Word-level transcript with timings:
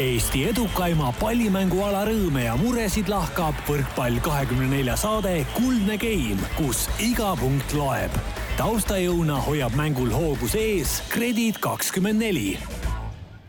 Eesti 0.00 0.46
edukaima 0.48 1.10
pallimänguala 1.18 2.06
rõõme 2.08 2.46
ja 2.46 2.54
muresid 2.56 3.10
lahkab 3.12 3.58
võrkpall 3.66 4.22
kahekümne 4.24 4.70
nelja 4.70 4.94
saade 4.96 5.42
Kuldne 5.52 5.98
Game, 6.00 6.40
kus 6.56 6.86
iga 6.96 7.34
punkt 7.36 7.74
loeb. 7.76 8.14
taustajõuna 8.56 9.36
hoiab 9.44 9.76
mängul 9.76 10.08
hoogus 10.08 10.56
ees 10.56 10.94
Kredit 11.12 11.60
kakskümmend 11.60 12.24
neli. 12.24 12.56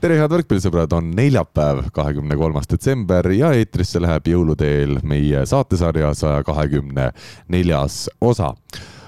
Tere, 0.03 0.19
head 0.19 0.35
võrkpallisõbrad, 0.35 0.91
on 0.91 1.13
neljapäev, 1.15 1.85
kahekümne 1.95 2.35
kolmas 2.35 2.67
detsember 2.67 3.31
ja 3.31 3.53
eetrisse 3.55 4.03
läheb 4.03 4.27
jõuluteel 4.27 4.99
meie 5.07 5.45
saatesarja 5.47 6.11
saja 6.11 6.43
kahekümne 6.43 7.13
neljas 7.55 8.09
osa. 8.19 8.51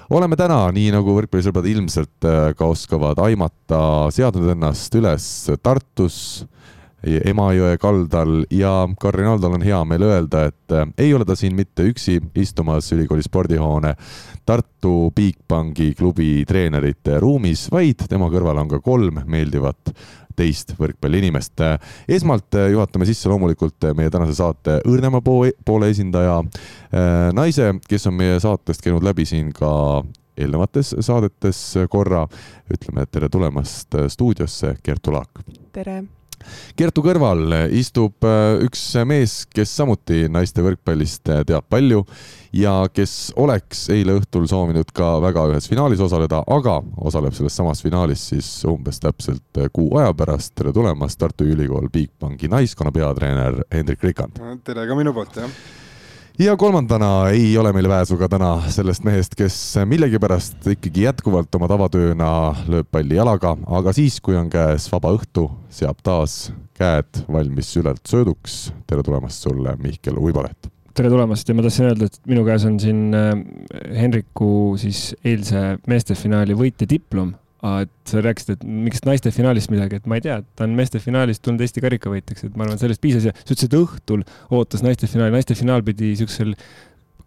Oleme 0.08 0.40
täna, 0.40 0.62
nii 0.72 0.88
nagu 0.96 1.20
võrkpallisõbrad 1.20 1.68
ilmselt 1.68 2.24
äh, 2.24 2.52
ka 2.56 2.72
oskavad 2.72 3.20
aimata, 3.28 4.08
seadnud 4.08 4.56
ennast 4.56 4.94
üles 4.96 5.32
Tartus 5.60 6.46
Emajõe 7.06 7.76
kaldal 7.78 8.40
ja 8.50 8.72
Kardinaldal 8.98 9.54
on 9.54 9.64
hea 9.64 9.78
meel 9.86 10.02
öelda, 10.08 10.46
et 10.50 10.74
äh, 10.74 10.88
ei 10.98 11.14
ole 11.14 11.26
ta 11.28 11.36
siin 11.38 11.54
mitte 11.54 11.86
üksi 11.86 12.18
istumas 12.34 12.88
ülikooli 12.92 13.22
spordihoone 13.22 13.92
Tartu 14.46 15.12
Bigbanki 15.14 15.92
klubi 15.98 16.42
treenerite 16.48 17.20
ruumis, 17.22 17.68
vaid 17.70 18.08
tema 18.10 18.30
kõrval 18.32 18.58
on 18.64 18.72
ka 18.74 18.80
kolm 18.82 19.22
meeldivat 19.26 19.94
teist 20.36 20.74
võrkpalliinimest. 20.76 21.62
esmalt 22.08 22.58
äh, 22.58 22.72
juhatame 22.74 23.06
sisse 23.06 23.30
loomulikult 23.30 23.86
meie 23.94 24.10
tänase 24.10 24.34
saate 24.40 24.80
õrnema 24.90 25.22
poole 25.22 25.92
esindaja, 25.94 26.40
äh, 26.42 27.30
naise, 27.38 27.76
kes 27.88 28.10
on 28.10 28.18
meie 28.18 28.42
saatest 28.42 28.82
käinud 28.82 29.06
läbi 29.06 29.28
siin 29.30 29.54
ka 29.54 30.02
eelnevates 30.36 30.96
saadetes 31.00 31.62
korra. 31.88 32.26
ütleme 32.66 33.06
tere 33.06 33.28
tulemast 33.28 33.94
stuudiosse, 34.10 34.74
Kertu 34.82 35.14
Laak. 35.14 35.46
tere 35.72 36.02
Kertu 36.76 37.04
kõrval 37.04 37.70
istub 37.76 38.26
äh, 38.26 38.58
üks 38.66 38.82
mees, 39.08 39.44
kes 39.52 39.72
samuti 39.78 40.26
naiste 40.32 40.64
võrkpallist 40.64 41.30
äh, 41.32 41.44
teab 41.48 41.68
palju 41.72 42.02
ja 42.56 42.74
kes 42.92 43.32
oleks 43.36 43.86
eile 43.94 44.16
õhtul 44.20 44.46
soovinud 44.50 44.92
ka 44.96 45.16
väga 45.24 45.46
ühes 45.52 45.68
finaalis 45.70 46.02
osaleda, 46.04 46.42
aga 46.46 46.78
osaleb 47.08 47.36
selles 47.36 47.56
samas 47.56 47.82
finaalis 47.84 48.28
siis 48.32 48.50
umbes 48.68 49.00
täpselt 49.02 49.62
äh, 49.62 49.70
kuu 49.72 49.90
aja 50.00 50.12
pärast. 50.16 50.54
tere 50.56 50.72
tulemast, 50.76 51.18
Tartu 51.20 51.48
Ülikool 51.48 51.90
Bigbanki 51.92 52.48
naiskonna 52.52 52.92
peatreener 52.92 53.62
Hendrik 53.72 54.04
Rikand. 54.04 54.40
tere 54.64 54.86
ka 54.86 54.98
minu 54.98 55.16
poolt, 55.16 55.42
jah 55.42 55.84
ja 56.38 56.56
kolmandana 56.56 57.28
ei 57.32 57.58
ole 57.58 57.72
meil 57.72 57.88
pääsu 57.88 58.16
ka 58.20 58.28
täna 58.28 58.50
sellest 58.72 59.04
mehest, 59.06 59.34
kes 59.38 59.56
millegipärast 59.88 60.66
ikkagi 60.74 61.06
jätkuvalt 61.06 61.54
oma 61.56 61.68
tavatööna 61.70 62.30
lööb 62.68 62.88
palli 62.92 63.16
jalaga, 63.16 63.54
aga 63.78 63.94
siis, 63.96 64.18
kui 64.20 64.36
on 64.36 64.50
käes 64.52 64.90
vaba 64.92 65.14
õhtu, 65.16 65.48
seab 65.72 66.02
taas 66.04 66.50
käed 66.76 67.22
valmis 67.32 67.72
ülalt 67.80 68.04
sööduks. 68.08 68.66
tere 68.86 69.04
tulemast 69.06 69.48
sulle, 69.48 69.76
Mihkel 69.80 70.20
Uiboleht! 70.20 70.68
tere 70.96 71.10
tulemast 71.12 71.48
ja 71.48 71.56
ma 71.56 71.64
tahtsin 71.64 71.90
öelda, 71.90 72.08
et 72.08 72.20
minu 72.28 72.44
käes 72.44 72.64
on 72.68 72.78
siin 72.80 73.16
äh, 73.16 73.32
Henriku 73.96 74.76
siis 74.80 75.10
eilse 75.24 75.76
meestefinaali 75.88 76.56
võitja 76.56 76.88
diplom 76.88 77.34
et 77.64 77.92
sa 78.08 78.20
rääkisid, 78.24 78.58
et 78.58 78.66
miks 78.86 79.00
naiste 79.06 79.32
finaalist 79.34 79.70
midagi, 79.72 80.00
et 80.00 80.10
ma 80.10 80.18
ei 80.18 80.24
tea, 80.24 80.40
ta 80.58 80.66
on 80.66 80.74
meeste 80.76 81.00
finaalist 81.02 81.42
tulnud 81.44 81.64
Eesti 81.64 81.82
karikavõitjaks, 81.84 82.48
et 82.48 82.58
ma 82.58 82.66
arvan, 82.66 82.80
sellest 82.80 83.00
piisas 83.02 83.28
ja 83.28 83.32
sa 83.36 83.48
ütlesid, 83.48 83.72
et 83.72 83.78
õhtul 83.78 84.26
ootas 84.54 84.84
naiste 84.84 85.08
finaali, 85.10 85.32
naiste 85.38 85.56
finaal 85.58 85.84
pidi 85.86 86.12
siuksel 86.20 86.52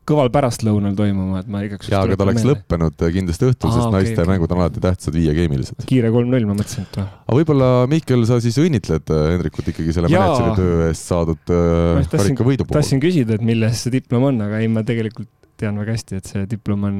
kõval 0.09 0.31
pärastlõunal 0.33 0.95
toimuma, 0.97 1.41
et 1.43 1.49
ma 1.51 1.61
igaks 1.65 1.85
juhuks. 1.85 1.93
jaa, 1.93 2.01
aga 2.07 2.17
ta 2.17 2.25
oleks 2.25 2.41
meelde. 2.41 2.55
lõppenud 2.55 3.03
kindlasti 3.17 3.47
õhtul, 3.49 3.73
sest 3.73 3.83
okay, 3.83 3.95
naiste 3.97 4.15
okay. 4.15 4.29
mängud 4.31 4.53
on 4.53 4.61
alati 4.63 4.83
tähtsad 4.85 5.17
viiegeemilised. 5.17 5.83
kiire 5.89 6.11
kolm-null, 6.13 6.47
ma 6.49 6.55
mõtlesin, 6.57 6.87
et 6.87 7.01
noh. 7.01 7.11
aga 7.25 7.37
võib-olla, 7.39 7.69
Mihkel, 7.91 8.25
sa 8.29 8.39
siis 8.41 8.57
õnnitled 8.61 9.13
äh, 9.13 9.25
Hendrikut 9.35 9.69
ikkagi 9.73 9.97
selle 9.97 10.09
mänedžeri 10.13 10.55
töö 10.57 10.87
eest 10.87 11.11
saadud 11.13 11.53
äh, 11.53 12.09
karikavõidu 12.15 12.65
puhul? 12.65 12.79
tahtsin 12.79 13.03
küsida, 13.03 13.37
et 13.37 13.45
milles 13.45 13.83
see 13.85 13.93
diplom 13.99 14.29
on, 14.31 14.41
aga 14.47 14.63
ei, 14.63 14.71
ma 14.71 14.85
tegelikult 14.87 15.29
tean 15.61 15.77
väga 15.81 15.97
hästi, 15.97 16.23
et 16.23 16.33
see 16.33 16.49
diplom 16.49 16.89
on, 16.89 16.97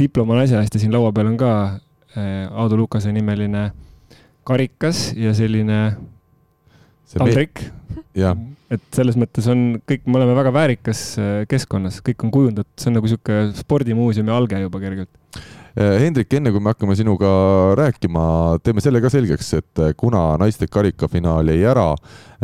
diplom 0.00 0.34
on 0.34 0.44
asja 0.44 0.60
eest 0.60 0.76
ja 0.76 0.84
siin 0.84 0.92
laua 0.92 1.14
peal 1.16 1.32
on 1.32 1.40
ka 1.40 1.54
Äh, 1.72 1.91
Aadu 2.16 2.76
Lukase 2.76 3.12
nimeline 3.14 3.70
karikas 4.44 5.12
ja 5.16 5.32
selline 5.36 5.78
taldrik. 7.12 7.70
et 8.72 8.84
selles 8.96 9.18
mõttes 9.20 9.46
on 9.52 9.80
kõik, 9.88 10.06
me 10.08 10.18
oleme 10.20 10.36
väga 10.36 10.52
väärikas 10.54 11.02
äh, 11.20 11.32
keskkonnas, 11.50 12.00
kõik 12.04 12.24
on 12.26 12.32
kujundatud, 12.34 12.72
see 12.80 12.90
on 12.90 12.96
nagu 12.98 13.10
sihuke 13.10 13.42
spordimuuseumi 13.58 14.32
alge 14.32 14.60
juba 14.62 14.80
kergelt 14.82 15.12
Hendrik, 15.72 16.28
enne 16.36 16.50
kui 16.52 16.60
me 16.60 16.72
hakkame 16.74 16.94
sinuga 16.98 17.28
rääkima, 17.78 18.24
teeme 18.60 18.82
selle 18.84 19.00
ka 19.00 19.08
selgeks, 19.12 19.52
et 19.56 19.80
eh, 19.80 19.94
kuna 19.96 20.34
naiste 20.40 20.66
karikafinaal 20.68 21.48
jäi 21.48 21.62
ära, 21.70 21.86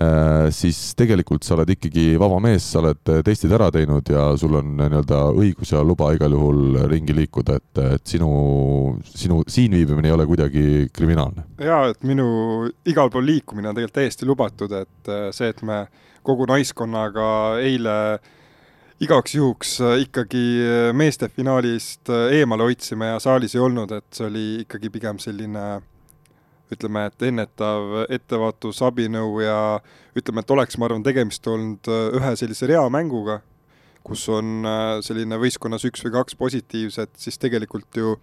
eh, 0.00 0.46
siis 0.54 0.78
tegelikult 0.96 1.44
sa 1.44 1.58
oled 1.58 1.74
ikkagi 1.74 2.14
vaba 2.20 2.38
mees, 2.40 2.64
sa 2.72 2.80
oled 2.80 3.12
testid 3.26 3.52
ära 3.52 3.68
teinud 3.74 4.08
ja 4.08 4.30
sul 4.40 4.56
on 4.62 4.72
nii-öelda 4.80 5.20
õigus 5.36 5.74
ja 5.74 5.84
luba 5.84 6.14
igal 6.16 6.32
juhul 6.38 6.80
ringi 6.88 7.16
liikuda, 7.20 7.58
et, 7.60 7.82
et 7.98 8.14
sinu, 8.16 8.30
sinu 9.12 9.42
siin 9.44 9.76
viibimine 9.76 10.08
ei 10.08 10.16
ole 10.16 10.28
kuidagi 10.30 10.64
kriminaalne. 10.94 11.44
ja, 11.60 11.82
et 11.92 12.00
minu 12.08 12.70
igal 12.88 13.12
pool 13.12 13.28
liikumine 13.28 13.68
on 13.68 13.76
tegelikult 13.76 14.00
täiesti 14.00 14.28
lubatud, 14.28 14.72
et 14.72 15.14
see, 15.36 15.52
et 15.52 15.62
me 15.68 15.84
kogu 16.24 16.48
naiskonnaga 16.48 17.28
eile 17.60 18.00
äh, 18.16 18.34
igaks 18.98 19.34
juhuks 19.34 19.76
äh, 19.81 20.00
ikkagi 20.03 20.42
äh, 20.66 20.92
meeste 20.97 21.28
finaalist 21.28 22.10
äh, 22.10 22.32
eemale 22.41 22.66
hoidsime 22.66 23.12
ja 23.12 23.20
saalis 23.22 23.54
ei 23.54 23.62
olnud, 23.62 23.92
et 23.94 24.06
see 24.14 24.26
oli 24.26 24.47
ikkagi 24.64 24.91
pigem 24.91 25.20
selline 25.22 25.66
ütleme, 26.75 27.04
et 27.08 27.22
ennetav 27.25 28.08
ettevaatus, 28.12 28.82
abinõu 28.84 29.38
ja 29.41 29.58
ütleme, 30.19 30.42
et 30.42 30.50
oleks, 30.50 30.76
ma 30.76 30.88
arvan, 30.88 31.04
tegemist 31.06 31.47
olnud 31.48 31.88
ühe 32.19 32.32
sellise 32.37 32.69
reamänguga, 32.69 33.38
kus 34.04 34.26
on 34.34 34.66
selline 35.04 35.38
võistkonnas 35.41 35.87
üks 35.88 36.04
või 36.04 36.12
kaks 36.19 36.37
positiivset, 36.37 37.14
siis 37.16 37.41
tegelikult 37.41 37.97
ju 37.97 38.19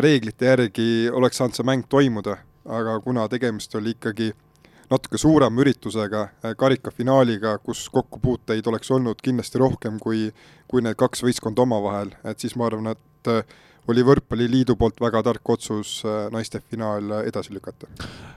reeglite 0.00 0.48
järgi 0.48 0.88
oleks 1.12 1.42
saanud 1.42 1.58
see 1.58 1.68
mäng 1.68 1.84
toimuda, 1.92 2.38
aga 2.64 2.96
kuna 3.04 3.26
tegemist 3.28 3.76
oli 3.76 3.92
ikkagi 3.98 4.30
äh, 4.32 4.51
natuke 4.92 5.18
suurema 5.20 5.62
üritusega, 5.64 6.22
äh, 6.44 6.54
karikafinaaliga, 6.58 7.56
kus 7.64 7.86
kokkupuuteid 7.92 8.66
oleks 8.70 8.90
olnud 8.92 9.20
kindlasti 9.24 9.60
rohkem 9.62 9.98
kui, 10.02 10.28
kui 10.68 10.84
need 10.84 10.98
kaks 11.00 11.24
võistkonda 11.24 11.64
omavahel, 11.64 12.14
et 12.28 12.42
siis 12.42 12.56
ma 12.58 12.68
arvan, 12.68 12.92
et 12.94 13.32
äh, 13.32 13.42
oli 13.90 14.04
Võrkpalliliidu 14.06 14.76
poolt 14.78 15.00
väga 15.02 15.24
tark 15.26 15.54
otsus 15.56 16.00
äh, 16.06 16.26
naiste 16.34 16.62
finaal 16.70 17.22
edasi 17.22 17.54
lükata. 17.54 17.90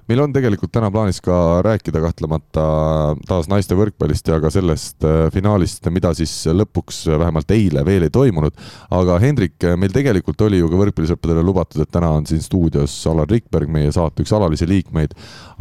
Meil 0.09 0.21
on 0.23 0.33
tegelikult 0.33 0.73
täna 0.73 0.89
plaanis 0.91 1.21
ka 1.23 1.61
rääkida 1.65 2.01
kahtlemata 2.01 2.65
taas 3.27 3.49
naiste 3.51 3.77
võrkpallist 3.77 4.27
ja 4.31 4.39
ka 4.41 4.51
sellest 4.53 5.05
äh, 5.05 5.27
finaalist, 5.33 5.85
mida 5.93 6.13
siis 6.17 6.33
lõpuks 6.49 7.03
vähemalt 7.11 7.51
eile 7.55 7.85
veel 7.85 8.07
ei 8.07 8.13
toimunud. 8.13 8.55
aga 8.95 9.19
Hendrik, 9.21 9.59
meil 9.77 9.93
tegelikult 9.93 10.41
oli 10.47 10.63
ju 10.63 10.71
ka 10.71 10.81
võrkpallisõpradele 10.81 11.45
lubatud, 11.45 11.83
et 11.85 11.91
täna 11.93 12.09
on 12.17 12.25
siin 12.25 12.41
stuudios 12.41 12.95
Alar 13.11 13.29
Rikberg, 13.29 13.69
meie 13.69 13.91
saate 13.93 14.25
üks 14.25 14.33
alalisi 14.35 14.67
liikmeid, 14.69 15.13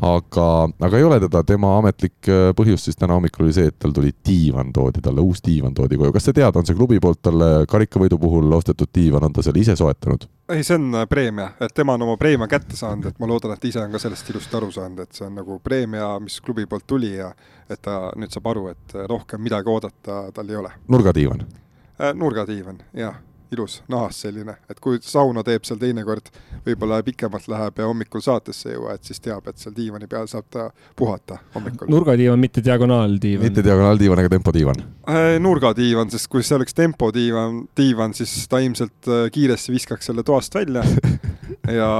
aga, 0.02 0.48
aga 0.80 0.98
ei 0.98 1.04
ole 1.04 1.20
teda, 1.26 1.44
tema 1.44 1.76
ametlik 1.82 2.32
äh, 2.32 2.48
põhjus 2.56 2.88
siis 2.88 2.96
täna 3.00 3.18
hommikul 3.18 3.48
oli 3.48 3.56
see, 3.56 3.68
et 3.68 3.78
tal 3.78 3.92
tuli 3.92 4.14
diivan, 4.24 4.72
toodi 4.72 5.04
talle, 5.04 5.20
uus 5.20 5.44
diivan 5.44 5.76
toodi 5.76 6.00
koju. 6.00 6.16
kas 6.16 6.30
sa 6.30 6.36
tead, 6.36 6.56
on 6.56 6.66
see 6.66 6.76
klubi 6.78 7.00
poolt 7.02 7.20
talle 7.24 7.52
karikavõidu 7.68 8.18
puhul 8.20 8.52
ostetud 8.56 8.88
diivan, 8.94 9.28
on 9.28 9.36
ta 9.36 9.44
selle 9.44 9.60
ise 9.60 9.74
ise 9.74 9.82
soetanud? 9.82 10.28
Ei, 10.48 10.64
see 10.64 10.74
on 10.74 10.94
äh, 10.94 11.06
preemia, 11.08 11.50
et 11.60 11.74
tema 11.74 11.94
on 11.96 12.02
oma 12.02 12.16
preemia 12.20 12.48
kätte 12.50 12.76
saanud, 12.76 13.08
et 13.08 13.20
ma 13.20 13.28
loodan, 13.28 13.54
et 13.54 13.64
ise 13.64 13.80
on 13.80 13.92
ka 13.94 14.00
sellest 14.02 14.30
ilusti 14.30 14.58
aru 14.58 14.70
saanud, 14.74 15.04
et 15.04 15.16
see 15.16 15.26
on 15.26 15.38
nagu 15.40 15.58
preemia, 15.64 16.14
mis 16.20 16.40
klubi 16.44 16.66
poolt 16.70 16.86
tuli 16.86 17.14
ja 17.16 17.30
et 17.70 17.80
ta 17.82 18.12
nüüd 18.16 18.34
saab 18.34 18.50
aru, 18.52 18.66
et 18.74 18.96
äh, 18.96 19.06
rohkem 19.10 19.42
midagi 19.44 19.72
oodata 19.72 20.24
tal 20.34 20.50
ei 20.50 20.60
ole. 20.60 20.74
nurgadiivan 20.88 21.46
äh,? 21.46 22.12
nurgadiivan, 22.14 22.82
jah 22.98 23.20
ilus 23.54 23.80
nahas 23.90 24.20
selline, 24.24 24.56
et 24.70 24.80
kui 24.82 24.98
sauna 25.02 25.44
teeb 25.46 25.64
seal 25.66 25.78
teinekord, 25.80 26.30
võib-olla 26.66 27.00
pikemalt 27.06 27.48
läheb 27.50 27.80
ja 27.80 27.88
hommikul 27.88 28.24
saatesse 28.24 28.70
ei 28.70 28.76
jõua, 28.76 28.96
et 28.96 29.08
siis 29.08 29.22
teab, 29.24 29.46
et 29.48 29.60
seal 29.60 29.74
diivani 29.76 30.08
peal 30.10 30.28
saab 30.30 30.48
ta 30.52 30.68
puhata 30.96 31.38
hommikul. 31.54 31.90
nurgadiivan, 31.92 32.40
mitte 32.40 32.64
diagonaaldiivan? 32.64 33.46
mitte 33.48 33.64
diagonaaldiivan, 33.66 34.22
aga 34.24 34.34
tempodiivan 34.36 34.82
äh,? 35.08 35.38
nurgadiivan, 35.42 36.10
sest 36.12 36.28
kui 36.32 36.44
see 36.46 36.58
oleks 36.58 36.76
tempodiivan, 36.78 37.64
diivan, 37.76 38.14
siis 38.16 38.34
ta 38.50 38.60
ilmselt 38.64 39.08
äh, 39.08 39.26
kiiresti 39.34 39.74
viskaks 39.74 40.10
selle 40.10 40.26
toast 40.26 40.54
välja 40.54 40.84
ja, 41.80 41.92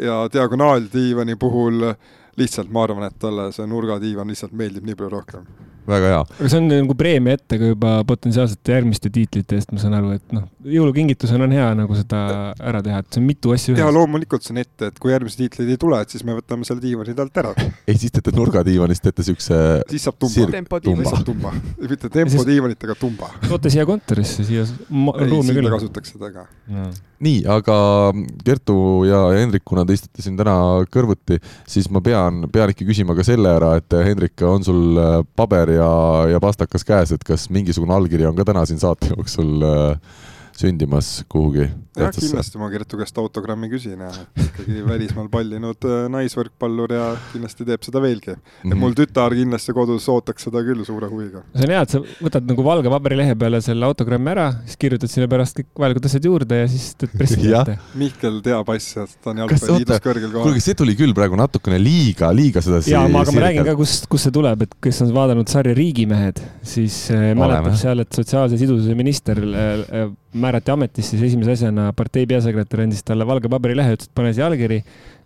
ja 0.00 0.18
diagonaaldiivani 0.32 1.36
puhul 1.40 1.92
lihtsalt 2.36 2.72
ma 2.74 2.88
arvan, 2.88 3.06
et 3.08 3.18
talle 3.20 3.50
see 3.54 3.66
nurgadiivan 3.70 4.30
lihtsalt 4.30 4.56
meeldib 4.56 4.86
nii 4.88 4.98
palju 4.98 5.14
rohkem 5.18 5.46
väga 5.88 6.10
hea. 6.12 6.20
aga 6.38 6.50
see 6.50 6.60
on 6.60 6.68
nagu 6.70 6.96
preemia 6.98 7.38
ette 7.38 7.58
ka 7.60 7.70
juba 7.72 7.92
potentsiaalsete 8.08 8.74
järgmiste 8.76 9.10
tiitlite 9.14 9.58
eest, 9.58 9.72
ma 9.74 9.82
saan 9.82 9.96
aru, 9.98 10.14
et 10.16 10.34
noh, 10.34 10.46
jõulukingitusena 10.74 11.46
on 11.48 11.54
hea 11.56 11.68
nagu 11.78 11.98
seda 11.98 12.20
ära 12.58 12.82
teha, 12.84 13.02
et 13.04 13.10
see 13.10 13.22
on 13.22 13.28
mitu 13.28 13.54
asja 13.54 13.74
ühes. 13.74 13.82
jaa, 13.82 13.94
loomulikult 13.94 14.46
see 14.46 14.54
on 14.56 14.62
ette, 14.64 14.90
et 14.90 15.00
kui 15.02 15.14
järgmisi 15.14 15.42
tiitleid 15.42 15.74
ei 15.74 15.80
tule, 15.80 16.00
et 16.04 16.14
siis 16.14 16.24
me 16.26 16.36
võtame 16.38 16.68
selle 16.68 16.84
diivani 16.84 17.16
talt 17.18 17.42
ära. 17.44 17.54
ei, 17.60 17.96
siis 18.00 18.14
teete 18.14 18.34
nurgadiivanist 18.36 19.04
teete 19.08 19.26
siukse. 19.26 19.60
siis 19.90 20.08
saab 20.08 20.20
tumba. 20.20 20.80
siis 20.88 21.10
saab 21.10 21.26
tumba. 21.28 21.54
mitte 21.80 22.12
tempodiivanit, 22.18 22.88
aga 22.88 22.98
tumba. 23.00 23.32
toote 23.48 23.72
siia 23.74 23.86
kontorisse, 23.88 24.46
siia 24.46 24.66
ruumi 24.90 25.56
küll. 25.56 25.72
kasutaks 25.76 26.16
seda 26.16 26.32
ka 26.34 26.48
nii, 27.24 27.44
aga 27.50 27.76
Kertu 28.44 28.76
ja 29.08 29.20
Hendrik, 29.34 29.64
kuna 29.66 29.84
te 29.86 29.96
istute 29.96 30.24
siin 30.24 30.36
täna 30.38 30.56
kõrvuti, 30.92 31.40
siis 31.70 31.88
ma 31.92 32.02
pean, 32.04 32.44
pean 32.52 32.72
ikka 32.72 32.86
küsima 32.88 33.16
ka 33.16 33.26
selle 33.26 33.54
ära, 33.56 33.74
et 33.80 33.96
Hendrik, 34.06 34.36
on 34.48 34.66
sul 34.66 35.00
äh, 35.00 35.16
paber 35.36 35.74
ja, 35.76 35.90
ja 36.34 36.42
pastakas 36.42 36.86
käes, 36.86 37.14
et 37.14 37.24
kas 37.26 37.48
mingisugune 37.54 37.96
allkiri 37.96 38.28
on 38.28 38.36
ka 38.38 38.46
täna 38.48 38.66
siin 38.68 38.82
saate 38.82 39.12
jooksul 39.14 39.66
äh, 39.68 40.22
sündimas 40.58 41.16
kuhugi? 41.28 41.70
Jah, 41.98 42.10
kindlasti 42.14 42.60
ma 42.60 42.68
Kertu 42.72 42.98
käest 42.98 43.18
autogrammi 43.20 43.68
küsin 43.72 44.00
ja 44.02 44.10
ikkagi 44.40 44.82
välismaal 44.86 45.28
pallinud 45.32 45.86
äh, 45.86 46.06
naisvõrkpallur 46.12 46.94
ja 46.94 47.04
kindlasti 47.32 47.66
teeb 47.68 47.84
seda 47.86 48.02
veelgi. 48.02 48.34
-hmm. 48.34 48.72
ja 48.72 48.78
mul 48.78 48.96
tütar 48.98 49.34
kindlasti 49.36 49.74
kodus 49.76 50.08
ootaks 50.10 50.48
seda 50.48 50.62
küll 50.66 50.84
suure 50.86 51.08
huviga. 51.10 51.44
see 51.54 51.68
on 51.68 51.74
hea, 51.74 51.82
et 51.86 51.94
sa 51.94 52.02
võtad 52.02 52.48
nagu 52.50 52.66
valge 52.66 52.92
paberilehe 52.92 53.36
peale 53.38 53.60
selle 53.64 53.86
autogrammi 53.86 54.32
ära, 54.34 54.48
siis 54.64 54.80
kirjutad 54.84 55.12
sinna 55.12 55.28
pärast 55.30 55.60
kõik 55.60 55.84
vajalikud 55.84 56.08
asjad 56.10 56.28
juurde 56.30 56.60
ja 56.62 56.70
siis 56.70 56.88
teed 56.98 57.14
pressi 57.14 57.52
ette. 57.52 57.78
Mihkel 58.00 58.40
teab 58.44 58.74
asja, 58.74 59.06
ta 59.22 59.32
on 59.32 59.44
jalgpalliliidus 59.44 60.02
kõrgel 60.08 60.30
kohal. 60.32 60.48
kuulge, 60.48 60.64
see 60.64 60.78
tuli 60.78 60.96
küll 60.98 61.14
praegu 61.16 61.38
natukene 61.38 61.78
liiga, 61.82 62.32
liiga 62.34 62.64
seda 62.64 62.82
jaa, 62.88 63.06
aga 63.06 63.36
ma 63.36 63.46
räägin 63.46 63.70
ka, 63.70 63.76
kust, 63.78 64.08
kust 64.10 64.28
see 64.28 64.34
tuleb, 64.34 64.66
et 64.66 64.76
kes 64.88 65.02
on 65.04 65.14
vaadanud 65.14 65.50
sarja 65.50 65.74
Riigimehed, 65.78 66.42
siis 66.74 66.98
äh, 67.14 67.30
mäletab 67.38 67.78
seal, 67.78 68.02
et 68.04 68.18
sotsiaalse 68.18 68.58
sidususe 68.60 68.98
minister 68.98 69.40
äh, 69.44 70.12
määrati 70.34 70.72
ametisse, 70.74 71.14
siis 71.14 71.22
esimese 71.30 71.54
asjana 71.54 71.83
partei 71.96 72.28
peasekretär 72.30 72.84
andis 72.84 73.04
talle 73.06 73.26
valge 73.28 73.50
paberilehe, 73.52 73.96
ütles, 73.96 74.08
et 74.08 74.16
pane 74.16 74.32
siia 74.36 74.46
allkiri. 74.48 74.80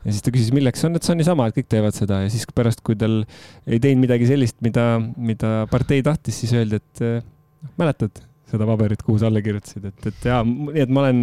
ja 0.05 0.15
siis 0.15 0.25
ta 0.25 0.33
küsis, 0.35 0.53
milleks 0.55 0.83
see 0.83 0.89
on, 0.91 0.99
et 0.99 1.07
see 1.07 1.15
on 1.15 1.21
niisama, 1.23 1.49
et 1.49 1.59
kõik 1.59 1.69
teevad 1.75 1.97
seda. 1.97 2.23
Ja 2.25 2.33
siis 2.33 2.49
pärast, 2.55 2.83
kui 2.87 2.99
tal 2.99 3.21
ei 3.67 3.83
teinud 3.83 4.07
midagi 4.07 4.31
sellist, 4.31 4.59
mida, 4.65 4.89
mida 5.17 5.53
partei 5.71 6.03
tahtis, 6.07 6.41
siis 6.43 6.57
öeldi, 6.57 6.81
et 6.83 7.05
noh, 7.05 7.77
mäletad 7.81 8.25
seda 8.49 8.65
paberit, 8.65 9.05
kuhu 9.05 9.21
sa 9.21 9.29
alla 9.29 9.43
kirjutasid, 9.45 9.91
et, 9.91 10.07
et 10.09 10.29
jaa, 10.31 10.41
nii 10.47 10.81
et 10.81 10.91
ma 10.91 11.05
olen 11.05 11.23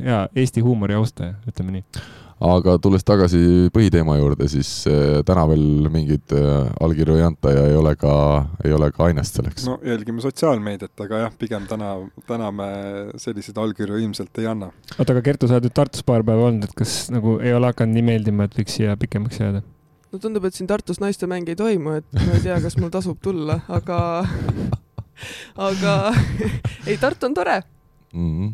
jaa, 0.00 0.26
Eesti 0.32 0.64
huumori 0.64 0.96
austaja, 0.96 1.36
ütleme 1.50 1.76
nii 1.76 2.02
aga 2.42 2.74
tulles 2.82 3.04
tagasi 3.06 3.70
põhiteema 3.74 4.16
juurde, 4.18 4.48
siis 4.50 4.70
äh, 4.90 5.20
täna 5.26 5.44
veel 5.50 5.88
mingeid 5.92 6.34
äh, 6.36 6.70
allkirju 6.82 7.18
ei 7.18 7.26
anta 7.26 7.52
ja 7.54 7.66
ei 7.70 7.76
ole 7.78 7.94
ka, 8.00 8.14
ei 8.66 8.74
ole 8.74 8.90
ka 8.94 9.06
ainest 9.08 9.38
selleks. 9.38 9.66
no 9.68 9.78
jälgime 9.86 10.24
sotsiaalmeediat, 10.24 10.94
aga 11.04 11.24
jah, 11.24 11.36
pigem 11.38 11.68
täna, 11.70 11.92
täna 12.28 12.50
me 12.54 12.70
selliseid 13.22 13.60
allkirju 13.62 14.00
ilmselt 14.02 14.42
ei 14.42 14.48
anna. 14.50 14.72
oota, 14.96 15.12
aga 15.14 15.22
Kertu, 15.28 15.50
sa 15.50 15.58
oled 15.58 15.68
nüüd 15.68 15.76
Tartus 15.76 16.06
paar 16.06 16.26
päeva 16.26 16.48
olnud, 16.48 16.66
et 16.66 16.74
kas 16.78 16.96
nagu 17.14 17.38
ei 17.42 17.54
ole 17.54 17.70
hakanud 17.70 17.98
nii 17.98 18.08
meeldima, 18.10 18.48
et 18.48 18.58
võiks 18.58 18.78
siia 18.80 18.96
pikemaks 18.98 19.42
jääda? 19.42 19.62
no 20.12 20.22
tundub, 20.22 20.48
et 20.48 20.58
siin 20.58 20.70
Tartus 20.70 21.00
naistemänge 21.02 21.54
ei 21.54 21.60
toimu, 21.60 21.98
et 22.00 22.18
ma 22.18 22.32
ei 22.34 22.42
tea, 22.48 22.58
kas 22.64 22.78
mul 22.80 22.90
tasub 22.94 23.20
tulla, 23.22 23.60
aga 23.70 24.00
aga 25.70 25.94
ei, 26.88 26.98
Tartu 26.98 27.30
on 27.30 27.38
tore 27.38 27.60
mm. 28.12 28.34
-hmm 28.34 28.52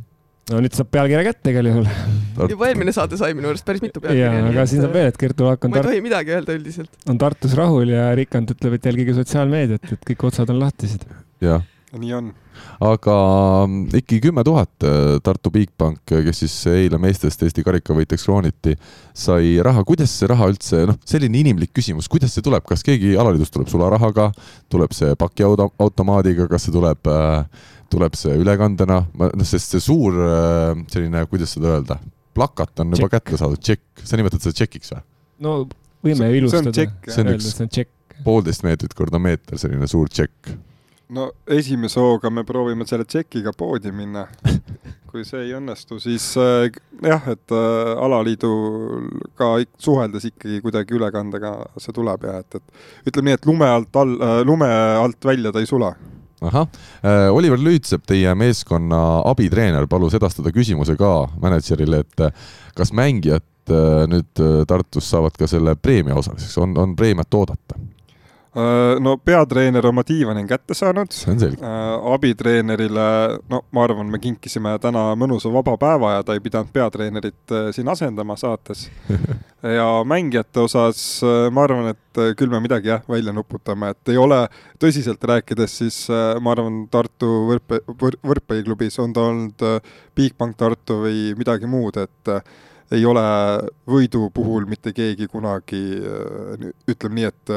no 0.52 0.62
nüüd 0.64 0.76
saab 0.76 0.90
pealkirja 0.92 1.24
kätte 1.28 1.52
igal 1.52 1.68
juhul. 1.70 1.88
juba 2.54 2.68
eelmine 2.70 2.94
saade 2.96 3.20
sai 3.20 3.34
minu 3.36 3.50
arust 3.52 3.66
päris 3.68 3.84
mitu 3.84 4.02
pealkirja. 4.02 4.32
jaa, 4.32 4.50
aga 4.52 4.66
siin 4.70 4.84
saab 4.84 4.96
veel, 4.96 5.08
et 5.12 5.20
Kertu 5.20 5.48
Laak 5.48 5.64
on 5.64 5.74
ma 5.74 5.82
ei 5.82 5.88
tohi 5.90 6.04
midagi 6.04 6.36
öelda 6.36 6.56
üldiselt. 6.56 6.92
on 7.08 7.20
Tartus 7.20 7.56
rahul 7.58 7.92
ja 7.92 8.10
Rikand 8.18 8.54
ütleb, 8.56 8.78
et 8.78 8.92
jälgige 8.92 9.16
sotsiaalmeediat, 9.18 9.96
et 9.96 10.12
kõik 10.12 10.28
otsad 10.30 10.52
on 10.54 10.62
lahtised. 10.62 11.04
jah. 11.44 11.64
nii 11.98 12.14
on. 12.16 12.32
aga 12.84 13.14
mm, 13.66 14.00
ikkagi 14.00 14.22
kümme 14.28 14.44
tuhat 14.46 14.88
äh, 14.88 15.14
Tartu 15.24 15.52
Bigbank, 15.52 16.02
kes 16.08 16.42
siis 16.44 16.56
eile 16.72 17.00
meestest 17.00 17.44
Eesti 17.44 17.64
karikavõitjaks 17.66 18.24
krooniti, 18.28 18.76
sai 19.12 19.56
raha. 19.64 19.84
kuidas 19.88 20.16
see 20.16 20.32
raha 20.32 20.48
üldse, 20.52 20.84
noh, 20.88 21.00
selline 21.08 21.42
inimlik 21.44 21.76
küsimus, 21.76 22.08
kuidas 22.08 22.32
see 22.36 22.44
tuleb, 22.44 22.64
kas 22.68 22.86
keegi 22.86 23.16
alaliidust 23.20 23.52
tuleb 23.56 23.72
sularahaga, 23.72 24.30
tuleb 24.72 24.96
see 24.96 25.12
pakiautomaadiga, 25.20 26.48
kas 26.48 26.68
see 26.68 26.76
tuleb 26.76 27.12
äh, 27.12 27.66
tuleb 27.92 28.16
see 28.18 28.36
ülekandena, 28.38 29.02
noh, 29.18 29.44
sest 29.48 29.74
see 29.74 29.82
suur 29.82 30.16
äh, 30.22 30.72
selline, 30.92 31.24
kuidas 31.30 31.54
seda 31.56 31.76
öelda, 31.76 31.98
plakat 32.36 32.84
on 32.84 32.92
check. 32.92 33.02
juba 33.02 33.12
kätte 33.16 33.40
saadud, 33.40 33.62
tšekk, 33.64 34.04
sa 34.04 34.20
nimetad 34.20 34.44
seda 34.44 34.60
tšekiks 34.60 34.94
või? 34.94 35.04
no 35.46 35.54
võime 36.04 36.30
ju 36.30 36.40
ilustada. 36.42 36.88
see 37.08 37.24
on 37.24 37.34
üks 37.34 37.94
poolteist 38.24 38.64
meetrit 38.66 38.94
korda 38.98 39.20
meeter, 39.22 39.58
selline 39.60 39.88
suur 39.90 40.10
tšekk. 40.12 40.52
no 41.16 41.30
esimese 41.58 42.00
hooga 42.02 42.30
me 42.30 42.44
proovime 42.46 42.86
selle 42.88 43.08
tšekiga 43.08 43.54
poodi 43.56 43.94
minna. 43.94 44.28
kui 45.08 45.22
see 45.24 45.40
ei 45.46 45.54
õnnestu, 45.56 45.96
siis 46.04 46.24
äh, 46.36 46.66
jah, 47.00 47.30
et 47.32 47.54
äh, 47.56 47.92
alaliidul 48.04 49.06
ka 49.40 49.54
suheldes 49.80 50.26
ikkagi 50.28 50.60
kuidagi 50.60 50.98
ülekandega 50.98 51.52
see 51.80 51.96
tuleb 51.96 52.26
ja 52.28 52.34
et, 52.42 52.58
et 52.58 53.08
ütleme 53.08 53.30
nii, 53.30 53.38
et 53.38 53.48
lume 53.48 53.70
alt 53.72 53.96
all 53.96 54.12
äh,, 54.20 54.42
lume 54.44 54.68
alt 54.68 55.24
välja 55.24 55.54
ta 55.54 55.64
ei 55.64 55.70
sula 55.70 55.94
ahah, 56.42 56.68
äh, 57.02 57.28
Oliver 57.34 57.58
Lüütsepp, 57.58 58.06
teie 58.06 58.34
meeskonna 58.38 59.22
abitreener, 59.28 59.88
palus 59.90 60.14
edastada 60.18 60.52
küsimuse 60.54 60.96
ka 60.98 61.28
mänedžerile, 61.42 62.02
et 62.04 62.26
äh, 62.28 62.48
kas 62.78 62.92
mängijad 62.96 63.46
äh, 63.70 64.04
nüüd 64.10 64.44
Tartus 64.68 65.10
saavad 65.10 65.38
ka 65.38 65.50
selle 65.50 65.76
preemia 65.76 66.18
osaliseks, 66.18 66.58
on, 66.62 66.76
on 66.78 66.96
preemiat 66.98 67.34
oodata? 67.34 67.78
Äh, 68.56 69.00
no 69.00 69.18
peatreener 69.20 69.86
oma 69.86 70.02
diivani 70.08 70.40
on 70.40 70.46
kätte 70.48 70.74
saanud. 70.74 71.12
Äh, 71.28 72.12
abitreenerile, 72.14 73.08
no 73.48 73.60
ma 73.76 73.82
arvan, 73.84 74.08
me 74.08 74.18
kinkisime 74.22 74.72
täna 74.80 75.10
mõnusa 75.20 75.50
vaba 75.52 75.74
päeva 75.76 76.14
ja 76.14 76.22
ta 76.24 76.32
ei 76.32 76.40
pidanud 76.40 76.72
peatreenerit 76.72 77.52
äh, 77.52 77.68
siin 77.76 77.90
asendama 77.92 78.38
saates. 78.40 78.86
ja 79.78 79.88
mängijate 80.08 80.62
osas 80.64 81.02
ma 81.52 81.66
arvan, 81.66 81.90
et 81.92 82.22
küll 82.40 82.48
me 82.48 82.62
midagi 82.64 82.88
jah, 82.88 83.02
välja 83.10 83.34
nuputame, 83.36 83.92
et 83.92 84.14
ei 84.14 84.16
ole, 84.16 84.40
tõsiselt 84.80 85.28
rääkides, 85.28 85.76
siis 85.82 85.98
ma 86.40 86.54
arvan, 86.54 86.86
Tartu 86.90 87.28
võrkpalli, 87.50 88.16
võrkpalliklubis 88.30 88.96
on 89.02 89.12
ta 89.12 89.26
olnud 89.28 89.66
Bigbank 90.16 90.56
Tartu 90.56 91.02
või 91.02 91.34
midagi 91.36 91.68
muud, 91.68 92.00
et 92.00 92.32
ei 92.96 93.04
ole 93.04 93.26
võidu 93.90 94.30
puhul 94.32 94.64
mitte 94.70 94.94
keegi 94.96 95.28
kunagi, 95.28 95.82
ütleme 96.88 97.20
nii, 97.20 97.28
et 97.28 97.54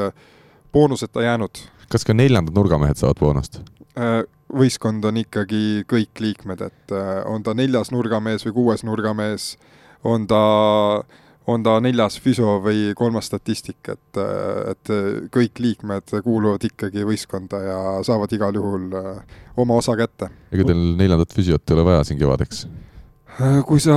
boonuseta 0.72 1.22
jäänud. 1.22 1.62
kas 1.92 2.06
ka 2.08 2.14
neljandad 2.16 2.56
nurgamehed 2.56 2.96
saavad 2.96 3.20
boonust? 3.20 3.60
Äh, 4.00 4.22
võistkond 4.52 5.04
on 5.04 5.18
ikkagi 5.20 5.84
kõik 5.88 6.22
liikmed, 6.24 6.62
et 6.64 6.94
äh, 6.96 7.18
on 7.28 7.44
ta 7.44 7.54
neljas 7.56 7.92
nurgamees 7.92 8.46
või 8.46 8.54
kuues 8.56 8.84
nurgamees, 8.88 9.56
on 10.08 10.24
ta, 10.26 10.40
on 11.46 11.66
ta 11.66 11.76
neljas 11.84 12.16
füsio 12.24 12.56
või 12.64 12.94
kolmas 12.96 13.28
statistik, 13.28 13.82
et, 13.92 14.20
äh, 14.20 14.72
et 14.72 14.94
kõik 15.34 15.60
liikmed 15.60 16.16
kuuluvad 16.24 16.64
ikkagi 16.70 17.04
võistkonda 17.08 17.60
ja 17.66 17.80
saavad 18.08 18.32
igal 18.32 18.56
juhul 18.56 18.88
oma 19.56 19.76
osa 19.82 19.96
kätte. 20.00 20.32
ega 20.52 20.70
teil 20.72 20.86
neljandat 20.96 21.36
füsiot 21.36 21.68
ei 21.68 21.76
ole 21.76 21.90
vaja 21.92 22.08
siin 22.08 22.20
kevadeks? 22.22 22.64
Äh, 23.40 23.62
kui 23.64 23.80
sa 23.80 23.94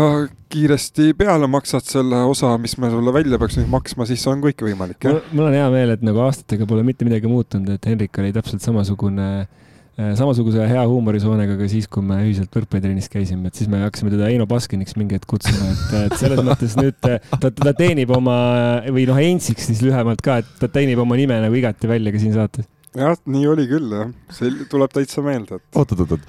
kiiresti 0.53 1.09
peale 1.19 1.47
maksad 1.51 1.83
selle 1.83 2.21
osa, 2.29 2.53
mis 2.61 2.77
me 2.79 2.87
sulle 2.93 3.11
välja 3.11 3.39
peaks 3.41 3.57
nüüd 3.59 3.67
maksma, 3.73 4.07
siis 4.07 4.23
on 4.31 4.39
kõik 4.43 4.63
võimalik, 4.63 5.01
jah? 5.03 5.19
mul 5.35 5.49
on 5.49 5.57
hea 5.57 5.65
meel, 5.73 5.91
et 5.97 6.05
nagu 6.05 6.21
aastatega 6.23 6.67
pole 6.69 6.85
mitte 6.87 7.07
midagi 7.07 7.27
muutunud, 7.27 7.73
et 7.75 7.89
Henrik 7.89 8.15
oli 8.21 8.31
täpselt 8.35 8.63
samasugune 8.63 9.25
äh, 9.43 10.13
samasuguse 10.15 10.69
hea 10.69 10.85
huumorisoonega 10.87 11.57
ka 11.59 11.67
siis, 11.71 11.89
kui 11.91 12.05
me 12.07 12.21
ühiselt 12.23 12.55
võrkpallitrennis 12.55 13.11
käisime, 13.11 13.51
et 13.51 13.59
siis 13.59 13.67
me 13.71 13.83
hakkasime 13.83 14.13
teda 14.13 14.31
Eino 14.31 14.47
Baskiniks 14.47 14.95
mingi 14.95 15.19
hetk 15.19 15.27
kutsuma, 15.35 15.67
et, 15.73 15.97
et 16.05 16.15
selles 16.21 16.39
mõttes 16.51 16.77
nüüd 16.79 16.95
ta, 17.03 17.19
ta 17.51 17.75
teenib 17.75 18.15
oma 18.15 18.37
või 18.87 19.03
noh, 19.09 19.19
Heinziks 19.19 19.67
siis 19.67 19.83
lühemalt 19.83 20.23
ka, 20.23 20.39
et 20.45 20.55
ta 20.63 20.71
teenib 20.71 21.03
oma 21.03 21.19
nime 21.19 21.41
nagu 21.43 21.59
igati 21.59 21.91
välja 21.91 22.15
ka 22.15 22.23
siin 22.23 22.37
saates 22.39 22.71
jah, 22.99 23.15
nii 23.29 23.45
oli 23.51 23.67
küll 23.69 23.93
jah, 23.93 24.11
see 24.33 24.51
tuleb 24.71 24.93
täitsa 24.95 25.23
meelde, 25.25 25.59
et. 25.59 25.65
oot, 25.77 25.93
oot, 25.95 26.15
oot, 26.15 26.27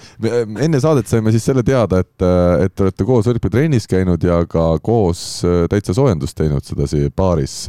enne 0.65 0.81
saadet 0.83 1.11
saime 1.11 1.33
siis 1.35 1.47
selle 1.47 1.65
teada, 1.67 2.03
et, 2.03 2.15
et 2.67 2.75
te 2.75 2.87
olete 2.87 3.09
koos 3.09 3.29
võrkpallitrennis 3.31 3.89
käinud 3.91 4.23
ja 4.27 4.43
ka 4.51 4.69
koos 4.85 5.27
äh, 5.47 5.65
täitsa 5.71 5.97
soojendust 5.97 6.39
teinud 6.39 6.67
sedasi 6.67 7.07
baaris. 7.17 7.67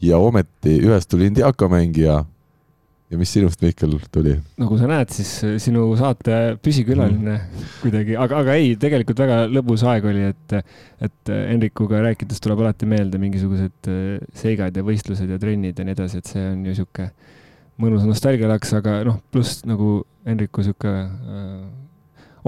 ja 0.00 0.18
ometi 0.22 0.78
ühest 0.84 1.08
tuli 1.10 1.26
indiaakamängija. 1.26 2.24
ja 3.10 3.18
mis 3.18 3.32
sinust, 3.32 3.62
Mihkel, 3.64 3.96
tuli? 4.12 4.36
nagu 4.60 4.78
sa 4.78 4.90
näed, 4.90 5.14
siis 5.14 5.32
äh, 5.44 5.56
sinu 5.62 5.86
saate 5.96 6.58
püsikülaline 6.62 7.38
mm. 7.38 7.64
kuidagi, 7.82 8.16
aga, 8.16 8.42
aga 8.44 8.58
ei, 8.60 8.76
tegelikult 8.80 9.24
väga 9.24 9.40
lõbus 9.48 9.86
aeg 9.88 10.10
oli, 10.12 10.28
et, 10.34 10.76
et 11.08 11.32
Henrikuga 11.32 12.02
rääkides 12.04 12.44
tuleb 12.44 12.60
alati 12.64 12.90
meelde 12.90 13.20
mingisugused 13.22 13.88
äh, 13.88 14.20
seigad 14.36 14.76
ja 14.76 14.84
võistlused 14.84 15.32
ja 15.32 15.40
trennid 15.40 15.78
ja 15.80 15.88
nii 15.88 15.96
edasi, 15.96 16.20
et 16.20 16.36
see 16.36 16.46
on 16.52 16.68
ju 16.68 16.78
sihuke 16.82 17.10
mõnus 17.78 18.06
nostalgia 18.08 18.50
läks, 18.50 18.72
aga 18.78 19.00
noh, 19.06 19.20
pluss 19.32 19.62
nagu 19.68 20.00
Henriku 20.28 20.64
sihuke 20.66 20.90
äh, 20.92 21.66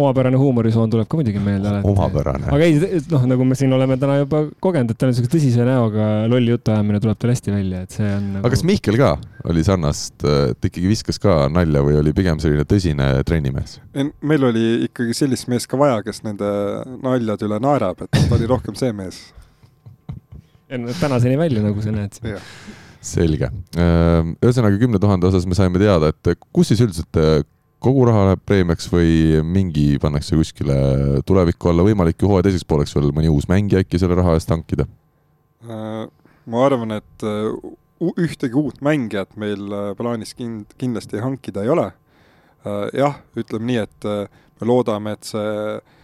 omapärane 0.00 0.38
huumorisoon 0.38 0.90
tuleb 0.90 1.08
ka 1.10 1.18
muidugi 1.18 1.40
meelde 1.42 1.68
alati. 1.70 1.88
omapärane. 1.90 2.48
aga 2.54 2.66
ei, 2.66 3.00
noh, 3.10 3.24
nagu 3.32 3.46
me 3.46 3.56
siin 3.58 3.72
oleme 3.74 3.96
täna 4.00 4.18
juba 4.20 4.42
kogenud, 4.62 4.92
et 4.92 5.00
tal 5.00 5.10
on 5.10 5.16
siukse 5.16 5.32
tõsise 5.32 5.66
näoga 5.66 6.08
lolli 6.30 6.54
jutuajamine 6.54 7.00
tuleb 7.02 7.20
tal 7.20 7.32
hästi 7.34 7.54
välja, 7.54 7.82
et 7.86 7.96
see 7.96 8.06
on 8.06 8.28
nagu.... 8.36 8.44
aga 8.44 8.52
kas 8.54 8.64
Mihkel 8.70 8.98
ka 9.00 9.12
oli 9.50 9.64
sarnast, 9.66 10.16
et 10.24 10.70
ikkagi 10.70 10.90
viskas 10.90 11.20
ka 11.22 11.40
nalja 11.52 11.82
või 11.86 11.98
oli 12.00 12.14
pigem 12.16 12.40
selline 12.42 12.66
tõsine 12.68 13.10
trennimees? 13.28 13.78
meil 14.20 14.46
oli 14.50 14.66
ikkagi 14.90 15.16
sellist 15.16 15.50
meest 15.52 15.70
ka 15.70 15.80
vaja, 15.80 16.00
kes 16.06 16.22
nende 16.26 16.50
naljade 17.02 17.48
üle 17.48 17.60
naerab, 17.62 18.06
et 18.06 18.20
ta 18.20 18.38
oli 18.38 18.50
rohkem 18.50 18.78
see 18.78 18.94
mees. 18.96 19.24
tänaseni 21.02 21.38
välja, 21.38 21.64
nagu 21.64 21.82
sa 21.82 21.94
näed 21.94 22.14
selge. 23.04 23.50
Ühesõnaga 23.76 24.78
kümne 24.80 25.00
tuhande 25.02 25.28
osas 25.30 25.46
me 25.48 25.56
saime 25.58 25.80
teada, 25.82 26.12
et 26.12 26.44
kus 26.52 26.70
siis 26.70 26.82
üldiselt 26.84 27.46
kogu 27.80 28.04
raha 28.08 28.26
läheb 28.28 28.42
preemiaks 28.44 28.90
või 28.92 29.40
mingi 29.46 29.94
pannakse 30.02 30.36
kuskile 30.36 30.76
tulevikku 31.28 31.70
alla, 31.70 31.86
võimalik 31.86 32.20
ju 32.20 32.28
hooaja 32.28 32.48
teiseks 32.48 32.66
pooleks 32.68 32.92
veel 32.96 33.08
mõni 33.16 33.30
uus 33.32 33.48
mängija 33.48 33.80
äkki 33.80 34.00
selle 34.00 34.18
raha 34.18 34.36
eest 34.36 34.52
hankida? 34.52 34.88
ma 36.50 36.60
arvan, 36.66 36.92
et 36.98 37.24
ühtegi 38.20 38.56
uut 38.56 38.80
mängijat 38.84 39.32
meil 39.40 39.72
plaanis 39.96 40.34
kind-, 40.36 40.76
kindlasti 40.80 41.20
hankida 41.24 41.64
ei 41.64 41.72
ole. 41.72 41.86
jah, 42.96 43.16
ütleme 43.40 43.70
nii, 43.70 43.80
et 43.86 44.08
me 44.60 44.68
loodame, 44.68 45.16
et 45.16 45.32
see 45.32 45.48
Äh, 45.48 45.99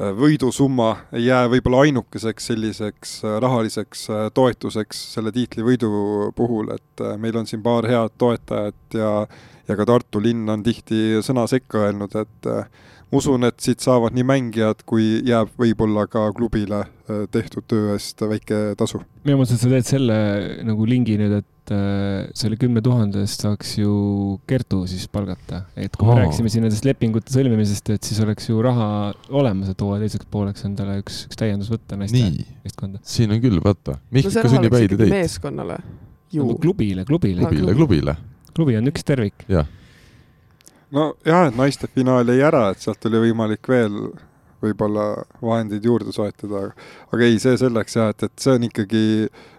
võidusumma 0.00 0.88
ei 1.12 1.26
jää 1.26 1.48
võib-olla 1.52 1.82
ainukeseks 1.86 2.46
selliseks 2.50 3.16
äh, 3.24 3.36
rahaliseks 3.44 4.06
äh, 4.10 4.28
toetuseks 4.34 5.02
selle 5.16 5.32
tiitlivõidu 5.34 5.90
puhul, 6.36 6.72
et 6.74 7.04
meil 7.20 7.36
on 7.36 7.48
siin 7.48 7.62
paar 7.62 7.86
head 7.88 8.16
toetajat 8.18 8.96
ja 8.98 9.12
ja 9.68 9.76
ka 9.78 9.86
Tartu 9.86 10.20
linn 10.20 10.48
on 10.50 10.64
tihti 10.66 11.20
sõna 11.22 11.44
sekka 11.46 11.84
öelnud, 11.86 12.16
et 12.18 12.48
ma 12.48 13.20
usun, 13.20 13.46
et 13.46 13.60
siit 13.62 13.80
saavad 13.80 14.16
nii 14.16 14.24
mängijad 14.26 14.82
kui 14.88 15.20
jääb 15.28 15.52
võib-olla 15.60 16.08
ka 16.10 16.24
klubile 16.34 16.80
tehtud 17.30 17.68
töö 17.70 17.92
eest 17.94 18.20
väike 18.26 18.74
tasu. 18.76 19.04
minu 19.22 19.38
meelest, 19.38 19.62
sa 19.62 19.70
teed 19.70 19.86
selle 19.86 20.18
nagu 20.66 20.88
lingi 20.88 21.14
nüüd, 21.20 21.38
et 21.38 21.51
et 21.62 21.72
äh, 21.76 22.30
selle 22.34 22.56
kümne 22.58 22.82
tuhande 22.82 23.22
eest 23.22 23.44
saaks 23.44 23.76
ju 23.78 23.92
Kertu 24.50 24.82
siis 24.90 25.04
palgata, 25.12 25.62
et 25.78 25.94
kui 25.94 26.08
me 26.08 26.16
Aa. 26.16 26.22
rääkisime 26.24 26.50
siin 26.50 26.66
nendest 26.66 26.86
lepingute 26.86 27.30
sõlmimisest, 27.30 27.92
et 27.94 28.08
siis 28.08 28.18
oleks 28.24 28.48
ju 28.50 28.62
raha 28.64 28.88
olemas, 29.30 29.70
et 29.70 29.84
hooaja 29.84 30.02
teiseks 30.02 30.26
pooleks 30.32 30.66
endale 30.66 30.98
üks, 31.02 31.22
üks 31.28 31.38
täiendus 31.38 31.70
võtta 31.70 31.98
naiste 32.00 32.24
meeskonda. 32.64 33.02
siin 33.06 33.34
on 33.34 33.42
küll, 33.44 33.62
vaata. 33.62 34.00
Mihkel 34.10 34.34
no, 34.34 34.50
sunnib 34.56 34.74
häid 34.74 34.96
ideid. 34.98 35.14
meeskonnale 35.14 35.78
ju 36.32 36.48
no,. 36.48 36.58
klubile, 36.58 37.04
klubile. 37.04 37.46
klubile, 37.46 37.74
klubile. 37.74 38.16
klubi 38.56 38.76
on 38.80 38.90
üks 38.90 39.06
tervik. 39.06 39.46
jah. 39.48 39.70
nojah, 40.90 41.46
et 41.46 41.56
naiste 41.56 41.90
finaal 41.94 42.26
jäi 42.34 42.42
ära, 42.42 42.70
et 42.72 42.82
sealt 42.82 43.06
oli 43.10 43.22
võimalik 43.28 43.70
veel 43.70 43.98
võib-olla 44.62 45.06
vahendeid 45.42 45.84
juurde 45.84 46.14
soetada, 46.14 46.68
aga 47.10 47.26
ei, 47.26 47.40
see 47.42 47.58
selleks 47.60 47.98
jah, 47.98 48.12
et, 48.14 48.26
et 48.28 48.44
see 48.44 48.56
on 48.56 48.68
ikkagi 48.68 49.04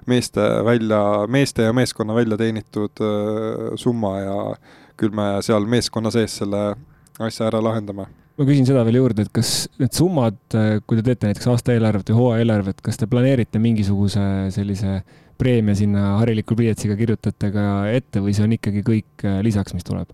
meeste 0.09 0.47
välja, 0.65 1.01
meeste 1.31 1.67
ja 1.67 1.75
meeskonna 1.75 2.15
välja 2.17 2.39
teenitud 2.39 3.03
äh, 3.03 3.69
summa 3.79 4.17
ja 4.21 4.39
küll 4.99 5.15
me 5.15 5.29
seal 5.45 5.65
meeskonna 5.69 6.11
sees 6.13 6.37
selle 6.41 6.65
asja 7.23 7.49
ära 7.49 7.61
lahendame 7.63 8.07
ma 8.33 8.47
küsin 8.47 8.65
seda 8.65 8.81
veel 8.87 8.97
juurde, 8.97 9.27
et 9.27 9.33
kas 9.33 9.67
need 9.81 9.93
summad, 9.93 10.39
äh, 10.57 10.79
kui 10.87 10.97
te 10.97 11.05
teete 11.05 11.29
näiteks 11.29 11.49
aastaeelarvet 11.51 12.09
või 12.11 12.19
hooajaeelarvet, 12.21 12.81
kas 12.85 12.97
te 12.99 13.09
planeerite 13.09 13.61
mingisuguse 13.61 14.23
sellise 14.55 15.01
preemia 15.37 15.77
sinna 15.77 16.17
hariliku 16.21 16.57
pliiatsiga 16.57 16.97
kirjutate 16.97 17.51
ka 17.53 17.67
ette 17.93 18.21
või 18.23 18.35
see 18.35 18.47
on 18.47 18.57
ikkagi 18.57 18.85
kõik 18.85 19.25
äh, 19.27 19.39
lisaks, 19.45 19.77
mis 19.77 19.85
tuleb? 19.85 20.13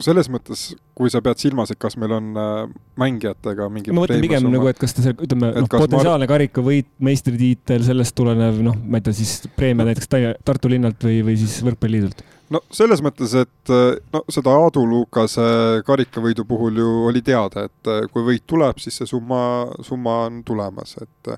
Selles 0.00 0.30
mõttes, 0.32 0.70
kui 0.96 1.12
sa 1.12 1.20
pead 1.24 1.40
silmas, 1.42 1.72
et 1.72 1.78
kas 1.80 1.96
meil 2.00 2.14
on 2.16 2.32
äh, 2.40 2.72
mängijatega 3.00 3.68
mingi 3.72 3.92
ma 3.92 4.02
mõtlen 4.02 4.22
pigem 4.24 4.48
nagu, 4.52 4.68
et 4.70 4.80
kas 4.80 4.96
ta 4.96 5.04
seal, 5.04 5.16
ütleme, 5.20 5.52
noh, 5.56 5.68
potentsiaalne 5.70 6.26
ma... 6.26 6.32
karikavõit, 6.32 6.88
meistritiitel, 7.04 7.84
sellest 7.86 8.16
tulenev, 8.16 8.60
noh, 8.64 8.78
ma 8.80 9.00
ei 9.00 9.06
tea, 9.06 9.16
siis 9.20 9.50
preemia 9.56 9.90
näiteks 9.90 10.10
Tartu 10.46 10.70
linnalt 10.72 11.04
või, 11.04 11.20
või 11.26 11.36
siis 11.40 11.58
Võrkpalliliidult? 11.66 12.24
no 12.50 12.62
selles 12.74 13.02
mõttes, 13.04 13.34
et 13.38 13.72
äh, 13.74 14.00
no 14.14 14.24
seda 14.32 14.54
Aadu 14.58 14.82
Lukase 14.88 15.46
karikavõidu 15.86 16.44
puhul 16.48 16.80
ju 16.82 16.90
oli 17.10 17.22
teada, 17.26 17.68
et 17.68 17.90
äh, 17.90 18.02
kui 18.12 18.24
võit 18.26 18.46
tuleb, 18.48 18.80
siis 18.82 18.98
see 19.00 19.10
summa, 19.10 19.42
summa 19.86 20.24
on 20.26 20.42
tulemas, 20.46 20.96
et 21.02 21.34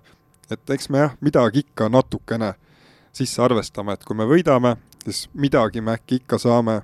et 0.53 0.75
eks 0.75 0.91
me 0.93 1.01
jah, 1.01 1.13
midagi 1.25 1.63
ikka 1.65 1.89
natukene 1.89 2.53
sisse 3.17 3.43
arvestame, 3.45 3.97
et 3.97 4.05
kui 4.05 4.17
me 4.17 4.27
võidame, 4.29 4.77
siis 5.05 5.27
midagi 5.35 5.81
me 5.85 5.97
äkki 5.97 6.23
ikka 6.23 6.39
saame 6.41 6.81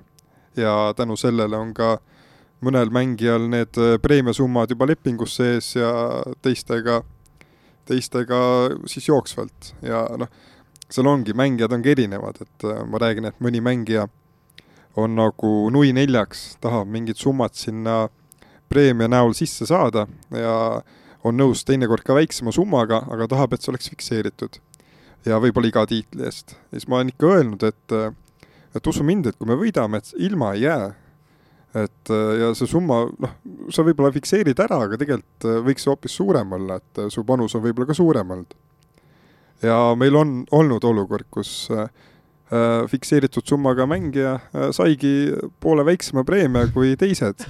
ja 0.57 0.93
tänu 0.97 1.17
sellele 1.17 1.57
on 1.57 1.73
ka 1.73 1.97
mõnel 2.65 2.91
mängijal 2.91 3.47
need 3.51 3.79
äh, 3.79 3.97
preemiasummad 4.01 4.71
juba 4.73 4.87
lepingus 4.89 5.37
sees 5.39 5.73
ja 5.77 5.91
teistega, 6.43 7.01
teistega 7.87 8.39
siis 8.89 9.07
jooksvalt 9.07 9.73
ja 9.85 10.03
noh, 10.19 10.31
seal 10.89 11.07
ongi, 11.07 11.35
mängijad 11.37 11.73
ongi 11.75 11.93
erinevad, 11.93 12.41
et 12.43 12.67
äh, 12.67 12.83
ma 12.89 13.01
räägin, 13.01 13.29
et 13.29 13.43
mõni 13.43 13.61
mängija 13.63 14.07
on 14.99 15.15
nagu 15.15 15.69
nui 15.71 15.93
neljaks, 15.95 16.57
tahab 16.61 16.89
mingit 16.91 17.19
summat 17.21 17.55
sinna 17.55 18.07
preemia 18.69 19.09
näol 19.09 19.35
sisse 19.37 19.67
saada 19.69 20.05
ja 20.35 20.81
on 21.23 21.37
nõus 21.37 21.65
teinekord 21.67 22.03
ka 22.07 22.15
väiksema 22.15 22.51
summaga, 22.55 23.03
aga 23.11 23.27
tahab, 23.31 23.53
et 23.53 23.63
see 23.63 23.71
oleks 23.73 23.91
fikseeritud. 23.91 24.59
ja 25.27 25.35
võib-olla 25.39 25.67
iga 25.67 25.85
tiitli 25.85 26.23
eest. 26.23 26.55
ja 26.71 26.79
siis 26.79 26.87
ma 26.87 26.99
olen 26.99 27.11
ikka 27.11 27.31
öelnud, 27.35 27.63
et 27.63 27.95
äh, 27.95 28.11
et 28.75 28.87
usu 28.87 29.05
mind, 29.05 29.29
et 29.29 29.37
kui 29.37 29.49
me 29.49 29.57
võidame, 29.59 30.01
et 30.01 30.11
ilma 30.21 30.53
ei 30.55 30.65
jää. 30.67 30.89
et 31.77 32.09
äh, 32.09 32.31
ja 32.41 32.47
see 32.57 32.65
summa, 32.65 33.03
noh, 33.21 33.33
sa 33.69 33.83
võib-olla 33.85 34.09
fikseerid 34.09 34.57
ära, 34.63 34.79
aga 34.87 34.97
tegelikult 34.97 35.45
äh, 35.45 35.59
võiks 35.67 35.83
see 35.85 35.91
hoopis 35.91 36.15
suurem 36.17 36.55
olla, 36.57 36.79
et 36.81 37.01
äh, 37.03 37.11
su 37.13 37.21
panus 37.23 37.53
on 37.55 37.61
võib-olla 37.61 37.91
ka 37.91 37.97
suurem 37.97 38.31
olnud. 38.33 38.55
ja 39.61 39.77
meil 39.95 40.15
on 40.15 40.43
olnud 40.51 40.83
olukord, 40.83 41.27
kus 41.29 41.69
fikseeritud 42.89 43.45
summaga 43.45 43.85
mängija 43.85 44.39
saigi 44.73 45.29
poole 45.61 45.83
väiksema 45.85 46.23
preemia 46.25 46.65
kui 46.73 46.95
teised. 46.97 47.45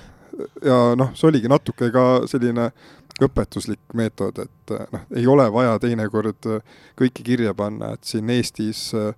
ja 0.66 0.80
noh, 1.00 1.14
see 1.16 1.30
oligi 1.30 1.48
natuke 1.48 1.88
ka 1.96 2.26
selline 2.28 2.66
õpetuslik 3.24 3.96
meetod, 3.96 4.42
et 4.44 4.74
noh, 4.92 5.06
ei 5.16 5.24
ole 5.28 5.46
vaja 5.56 5.80
teinekord 5.80 6.50
kõike 7.00 7.24
kirja 7.24 7.54
panna, 7.56 7.94
et 7.96 8.04
siin 8.04 8.28
Eestis 8.36 8.90
äh, 8.98 9.14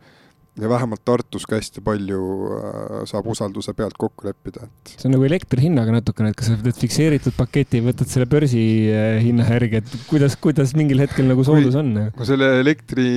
ja 0.60 0.67
vähemalt 0.70 1.00
Tartus 1.08 1.46
ka 1.48 1.55
hästi 1.55 1.79
palju 1.84 2.22
äh, 2.58 3.03
saab 3.08 3.27
usalduse 3.31 3.72
pealt 3.75 3.96
kokku 4.00 4.27
leppida, 4.27 4.65
et. 4.67 4.91
see 4.98 5.08
on 5.08 5.15
nagu 5.15 5.24
elektri 5.24 5.63
hinnaga 5.63 5.93
natukene, 5.96 6.34
et 6.34 6.38
kas 6.39 6.50
sa 6.51 6.58
teed 6.60 6.75
fikseeritud 6.81 7.38
paketi, 7.38 7.79
võtad 7.86 8.12
selle 8.12 8.27
börsihinna 8.31 9.46
äh, 9.46 9.53
järgi, 9.55 9.79
et 9.79 9.96
kuidas, 10.10 10.36
kuidas 10.43 10.75
mingil 10.75 11.00
hetkel 11.03 11.29
nagu 11.31 11.46
soodus 11.48 11.79
on? 11.79 11.93
kui 12.17 12.27
selle 12.27 12.51
elektri 12.60 13.08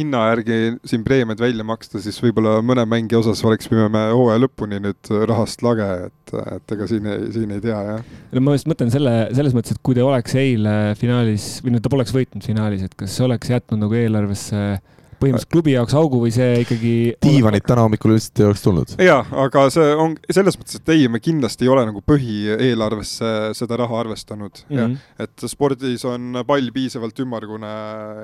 hinna 0.00 0.24
järgi 0.30 0.58
siin 0.88 1.04
preemiaid 1.04 1.44
välja 1.44 1.68
maksta, 1.68 2.00
siis 2.00 2.22
võib-olla 2.24 2.56
mõne 2.64 2.88
mängija 2.88 3.20
osas 3.20 3.44
oleksime 3.44 3.90
me 3.92 4.08
hooaja 4.08 4.46
lõpuni 4.46 4.80
nüüd 4.88 5.12
rahast 5.28 5.64
lage, 5.66 5.92
et, 6.08 6.36
et 6.56 6.76
ega 6.78 6.88
siin 6.88 7.12
ei, 7.12 7.32
siin 7.36 7.52
ei 7.52 7.64
tea, 7.68 7.82
jah. 7.92 8.12
no 8.32 8.46
ma 8.48 8.56
just 8.56 8.70
mõtlen 8.70 8.94
selle, 8.94 9.18
selles 9.36 9.56
mõttes, 9.56 9.76
et 9.76 9.84
kui 9.84 9.98
te 9.98 10.08
oleks 10.08 10.40
eile 10.40 10.78
finaalis 10.96 11.58
või 11.60 11.76
no 11.76 11.84
ta 11.84 11.92
poleks 11.92 12.16
võitnud 12.16 12.48
finaalis, 12.48 12.88
et 12.88 12.96
kas 12.96 13.12
see 13.12 13.28
oleks 13.28 13.52
jätnud 13.52 13.84
nagu 13.84 14.00
eelarvesse 14.06 14.70
põhimõtteliselt 15.20 15.52
klubi 15.52 15.74
jaoks 15.74 15.96
augu 15.98 16.22
või 16.22 16.32
see 16.34 16.62
ikkagi? 16.64 16.94
diivanit 17.24 17.66
täna 17.68 17.84
hommikul 17.86 18.14
lihtsalt 18.14 18.42
ei 18.42 18.48
oleks 18.48 18.64
tulnud. 18.64 18.96
jaa, 19.02 19.22
aga 19.44 19.64
see 19.74 19.94
on 19.94 20.16
selles 20.30 20.58
mõttes, 20.60 20.80
et 20.80 20.92
ei, 20.94 21.08
me 21.12 21.22
kindlasti 21.22 21.66
ei 21.66 21.72
ole 21.74 21.86
nagu 21.88 22.02
põhieelarvesse 22.06 23.32
seda 23.58 23.80
raha 23.82 24.02
arvestanud 24.04 24.64
mm, 24.68 24.76
-hmm. 24.76 24.98
ja 25.18 25.28
et 25.28 25.48
spordis 25.50 26.04
on 26.08 26.42
pall 26.46 26.70
piisavalt 26.74 27.24
ümmargune 27.24 27.74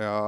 ja 0.05 0.19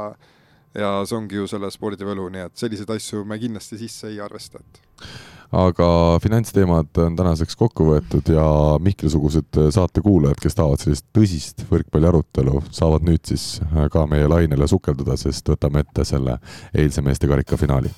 ja 0.76 0.90
see 1.08 1.16
ongi 1.16 1.38
ju 1.38 1.46
selle 1.48 1.70
spordivõlu, 1.72 2.28
nii 2.32 2.48
et 2.50 2.60
selliseid 2.60 2.90
asju 2.96 3.24
me 3.24 3.38
kindlasti 3.40 3.78
sisse 3.80 4.10
ei 4.10 4.20
arvesta, 4.20 4.60
et 4.60 5.06
aga 5.52 5.88
finantsteemad 6.22 7.02
on 7.04 7.18
tänaseks 7.18 7.56
kokku 7.56 7.90
võetud 7.90 8.32
ja 8.32 8.46
Mihkli-sugused 8.82 9.60
saatekuulajad, 9.74 10.40
kes 10.42 10.58
tahavad 10.58 10.82
sellist 10.82 11.06
tõsist 11.16 11.66
võrkpalliarutelu, 11.70 12.62
saavad 12.70 13.06
nüüd 13.06 13.24
siis 13.28 13.60
ka 13.92 14.06
meie 14.10 14.28
lainele 14.30 14.68
sukelduda, 14.70 15.18
sest 15.20 15.48
võtame 15.54 15.84
ette 15.86 16.04
selle 16.08 16.40
eilse 16.74 17.04
meeste 17.04 17.30
karika 17.30 17.58
finaali 17.60 17.92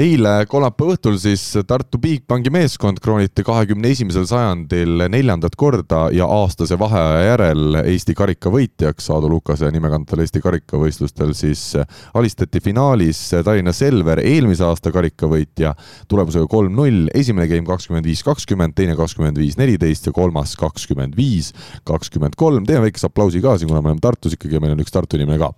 eile 0.00 0.46
kolmapäeva 0.48 0.94
õhtul 0.94 1.18
siis 1.20 1.42
Tartu 1.68 1.98
Bigbanki 2.00 2.50
meeskond 2.52 3.00
krooniti 3.02 3.44
kahekümne 3.44 3.90
esimesel 3.92 4.24
sajandil 4.28 5.04
neljandat 5.12 5.56
korda 5.60 6.06
ja 6.14 6.24
aastase 6.24 6.78
vaheaja 6.80 7.26
järel 7.26 7.76
Eesti 7.82 8.14
karika 8.16 8.50
võitjaks. 8.52 9.10
Aadu 9.12 9.28
Lukase 9.28 9.68
nime 9.74 9.90
kantaval 9.92 10.24
Eesti 10.24 10.40
karikavõistlustel 10.44 11.34
siis 11.36 11.64
alistati 12.16 12.62
finaalis 12.64 13.20
Tallinna 13.44 13.74
Selver, 13.76 14.22
eelmise 14.24 14.64
aasta 14.64 14.92
karikavõitja, 14.94 15.74
tulemusega 16.08 16.48
kolm-null, 16.48 17.10
esimene 17.14 17.48
game 17.50 17.68
kakskümmend 17.68 18.08
viis, 18.08 18.24
kakskümmend, 18.24 18.76
teine 18.78 18.96
kakskümmend 18.96 19.40
viis, 19.40 19.58
neliteist 19.60 20.08
ja 20.08 20.14
kolmas 20.16 20.56
kakskümmend 20.60 21.18
viis, 21.18 21.52
kakskümmend 21.88 22.38
kolm. 22.40 22.64
teeme 22.66 22.88
väikese 22.88 23.10
aplausi 23.10 23.44
ka 23.44 23.58
siin, 23.58 23.68
kuna 23.68 23.82
me 23.82 23.92
oleme 23.92 24.04
Tartus 24.04 24.38
ikkagi 24.38 24.56
ja 24.56 24.64
meil 24.64 24.72
on 24.76 24.84
üks 24.84 24.94
Tartu 24.94 25.20
inimene 25.20 25.42
ka 25.42 25.52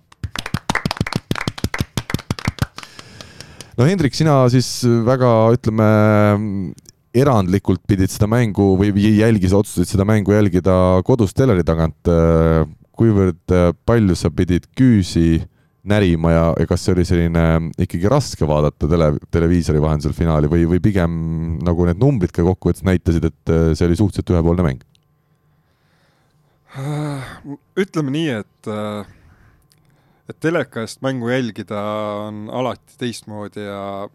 no 3.77 3.87
Hendrik, 3.87 4.15
sina 4.15 4.43
siis 4.51 4.67
väga, 5.05 5.31
ütleme, 5.55 5.87
erandlikult 7.15 7.83
pidid 7.87 8.11
seda 8.11 8.27
mängu 8.29 8.73
või 8.79 8.91
jälgis, 9.19 9.55
otsustasid 9.55 9.95
seda 9.95 10.07
mängu 10.07 10.35
jälgida 10.35 11.01
kodus 11.07 11.35
teleri 11.35 11.63
tagant. 11.63 12.13
kuivõrd 12.95 13.51
palju 13.83 14.15
sa 14.15 14.29
pidid 14.31 14.69
küüsi 14.71 15.41
närima 15.85 16.31
ja, 16.31 16.43
ja 16.57 16.65
kas 16.65 16.85
see 16.85 16.93
oli 16.95 17.03
selline 17.05 17.43
ikkagi 17.77 18.09
raske 18.09 18.47
vaadata 18.47 18.87
tele, 18.89 19.09
televiisori 19.31 19.81
vahendusel 19.83 20.15
finaali 20.15 20.49
või, 20.49 20.63
või 20.69 20.79
pigem 20.81 21.11
nagu 21.65 21.85
need 21.85 21.99
numbrid 22.01 22.31
ka 22.33 22.45
kokkuvõttes 22.47 22.85
näitasid, 22.87 23.27
et 23.27 23.53
see 23.75 23.85
oli 23.85 23.99
suhteliselt 23.99 24.33
ühepoolne 24.33 24.65
mäng? 24.65 24.85
ütleme 27.79 28.11
nii, 28.11 28.39
et 28.41 28.71
et 30.29 30.37
teleka 30.41 30.83
eest 30.85 31.01
mängu 31.05 31.29
jälgida 31.29 31.79
on 32.27 32.45
alati 32.49 32.97
teistmoodi 32.97 33.65
ja, 33.65 34.07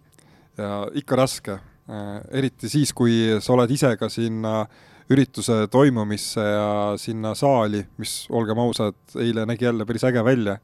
ja 0.59 0.87
ikka 0.95 1.17
raske. 1.17 1.59
eriti 2.31 2.69
siis, 2.71 2.93
kui 2.95 3.41
sa 3.43 3.53
oled 3.57 3.71
ise 3.75 3.97
ka 3.99 4.09
sinna 4.09 4.65
ürituse 5.11 5.65
toimumisse 5.71 6.41
ja 6.41 6.67
sinna 6.99 7.35
saali, 7.35 7.81
mis, 7.99 8.29
olgem 8.31 8.59
ausad, 8.63 8.95
eile 9.19 9.43
nägi 9.47 9.67
jälle 9.67 9.87
päris 9.87 10.05
äge 10.07 10.23
välja, 10.25 10.59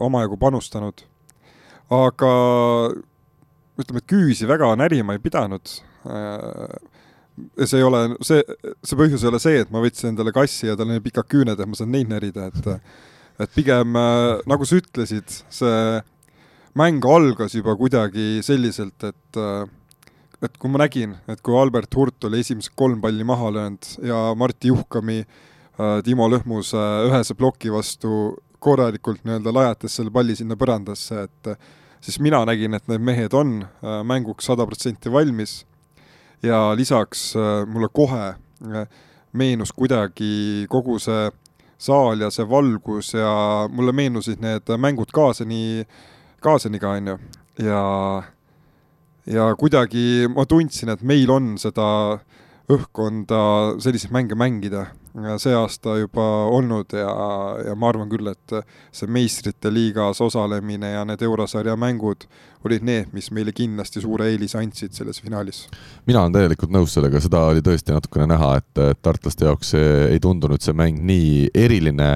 omajagu 0.00 0.36
panustanud. 0.36 1.00
aga 1.90 2.32
ütleme, 3.78 4.02
et 4.02 4.10
küüsi 4.10 4.48
väga 4.48 4.74
närima 4.76 5.16
ei 5.16 5.22
pidanud 5.24 5.70
see 7.64 7.78
ei 7.78 7.84
ole, 7.84 8.00
see, 8.24 8.42
see 8.84 8.98
põhjus 8.98 9.24
ei 9.24 9.30
ole 9.30 9.40
see, 9.42 9.60
et 9.64 9.72
ma 9.72 9.82
võtsin 9.84 10.12
endale 10.12 10.32
kassi 10.34 10.70
ja 10.70 10.76
tal 10.76 10.90
on 10.90 11.02
pikad 11.04 11.28
küüned, 11.28 11.60
et 11.60 11.68
ma 11.68 11.78
saan 11.78 11.92
neid 11.92 12.10
närida, 12.10 12.48
et 12.48 12.68
et 13.40 13.52
pigem 13.54 13.96
äh, 13.96 14.42
nagu 14.48 14.66
sa 14.68 14.78
ütlesid, 14.80 15.32
see 15.52 16.00
mäng 16.76 17.04
algas 17.08 17.56
juba 17.56 17.76
kuidagi 17.78 18.42
selliselt, 18.46 18.96
et 19.04 19.40
äh, 19.40 19.66
et 20.44 20.58
kui 20.60 20.68
ma 20.68 20.82
nägin, 20.82 21.14
et 21.32 21.40
kui 21.40 21.56
Albert 21.56 21.94
Hurt 21.96 22.26
oli 22.28 22.42
esimesed 22.44 22.74
kolm 22.76 23.00
palli 23.00 23.24
maha 23.24 23.48
löönud 23.54 23.86
ja 24.04 24.18
Martti 24.36 24.68
Juhkami 24.68 25.22
äh, 25.22 26.02
Timo 26.04 26.28
Lõhmuse 26.32 26.82
ühese 27.08 27.36
ploki 27.36 27.72
vastu 27.72 28.36
korralikult 28.60 29.24
nii-öelda 29.24 29.52
lajatas 29.52 29.96
selle 29.96 30.12
palli 30.12 30.36
sinna 30.36 30.56
põrandasse, 30.58 31.26
et 31.28 31.50
siis 32.04 32.18
mina 32.24 32.42
nägin, 32.48 32.74
et 32.76 32.88
need 32.88 33.04
mehed 33.04 33.34
on 33.36 33.60
mänguks 34.08 34.48
sada 34.48 34.64
protsenti 34.66 35.12
valmis. 35.12 35.60
Ja 36.42 36.72
lisaks 36.74 37.28
mulle 37.68 37.90
kohe 37.92 38.32
meenus 39.36 39.72
kuidagi 39.76 40.66
kogu 40.72 40.96
see 41.02 41.28
saal 41.78 42.20
ja 42.24 42.30
see 42.32 42.46
valgus 42.48 43.12
ja 43.14 43.32
mulle 43.68 43.92
meenusid 43.92 44.40
need 44.40 44.70
mängud 44.80 45.12
kaasani, 45.14 45.84
kaasaniga, 46.40 46.96
on 46.96 47.12
ju, 47.12 47.18
ja 47.66 47.82
ja 49.26 49.48
kuidagi 49.58 50.28
ma 50.32 50.46
tundsin, 50.46 50.92
et 50.94 51.02
meil 51.02 51.30
on 51.30 51.56
seda 51.58 52.18
õhkkonda 52.72 53.40
selliseid 53.82 54.14
mänge 54.14 54.38
mängida 54.38 54.86
see 55.40 55.54
aasta 55.56 55.96
juba 56.00 56.24
olnud 56.52 56.92
ja, 56.96 57.12
ja 57.68 57.74
ma 57.78 57.88
arvan 57.92 58.10
küll, 58.10 58.28
et 58.30 58.56
see 58.94 59.08
meistrite 59.10 59.72
liigas 59.72 60.20
osalemine 60.24 60.92
ja 60.92 61.04
need 61.08 61.22
eurosarja 61.24 61.76
mängud 61.80 62.26
olid 62.66 62.84
need, 62.84 63.12
mis 63.14 63.30
meile 63.34 63.54
kindlasti 63.56 64.02
suure 64.02 64.28
eelise 64.32 64.58
andsid 64.60 64.96
selles 64.96 65.20
finaalis. 65.22 65.66
mina 66.06 66.24
olen 66.24 66.34
täielikult 66.34 66.74
nõus 66.74 66.96
sellega, 66.96 67.20
seda 67.22 67.46
oli 67.52 67.62
tõesti 67.64 67.94
natukene 67.94 68.26
näha, 68.34 68.56
et 68.60 68.82
tartlaste 69.02 69.46
jaoks 69.48 69.72
ei 69.78 70.20
tundunud 70.20 70.62
see 70.62 70.76
mäng 70.76 71.00
nii 71.00 71.48
eriline 71.54 72.10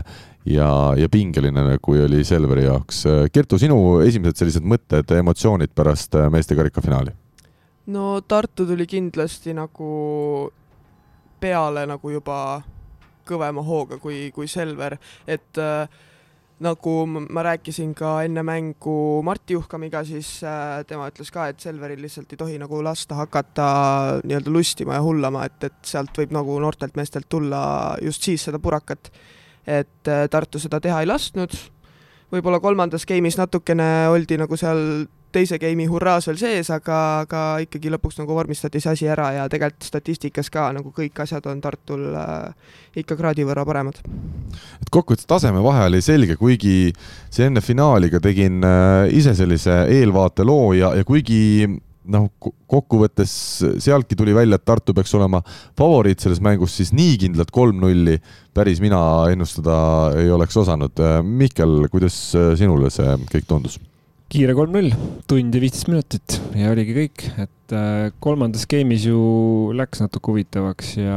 ja, 0.45 0.71
ja 0.97 1.09
pingeline, 1.13 1.79
kui 1.83 2.01
oli 2.03 2.25
Selveri 2.25 2.65
jaoks. 2.65 3.05
Kertu, 3.33 3.59
sinu 3.61 4.01
esimesed 4.05 4.41
sellised 4.41 4.67
mõtted, 4.67 5.13
emotsioonid 5.21 5.75
pärast 5.77 6.17
meeste 6.33 6.59
karikafinaali? 6.59 7.17
no 7.91 8.21
Tartu 8.21 8.67
tuli 8.67 8.87
kindlasti 8.87 9.55
nagu 9.57 10.51
peale 11.41 11.87
nagu 11.89 12.11
juba 12.13 12.61
kõvema 13.29 13.65
hooga 13.67 13.99
kui, 14.03 14.29
kui 14.35 14.49
Selver, 14.51 14.97
et 15.27 15.61
äh, 15.61 16.01
nagu 16.61 16.95
ma 17.09 17.45
rääkisin 17.45 17.95
ka 17.97 18.21
enne 18.27 18.43
mängu 18.45 19.23
Martti 19.25 19.57
Juhkamiga, 19.57 20.03
siis 20.05 20.43
äh, 20.45 20.83
tema 20.89 21.09
ütles 21.09 21.33
ka, 21.33 21.49
et 21.49 21.61
Selveril 21.63 22.03
lihtsalt 22.05 22.33
ei 22.35 22.41
tohi 22.41 22.59
nagu 22.61 22.83
lasta 22.85 23.17
hakata 23.23 23.69
nii-öelda 24.25 24.53
lustima 24.53 24.99
ja 24.99 25.05
hullama, 25.05 25.47
et, 25.49 25.71
et 25.71 25.93
sealt 25.93 26.17
võib 26.21 26.35
nagu 26.37 26.59
noortelt 26.61 26.99
meestelt 27.01 27.31
tulla 27.33 27.63
just 28.05 28.29
siis 28.29 28.45
seda 28.49 28.61
purakat. 28.61 29.13
et 29.67 30.09
äh, 30.09 30.27
Tartu 30.31 30.61
seda 30.61 30.81
teha 30.81 31.01
ei 31.01 31.09
lasknud, 31.09 31.57
võib-olla 32.33 32.61
kolmandas 32.61 33.07
game'is 33.09 33.41
natukene 33.41 34.09
oldi 34.13 34.37
nagu 34.41 34.57
seal 34.57 35.07
teise 35.35 35.59
game'i 35.63 35.89
hurraas 35.91 36.27
veel 36.29 36.39
sees, 36.41 36.71
aga, 36.75 36.99
aga 37.25 37.43
ikkagi 37.65 37.93
lõpuks 37.95 38.21
nagu 38.21 38.37
vormistati 38.37 38.83
see 38.83 38.93
asi 38.93 39.11
ära 39.11 39.31
ja 39.37 39.49
tegelikult 39.51 39.87
statistikas 39.87 40.51
ka 40.53 40.71
nagu 40.77 40.93
kõik 40.97 41.23
asjad 41.25 41.47
on 41.51 41.61
Tartul 41.65 42.09
äh, 42.19 42.73
ikka 43.03 43.19
kraadi 43.19 43.47
võrra 43.49 43.65
paremad. 43.69 44.01
et 44.81 44.91
kokkuvõttes 44.91 45.29
tasemevahe 45.31 45.87
oli 45.91 46.03
selge, 46.05 46.37
kuigi 46.41 46.93
see 47.31 47.47
enne 47.47 47.63
finaali 47.65 48.11
ka 48.11 48.23
tegin 48.23 48.65
äh, 48.67 49.07
ise 49.15 49.35
sellise 49.39 49.85
eelvaateloo 50.01 50.73
ja, 50.79 50.95
ja 50.99 51.07
kuigi 51.07 51.69
noh, 52.11 52.27
kokkuvõttes 52.71 53.33
sealtki 53.83 54.17
tuli 54.19 54.35
välja, 54.35 54.59
et 54.59 54.65
Tartu 54.67 54.95
peaks 54.97 55.13
olema 55.15 55.43
favoriit 55.79 56.23
selles 56.23 56.41
mängus, 56.43 56.75
siis 56.81 56.91
nii 56.97 57.19
kindlalt 57.27 57.53
kolm-nulli 57.55 58.17
päris 58.57 58.81
mina 58.83 58.99
ennustada 59.31 59.77
ei 60.19 60.33
oleks 60.35 60.57
osanud. 60.59 61.05
Mihkel, 61.23 61.85
kuidas 61.93 62.19
sinule 62.59 62.91
see 62.91 63.15
kõik 63.31 63.47
tundus? 63.47 63.79
Kiire 64.31 64.55
kolm-null, 64.55 64.93
tund 65.27 65.57
ja 65.57 65.61
viisteist 65.63 65.89
minutit 65.91 66.37
ja 66.55 66.71
oligi 66.71 66.93
kõik, 66.95 67.25
et 67.43 67.73
äh, 67.75 68.13
kolmandas 68.23 68.63
game'is 68.71 69.09
ju 69.09 69.21
läks 69.75 70.05
natuke 70.05 70.31
huvitavaks 70.31 70.93
ja, 71.01 71.17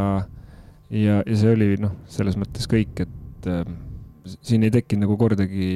ja, 0.89 1.19
ja 1.21 1.37
see 1.37 1.51
oli 1.53 1.67
noh, 1.83 1.93
selles 2.09 2.39
mõttes 2.41 2.65
kõik, 2.71 3.03
et 3.05 3.49
äh, 3.53 3.61
siin 4.41 4.65
ei 4.65 4.73
tekkinud 4.73 5.05
nagu 5.05 5.19
kordagi 5.21 5.67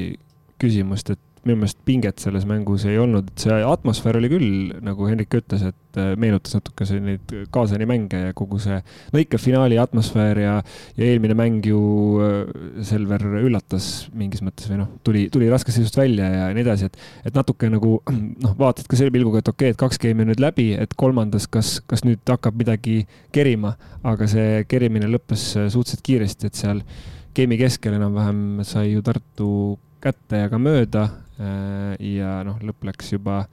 küsimust, 0.58 1.14
et 1.14 1.22
minu 1.48 1.62
meelest 1.62 1.80
pinget 1.88 2.22
selles 2.22 2.46
mängus 2.48 2.86
ei 2.88 2.98
olnud, 3.02 3.32
et 3.32 3.46
see 3.46 3.58
atmosfäär 3.64 4.20
oli 4.20 4.30
küll, 4.32 4.50
nagu 4.84 5.08
Henrik 5.10 5.34
ütles, 5.40 5.64
et 5.70 6.00
äh, 6.00 6.12
meenutas 6.20 6.58
natuke 6.58 6.88
neid 7.04 7.34
kaasani 7.54 7.88
mänge 7.90 8.22
ja 8.28 8.36
kogu 8.38 8.60
see, 8.62 8.78
no 9.14 9.22
ikka 9.22 9.40
finaali 9.42 9.80
atmosfäär 9.82 10.42
ja, 10.44 10.54
ja 10.98 11.10
eelmine 11.10 11.38
mäng 11.38 11.66
ju 11.68 11.82
äh, 12.24 12.38
Selver 12.88 13.24
üllatas 13.42 14.08
mingis 14.18 14.44
mõttes 14.46 14.70
või 14.72 14.82
noh, 14.84 14.92
tuli, 15.08 15.26
tuli 15.34 15.50
raskest 15.52 15.80
seisust 15.80 15.98
välja 16.00 16.30
ja 16.34 16.48
nii 16.56 16.66
edasi, 16.66 16.92
et, 16.92 17.02
et 17.32 17.38
natuke 17.38 17.72
nagu 17.72 17.98
noh, 18.46 18.56
vaatad 18.60 18.90
ka 18.90 19.00
selle 19.00 19.14
pilguga, 19.16 19.42
et 19.42 19.52
okei 19.52 19.72
okay,, 19.72 19.76
et 19.76 19.82
kaks 19.82 20.02
game'i 20.04 20.28
on 20.28 20.34
nüüd 20.34 20.44
läbi, 20.44 20.70
et 20.78 20.96
kolmandas, 21.00 21.50
kas, 21.52 21.78
kas 21.90 22.06
nüüd 22.08 22.24
hakkab 22.28 22.60
midagi 22.60 23.02
kerima, 23.36 23.76
aga 24.08 24.30
see 24.30 24.64
kerimine 24.70 25.10
lõppes 25.12 25.50
äh, 25.58 25.70
suhteliselt 25.74 26.06
kiiresti, 26.06 26.52
et 26.52 26.60
seal 26.60 26.84
game'i 27.38 27.60
keskel 27.60 27.96
enam-vähem 27.98 28.64
sai 28.66 28.92
ju 28.92 29.04
Tartu 29.06 29.50
kätte 30.02 30.44
ja 30.44 30.50
ka 30.52 30.60
mööda. 30.62 31.08
Äh, 31.38 31.94
ja 32.18 32.40
noh, 32.48 32.58
lõpp 32.66 32.88
läks 32.88 33.12
juba, 33.14 33.44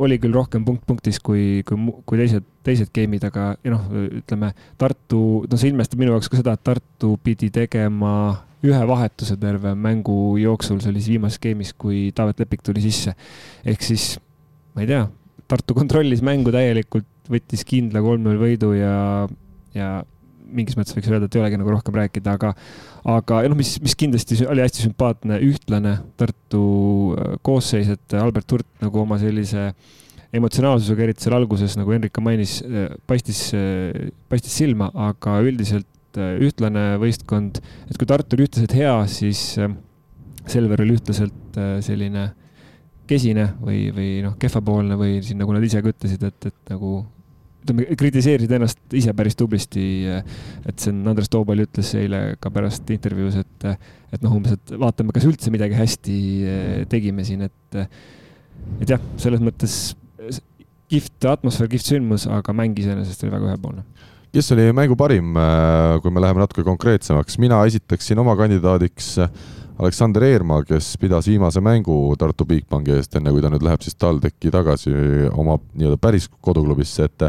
oli 0.00 0.16
küll 0.18 0.34
rohkem 0.34 0.64
punkt 0.66 0.82
punktis 0.88 1.20
kui, 1.22 1.62
kui, 1.66 1.92
kui 2.08 2.18
teised, 2.18 2.46
teised 2.66 2.90
game'id, 2.94 3.26
aga 3.28 3.52
noh, 3.70 3.84
ütleme 4.20 4.50
Tartu, 4.80 5.20
no 5.46 5.60
see 5.60 5.70
ilmestab 5.70 6.00
minu 6.00 6.14
jaoks 6.14 6.30
ka 6.32 6.40
seda, 6.40 6.56
et 6.56 6.64
Tartu 6.66 7.14
pidi 7.22 7.52
tegema 7.54 8.14
ühe 8.64 8.80
vahetuse 8.88 9.36
terve 9.40 9.74
mängu 9.76 10.38
jooksul, 10.40 10.80
see 10.80 10.90
oli 10.90 11.02
siis 11.02 11.14
viimases 11.14 11.42
game'is, 11.42 11.74
kui 11.76 12.08
Taavet 12.16 12.40
Lepik 12.42 12.64
tuli 12.64 12.82
sisse. 12.84 13.14
ehk 13.64 13.84
siis, 13.84 14.14
ma 14.74 14.82
ei 14.82 14.90
tea, 14.90 15.04
Tartu 15.50 15.76
kontrollis 15.80 16.24
mängu 16.24 16.54
täielikult, 16.54 17.10
võttis 17.30 17.62
kindla 17.68 18.02
kolm-null 18.04 18.40
võidu 18.40 18.72
ja, 18.76 18.96
ja 19.76 19.90
mingis 20.44 20.76
mõttes 20.78 20.96
võiks 20.96 21.10
öelda, 21.10 21.28
et 21.28 21.36
ei 21.36 21.42
olegi 21.42 21.58
nagu 21.60 21.72
rohkem 21.72 21.96
rääkida, 21.98 22.36
aga, 22.38 22.52
aga 23.14 23.40
noh, 23.48 23.58
mis, 23.58 23.74
mis 23.84 23.96
kindlasti 23.98 24.38
oli 24.50 24.64
hästi 24.64 24.86
sümpaatne, 24.86 25.40
ühtlane 25.46 25.96
Tartu 26.20 26.64
äh, 27.14 27.34
koosseis, 27.46 27.90
et 27.94 28.16
Albert 28.18 28.54
Hurt 28.54 28.68
nagu 28.84 29.02
oma 29.04 29.18
sellise 29.22 29.70
emotsionaalsusega, 30.34 31.06
eriti 31.06 31.26
seal 31.26 31.38
alguses, 31.38 31.76
nagu 31.78 31.94
Henrik 31.94 32.14
ka 32.16 32.24
mainis, 32.24 32.58
äh, 32.66 32.92
paistis, 33.10 33.46
äh, 33.56 34.12
paistis 34.30 34.56
silma, 34.62 34.90
aga 35.10 35.40
üldiselt 35.46 35.90
ühtlane 36.14 36.92
võistkond, 37.02 37.58
et 37.90 37.98
kui 37.98 38.06
Tartu 38.06 38.36
oli 38.36 38.46
ühtlaselt 38.46 38.76
hea, 38.78 38.94
siis 39.10 39.56
Selver 40.46 40.82
oli 40.84 40.94
ühtlaselt 40.94 41.56
selline 41.82 42.28
kesine 43.10 43.48
või, 43.58 43.88
või 43.96 44.10
noh, 44.22 44.36
kehvapoolne 44.38 44.94
või 45.00 45.16
siin 45.24 45.40
nagu 45.42 45.56
nad 45.56 45.64
ise 45.66 45.82
ka 45.82 45.90
ütlesid, 45.90 46.22
et, 46.28 46.46
et 46.52 46.70
nagu 46.70 47.00
ütleme, 47.64 47.86
kritiseerisid 47.98 48.52
ennast 48.58 48.96
ise 48.96 49.14
päris 49.16 49.36
tublisti. 49.40 49.84
et 50.68 50.86
on, 50.90 51.02
Andres 51.10 51.30
Toobal 51.32 51.64
ütles 51.64 51.94
eile 51.98 52.36
ka 52.40 52.52
pärast 52.52 52.90
intervjuus, 52.94 53.40
et, 53.40 53.68
et 54.12 54.24
noh, 54.24 54.36
umbes, 54.36 54.58
et 54.58 54.74
vaatame, 54.80 55.14
kas 55.16 55.26
üldse 55.28 55.52
midagi 55.54 55.78
hästi 55.78 56.18
eh, 56.44 56.82
tegime 56.90 57.24
siin, 57.24 57.46
et, 57.48 57.78
et 58.80 58.94
jah, 58.94 59.02
selles 59.20 59.42
mõttes 59.44 59.94
kihvt 60.92 61.26
atmosfäär, 61.32 61.72
kihvt 61.72 61.88
sündmus, 61.94 62.28
aga 62.30 62.54
mäng 62.56 62.76
iseenesest 62.78 63.24
oli 63.24 63.34
väga 63.34 63.54
ühepoolne 63.54 63.86
kes 64.34 64.48
oli 64.50 64.64
mängu 64.74 64.96
parim, 64.98 65.36
eh, 65.38 65.96
kui 66.02 66.10
me 66.10 66.22
läheme 66.22 66.42
natuke 66.42 66.64
konkreetsemaks, 66.66 67.38
mina 67.38 67.60
esitaksin 67.68 68.18
oma 68.18 68.34
kandidaadiks 68.38 69.12
äh, 69.22 69.30
Aleksander 69.74 70.22
Eermaa, 70.22 70.62
kes 70.62 70.92
pidas 71.02 71.26
viimase 71.26 71.58
mängu 71.64 72.14
Tartu 72.18 72.46
Bigbanki 72.46 72.92
eest, 72.94 73.16
enne 73.18 73.32
kui 73.34 73.42
ta 73.42 73.50
nüüd 73.50 73.64
läheb 73.66 73.82
siis 73.82 73.96
TalTechi 73.98 74.52
tagasi 74.54 74.92
oma 75.34 75.56
nii-öelda 75.74 75.98
päris 75.98 76.28
koduklubisse, 76.30 77.08
et 77.08 77.24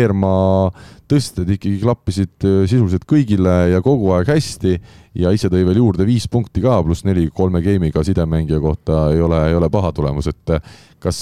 Eermaa 0.00 0.72
tõsted 1.10 1.52
ikkagi 1.54 1.78
klappisid 1.84 2.46
äh, 2.48 2.64
sisuliselt 2.66 3.06
kõigile 3.06 3.54
ja 3.70 3.82
kogu 3.84 4.10
aeg 4.16 4.32
hästi 4.32 4.74
ja 5.20 5.30
ise 5.36 5.50
tõi 5.52 5.62
veel 5.68 5.78
juurde 5.78 6.06
viis 6.08 6.26
punkti 6.26 6.64
ka, 6.64 6.80
pluss 6.82 7.06
neli 7.06 7.28
kolme 7.30 7.62
game'iga 7.62 8.02
sidemängija 8.02 8.58
kohta 8.64 9.04
ei 9.14 9.22
ole, 9.22 9.44
ei 9.52 9.54
ole 9.54 9.70
paha 9.70 9.92
tulemus, 9.94 10.32
et 10.32 10.56
kas, 11.04 11.18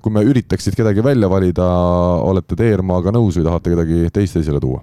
kui 0.00 0.14
me 0.14 0.24
üritaksid 0.24 0.76
kedagi 0.78 1.04
välja 1.04 1.28
valida, 1.28 1.68
olete 2.24 2.56
te 2.56 2.72
Eermaaga 2.72 3.12
nõus 3.14 3.36
või 3.36 3.46
tahate 3.46 3.76
kedagi 3.76 4.10
teist 4.14 4.40
esile 4.40 4.60
tuua? 4.64 4.82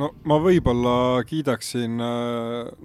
no 0.00 0.14
ma 0.24 0.38
võib-olla 0.40 0.94
kiidaksin 1.28 1.98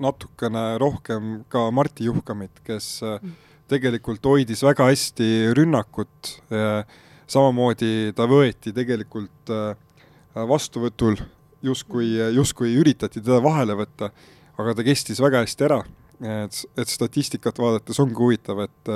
natukene 0.04 0.66
rohkem 0.82 1.46
ka 1.48 1.70
Martti 1.72 2.10
Juhkamit, 2.10 2.60
kes 2.66 2.90
mm 3.06 3.42
tegelikult 3.72 4.26
hoidis 4.30 4.62
väga 4.66 4.90
hästi 4.92 5.30
rünnakut, 5.58 6.36
samamoodi 7.26 8.14
ta 8.18 8.28
võeti 8.30 8.74
tegelikult 8.76 9.54
äh, 9.54 9.74
vastuvõtul, 10.36 11.18
justkui, 11.66 12.12
justkui 12.36 12.76
üritati 12.78 13.24
teda 13.24 13.40
vahele 13.44 13.78
võtta, 13.80 14.12
aga 14.62 14.76
ta 14.78 14.86
kestis 14.86 15.22
väga 15.24 15.42
hästi 15.46 15.70
ära. 15.70 15.84
et, 16.22 16.60
et 16.78 16.88
statistikat 16.88 17.58
vaadates 17.60 18.00
ongi 18.00 18.16
huvitav, 18.16 18.62
et, 18.64 18.92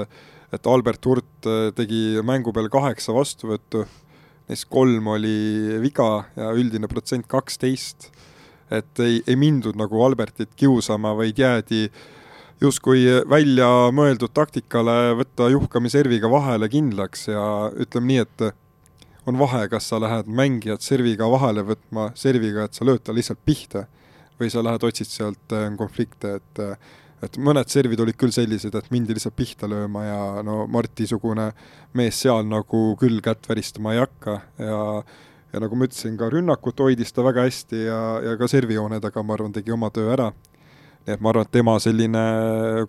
et 0.53 0.67
Albert 0.67 1.05
Hurt 1.05 1.49
äh, 1.49 1.71
tegi 1.75 2.21
mängu 2.25 2.53
peale 2.55 2.71
kaheksa 2.73 3.15
vastuvõttu, 3.15 3.85
neist 4.49 4.69
kolm 4.69 5.07
oli 5.13 5.79
viga 5.83 6.25
ja 6.35 6.53
üldine 6.57 6.89
protsent 6.89 7.27
kaksteist. 7.29 8.11
et 8.69 8.99
ei, 9.01 9.23
ei 9.25 9.35
mindud 9.35 9.77
nagu 9.77 10.01
Albertit 10.05 10.51
kiusama, 10.55 11.15
vaid 11.17 11.39
jäädi 11.41 11.87
äh, 11.87 12.01
justkui 12.61 13.05
välja 13.29 13.67
mõeldud 13.95 14.33
taktikale 14.35 15.15
võtta 15.19 15.47
juhkamiserviga 15.51 16.29
vahele 16.31 16.69
kindlaks 16.71 17.29
ja 17.31 17.43
ütleme 17.71 18.11
nii, 18.11 18.25
et 18.25 19.29
on 19.29 19.39
vahe, 19.39 19.65
kas 19.71 19.89
sa 19.91 19.99
lähed 20.01 20.27
mängijat 20.27 20.83
serviga 20.83 21.29
vahele 21.31 21.63
võtma 21.67 22.09
serviga, 22.19 22.65
et 22.65 22.75
sa 22.75 22.87
lööd 22.87 23.03
ta 23.05 23.15
lihtsalt 23.15 23.41
pihta 23.45 23.85
või 24.39 24.51
sa 24.51 24.63
lähed 24.65 24.83
otsid 24.87 25.07
sealt 25.07 25.55
äh, 25.55 25.69
konflikte, 25.79 26.39
et 26.39 26.63
et 27.25 27.39
mõned 27.41 27.67
servid 27.71 27.99
olid 27.99 28.17
küll 28.19 28.33
sellised, 28.35 28.75
et 28.75 28.91
mindi 28.93 29.15
lihtsalt 29.15 29.35
pihta 29.35 29.67
lööma 29.69 30.05
ja 30.05 30.19
no 30.45 30.63
Marti-sugune 30.71 31.51
mees 31.97 32.21
seal 32.23 32.45
nagu 32.47 32.83
küll 32.99 33.19
kätt 33.25 33.49
väristama 33.49 33.95
ei 33.95 34.03
hakka 34.03 34.39
ja 34.59 34.79
ja 35.53 35.61
nagu 35.63 35.77
ma 35.77 35.87
ütlesin, 35.89 36.17
ka 36.19 36.29
rünnakut 36.29 36.79
hoidis 36.83 37.13
ta 37.13 37.23
väga 37.25 37.47
hästi 37.47 37.85
ja, 37.87 37.99
ja 38.21 38.35
ka 38.37 38.47
servijoone 38.51 38.99
taga, 39.01 39.23
ma 39.25 39.33
arvan, 39.33 39.53
tegi 39.55 39.73
oma 39.73 39.89
töö 39.93 40.11
ära. 40.13 40.29
Nii 41.07 41.15
et 41.15 41.23
ma 41.25 41.31
arvan, 41.31 41.47
et 41.47 41.55
tema 41.55 41.73
selline 41.81 42.25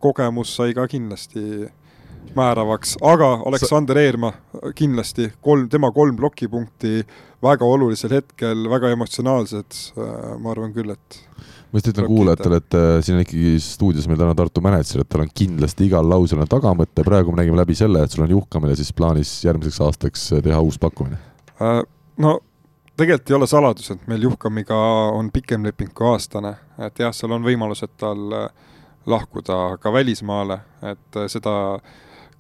kogemus 0.03 0.53
sai 0.59 0.75
ka 0.77 0.85
kindlasti 0.91 1.71
määravaks, 2.37 2.99
aga 3.03 3.31
Aleksander 3.49 3.99
Eerma 3.99 4.35
kindlasti 4.77 5.31
kolm, 5.43 5.71
tema 5.73 5.91
kolm 5.95 6.19
plokipunkti 6.19 7.01
väga 7.43 7.65
olulisel 7.67 8.13
hetkel, 8.19 8.69
väga 8.71 8.93
emotsionaalsed, 8.95 9.81
ma 9.97 10.53
arvan 10.53 10.75
küll, 10.77 10.93
et 10.93 11.21
ma 11.71 11.79
just 11.79 11.91
ütlen 11.93 12.11
kuulajatele, 12.11 12.61
et 12.61 12.77
äh, 12.77 12.91
siin 13.07 13.19
on 13.19 13.25
ikkagi 13.25 13.55
stuudios 13.63 14.09
meil 14.11 14.19
täna 14.21 14.35
Tartu 14.39 14.63
mänedžer, 14.65 15.05
et 15.05 15.11
tal 15.11 15.25
on 15.25 15.33
kindlasti 15.43 15.87
igal 15.87 16.07
lausel 16.11 16.43
on 16.43 16.51
tagamõte, 16.51 17.07
praegu 17.07 17.33
me 17.33 17.43
nägime 17.43 17.61
läbi 17.61 17.79
selle, 17.79 18.05
et 18.05 18.15
sul 18.15 18.27
on 18.27 18.37
Juhkamile 18.37 18.77
siis 18.79 18.93
plaanis 18.97 19.33
järgmiseks 19.47 19.81
aastaks 19.87 20.29
teha 20.43 20.61
uus 20.67 20.81
pakkumine. 20.83 21.21
Äh, 21.63 21.83
no 22.19 22.39
tegelikult 23.01 23.31
ei 23.31 23.37
ole 23.39 23.47
saladus, 23.47 23.91
et 23.95 24.07
meil 24.11 24.27
Juhkamiga 24.29 24.77
on 25.15 25.31
pikem 25.33 25.65
leping 25.65 25.93
kui 25.97 26.09
aastane, 26.11 26.55
et 26.79 26.99
jah, 27.01 27.15
seal 27.17 27.33
on 27.37 27.47
võimalus, 27.47 27.85
et 27.87 27.95
tal 28.01 28.37
äh, 28.37 28.49
lahkuda 29.07 29.79
ka 29.81 29.93
välismaale, 29.93 30.61
et 30.93 31.17
äh, 31.17 31.29
seda 31.33 31.55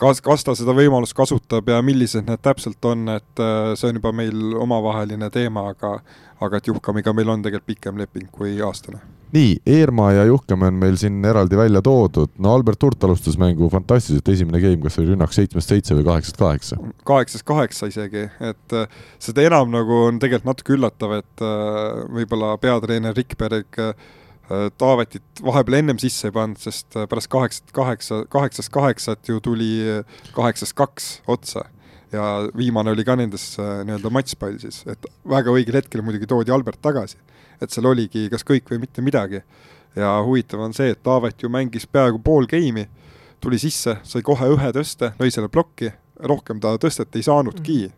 kas, 0.00 0.20
kas 0.24 0.44
ta 0.44 0.56
seda 0.58 0.74
võimalust 0.76 1.16
kasutab 1.16 1.68
ja 1.70 1.80
millised 1.84 2.28
need 2.28 2.42
täpselt 2.44 2.84
on, 2.88 3.08
et 3.16 3.44
äh, 3.44 3.72
see 3.78 3.88
on 3.90 4.00
juba 4.00 4.12
meil 4.16 4.58
omavaheline 4.60 5.30
teema, 5.32 5.70
aga 5.74 5.98
aga 6.40 6.60
et 6.60 6.68
Juhkamiga 6.72 7.12
meil 7.16 7.32
on 7.32 7.42
tegelikult 7.44 7.76
pikem 7.76 8.00
leping 8.00 8.28
kui 8.32 8.58
aastane 8.64 9.00
nii, 9.32 9.56
Eermaa 9.66 10.12
ja 10.12 10.24
Juhkam 10.24 10.62
on 10.66 10.78
meil 10.80 10.96
siin 11.00 11.24
eraldi 11.24 11.58
välja 11.58 11.82
toodud, 11.84 12.32
no 12.42 12.54
Albert 12.54 12.82
Hurt 12.82 13.04
alustas 13.06 13.38
mängu 13.40 13.68
fantastiliselt, 13.72 14.28
esimene 14.32 14.60
game, 14.62 14.80
kas 14.82 14.98
oli 15.00 15.12
rünnak 15.12 15.34
seitsmest 15.34 15.70
seitse 15.70 15.96
või 15.98 16.06
kaheksast 16.08 16.40
kaheksa? 16.40 16.78
kaheksast 17.08 17.46
kaheksa 17.48 17.90
isegi, 17.90 18.26
et 18.50 18.76
äh, 18.76 19.02
seda 19.22 19.44
enam 19.46 19.70
nagu 19.74 20.02
on 20.08 20.20
tegelikult 20.22 20.50
natuke 20.50 20.76
üllatav, 20.76 21.16
et 21.20 21.44
äh, 21.46 22.04
võib-olla 22.18 22.56
peatreener 22.62 23.16
Rikberg 23.16 23.80
äh, 23.82 24.08
Taavetit 24.50 25.44
vahepeal 25.46 25.76
ennem 25.78 25.98
sisse 26.02 26.26
ei 26.26 26.34
pannud, 26.34 26.58
sest 26.58 26.96
pärast 27.06 27.30
kaheksat 27.30 27.68
kaheksa, 27.70 28.24
kaheksast 28.32 28.72
kaheksat 28.74 29.30
ju 29.30 29.38
tuli 29.38 29.68
kaheksast 30.34 30.74
kaks 30.74 31.10
otsa. 31.30 31.68
Ja 32.10 32.24
viimane 32.58 32.90
oli 32.90 33.04
ka 33.06 33.14
nendes 33.14 33.44
nii-öelda 33.60 34.10
matšpall 34.10 34.56
siis, 34.58 34.80
et 34.90 35.06
väga 35.22 35.54
õigel 35.54 35.78
hetkel 35.78 36.02
muidugi 36.02 36.26
toodi 36.26 36.50
Albert 36.50 36.82
tagasi 36.82 37.20
et 37.60 37.72
seal 37.72 37.88
oligi 37.90 38.28
kas 38.32 38.44
kõik 38.46 38.70
või 38.70 38.80
mitte 38.84 39.02
midagi. 39.02 39.42
ja 39.96 40.20
huvitav 40.22 40.60
on 40.62 40.72
see, 40.72 40.92
et 40.94 41.02
Taavet 41.02 41.42
ju 41.42 41.48
mängis 41.50 41.86
peaaegu 41.86 42.20
pool 42.22 42.46
game'i, 42.46 42.86
tuli 43.40 43.58
sisse, 43.58 43.96
sai 44.02 44.22
kohe 44.22 44.52
ühe 44.54 44.72
tõste, 44.72 45.12
lõi 45.18 45.32
selle 45.34 45.48
plokki, 45.48 45.90
rohkem 46.22 46.60
ta 46.60 46.76
tõstet 46.78 47.16
ei 47.16 47.24
saanudki 47.26 47.78
mm. 47.88 47.96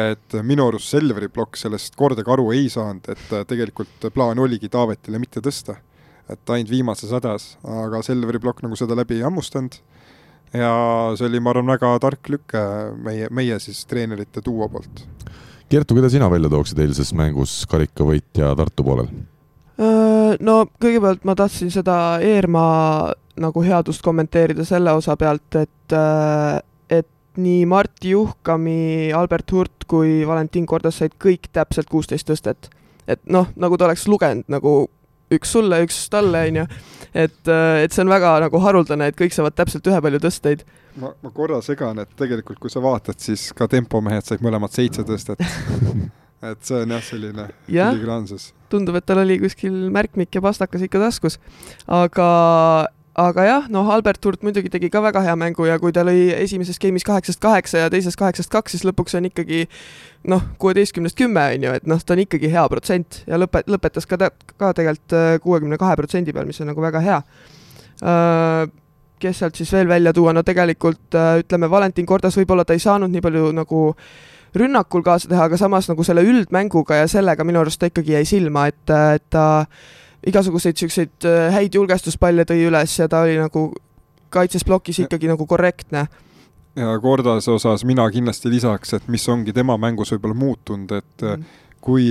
et 0.00 0.38
minu 0.42 0.68
arust 0.68 0.94
Selveri 0.94 1.28
plokk 1.28 1.58
sellest 1.60 1.96
kordagi 1.96 2.32
aru 2.32 2.52
ei 2.54 2.70
saanud, 2.72 3.10
et 3.12 3.36
tegelikult 3.50 4.08
plaan 4.14 4.38
oligi 4.38 4.68
Taavetile 4.72 5.18
mitte 5.18 5.40
tõsta. 5.44 5.76
et 6.28 6.50
ainult 6.50 6.70
viimases 6.70 7.12
hädas, 7.12 7.56
aga 7.62 8.02
Selveri 8.02 8.40
plokk 8.42 8.64
nagu 8.64 8.76
seda 8.76 8.96
läbi 8.98 9.20
ei 9.20 9.22
hammustanud 9.22 9.76
ja 10.54 10.72
see 11.18 11.28
oli, 11.28 11.40
ma 11.40 11.52
arvan, 11.52 11.70
väga 11.74 11.92
tark 12.02 12.30
lüke 12.32 12.62
meie, 13.02 13.28
meie 13.30 13.58
siis 13.62 13.84
treenerite 13.86 14.42
duo 14.44 14.68
poolt 14.70 15.04
Kertu, 15.66 15.96
keda 15.98 16.08
sina 16.12 16.28
välja 16.30 16.50
tooksid 16.52 16.78
eilses 16.78 17.08
mängus 17.16 17.64
karikavõitja 17.70 18.52
Tartu 18.58 18.84
poolel? 18.86 19.08
No 20.46 20.60
kõigepealt 20.80 21.26
ma 21.26 21.34
tahtsin 21.36 21.72
seda 21.74 22.18
Eermaa 22.22 23.10
nagu 23.42 23.64
headust 23.66 24.04
kommenteerida 24.04 24.64
selle 24.64 24.94
osa 24.96 25.16
pealt, 25.20 25.58
et, 25.58 25.96
et 26.88 27.08
nii 27.42 27.66
Martti 27.68 28.14
Juhkami, 28.14 29.10
Albert 29.12 29.52
Hurt 29.52 29.88
kui 29.90 30.22
Valentin 30.28 30.68
Kordas 30.70 31.02
said 31.02 31.18
kõik 31.20 31.50
täpselt 31.52 31.90
kuusteist 31.90 32.30
tõstet. 32.30 32.70
et 33.06 33.20
noh, 33.30 33.50
nagu 33.54 33.76
ta 33.78 33.86
oleks 33.86 34.08
lugenud 34.08 34.48
nagu 34.50 34.88
üks 35.34 35.54
sulle, 35.56 35.80
üks 35.86 35.98
talle, 36.12 36.44
onju. 36.50 36.66
et, 37.12 37.40
et 37.48 37.92
see 37.92 38.04
on 38.04 38.12
väga 38.12 38.36
nagu 38.46 38.60
haruldane, 38.62 39.10
et 39.10 39.18
kõik 39.18 39.34
saavad 39.34 39.56
täpselt 39.58 39.88
ühepalju 39.90 40.22
tõsteid 40.26 40.66
ma, 41.00 41.12
ma 41.22 41.32
korra 41.34 41.60
segan, 41.64 41.98
et 42.02 42.12
tegelikult 42.18 42.60
kui 42.62 42.72
sa 42.72 42.82
vaatad, 42.84 43.18
siis 43.22 43.50
ka 43.56 43.68
tempomehed 43.70 44.26
said 44.26 44.44
mõlemad 44.44 44.74
seitse 44.74 45.04
tõstet 45.06 45.42
et 46.50 46.68
see 46.68 46.82
on 46.84 46.94
jah, 46.96 47.02
selline 47.04 47.48
filigransus. 47.66 48.50
tundub, 48.72 48.98
et 48.98 49.06
tal 49.08 49.22
oli 49.22 49.38
kuskil 49.40 49.76
märkmik 49.92 50.36
ja 50.36 50.42
pastakas 50.44 50.84
ikka 50.86 51.00
taskus. 51.02 51.38
aga, 51.86 52.28
aga 53.16 53.44
jah, 53.46 53.68
noh, 53.72 53.88
Albert 53.92 54.24
Hurt 54.28 54.42
muidugi 54.44 54.68
tegi 54.72 54.90
ka 54.92 55.00
väga 55.00 55.22
hea 55.24 55.34
mängu 55.40 55.64
ja 55.64 55.78
kui 55.80 55.92
ta 55.96 56.04
lõi 56.04 56.28
esimeses 56.36 56.78
game'is 56.82 57.06
kaheksast 57.06 57.40
kaheksa 57.40 57.86
ja 57.86 57.92
teises 57.92 58.16
kaheksast 58.18 58.52
kaks, 58.52 58.76
siis 58.76 58.84
lõpuks 58.84 59.16
on 59.16 59.28
ikkagi 59.30 59.64
noh, 60.28 60.44
kuueteistkümnest 60.60 61.16
kümme 61.16 61.46
on 61.54 61.64
ju, 61.64 61.74
et 61.80 61.88
noh, 61.88 62.02
ta 62.02 62.16
on 62.16 62.24
ikkagi 62.26 62.50
hea 62.52 62.66
protsent 62.68 63.22
ja 63.24 63.40
lõpet-, 63.40 63.70
lõpetas 63.72 64.08
ka, 64.10 64.30
ka 64.60 64.72
tegelikult 64.76 65.16
äh, 65.16 65.36
kuuekümne 65.40 65.80
kahe 65.80 65.96
protsendi 65.96 66.36
peal, 66.36 66.48
mis 66.48 66.60
on 66.60 66.70
nagu 66.72 66.84
väga 66.84 67.04
hea. 67.04 67.20
Uh, 68.04 68.68
kes 69.22 69.40
sealt 69.40 69.56
siis 69.56 69.72
veel 69.72 69.88
välja 69.88 70.12
tuua, 70.12 70.36
no 70.36 70.44
tegelikult 70.44 71.16
äh, 71.16 71.38
ütleme, 71.40 71.70
Valentin 71.72 72.06
Kordas 72.06 72.36
võib-olla 72.36 72.66
ta 72.68 72.76
ei 72.76 72.82
saanud 72.84 73.12
nii 73.12 73.24
palju 73.24 73.52
nagu 73.56 73.84
rünnakul 74.56 75.04
kaasa 75.04 75.30
teha, 75.30 75.48
aga 75.48 75.56
samas 75.60 75.88
nagu 75.88 76.04
selle 76.04 76.24
üldmänguga 76.24 77.00
ja 77.00 77.08
sellega 77.08 77.44
minu 77.48 77.62
arust 77.62 77.80
ta 77.80 77.88
ikkagi 77.88 78.16
jäi 78.18 78.26
silma, 78.28 78.68
et, 78.68 78.84
äh, 78.92 79.14
et 79.16 79.24
ta 79.32 79.46
igasuguseid 80.26 80.76
niisuguseid 80.76 81.28
äh, 81.28 81.48
häid 81.54 81.78
julgestuspalle 81.78 82.46
tõi 82.48 82.66
üles 82.68 82.98
ja 82.98 83.08
ta 83.08 83.24
oli 83.26 83.38
nagu 83.40 83.68
kaitses 84.30 84.64
plokis 84.66 85.04
ikkagi 85.04 85.30
nagu 85.30 85.46
korrektne 85.46 86.06
ja 86.76 86.98
Kordase 87.00 87.54
osas 87.54 87.84
mina 87.88 88.04
kindlasti 88.10 88.50
lisaks, 88.52 88.92
et 88.98 89.06
mis 89.08 89.24
ongi 89.32 89.54
tema 89.56 89.78
mängus 89.80 90.12
võib-olla 90.12 90.36
muutunud, 90.36 90.92
et 90.92 91.24
mm. 91.24 91.46
kui, 91.80 92.10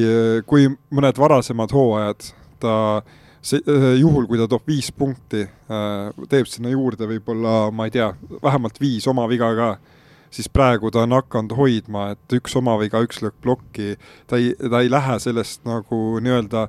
kui 0.49 0.65
mõned 0.89 1.21
varasemad 1.21 1.75
hooajad 1.75 2.31
ta 2.63 2.75
äh, 2.97 3.13
see, 3.45 3.61
äh, 3.69 3.95
juhul, 3.99 4.25
kui 4.29 4.39
ta 4.39 4.47
toob 4.49 4.65
viis 4.69 4.89
punkti, 4.95 5.45
äh, 5.45 6.23
teeb 6.31 6.49
sinna 6.49 6.71
juurde 6.73 7.07
võib-olla, 7.09 7.69
ma 7.75 7.87
ei 7.87 7.93
tea, 7.95 8.09
vähemalt 8.43 8.79
viis 8.81 9.05
oma 9.11 9.27
viga 9.31 9.51
ka, 9.57 9.69
siis 10.33 10.49
praegu 10.51 10.91
ta 10.91 11.05
on 11.05 11.15
hakanud 11.15 11.55
hoidma, 11.57 12.09
et 12.15 12.37
üks 12.39 12.57
oma 12.59 12.77
viga, 12.81 13.03
üks 13.05 13.21
löök 13.23 13.37
plokki, 13.45 13.95
ta 14.29 14.41
ei, 14.41 14.53
ta 14.57 14.81
ei 14.81 14.91
lähe 14.91 15.19
sellest 15.23 15.63
nagu 15.67 16.19
nii-öelda 16.23 16.67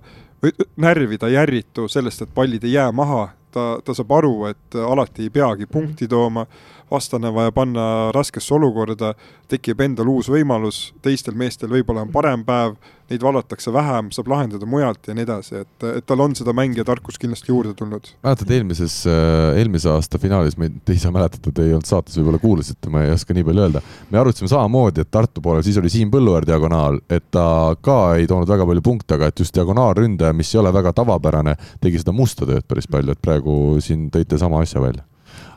närvi, 0.76 1.18
ta 1.18 1.28
ei 1.28 1.36
ärritu 1.40 1.88
sellest, 1.88 2.22
et 2.22 2.34
pallid 2.34 2.64
ei 2.64 2.72
jää 2.72 2.92
maha, 2.92 3.28
ta, 3.54 3.66
ta 3.84 3.94
saab 3.94 4.12
aru, 4.18 4.34
et 4.50 4.78
alati 4.80 5.26
ei 5.26 5.30
peagi 5.30 5.66
punkti 5.66 6.08
tooma, 6.08 6.46
vastane 6.90 7.32
vaja 7.34 7.52
panna 7.52 7.86
raskesse 8.14 8.54
olukorda, 8.54 9.14
tekib 9.50 9.80
endal 9.84 10.10
uus 10.10 10.30
võimalus, 10.30 10.90
teistel 11.02 11.36
meestel 11.38 11.70
võib-olla 11.72 12.04
on 12.06 12.12
parem 12.14 12.44
päev, 12.46 12.76
neid 13.10 13.22
vallatakse 13.22 13.70
vähem, 13.74 14.08
saab 14.14 14.30
lahendada 14.32 14.66
mujalt 14.66 15.06
ja 15.06 15.14
nii 15.14 15.24
edasi, 15.26 15.62
et, 15.62 15.86
et 16.00 16.06
tal 16.06 16.22
on 16.24 16.34
seda 16.34 16.54
mängija 16.56 16.84
tarkust 16.86 17.20
kindlasti 17.22 17.52
juurde 17.52 17.74
tulnud. 17.78 18.10
mäletad 18.26 18.50
eelmises, 18.56 18.98
äh, 19.10 19.58
eelmise 19.60 19.90
aasta 19.92 20.18
finaalis, 20.22 20.58
ma 20.58 20.66
ei, 20.66 20.74
te 20.84 20.96
ise 20.96 21.12
mäletate, 21.14 21.54
te 21.54 21.66
ei 21.66 21.74
olnud 21.76 21.86
saates, 21.86 22.18
võib-olla 22.18 22.42
kuulasite, 22.42 22.90
ma 22.90 23.04
ei 23.06 23.14
oska 23.14 23.34
nii 23.36 23.46
palju 23.46 23.66
öelda. 23.66 23.82
me 24.10 24.22
arutasime 24.22 24.50
samamoodi, 24.50 25.06
et 25.06 25.12
Tartu 25.16 25.42
poolel 25.42 25.62
siis 25.66 25.78
oli 25.78 25.90
Siim 25.92 26.10
Põlluaar 26.10 26.46
diagonaal, 26.46 26.98
et 27.10 27.30
ta 27.30 27.48
ka 27.80 28.16
ei 28.18 28.26
toonud 28.26 28.50
väga 28.50 28.66
palju 28.66 28.86
punkte, 28.90 29.18
aga 29.18 29.30
et 29.30 29.42
just 29.42 29.54
diagonaalründaja, 29.54 30.34
mis 30.34 30.54
ei 30.54 30.62
ole 30.62 30.74
väga 30.74 30.94
tavapärane, 30.98 31.54
tegi 31.82 32.02
seda 32.02 32.14
musta 32.14 32.48
tööd 32.48 32.66
päris 32.66 32.90
palju, 32.90 33.14
et 33.14 33.22
praegu 33.22 33.76
siin 33.82 34.10
tõite 34.10 34.38
sama 34.42 34.66
asja 34.66 34.82
välja 34.82 35.06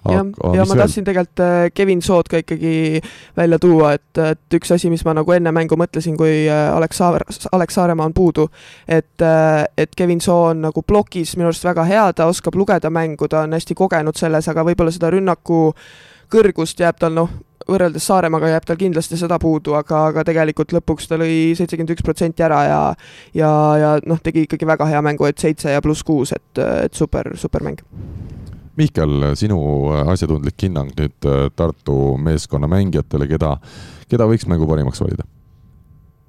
jah, 0.06 0.26
ja 0.56 0.66
ma 0.68 0.78
tahtsin 0.80 1.08
tegelikult 1.08 1.44
äh, 1.44 1.72
Kevin 1.74 2.02
Sood 2.02 2.30
ka 2.32 2.42
ikkagi 2.42 3.02
välja 3.38 3.60
tuua, 3.60 3.94
et, 3.98 4.22
et 4.24 4.58
üks 4.60 4.72
asi, 4.76 4.92
mis 4.92 5.04
ma 5.08 5.16
nagu 5.18 5.36
enne 5.36 5.52
mängu 5.56 5.78
mõtlesin, 5.80 6.18
kui 6.20 6.46
äh, 6.48 6.70
Alex 6.76 7.02
Saar-, 7.02 7.26
Alex 7.52 7.78
Saaremaa 7.78 8.10
on 8.10 8.16
puudu, 8.16 8.48
et, 8.88 9.18
äh, 9.26 9.66
et 9.78 9.96
Kevin 9.96 10.22
Soo 10.22 10.50
on 10.54 10.64
nagu 10.68 10.84
plokis 10.86 11.36
minu 11.38 11.50
arust 11.52 11.68
väga 11.68 11.86
hea, 11.90 12.08
ta 12.14 12.30
oskab 12.32 12.56
lugeda 12.60 12.92
mängu, 12.94 13.28
ta 13.28 13.44
on 13.48 13.58
hästi 13.58 13.78
kogenud 13.78 14.18
selles, 14.20 14.48
aga 14.52 14.66
võib-olla 14.68 14.96
seda 14.96 15.12
rünnaku 15.14 15.70
kõrgust 16.30 16.80
jääb 16.80 17.00
tal 17.02 17.16
noh, 17.16 17.32
võrreldes 17.70 18.06
Saaremaaga 18.10 18.54
jääb 18.54 18.66
tal 18.66 18.80
kindlasti 18.80 19.18
seda 19.20 19.40
puudu, 19.42 19.76
aga, 19.78 20.08
aga 20.14 20.24
tegelikult 20.28 20.74
lõpuks 20.78 21.10
ta 21.10 21.20
lõi 21.20 21.56
seitsekümmend 21.58 21.94
üks 21.96 22.06
protsenti 22.06 22.46
ära 22.46 22.64
ja 22.66 22.82
ja, 23.38 23.52
ja 23.82 23.94
noh, 24.10 24.22
tegi 24.24 24.48
ikkagi 24.48 24.68
väga 24.70 24.90
hea 24.90 25.04
mängu, 25.06 25.28
et 25.30 25.42
seitse 25.42 25.74
ja 25.74 25.84
pluss 25.86 26.06
kuus, 26.06 26.34
et, 26.36 26.64
et 26.86 26.98
super, 26.98 27.34
super 27.38 27.66
mäng 27.66 27.84
Mihkel, 28.80 29.34
sinu 29.40 29.60
asjatundlik 30.06 30.68
hinnang 30.68 30.94
nüüd 30.96 31.28
äh, 31.28 31.50
Tartu 31.56 32.16
meeskonna 32.22 32.70
mängijatele, 32.72 33.28
keda, 33.30 33.58
keda 34.12 34.30
võiks 34.30 34.48
mängu 34.50 34.70
parimaks 34.70 35.04
valida? 35.04 35.28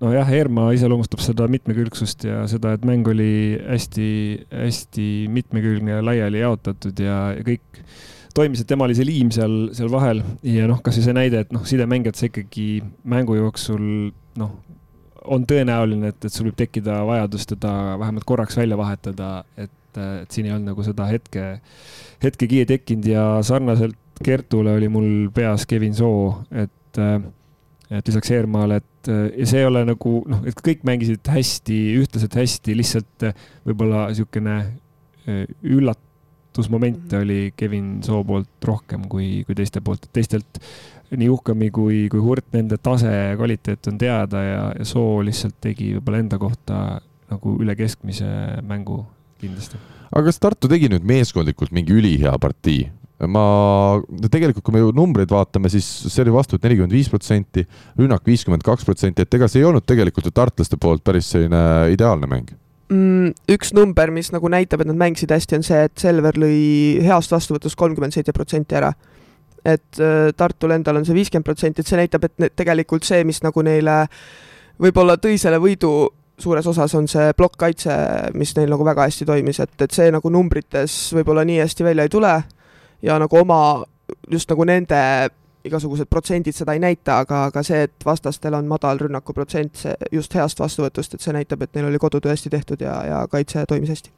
nojah, 0.01 0.31
Eermaa 0.33 0.71
iseloomustab 0.73 1.21
seda 1.21 1.47
mitmekülgsust 1.53 2.25
ja 2.25 2.45
seda, 2.49 2.73
et 2.77 2.87
mäng 2.89 3.09
oli 3.11 3.59
hästi-hästi 3.61 5.09
mitmekülgne 5.33 5.99
ja 5.99 6.05
laiali 6.05 6.41
jaotatud 6.41 7.03
ja, 7.05 7.19
ja 7.37 7.45
kõik 7.45 7.83
toimis, 8.35 8.63
et 8.63 8.71
tema 8.71 8.87
oli 8.87 8.97
see 8.97 9.09
liim 9.09 9.33
seal, 9.35 9.59
seal 9.77 9.93
vahel 9.93 10.23
ja 10.47 10.69
noh, 10.71 10.81
kasvõi 10.85 11.05
see 11.05 11.17
näide, 11.17 11.45
et 11.45 11.53
noh, 11.53 11.67
sidemängijad 11.69 12.17
sa 12.17 12.31
ikkagi 12.31 12.69
mängu 13.13 13.37
jooksul 13.37 13.85
noh, 14.41 14.55
on 15.31 15.45
tõenäoline, 15.49 16.15
et, 16.15 16.25
et 16.25 16.33
sul 16.33 16.49
võib 16.49 16.57
tekkida 16.63 17.03
vajadus 17.09 17.45
teda 17.51 17.75
vähemalt 18.01 18.27
korraks 18.29 18.57
välja 18.57 18.79
vahetada, 18.81 19.43
et 19.61 19.73
et, 19.91 20.01
et 20.23 20.31
siin 20.31 20.49
ei 20.49 20.55
olnud 20.55 20.73
nagu 20.73 20.87
seda 20.87 21.09
hetke, 21.11 21.49
hetkekiie 22.23 22.69
tekkinud 22.71 23.11
ja 23.11 23.27
sarnaselt 23.47 23.99
Kertule 24.25 24.75
oli 24.77 24.89
mul 24.93 25.11
peas 25.33 25.65
Kevin 25.67 25.95
Soo, 25.97 26.43
et, 26.53 26.99
et 27.89 28.11
lisaks 28.11 28.31
Eermaale, 28.37 28.77
et 28.83 28.91
ja 29.09 29.47
see 29.49 29.63
ei 29.63 29.69
ole 29.69 29.81
nagu 29.89 30.19
noh, 30.29 30.43
et 30.49 30.61
kõik 30.61 30.85
mängisid 30.85 31.25
hästi, 31.33 31.79
ühtlaselt 32.03 32.37
hästi, 32.37 32.77
lihtsalt 32.77 33.27
võib-olla 33.65 34.11
niisugune 34.11 34.57
äh, 34.61 35.47
üllatusmomente 35.65 37.17
mhm. 37.17 37.25
oli 37.25 37.53
Kevin 37.57 37.93
Soo 38.05 38.21
poolt 38.29 38.69
rohkem 38.69 39.09
kui, 39.09 39.41
kui 39.49 39.57
teiste 39.57 39.81
poolt, 39.85 40.05
et 40.05 40.19
teistelt 40.21 40.61
nii 41.17 41.31
Uhkami 41.33 41.71
kui, 41.75 42.03
kui 42.13 42.21
Hurt, 42.23 42.51
nende 42.55 42.79
tase 42.83 43.11
ja 43.11 43.39
kvaliteet 43.39 43.89
on 43.91 43.97
teada 43.99 44.43
ja, 44.45 44.61
ja 44.77 44.85
Soo 44.87 45.23
lihtsalt 45.27 45.57
tegi 45.65 45.95
võib-olla 45.97 46.21
enda 46.23 46.39
kohta 46.39 46.83
nagu 47.31 47.57
üle 47.63 47.75
keskmise 47.79 48.29
mängu 48.67 49.01
kindlasti. 49.41 49.81
aga 50.11 50.25
kas 50.29 50.41
Tartu 50.43 50.71
tegi 50.71 50.91
nüüd 50.93 51.07
meeskondlikult 51.09 51.75
mingi 51.77 51.97
ülihea 51.97 52.37
partii? 52.41 52.89
ma, 53.29 53.45
tegelikult 54.33 54.65
kui 54.65 54.73
me 54.73 54.81
ju 54.81 54.95
numbreid 54.97 55.33
vaatame, 55.33 55.69
siis 55.73 55.87
see 56.07 56.23
oli 56.25 56.33
vastuvõtt 56.33 56.65
nelikümmend 56.65 56.95
viis 56.95 57.11
protsenti, 57.13 57.67
rünnak 57.99 58.25
viiskümmend 58.25 58.65
kaks 58.65 58.87
protsenti, 58.89 59.27
et 59.27 59.37
ega 59.37 59.49
see 59.51 59.61
ei 59.61 59.69
olnud 59.69 59.85
tegelikult 59.85 60.31
ju 60.31 60.33
tartlaste 60.33 60.79
poolt 60.81 61.05
päris 61.05 61.29
selline 61.35 61.61
ideaalne 61.93 62.31
mäng 62.31 62.55
mm, 62.91 63.33
üks 63.57 63.75
number, 63.77 64.13
mis 64.15 64.33
nagu 64.35 64.51
näitab, 64.53 64.83
et 64.83 64.91
nad 64.91 65.01
mängisid 65.01 65.33
hästi, 65.35 65.61
on 65.61 65.67
see, 65.67 65.81
et 65.89 66.01
Selver 66.01 66.39
lõi 66.41 66.61
heast 67.05 67.33
vastuvõtust 67.35 67.79
kolmkümmend 67.81 68.17
seitse 68.17 68.35
protsenti 68.37 68.79
ära. 68.81 68.93
et 69.61 70.01
äh, 70.01 70.31
Tartul 70.33 70.73
endal 70.73 70.97
on 70.97 71.05
see 71.05 71.17
viiskümmend 71.19 71.45
protsenti, 71.45 71.83
et 71.83 71.91
see 71.91 72.01
näitab, 72.01 72.25
et 72.25 72.57
tegelikult 72.57 73.05
see, 73.05 73.21
mis 73.29 73.43
nagu 73.45 73.63
neile 73.63 74.07
võib-olla 74.81 75.19
tõi 75.21 75.37
selle 75.39 75.61
võidu, 75.61 76.09
suures 76.41 76.67
osas 76.67 76.95
on 76.95 77.09
see 77.09 77.33
plokkkaitse, 77.37 77.97
mis 78.35 78.55
neil 78.57 78.71
nagu 78.73 78.85
väga 78.87 79.09
hästi 79.09 79.27
toimis, 79.29 79.61
et, 79.61 79.77
et 79.83 79.95
see 79.95 80.11
nagu 80.15 80.33
numbrites 80.33 80.97
võib-olla 81.17 81.45
nii 81.45 81.61
hästi 81.63 81.87
välja 81.87 82.07
ei 82.07 82.13
tule 82.13 82.33
ja 83.03 83.19
nagu 83.21 83.41
oma, 83.41 83.61
just 84.31 84.51
nagu 84.51 84.67
nende 84.69 85.01
igasugused 85.65 86.09
protsendid 86.09 86.57
seda 86.57 86.75
ei 86.77 86.81
näita, 86.81 87.19
aga, 87.25 87.45
aga 87.51 87.63
see, 87.67 87.83
et 87.89 88.07
vastastel 88.07 88.55
on 88.57 88.69
madal 88.69 89.01
rünnakuprotsent, 89.03 89.83
see 89.83 90.11
just 90.17 90.35
heast 90.37 90.61
vastuvõtust, 90.61 91.15
et 91.15 91.25
see 91.25 91.35
näitab, 91.37 91.65
et 91.65 91.75
neil 91.77 91.91
oli 91.91 92.01
kodutöö 92.01 92.33
hästi 92.33 92.53
tehtud 92.53 92.85
ja, 92.85 92.95
ja 93.05 93.19
kaitse 93.31 93.67
toimis 93.69 93.93
hästi. 93.93 94.13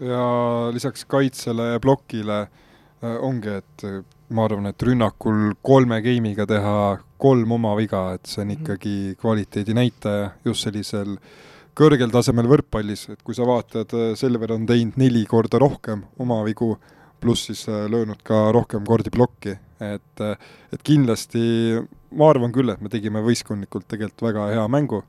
ja 0.00 0.26
lisaks 0.74 1.04
kaitsele 1.04 1.72
ja 1.72 1.80
plokile 1.80 2.40
äh, 2.42 3.16
ongi, 3.20 3.58
et 3.58 3.86
äh, 3.86 4.02
ma 4.30 4.46
arvan, 4.46 4.70
et 4.70 4.82
rünnakul 4.82 5.56
kolme 5.62 6.00
game'iga 6.02 6.46
teha 6.46 6.76
kolm 7.18 7.52
oma 7.58 7.74
viga, 7.76 8.12
et 8.14 8.26
see 8.26 8.42
on 8.44 8.52
mhm. 8.52 8.62
ikkagi 8.62 9.16
kvaliteedi 9.18 9.74
näitaja 9.74 10.30
just 10.44 10.68
sellisel 10.68 11.16
äh, 11.16 11.34
kõrgel 11.78 12.12
tasemel 12.14 12.48
võrkpallis, 12.50 13.08
et 13.12 13.22
kui 13.26 13.36
sa 13.36 13.46
vaatad, 13.48 13.92
äh, 13.94 14.12
Selver 14.18 14.54
on 14.54 14.66
teinud 14.66 14.98
neli 15.00 15.24
korda 15.30 15.58
rohkem 15.62 16.04
oma 16.22 16.40
vigu, 16.46 16.74
pluss 17.20 17.48
siis 17.48 17.64
äh, 17.68 17.86
löönud 17.90 18.22
ka 18.26 18.46
rohkem 18.54 18.84
kordi 18.86 19.12
plokki, 19.14 19.56
et, 19.82 20.22
äh, 20.22 20.36
et 20.72 20.84
kindlasti 20.86 21.80
ma 22.14 22.30
arvan 22.30 22.54
küll, 22.54 22.70
et 22.70 22.82
me 22.84 22.92
tegime 22.92 23.22
võistkondlikult 23.24 23.88
tegelikult 23.90 24.28
väga 24.28 24.46
hea 24.52 24.68
mängu 24.70 25.02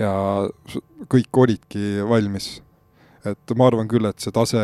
ja 0.00 0.12
kõik 1.12 1.42
olidki 1.44 2.04
valmis. 2.08 2.60
et 3.22 3.52
ma 3.54 3.68
arvan 3.70 3.86
küll, 3.86 4.02
et 4.08 4.18
see 4.18 4.34
tase 4.34 4.62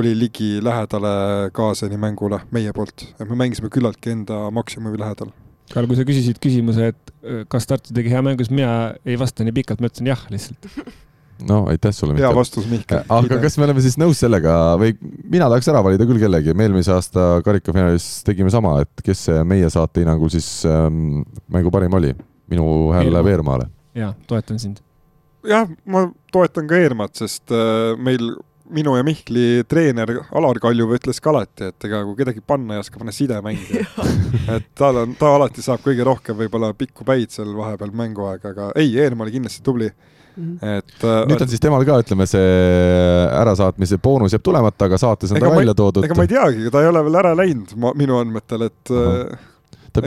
oli 0.00 0.14
ligilähedale 0.16 1.50
kaasani 1.52 1.98
mängule 2.00 2.38
meie 2.50 2.72
poolt, 2.72 3.04
et 3.20 3.28
me 3.28 3.36
mängisime 3.36 3.68
küllaltki 3.68 4.14
enda 4.14 4.46
maksimumi 4.50 4.96
lähedal 4.98 5.34
Karl, 5.70 5.86
kui 5.86 5.98
sa 5.98 6.06
küsisid 6.06 6.40
küsimuse, 6.42 6.90
et 6.92 7.14
äh, 7.22 7.44
kas 7.50 7.68
Tartu 7.70 7.94
tegi 7.96 8.10
hea 8.12 8.22
mängu, 8.24 8.42
siis 8.44 8.54
mina 8.54 8.96
ei 9.06 9.18
vasta 9.20 9.46
nii 9.46 9.54
pikalt, 9.60 9.82
ma 9.82 9.90
ütlesin 9.90 10.10
jah 10.10 10.24
lihtsalt. 10.32 10.68
no 11.50 11.62
aitäh 11.70 11.94
sulle, 11.94 12.16
Mihkel. 12.16 12.26
hea 12.26 12.36
vastus, 12.36 12.66
Mihkel. 12.70 13.04
Äh, 13.04 13.12
aga 13.16 13.38
kas 13.44 13.58
me 13.58 13.66
oleme 13.68 13.84
siis 13.84 13.96
nõus 14.00 14.20
sellega 14.22 14.56
või 14.80 14.96
mina 15.00 15.48
tahaks 15.50 15.70
ära 15.72 15.82
valida 15.86 16.08
küll 16.08 16.20
kellegi, 16.22 16.54
me 16.58 16.66
eelmise 16.66 16.94
aasta 16.96 17.30
karikafinaalis 17.46 18.10
tegime 18.26 18.52
sama, 18.52 18.80
et 18.84 19.06
kes 19.06 19.26
see 19.28 19.46
meie 19.48 19.70
saate 19.72 20.02
hinnangul 20.02 20.32
siis 20.32 20.50
ähm, 20.68 21.22
mängu 21.52 21.72
parim 21.74 21.96
oli? 22.00 22.14
minu 22.50 22.64
hääl 22.90 23.12
läheb 23.14 23.28
Eermaale. 23.30 23.68
jaa, 23.94 24.10
toetan 24.26 24.58
sind. 24.58 24.80
jah, 25.46 25.68
ma 25.86 26.08
toetan 26.34 26.66
ka 26.66 26.78
Eermat, 26.82 27.14
sest 27.22 27.54
äh, 27.54 27.94
meil 27.94 28.32
minu 28.74 28.96
ja 28.96 29.04
Mihkli 29.06 29.64
treener 29.68 30.12
Alar 30.36 30.60
Kaljuv 30.62 30.94
ütles 30.98 31.20
ka 31.22 31.32
alati, 31.32 31.70
et 31.70 31.88
ega 31.88 32.02
kui 32.06 32.16
kedagi 32.18 32.42
panna 32.46 32.76
ei 32.76 32.84
oska, 32.84 33.00
pane 33.00 33.14
sidemängija 33.14 33.86
et 34.56 34.70
tal 34.78 35.02
on, 35.02 35.16
ta 35.18 35.34
alati 35.36 35.64
saab 35.64 35.84
kõige 35.84 36.06
rohkem 36.06 36.38
võib-olla 36.38 36.72
pikku 36.76 37.06
päid 37.08 37.34
seal 37.34 37.52
vahepeal 37.56 37.92
mänguaega, 38.02 38.54
aga 38.54 38.70
ei, 38.80 38.94
Eermaa 39.00 39.28
oli 39.28 39.38
kindlasti 39.38 39.66
tubli 39.66 39.90
Mm 40.36 40.58
-hmm. 40.62 40.66
et 40.78 41.04
äh, 41.04 41.26
nüüd 41.26 41.42
on 41.42 41.48
siis 41.48 41.60
temal 41.60 41.84
ka, 41.84 41.98
ütleme, 42.00 42.24
see 42.26 42.50
ärasaatmise 43.40 43.98
boonus 43.98 44.32
jääb 44.32 44.44
tulemata, 44.46 44.86
aga 44.86 44.98
saates 44.98 45.32
on 45.32 45.40
ta 45.40 45.50
välja 45.50 45.74
toodud. 45.74 46.04
ega 46.06 46.14
ma 46.14 46.22
ei 46.22 46.30
teagi, 46.30 46.70
ta 46.70 46.82
ei 46.82 46.88
ole 46.88 47.02
veel 47.04 47.18
ära 47.18 47.32
läinud, 47.36 47.74
ma, 47.76 47.90
minu 47.98 48.16
andmetel, 48.16 48.62
et 48.70 48.92
uh 48.94 48.96
-huh. 48.96 49.36
ta, 49.92 50.04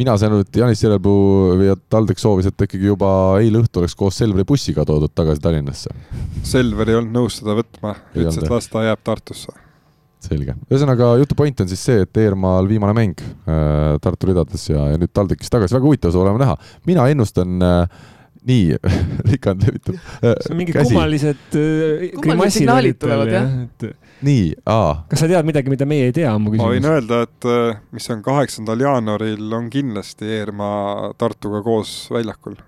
mina 0.00 0.16
sain 0.20 0.32
aru, 0.32 0.44
et 0.44 0.60
Janis 0.62 0.82
Järelpuu 0.84 1.56
ja 1.64 1.76
TalTech 1.92 2.20
soovis, 2.22 2.48
et 2.50 2.56
ta 2.56 2.66
ikkagi 2.68 2.90
juba 2.90 3.10
eile 3.40 3.62
õhtul 3.62 3.84
oleks 3.84 3.96
koos 3.98 4.20
Selveri 4.20 4.46
bussiga 4.48 4.84
toodud 4.88 5.12
tagasi 5.16 5.42
Tallinnasse. 5.44 5.92
Selver 6.46 6.92
ei 6.92 7.00
olnud 7.00 7.16
nõus 7.16 7.40
seda 7.40 7.56
võtma, 7.58 7.96
ütles, 8.14 8.38
et 8.40 8.52
las 8.52 8.70
ta 8.72 8.84
jääb 8.86 9.02
Tartusse. 9.06 9.56
selge, 10.20 10.52
ühesõnaga 10.68 11.14
jutu 11.16 11.36
point 11.36 11.62
on 11.64 11.68
siis 11.70 11.82
see, 11.88 12.04
et 12.04 12.18
Eermaal 12.20 12.68
viimane 12.68 12.92
mäng 12.96 13.22
äh, 13.24 13.94
Tartu 14.04 14.28
ridades 14.28 14.66
ja, 14.68 14.90
ja 14.92 14.98
nüüd 15.00 15.12
TalTechis 15.16 15.52
tagasi, 15.52 15.76
väga 15.78 15.88
huvitav 15.88 16.12
saab 16.12 16.26
olema 16.26 16.42
näha. 16.42 16.56
mina 16.88 17.06
ennustan 17.08 17.56
äh, 17.64 18.02
nii 18.50 18.76
Rikand 19.30 19.64
levitab 19.64 19.96
äh,. 19.96 20.34
see 20.44 20.52
on 20.52 20.60
mingid 20.60 20.76
käsi. 20.76 20.92
kummalised 20.92 21.56
äh, 21.56 22.04
kummalised 22.20 22.58
signaalid 22.58 23.00
tulevad 23.00 23.32
jah 23.32 23.48
et 23.64 23.88
nii, 24.26 24.50
aa. 24.68 24.92
kas 25.10 25.22
sa 25.22 25.28
tead 25.30 25.48
midagi, 25.48 25.72
mida 25.72 25.86
meie 25.88 26.08
ei 26.10 26.16
tea, 26.16 26.32
on 26.34 26.44
mu 26.44 26.54
küsimus? 26.54 26.66
ma 26.66 26.74
võin 26.74 26.88
öelda, 26.90 27.22
et 27.28 27.48
äh, 27.48 27.80
mis 27.96 28.08
on 28.12 28.24
kaheksandal 28.24 28.84
jaanuaril, 28.84 29.46
on 29.56 29.70
kindlasti 29.72 30.28
Eermaa 30.40 31.12
Tartuga 31.20 31.62
koos 31.66 31.94
väljakul. 32.12 32.58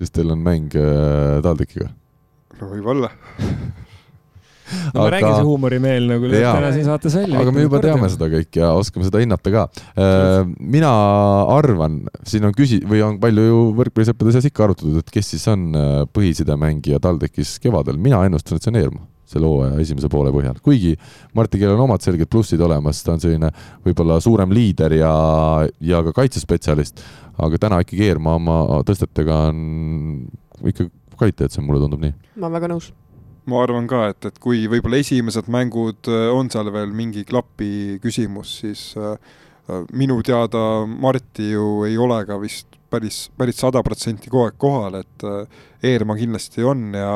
siis 0.00 0.14
teil 0.14 0.34
on 0.34 0.42
mäng 0.44 0.74
äh, 0.78 1.38
TalTechiga? 1.44 1.92
no 2.58 2.72
võib-olla 2.72 3.12
no 4.72 5.02
aga... 5.02 5.04
ma 5.04 5.06
räägin, 5.14 5.36
see 5.36 5.46
huumorimeel 5.46 6.10
nagu 6.10 6.32
lööb 6.32 6.48
täna 6.48 6.72
siin 6.74 6.88
saates 6.88 7.16
välja. 7.20 7.38
aga 7.44 7.54
me 7.54 7.66
juba 7.66 7.78
korda. 7.78 7.92
teame 7.92 8.10
seda 8.16 8.30
kõike 8.32 8.62
ja 8.62 8.72
oskame 8.78 9.06
seda 9.06 9.22
hinnata 9.22 9.54
ka. 9.54 9.64
Äh, 9.94 10.34
mina 10.58 10.92
arvan, 11.52 12.02
siin 12.28 12.48
on 12.48 12.56
küsi- 12.56 12.82
või 12.88 13.04
on 13.06 13.20
palju 13.22 13.46
ju 13.48 13.62
võrkpallisõprade 13.78 14.34
seas 14.36 14.50
ikka 14.50 14.66
arutatud, 14.68 14.98
et 15.02 15.14
kes 15.14 15.34
siis 15.36 15.46
on 15.52 15.70
äh, 15.78 15.94
põhisidemängija 16.10 17.02
TalTechis 17.02 17.58
kevadel, 17.62 18.00
mina 18.02 18.24
ennustan, 18.26 18.58
et 18.58 18.66
see 18.66 18.74
on 18.74 18.82
Eermaa 18.82 19.11
selle 19.32 19.50
hooaja 19.50 19.80
esimese 19.82 20.10
poole 20.12 20.32
põhjal, 20.34 20.60
kuigi 20.64 20.94
Martti, 21.36 21.60
kellel 21.60 21.76
on 21.78 21.86
omad 21.88 22.04
selged 22.04 22.30
plussid 22.32 22.62
olemas, 22.62 23.02
ta 23.04 23.16
on 23.16 23.22
selline 23.22 23.52
võib-olla 23.86 24.20
suurem 24.22 24.54
liider 24.54 24.96
ja, 25.00 25.12
ja 25.80 26.02
ka 26.08 26.16
kaitsespetsialist, 26.22 27.04
aga 27.42 27.60
täna 27.60 27.82
ikkagi 27.84 28.10
Eermaa 28.10 28.38
oma 28.40 28.82
tõstetega 28.88 29.44
on 29.50 29.62
ikka 30.68 30.90
kvaliteetsem, 31.16 31.64
mulle 31.66 31.82
tundub 31.84 32.02
nii. 32.02 32.18
ma 32.36 32.48
olen 32.48 32.60
väga 32.60 32.74
nõus 32.74 32.92
ma 33.50 33.62
arvan 33.64 33.88
ka, 33.90 34.04
et, 34.12 34.28
et 34.28 34.38
kui 34.42 34.66
võib-olla 34.70 35.00
esimesed 35.02 35.48
mängud 35.52 36.10
äh, 36.10 36.28
on 36.34 36.50
seal 36.52 36.70
veel 36.74 36.92
mingi 36.94 37.24
klapi 37.26 37.98
küsimus, 38.02 38.58
siis 38.62 38.92
äh, 38.98 39.16
äh, 39.68 39.82
minu 39.98 40.20
teada 40.26 40.84
Marti 40.86 41.52
ju 41.52 41.82
ei 41.88 41.98
ole 41.98 42.20
ka 42.28 42.38
vist 42.42 42.78
päris, 42.92 43.24
päris 43.38 43.58
sada 43.62 43.82
protsenti 43.82 44.30
kogu 44.30 44.46
aeg 44.46 44.58
kohal, 44.60 45.00
et 45.00 45.26
Eermaa 45.82 46.18
kindlasti 46.18 46.62
on 46.62 46.90
ja, 46.94 47.14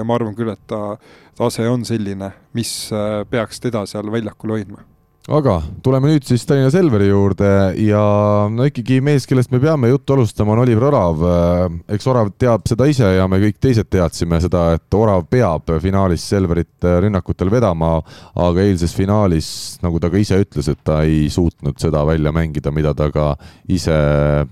ja 0.00 0.06
ma 0.06 0.16
arvan 0.16 0.34
küll, 0.34 0.50
et 0.50 0.64
ta 0.66 0.96
tase 1.38 1.68
on 1.70 1.84
selline, 1.86 2.32
mis 2.54 2.72
äh, 2.92 3.22
peaks 3.30 3.62
teda 3.62 3.84
seal 3.86 4.10
väljakul 4.12 4.56
hoidma 4.56 4.82
aga 5.28 5.58
tuleme 5.84 6.08
nüüd 6.08 6.24
siis 6.24 6.44
Tallinna 6.48 6.70
Selveri 6.72 7.10
juurde 7.10 7.48
ja 7.84 8.00
no 8.48 8.64
ikkagi 8.64 8.98
mees, 9.04 9.26
kellest 9.28 9.50
me 9.52 9.60
peame 9.60 9.90
juttu 9.90 10.14
alustama, 10.14 10.54
on 10.54 10.62
Oliver 10.62 10.86
Orav. 10.88 11.24
eks 11.84 12.06
Orav 12.08 12.30
teab 12.40 12.64
seda 12.68 12.86
ise 12.88 13.10
ja 13.18 13.26
me 13.28 13.40
kõik 13.42 13.58
teised 13.60 13.90
teadsime 13.92 14.40
seda, 14.40 14.64
et 14.78 14.96
Orav 14.96 15.26
peab 15.28 15.68
finaalis 15.84 16.24
Selverit 16.30 16.86
rünnakutel 17.04 17.52
vedama, 17.52 17.98
aga 18.40 18.64
eilses 18.64 18.94
finaalis, 18.96 19.50
nagu 19.84 20.00
ta 20.00 20.08
ka 20.12 20.20
ise 20.20 20.38
ütles, 20.40 20.70
et 20.72 20.80
ta 20.84 21.02
ei 21.04 21.28
suutnud 21.32 21.76
seda 21.80 22.06
välja 22.08 22.32
mängida, 22.32 22.72
mida 22.72 22.94
ta 22.96 23.10
ka 23.12 23.34
ise 23.68 23.98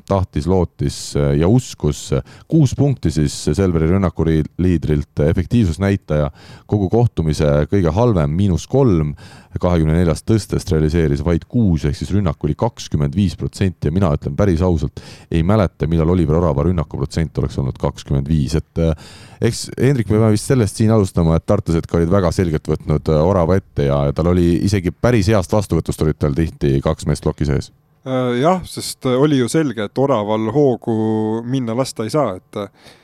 tahtis, 0.08 0.48
lootis 0.50 1.00
ja 1.16 1.48
uskus. 1.48 2.10
kuus 2.48 2.76
punkti 2.76 3.10
siis 3.10 3.32
Selveri 3.56 3.88
rünnakuriidrilt, 3.94 5.24
efektiivsusnäitaja 5.24 6.30
kogu 6.66 6.90
kohtumise 6.92 7.64
kõige 7.72 7.96
halvem, 7.96 8.30
miinus 8.36 8.66
kolm 8.68 9.14
kahekümne 9.60 9.96
neljast 9.96 10.26
tõstest 10.28 10.65
realiseeris 10.74 11.22
vaid 11.24 11.46
kuus, 11.48 11.84
ehk 11.86 11.96
siis 11.98 12.10
rünnak 12.14 12.42
oli 12.44 12.56
kakskümmend 12.58 13.16
viis 13.16 13.36
protsenti 13.38 13.88
ja 13.88 13.94
mina 13.94 14.10
ütlen 14.16 14.36
päris 14.38 14.62
ausalt, 14.64 15.00
ei 15.30 15.42
mäleta, 15.46 15.88
millal 15.90 16.10
Oliver 16.14 16.40
Orava 16.40 16.66
rünnakuprotsent 16.66 17.38
oleks 17.42 17.58
olnud 17.62 17.78
kakskümmend 17.80 18.28
viis, 18.30 18.56
et 18.58 18.82
eh, 18.82 19.08
eks 19.48 19.66
Hendrik, 19.78 20.10
me 20.10 20.20
peame 20.20 20.34
vist 20.34 20.50
sellest 20.50 20.80
siin 20.80 20.92
alustama, 20.94 21.38
et 21.38 21.46
tartlased 21.46 21.88
ka 21.88 22.00
olid 22.00 22.12
väga 22.12 22.32
selgelt 22.34 22.68
võtnud 22.72 23.12
eh, 23.12 23.22
Orava 23.30 23.58
ette 23.60 23.88
ja 23.88 24.02
tal 24.16 24.32
oli 24.34 24.52
isegi 24.66 24.92
päris 24.92 25.30
heast 25.32 25.52
vastuvõtust 25.52 26.06
olid 26.06 26.20
tal 26.20 26.36
tihti 26.36 26.76
kaks 26.84 27.08
meest 27.08 27.26
ploki 27.26 27.48
sees. 27.48 27.72
Äh, 28.06 28.36
jah, 28.42 28.62
sest 28.68 29.06
oli 29.10 29.40
ju 29.40 29.50
selge, 29.50 29.88
et 29.88 29.98
Oraval 29.98 30.50
hoogu 30.54 31.42
minna 31.46 31.74
lasta 31.76 32.06
ei 32.06 32.12
saa, 32.14 32.36
et 32.38 32.62
äh, 32.62 32.94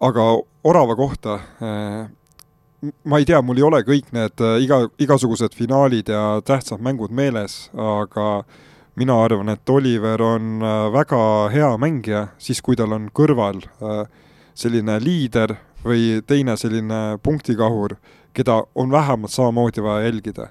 aga 0.00 0.32
Orava 0.68 0.94
kohta 0.98 1.38
ma 2.82 3.18
ei 3.18 3.24
tea, 3.24 3.40
mul 3.44 3.60
ei 3.60 3.66
ole 3.66 3.80
kõik 3.86 4.10
need 4.14 4.42
äh, 4.42 4.58
iga, 4.64 4.82
igasugused 5.02 5.54
finaalid 5.54 6.10
ja 6.10 6.40
tähtsad 6.46 6.82
mängud 6.82 7.14
meeles, 7.14 7.68
aga 7.78 8.42
mina 8.98 9.16
arvan, 9.24 9.52
et 9.54 9.70
Oliver 9.70 10.22
on 10.26 10.64
äh, 10.66 10.86
väga 10.94 11.20
hea 11.54 11.70
mängija, 11.78 12.24
siis 12.42 12.62
kui 12.64 12.78
tal 12.78 12.94
on 12.96 13.06
kõrval 13.14 13.62
äh, 13.62 14.00
selline 14.58 14.98
liider 15.02 15.54
või 15.86 16.24
teine 16.26 16.56
selline 16.58 17.20
punktikahur, 17.22 17.96
keda 18.34 18.62
on 18.78 18.90
vähemalt 18.90 19.32
samamoodi 19.32 19.82
vaja 19.82 20.08
jälgida. 20.08 20.48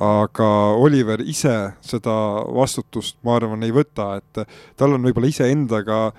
aga 0.00 0.46
Oliver 0.76 1.22
ise 1.24 1.72
seda 1.80 2.14
vastutust, 2.52 3.16
ma 3.24 3.36
arvan, 3.36 3.62
ei 3.62 3.72
võta, 3.72 4.18
et 4.18 4.48
tal 4.76 4.92
on 4.92 5.02
võib-olla 5.02 5.30
iseendaga 5.30 6.12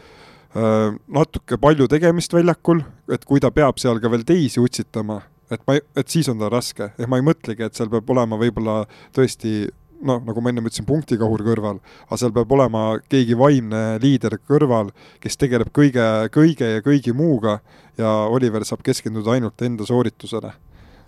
natuke 1.13 1.59
palju 1.61 1.85
tegemist 1.87 2.33
väljakul, 2.33 2.81
et 3.11 3.25
kui 3.25 3.39
ta 3.39 3.51
peab 3.51 3.77
seal 3.77 3.99
ka 4.01 4.09
veel 4.09 4.23
teisi 4.25 4.63
utsitama 4.63 5.19
et 5.51 5.65
ma, 5.67 5.77
et 5.77 6.11
siis 6.11 6.29
on 6.31 6.39
tal 6.39 6.51
raske, 6.53 6.91
ehk 6.97 7.09
ma 7.09 7.19
ei 7.19 7.25
mõtlegi, 7.25 7.67
et 7.67 7.77
seal 7.77 7.91
peab 7.91 8.09
olema 8.15 8.39
võib-olla 8.39 8.81
tõesti 9.15 9.67
noh, 10.05 10.21
nagu 10.21 10.43
ma 10.43 10.51
ennem 10.51 10.69
ütlesin, 10.69 10.85
punktikahur 10.87 11.43
kõrval, 11.45 11.81
aga 12.05 12.19
seal 12.21 12.35
peab 12.35 12.51
olema 12.53 12.83
keegi 13.09 13.37
vaimne 13.39 13.83
liider 14.03 14.37
kõrval, 14.47 14.91
kes 15.23 15.39
tegeleb 15.41 15.71
kõige, 15.75 16.05
kõige 16.33 16.75
ja 16.75 16.85
kõigi 16.85 17.15
muuga 17.17 17.59
ja 17.97 18.13
Oliver 18.29 18.65
saab 18.67 18.83
keskenduda 18.85 19.37
ainult 19.37 19.61
enda 19.65 19.87
sooritusele 19.87 20.53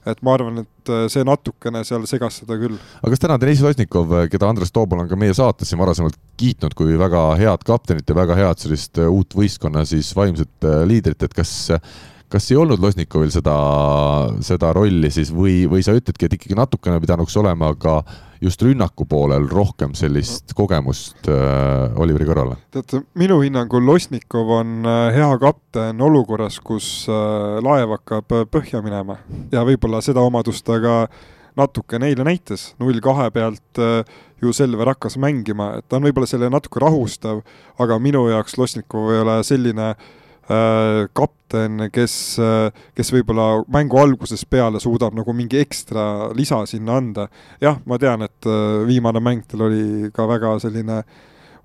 et 0.08 0.22
ma 0.24 0.34
arvan, 0.38 0.62
et 0.64 0.92
äh, 0.92 1.08
see 1.12 1.26
natukene 1.28 1.82
seal 1.88 2.06
segas 2.10 2.40
seda 2.42 2.56
küll. 2.60 2.78
aga 3.02 3.12
kas 3.14 3.24
täna 3.24 3.36
Deniss 3.42 3.64
Losnikov, 3.66 4.14
keda 4.32 4.48
Andres 4.50 4.72
Toobal 4.76 5.04
on 5.04 5.10
ka 5.12 5.18
meie 5.20 5.36
saates 5.36 5.70
siin 5.70 5.82
varasemalt 5.82 6.16
kiitnud 6.40 6.76
kui 6.78 6.96
väga 7.00 7.24
head 7.40 7.66
kaptenit 7.68 8.10
ja 8.10 8.16
väga 8.18 8.38
head 8.40 8.64
sellist 8.64 9.02
äh, 9.02 9.10
uut 9.12 9.36
võistkonna 9.36 9.84
siis 9.90 10.14
vaimset 10.18 10.68
äh, 10.68 10.82
liidrit, 10.90 11.28
et 11.28 11.36
kas 11.36 11.52
kas 12.30 12.50
ei 12.52 12.58
olnud 12.62 12.82
Losnikovil 12.82 13.32
seda, 13.34 13.56
seda 14.46 14.72
rolli 14.76 15.10
siis 15.14 15.32
või, 15.34 15.64
või 15.70 15.84
sa 15.86 15.96
ütledki, 15.98 16.28
et 16.28 16.36
ikkagi 16.38 16.58
natukene 16.58 17.02
pidanuks 17.02 17.38
olema 17.42 17.72
ka 17.80 18.00
just 18.42 18.62
rünnaku 18.64 19.06
poolel 19.10 19.48
rohkem 19.52 19.96
sellist 19.98 20.54
kogemust 20.56 21.28
äh, 21.28 21.98
Oliveri 22.00 22.28
kõrvale? 22.30 22.60
tead, 22.72 23.02
minu 23.20 23.42
hinnangul 23.44 23.84
Losnikov 23.86 24.54
on 24.60 24.88
äh, 24.88 25.10
hea 25.18 25.32
kapten 25.42 26.06
olukorras, 26.06 26.62
kus 26.64 27.10
äh, 27.12 27.58
laev 27.66 27.98
hakkab 27.98 28.38
äh, 28.38 28.46
põhja 28.52 28.84
minema. 28.86 29.20
Ja 29.52 29.66
võib-olla 29.68 30.04
seda 30.06 30.24
omadust 30.24 30.66
ta 30.68 30.80
ka 30.84 30.96
natuke 31.60 32.00
neile 32.00 32.24
näitas, 32.24 32.70
null 32.80 33.02
kahe 33.04 33.26
pealt 33.36 33.82
ju 34.40 34.54
Selver 34.56 34.94
hakkas 34.94 35.18
mängima, 35.20 35.74
et 35.82 35.90
ta 35.90 35.98
on 35.98 36.06
võib-olla 36.08 36.30
selle 36.30 36.48
natuke 36.54 36.80
rahustav, 36.80 37.42
aga 37.82 37.98
minu 38.00 38.30
jaoks 38.30 38.56
Losnikov 38.62 39.10
ei 39.12 39.20
ole 39.26 39.42
selline 39.44 39.90
Äh, 39.90 40.19
kapten, 41.14 41.90
kes, 41.94 42.14
äh, 42.42 42.72
kes 42.98 43.12
võib-olla 43.14 43.64
mängu 43.70 44.00
algusest 44.02 44.48
peale 44.50 44.82
suudab 44.82 45.14
nagu 45.18 45.34
mingi 45.34 45.60
ekstra 45.62 46.32
lisa 46.34 46.64
sinna 46.66 46.98
anda. 46.98 47.28
jah, 47.62 47.78
ma 47.86 47.98
tean, 47.98 48.22
et 48.26 48.46
äh, 48.46 48.86
viimane 48.88 49.22
mäng 49.22 49.46
tal 49.48 49.68
oli 49.68 50.10
ka 50.14 50.26
väga 50.28 50.60
selline 50.60 51.04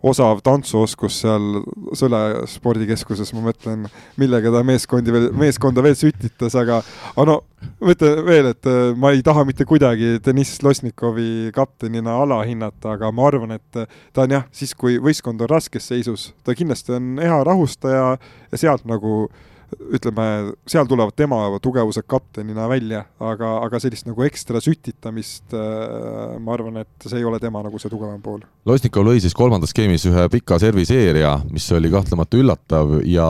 osav 0.04 0.42
tantsuoskus 0.44 1.20
seal 1.22 1.62
Sõle 1.94 2.20
spordikeskuses, 2.50 3.30
ma 3.36 3.44
mõtlen, 3.46 3.84
millega 4.20 4.50
ta 4.52 4.64
meeskondi 4.66 5.12
veel, 5.14 5.28
meeskonda 5.38 5.82
veel 5.84 5.94
sütitas, 5.98 6.56
aga, 6.58 6.80
aga 7.14 7.26
no 7.28 7.36
ma 7.80 7.94
ütlen 7.94 8.20
veel, 8.26 8.50
et 8.50 8.68
ma 9.00 9.12
ei 9.14 9.22
taha 9.24 9.44
mitte 9.46 9.66
kuidagi 9.68 10.18
Deniss 10.24 10.62
Losnikovi 10.64 11.52
kaptenina 11.54 12.18
alahinnata, 12.24 12.96
aga 12.96 13.12
ma 13.14 13.28
arvan, 13.30 13.56
et 13.56 13.80
ta 13.84 14.26
on 14.26 14.36
jah, 14.36 14.46
siis 14.54 14.74
kui 14.78 14.98
võistkond 15.02 15.44
on 15.44 15.52
raskes 15.54 15.86
seisus, 15.92 16.32
ta 16.44 16.56
kindlasti 16.56 16.96
on 16.98 17.14
hea 17.22 17.40
rahustaja 17.46 18.14
ja 18.16 18.60
sealt 18.60 18.88
nagu 18.90 19.24
äh, 19.28 19.53
ütleme, 19.94 20.26
seal 20.68 20.88
tulevad 20.90 21.14
tema 21.16 21.38
tugevused 21.62 22.06
kaptenina 22.10 22.66
välja, 22.70 23.04
aga, 23.22 23.50
aga 23.66 23.80
sellist 23.82 24.08
nagu 24.08 24.24
ekstra 24.26 24.62
sütitamist 24.64 25.54
äh, 25.56 26.34
ma 26.40 26.56
arvan, 26.56 26.82
et 26.84 27.08
see 27.08 27.20
ei 27.20 27.28
ole 27.28 27.40
tema 27.42 27.62
nagu 27.64 27.80
see 27.80 27.92
tugevam 27.92 28.20
pool. 28.24 28.42
Losnikov 28.68 29.06
lõi 29.08 29.22
siis 29.22 29.36
kolmandas 29.36 29.74
skeemis 29.74 30.06
ühe 30.10 30.26
pika 30.32 30.58
serviseeria, 30.62 31.36
mis 31.52 31.68
oli 31.74 31.92
kahtlemata 31.92 32.40
üllatav 32.40 32.98
ja 33.08 33.28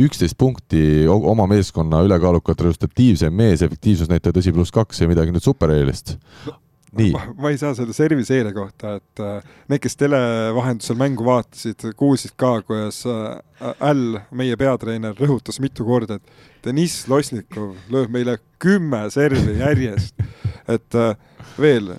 üksteist 0.00 0.38
punkti 0.40 1.06
oma 1.10 1.48
meeskonna 1.50 2.04
ülekaalukalt 2.06 2.66
resultatiivsem 2.68 3.34
mees, 3.34 3.64
efektiivsusnäitaja 3.66 4.36
tõsi, 4.36 4.54
pluss 4.56 4.74
kaks 4.74 5.04
ja 5.04 5.10
midagi 5.10 5.34
nüüd 5.34 5.44
supereelist 5.44 6.16
Ma, 7.14 7.22
ma 7.38 7.50
ei 7.52 7.58
saa 7.58 7.70
selle 7.78 7.94
serviseeria 7.94 8.50
kohta, 8.54 8.96
et 8.98 9.22
äh, 9.22 9.50
need, 9.70 9.78
kes 9.84 9.94
tele 9.98 10.18
vahendusel 10.56 10.98
mängu 10.98 11.26
vaatasid, 11.26 11.84
kuulsid 11.98 12.34
ka, 12.40 12.56
kuidas 12.66 13.04
Äll, 13.06 14.16
äh, 14.18 14.24
meie 14.34 14.56
peatreener, 14.58 15.14
rõhutas 15.14 15.60
mitu 15.62 15.86
korda, 15.86 16.18
et 16.18 16.64
Deniss 16.66 17.06
Losnikov 17.10 17.76
lööb 17.94 18.10
meile 18.10 18.38
kümme 18.62 19.04
servi 19.14 19.60
järjest. 19.60 20.18
et 20.66 20.98
äh, 20.98 21.14
veel, 21.60 21.92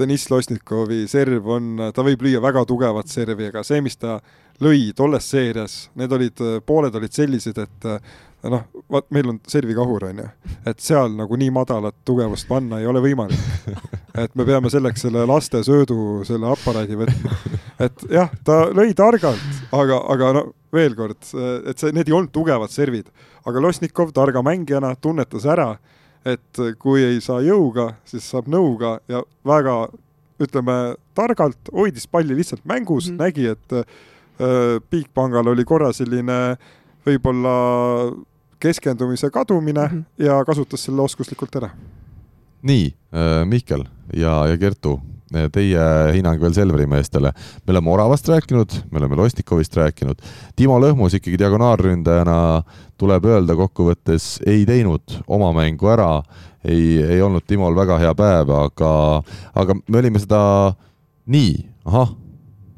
Deniss 0.00 0.30
Losnikovi 0.32 1.02
serv 1.10 1.48
on, 1.52 1.74
ta 1.92 2.04
võib 2.06 2.24
lüüa 2.24 2.40
väga 2.40 2.64
tugevat 2.64 3.12
servi, 3.12 3.50
aga 3.52 3.64
see, 3.66 3.84
mis 3.84 4.00
ta 4.00 4.22
lõi 4.64 4.94
tolles 4.96 5.28
seerias, 5.28 5.90
need 6.00 6.12
olid, 6.16 6.40
pooled 6.64 6.96
olid 6.96 7.12
sellised, 7.12 7.60
et 7.60 7.88
noh, 8.48 8.64
vaat 8.88 9.08
meil 9.12 9.34
on 9.34 9.40
servikahur, 9.48 10.08
on 10.08 10.22
ju, 10.24 10.28
et 10.68 10.80
seal 10.80 11.12
nagu 11.16 11.36
nii 11.36 11.52
madalat 11.52 11.96
tugevust 12.08 12.48
panna 12.48 12.80
ei 12.80 12.88
ole 12.88 13.04
võimalik. 13.04 13.40
et 14.14 14.34
me 14.34 14.44
peame 14.44 14.70
selleks 14.72 15.04
selle 15.06 15.24
lastesöödu, 15.28 16.24
selle 16.28 16.50
aparaadi 16.50 16.98
võtma. 16.98 17.36
et 17.86 18.06
jah, 18.10 18.30
ta 18.44 18.64
lõi 18.74 18.94
targalt, 18.96 19.62
aga, 19.72 20.00
aga 20.14 20.32
no 20.36 20.44
veel 20.74 20.94
kord, 20.98 21.18
et 21.70 21.78
see, 21.78 21.92
need 21.94 22.10
ei 22.10 22.16
olnud 22.16 22.32
tugevad 22.34 22.72
servid, 22.72 23.10
aga 23.46 23.62
Losnikov 23.62 24.12
targa 24.16 24.42
mängijana 24.46 24.92
tunnetas 25.00 25.46
ära, 25.50 25.72
et 26.26 26.62
kui 26.78 27.02
ei 27.04 27.20
saa 27.24 27.40
jõuga, 27.44 27.94
siis 28.04 28.26
saab 28.28 28.50
nõuga 28.52 28.98
ja 29.10 29.22
väga 29.46 29.76
ütleme, 30.40 30.76
targalt 31.16 31.70
hoidis 31.74 32.06
palli 32.08 32.36
lihtsalt 32.36 32.64
mängus 32.64 33.10
mm, 33.10 33.14
-hmm. 33.14 33.22
nägi, 33.22 33.46
et 33.46 33.72
äh, 33.72 34.80
Bigpangal 34.90 35.52
oli 35.52 35.64
korra 35.64 35.92
selline 35.92 36.56
võib-olla 37.06 37.54
keskendumise 38.60 39.30
kadumine 39.30 39.86
mm 39.86 39.98
-hmm. 39.98 40.24
ja 40.24 40.44
kasutas 40.44 40.84
selle 40.84 41.02
oskuslikult 41.02 41.56
ära. 41.56 41.70
nii 42.62 42.94
äh,, 43.14 43.46
Mihkel 43.46 43.84
ja, 44.16 44.34
ja 44.50 44.58
Kertu, 44.58 44.96
teie 45.54 45.82
hinnang 46.16 46.40
veel 46.42 46.54
Selveri 46.54 46.86
meestele. 46.90 47.32
me 47.66 47.74
oleme 47.74 47.90
Oravast 47.90 48.28
rääkinud, 48.28 48.72
me 48.90 48.98
oleme 48.98 49.16
Lostnikovist 49.16 49.76
rääkinud. 49.76 50.22
Timo 50.56 50.78
Lõhmus 50.80 51.14
ikkagi 51.16 51.38
diagonaalründajana 51.38 52.62
tuleb 52.98 53.24
öelda 53.24 53.56
kokkuvõttes 53.56 54.40
ei 54.46 54.66
teinud 54.66 55.20
oma 55.26 55.52
mängu 55.56 55.88
ära, 55.88 56.22
ei, 56.64 56.98
ei 57.02 57.22
olnud 57.22 57.46
Timol 57.46 57.76
väga 57.76 57.98
hea 57.98 58.14
päev, 58.14 58.50
aga, 58.50 58.90
aga 59.54 59.78
me 59.86 60.02
olime 60.02 60.18
seda 60.18 60.40
nii, 61.30 61.54
ahah 61.84 62.10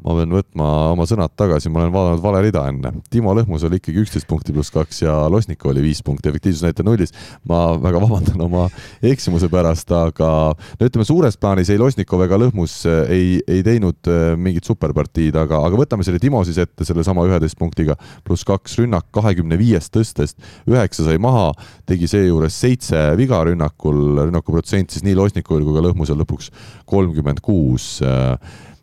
ma 0.02 0.14
pean 0.16 0.34
võtma 0.34 0.68
oma 0.92 1.06
sõnad 1.08 1.32
tagasi, 1.38 1.70
ma 1.70 1.82
olen 1.82 1.92
vaadanud 1.94 2.22
vale 2.24 2.42
rida 2.44 2.64
enne. 2.70 2.92
Timo 3.12 3.34
Lõhmus 3.36 3.62
oli 3.66 3.78
ikkagi 3.78 4.02
üksteist 4.02 4.26
punkti 4.30 4.54
pluss 4.54 4.72
kaks 4.74 5.02
ja 5.04 5.14
Losnikov 5.30 5.72
oli 5.72 5.84
viis 5.84 6.02
punkti, 6.04 6.30
efektiivsusnäitaja 6.30 6.86
nullis. 6.86 7.14
ma 7.48 7.76
väga 7.80 8.00
vabandan 8.02 8.40
oma 8.42 8.68
eksimuse 9.02 9.48
pärast, 9.52 9.90
aga 9.94 10.30
no 10.56 10.88
ütleme, 10.88 11.06
suures 11.06 11.38
plaanis 11.38 11.70
ei 11.70 11.78
Losnikov 11.80 12.24
ega 12.26 12.38
Lõhmus 12.40 12.80
eh, 12.90 13.14
ei, 13.14 13.28
ei 13.46 13.62
teinud 13.66 14.10
eh, 14.10 14.34
mingit 14.36 14.66
superpartiid, 14.66 15.36
aga, 15.38 15.62
aga 15.66 15.78
võtame 15.78 16.06
selle 16.06 16.20
Timo 16.22 16.42
siis 16.46 16.58
ette 16.62 16.86
sellesama 16.88 17.26
üheteist 17.28 17.58
punktiga, 17.60 17.96
pluss 18.26 18.46
kaks 18.48 18.78
rünnak 18.82 19.06
kahekümne 19.14 19.58
viiest 19.60 19.94
tõstest, 19.94 20.38
üheksa 20.70 21.06
sai 21.06 21.20
maha, 21.22 21.52
tegi 21.86 22.10
seejuures 22.10 22.58
seitse 22.64 23.04
viga 23.20 23.42
rünnakul, 23.46 24.02
rünnakuprotsent 24.26 24.94
siis 24.94 25.06
nii 25.06 25.16
Losnikovil 25.18 25.66
kui 25.66 25.78
ka 25.78 25.86
Lõhmusel 25.86 26.18
lõpuks 26.22 26.50
kolmkümmend 26.90 27.42
kuus 27.44 28.00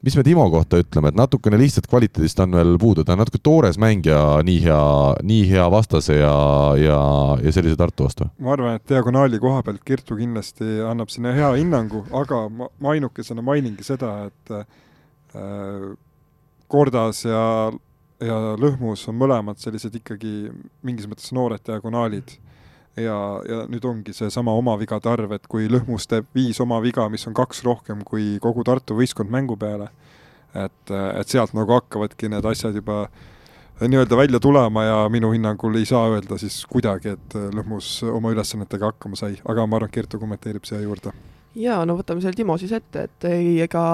mis 0.06 0.16
me 0.16 0.24
Timo 0.24 0.46
kohta 0.52 0.80
ütleme, 0.80 1.12
et 1.12 1.18
natukene 1.18 1.60
lihtsalt 1.60 1.88
kvaliteedist 1.92 2.40
on 2.44 2.56
veel 2.56 2.76
puudu, 2.80 3.04
ta 3.04 3.16
on 3.16 3.22
natuke 3.24 3.42
toores 3.44 3.80
mängija, 3.82 4.22
nii 4.48 4.60
hea, 4.64 4.82
nii 5.28 5.48
hea 5.52 5.66
vastase 5.72 6.20
ja, 6.20 6.36
ja, 6.80 7.00
ja 7.44 7.54
sellise 7.56 7.80
Tartu 7.80 8.08
vastu? 8.08 8.30
ma 8.40 8.54
arvan, 8.56 8.80
et 8.80 8.86
diagonaali 8.90 9.42
koha 9.44 9.64
pealt 9.66 9.84
Kertu 9.86 10.18
kindlasti 10.20 10.80
annab 10.88 11.12
sinna 11.14 11.34
hea 11.36 11.52
hinnangu, 11.58 12.06
aga 12.16 12.46
ma, 12.54 12.70
ma 12.80 12.96
ainukesena 12.96 13.44
mainingi 13.46 13.86
seda, 13.88 14.14
et 14.30 14.56
äh, 14.56 15.90
Kordas 16.70 17.24
ja, 17.26 17.44
ja 18.24 18.38
Lõhmus 18.62 19.08
on 19.10 19.18
mõlemad 19.20 19.60
sellised 19.62 19.96
ikkagi 20.00 20.52
mingis 20.86 21.10
mõttes 21.10 21.34
noored 21.36 21.64
diagonaalid 21.66 22.38
ja, 22.98 23.18
ja 23.50 23.64
nüüd 23.70 23.86
ongi 23.86 24.14
seesama 24.16 24.54
oma 24.58 24.76
vigade 24.80 25.10
arv, 25.12 25.34
et 25.36 25.48
kui 25.52 25.70
Lõhmus 25.72 26.08
teeb 26.10 26.30
viis 26.36 26.60
oma 26.64 26.80
viga, 26.84 27.08
mis 27.10 27.28
on 27.30 27.36
kaks 27.38 27.64
rohkem 27.68 28.04
kui 28.08 28.38
kogu 28.44 28.64
Tartu 28.68 28.98
võistkond 28.98 29.32
mängu 29.32 29.58
peale, 29.60 29.90
et, 30.56 30.94
et 30.94 31.28
sealt 31.28 31.54
nagu 31.58 31.76
hakkavadki 31.78 32.32
need 32.32 32.46
asjad 32.50 32.76
juba 32.76 33.06
nii-öelda 33.80 34.18
välja 34.18 34.40
tulema 34.44 34.84
ja 34.84 34.96
minu 35.10 35.32
hinnangul 35.32 35.76
ei 35.80 35.86
saa 35.88 36.10
öelda 36.12 36.38
siis 36.42 36.66
kuidagi, 36.70 37.16
et 37.16 37.38
Lõhmus 37.56 38.00
oma 38.12 38.34
ülesannetega 38.36 38.92
hakkama 38.92 39.20
sai, 39.20 39.38
aga 39.46 39.68
ma 39.68 39.80
arvan, 39.80 39.92
et 39.92 39.96
Kertu 39.96 40.20
kommenteerib 40.20 40.68
siia 40.68 40.82
juurde. 40.84 41.14
jaa, 41.56 41.86
no 41.86 41.96
võtame 42.00 42.22
selle 42.22 42.36
Timo 42.36 42.58
siis 42.58 42.74
ette, 42.76 43.08
et 43.08 43.30
ei, 43.32 43.56
ega 43.64 43.86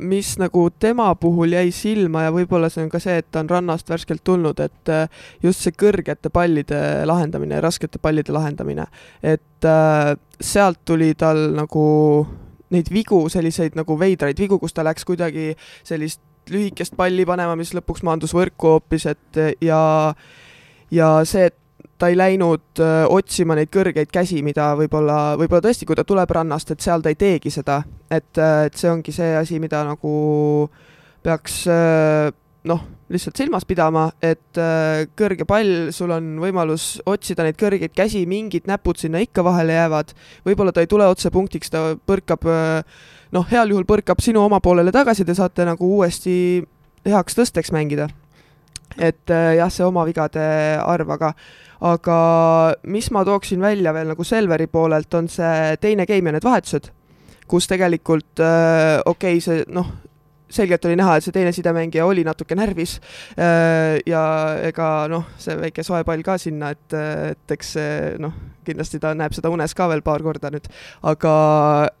mis 0.00 0.34
nagu 0.40 0.66
tema 0.80 1.10
puhul 1.20 1.52
jäi 1.52 1.70
silma 1.74 2.24
ja 2.26 2.32
võib-olla 2.34 2.70
see 2.72 2.84
on 2.86 2.90
ka 2.92 3.00
see, 3.02 3.18
et 3.20 3.28
ta 3.30 3.42
on 3.42 3.50
rannast 3.50 3.90
värskelt 3.92 4.24
tulnud, 4.24 4.60
et 4.64 4.92
äh, 4.92 5.24
just 5.42 5.64
see 5.64 5.74
kõrgete 5.76 6.32
pallide 6.32 6.80
lahendamine, 7.08 7.60
raskete 7.60 8.00
pallide 8.02 8.32
lahendamine, 8.32 8.86
et 9.22 9.68
äh, 9.68 10.14
sealt 10.40 10.80
tuli 10.88 11.12
tal 11.18 11.50
nagu 11.56 11.84
neid 12.72 12.88
vigu, 12.92 13.26
selliseid 13.28 13.76
nagu 13.76 13.98
veidraid 14.00 14.38
vigu, 14.40 14.58
kus 14.58 14.72
ta 14.72 14.84
läks 14.86 15.04
kuidagi 15.04 15.52
sellist 15.84 16.22
lühikest 16.50 16.96
palli 16.98 17.26
panema, 17.28 17.54
mis 17.58 17.74
lõpuks 17.76 18.02
maandus 18.06 18.32
võrku 18.34 18.76
hoopis, 18.76 19.06
et 19.12 19.42
ja 19.62 19.82
ja 20.92 21.08
see, 21.28 21.46
et 21.52 21.56
ta 22.02 22.10
ei 22.10 22.18
läinud 22.18 22.82
öö, 22.82 23.06
otsima 23.14 23.54
neid 23.54 23.70
kõrgeid 23.70 24.10
käsi, 24.10 24.40
mida 24.42 24.72
võib-olla, 24.78 25.36
võib-olla 25.38 25.62
tõesti, 25.62 25.86
kui 25.86 25.98
ta 25.98 26.02
tuleb 26.06 26.30
rannast, 26.34 26.74
et 26.74 26.82
seal 26.82 27.04
ta 27.04 27.12
ei 27.12 27.18
teegi 27.18 27.52
seda, 27.54 27.78
et, 28.10 28.32
et 28.34 28.78
see 28.78 28.90
ongi 28.90 29.14
see 29.14 29.36
asi, 29.38 29.60
mida 29.62 29.84
nagu 29.86 30.14
peaks 31.22 31.62
noh, 32.66 32.82
lihtsalt 33.12 33.38
silmas 33.38 33.66
pidama, 33.68 34.08
et 34.22 34.58
kõrge 35.18 35.46
pall, 35.46 35.92
sul 35.94 36.10
on 36.14 36.34
võimalus 36.42 36.96
otsida 37.06 37.46
neid 37.46 37.58
kõrgeid 37.60 37.94
käsi, 37.94 38.24
mingid 38.26 38.66
näpud 38.70 38.98
sinna 38.98 39.22
ikka 39.22 39.44
vahele 39.46 39.76
jäävad, 39.78 40.14
võib-olla 40.46 40.74
ta 40.74 40.82
ei 40.82 40.90
tule 40.90 41.06
otse 41.10 41.30
punktiks, 41.34 41.70
ta 41.70 41.92
põrkab 42.06 42.46
noh, 43.32 43.46
heal 43.50 43.74
juhul 43.74 43.86
põrkab 43.88 44.22
sinu 44.22 44.42
oma 44.44 44.60
poolele 44.62 44.94
tagasi, 44.94 45.26
te 45.26 45.36
saate 45.38 45.66
nagu 45.68 45.94
uuesti 45.98 46.34
heaks 47.06 47.38
tõsteks 47.38 47.72
mängida. 47.74 48.08
et 48.98 49.30
jah, 49.30 49.70
see 49.72 49.84
oma 49.86 50.02
vigade 50.04 50.42
arv, 50.84 51.14
aga 51.14 51.32
aga 51.82 52.18
mis 52.86 53.10
ma 53.14 53.24
tooksin 53.26 53.60
välja 53.62 53.92
veel 53.94 54.12
nagu 54.12 54.24
Selveri 54.26 54.68
poolelt, 54.70 55.14
on 55.18 55.28
see 55.30 55.76
teine 55.82 56.06
game 56.06 56.30
ja 56.30 56.36
need 56.36 56.46
vahetused, 56.46 56.88
kus 57.50 57.68
tegelikult 57.70 58.42
äh, 58.42 59.00
okei 59.06 59.38
okay,, 59.38 59.44
see 59.44 59.64
noh, 59.74 59.90
selgelt 60.52 60.84
oli 60.84 60.96
näha, 61.00 61.16
et 61.16 61.26
see 61.26 61.34
teine 61.34 61.52
sidemängija 61.54 62.06
oli 62.06 62.24
natuke 62.26 62.56
närvis 62.58 62.98
äh, 63.34 63.98
ja 64.06 64.22
ega 64.68 64.92
noh, 65.10 65.32
see 65.40 65.56
väike 65.58 65.84
soe 65.86 66.04
pall 66.06 66.22
ka 66.26 66.38
sinna, 66.40 66.72
et, 66.76 66.98
et 67.32 67.56
eks 67.56 67.74
see 67.78 68.00
noh, 68.22 68.36
kindlasti 68.66 69.00
ta 69.02 69.12
näeb 69.16 69.34
seda 69.36 69.50
unes 69.52 69.74
ka 69.76 69.88
veel 69.90 70.02
paar 70.04 70.22
korda 70.24 70.50
nüüd, 70.52 70.68
aga, 71.08 71.34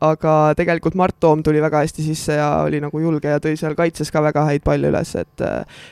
aga 0.02 0.34
tegelikult 0.58 0.96
Mart 0.98 1.18
Toom 1.22 1.42
tuli 1.46 1.62
väga 1.62 1.82
hästi 1.84 2.06
sisse 2.06 2.38
ja 2.38 2.48
oli 2.66 2.80
nagu 2.82 3.02
julge 3.02 3.32
ja 3.32 3.42
tõi 3.42 3.54
seal 3.60 3.76
kaitses 3.78 4.12
ka 4.12 4.22
väga 4.24 4.46
häid 4.48 4.64
palle 4.66 4.92
üles, 4.92 5.14
et 5.18 5.46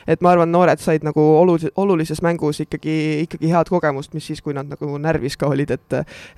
et 0.07 0.21
ma 0.23 0.33
arvan, 0.35 0.51
noored 0.51 0.81
said 0.81 1.05
nagu 1.07 1.21
olu-, 1.41 1.71
olulises 1.83 2.21
mängus 2.25 2.61
ikkagi, 2.65 2.97
ikkagi 3.27 3.51
head 3.53 3.71
kogemust, 3.71 4.13
mis 4.17 4.27
siis, 4.31 4.41
kui 4.41 4.55
nad 4.57 4.69
nagu 4.71 4.91
närvis 5.01 5.37
ka 5.39 5.51
olid, 5.51 5.71
et 5.77 5.97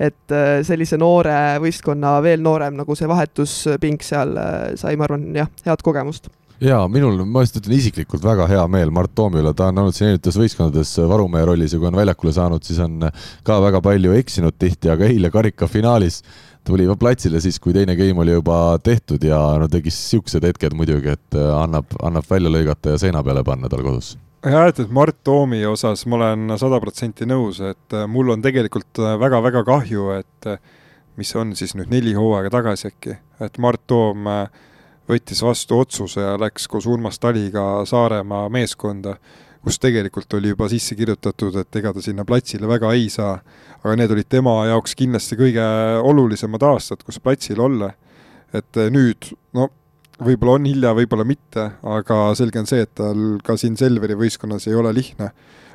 et 0.10 0.38
sellise 0.68 0.98
noore 1.02 1.60
võistkonna, 1.64 2.18
veel 2.26 2.44
noorem 2.44 2.78
nagu 2.80 2.96
see 2.98 3.10
vahetuspink 3.10 4.06
seal 4.06 4.38
sai, 4.80 4.96
ma 4.98 5.08
arvan, 5.10 5.30
jah, 5.38 5.52
head 5.68 5.86
kogemust 5.86 6.32
jaa, 6.64 6.88
minul, 6.92 7.20
ma 7.28 7.44
just 7.44 7.58
ütlen 7.60 7.76
isiklikult 7.78 8.24
väga 8.26 8.48
hea 8.52 8.64
meel 8.72 8.92
Mart 8.96 9.14
Toomi 9.16 9.42
üle, 9.42 9.54
ta 9.58 9.70
on 9.72 9.84
olnud 9.84 9.96
siin 9.96 10.12
erinevates 10.12 10.40
võistkondades 10.40 10.96
varumehe 11.12 11.46
rollis 11.50 11.76
ja 11.76 11.82
kui 11.82 11.90
on 11.90 12.00
väljakule 12.00 12.34
saanud, 12.36 12.64
siis 12.66 12.80
on 12.84 13.10
ka 13.48 13.60
väga 13.64 13.82
palju 13.84 14.16
eksinud 14.18 14.58
tihti, 14.60 14.92
aga 14.94 15.08
eile 15.10 15.32
karikafinaalis 15.34 16.22
tuli 16.64 16.88
platsile 17.00 17.42
siis, 17.44 17.60
kui 17.60 17.76
teine 17.76 17.96
game 18.00 18.24
oli 18.24 18.36
juba 18.36 18.78
tehtud 18.84 19.24
ja 19.28 19.40
no 19.60 19.68
tegi 19.72 19.92
siuksed 19.92 20.46
hetked 20.48 20.76
muidugi, 20.78 21.18
et 21.18 21.40
äh, 21.40 21.50
annab, 21.60 21.92
annab 22.04 22.28
välja 22.30 22.52
lõigata 22.54 22.96
ja 22.96 23.02
seina 23.02 23.24
peale 23.24 23.44
panna 23.44 23.72
tal 23.72 23.84
kodus. 23.84 24.16
Jah, 24.44 24.68
et, 24.68 24.80
et 24.80 24.92
Mart 24.92 25.20
Toomi 25.24 25.62
osas 25.68 26.06
ma 26.08 26.20
olen 26.20 26.58
sada 26.60 26.80
protsenti 26.84 27.28
nõus, 27.28 27.60
et 27.64 27.96
äh, 27.96 28.08
mul 28.12 28.32
on 28.36 28.44
tegelikult 28.44 29.04
väga-väga 29.20 29.64
kahju, 29.68 30.12
et 30.20 30.52
äh, 30.52 30.62
mis 31.20 31.36
on 31.40 31.52
siis 31.56 31.76
nüüd 31.78 31.92
neli 31.92 32.16
hooaega 32.18 32.52
tagasi 32.56 32.90
äkki, 32.90 33.18
et 33.44 33.60
Mart 33.62 33.84
Toom 33.88 34.28
äh, 34.32 34.70
võttis 35.10 35.42
vastu 35.44 35.80
otsuse 35.84 36.22
ja 36.22 36.36
läks 36.40 36.68
koos 36.72 36.88
Urmas 36.90 37.20
Taliga 37.20 37.84
Saaremaa 37.88 38.48
meeskonda, 38.54 39.18
kus 39.64 39.80
tegelikult 39.80 40.34
oli 40.38 40.52
juba 40.52 40.68
sisse 40.72 40.96
kirjutatud, 41.00 41.56
et 41.62 41.80
ega 41.80 41.94
ta 41.96 42.04
sinna 42.04 42.26
platsile 42.28 42.68
väga 42.68 42.92
ei 42.96 43.10
saa. 43.10 43.40
aga 43.84 43.96
need 44.00 44.12
olid 44.12 44.30
tema 44.30 44.56
jaoks 44.68 44.96
kindlasti 44.96 45.36
kõige 45.40 45.64
olulisemad 46.04 46.64
aastad, 46.64 47.04
kus 47.04 47.20
platsil 47.20 47.60
olla. 47.60 47.94
et 48.54 48.76
nüüd, 48.92 49.34
no 49.54 49.70
võib-olla 50.24 50.60
on 50.60 50.66
hilja, 50.70 50.94
võib-olla 50.94 51.26
mitte, 51.26 51.72
aga 51.84 52.36
selge 52.36 52.60
on 52.60 52.70
see, 52.70 52.84
et 52.86 52.92
tal 52.96 53.40
ka 53.44 53.58
siin 53.58 53.78
Selveri 53.78 54.16
võistkonnas 54.16 54.68
ei 54.68 54.76
ole 54.76 54.94
lihtne 54.94 55.32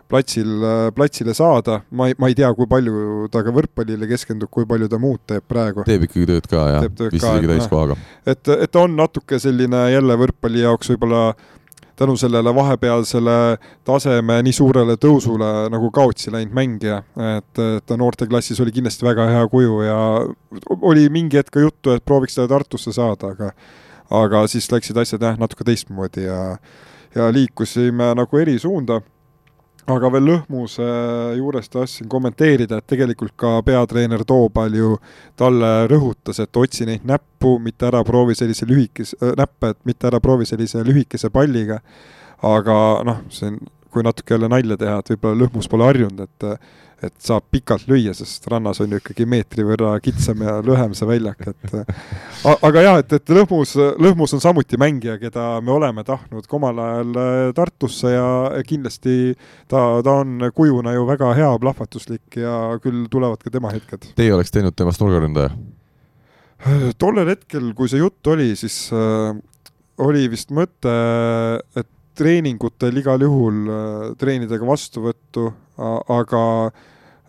platsil, 0.09 0.65
platsile 0.97 1.35
saada, 1.37 1.83
ma 1.91 2.09
ei, 2.09 2.17
ma 2.19 2.31
ei 2.31 2.37
tea, 2.39 2.49
kui 2.57 2.69
palju 2.71 3.29
ta 3.33 3.43
ka 3.45 3.53
võrkpallile 3.55 4.09
keskendub, 4.11 4.51
kui 4.53 4.67
palju 4.69 4.89
ta 4.89 5.01
muud 5.03 5.21
teeb 5.29 5.45
praegu. 5.49 5.85
teeb 5.89 6.09
ikkagi 6.09 6.29
tööd 6.33 6.49
ka, 6.49 6.65
jah, 6.75 6.89
vist 6.89 7.21
isegi 7.21 7.53
täiskohaga. 7.53 7.99
et, 8.25 8.43
et 8.57 8.73
ta 8.73 8.85
on 8.87 8.97
natuke 8.99 9.41
selline 9.43 9.89
jälle 9.93 10.19
võrkpalli 10.25 10.65
jaoks 10.65 10.93
võib-olla 10.95 11.23
tänu 11.99 12.15
sellele 12.17 12.55
vahepealsele 12.55 13.59
taseme 13.85 14.39
nii 14.47 14.55
suurele 14.55 14.95
tõusule 15.03 15.49
nagu 15.73 15.91
kaotsi 15.91 16.31
läinud 16.31 16.55
mängija, 16.55 17.01
et 17.39 17.63
ta 17.87 17.99
noorteklassis 17.99 18.61
oli 18.63 18.75
kindlasti 18.77 19.07
väga 19.07 19.27
hea 19.33 19.45
kuju 19.51 19.81
ja 19.83 19.99
oli 20.79 21.09
mingi 21.11 21.41
hetk 21.41 21.51
ka 21.57 21.65
juttu, 21.65 21.97
et 21.97 22.05
prooviks 22.07 22.39
teda 22.39 22.49
Tartusse 22.55 22.95
saada, 22.95 23.35
aga 23.35 23.53
aga 24.15 24.47
siis 24.49 24.71
läksid 24.73 24.97
asjad 24.97 25.27
jah, 25.27 25.37
natuke 25.41 25.67
teistmoodi 25.69 26.29
ja 26.29 26.57
ja 27.17 27.31
liikusime 27.33 28.13
nagu 28.15 28.39
eri 28.39 28.59
suunda 28.63 29.01
aga 29.89 30.11
veel 30.13 30.27
Lõhmuse 30.29 30.87
juures 31.39 31.71
tahtsin 31.73 32.09
kommenteerida, 32.11 32.79
et 32.79 32.91
tegelikult 32.93 33.35
ka 33.41 33.59
peatreener 33.67 34.25
Toobal 34.29 34.77
ju 34.77 34.93
talle 35.39 35.73
rõhutas, 35.91 36.41
et 36.43 36.61
otsi 36.61 36.87
neid 36.89 37.07
näppu, 37.09 37.57
mitte 37.63 37.89
ära 37.89 38.03
proovi 38.07 38.37
sellise 38.39 38.69
lühikese 38.69 39.17
äh,, 39.23 39.35
näppe, 39.39 39.73
et 39.73 39.81
mitte 39.89 40.11
ära 40.11 40.21
proovi 40.21 40.49
sellise 40.49 40.85
lühikese 40.87 41.33
palliga. 41.33 41.81
aga 42.43 42.75
noh, 43.03 43.25
see 43.35 43.49
on, 43.51 43.57
kui 43.93 44.05
natuke 44.07 44.37
jälle 44.37 44.51
nalja 44.51 44.77
teha, 44.81 44.99
et 45.01 45.15
võib-olla 45.15 45.45
Lõhmus 45.45 45.71
pole 45.71 45.89
harjunud, 45.89 46.27
et 46.29 46.51
et 46.99 47.15
saab 47.23 47.45
pikalt 47.53 47.85
lüüa, 47.87 48.11
sest 48.17 48.47
rannas 48.51 48.81
on 48.83 48.91
ju 48.91 48.99
ikkagi 48.99 49.23
meetri 49.31 49.63
võrra 49.67 49.93
kitsam 50.03 50.41
ja 50.43 50.57
lühem 50.67 50.97
see 50.99 51.07
väljak, 51.07 51.45
et 51.53 51.75
aga 52.51 52.83
jah, 52.83 52.99
et, 53.05 53.13
et 53.21 53.33
Lõhmus, 53.37 53.77
Lõhmus 54.03 54.35
on 54.35 54.43
samuti 54.43 54.81
mängija, 54.81 55.15
keda 55.23 55.47
me 55.63 55.77
oleme 55.77 56.03
tahtnud 56.07 56.49
ka 56.51 56.59
omal 56.59 56.81
ajal 56.83 57.21
äh, 57.23 57.43
Tartusse 57.55 58.15
ja 58.17 58.29
kindlasti 58.67 59.37
ta, 59.71 59.83
ta 60.03 60.17
on 60.25 60.49
kujuna 60.55 60.97
ju 60.97 61.07
väga 61.07 61.31
hea, 61.39 61.53
plahvatuslik 61.63 62.41
ja 62.43 62.57
küll 62.83 63.07
tulevad 63.13 63.45
ka 63.45 63.55
tema 63.55 63.71
hetked. 63.75 64.11
Teie 64.19 64.35
oleks 64.35 64.51
teinud 64.55 64.75
temast 64.79 65.03
nurgaründaja? 65.05 65.55
tollel 66.99 67.31
hetkel, 67.31 67.71
kui 67.79 67.87
see 67.87 68.03
jutt 68.03 68.27
oli, 68.33 68.51
siis 68.59 68.89
äh, 68.91 69.39
oli 70.03 70.27
vist 70.33 70.51
mõte, 70.55 70.91
et 71.79 71.91
treeningutel 72.19 73.01
igal 73.01 73.23
juhul 73.23 73.65
äh, 73.71 74.05
treenida 74.21 74.59
ka 74.59 74.69
vastuvõttu, 74.69 75.49
aga, 75.79 76.45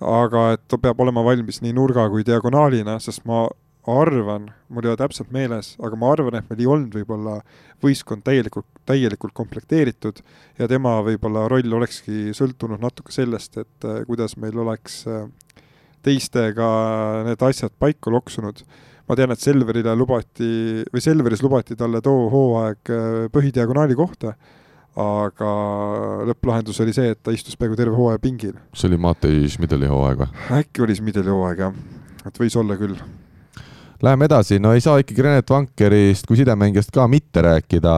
aga 0.02 0.46
et 0.56 0.64
ta 0.72 0.80
peab 0.82 1.02
olema 1.04 1.22
valmis 1.26 1.62
nii 1.62 1.76
nurga 1.78 2.08
kui 2.10 2.26
diagonaalina, 2.26 2.98
sest 3.04 3.26
ma 3.30 3.46
arvan, 3.90 4.50
mul 4.70 4.86
ei 4.86 4.92
ole 4.92 5.00
täpselt 5.00 5.32
meeles, 5.34 5.72
aga 5.82 5.98
ma 5.98 6.12
arvan, 6.14 6.38
et 6.38 6.50
meil 6.50 6.62
ei 6.62 6.70
olnud 6.70 6.96
võib-olla 7.00 7.38
võistkond 7.84 8.26
täielikult, 8.26 8.68
täielikult 8.90 9.34
komplekteeritud 9.38 10.22
ja 10.60 10.68
tema 10.70 10.98
võib-olla 11.06 11.48
roll 11.52 11.78
olekski 11.80 12.34
sõltunud 12.38 12.82
natuke 12.84 13.14
sellest, 13.16 13.58
et 13.62 13.88
äh, 13.88 14.04
kuidas 14.10 14.38
meil 14.42 14.60
oleks 14.66 15.02
äh, 15.08 15.26
teistega 16.06 16.70
need 17.28 17.42
asjad 17.44 17.74
paika 17.80 18.12
loksunud. 18.14 18.64
ma 19.10 19.16
tean, 19.18 19.32
et 19.34 19.42
Selverile 19.42 19.96
lubati 19.98 20.84
või 20.94 21.02
Selveris 21.02 21.42
lubati 21.42 21.76
talle 21.76 22.02
too 22.06 22.28
hooaeg 22.30 22.92
põhidiagonaali 23.34 23.96
kohta, 23.98 24.36
aga 25.00 25.52
lõpplahendus 26.30 26.82
oli 26.84 26.94
see, 26.96 27.14
et 27.14 27.22
ta 27.24 27.34
istus 27.36 27.58
peaaegu 27.60 27.78
terve 27.80 27.96
hooaja 27.96 28.20
pingil. 28.22 28.58
see 28.74 28.90
oli 28.90 28.98
Matei 29.02 29.48
Schmideli 29.50 29.90
hooaeg 29.90 30.24
või? 30.24 30.30
äkki 30.60 30.86
oli 30.86 30.98
Schmideli 30.98 31.34
hooaeg 31.34 31.66
jah, 31.66 31.74
et 32.26 32.40
võis 32.42 32.58
olla 32.60 32.78
küll 32.80 32.98
Läheme 34.00 34.30
edasi, 34.30 34.62
no 34.64 34.72
ei 34.72 34.80
saa 34.80 35.02
ikkagi 35.02 35.24
Renet 35.26 35.50
Vankerist 35.52 36.28
kui 36.28 36.38
sidemängijast 36.40 36.94
ka 36.96 37.04
mitte 37.12 37.42
rääkida. 37.44 37.98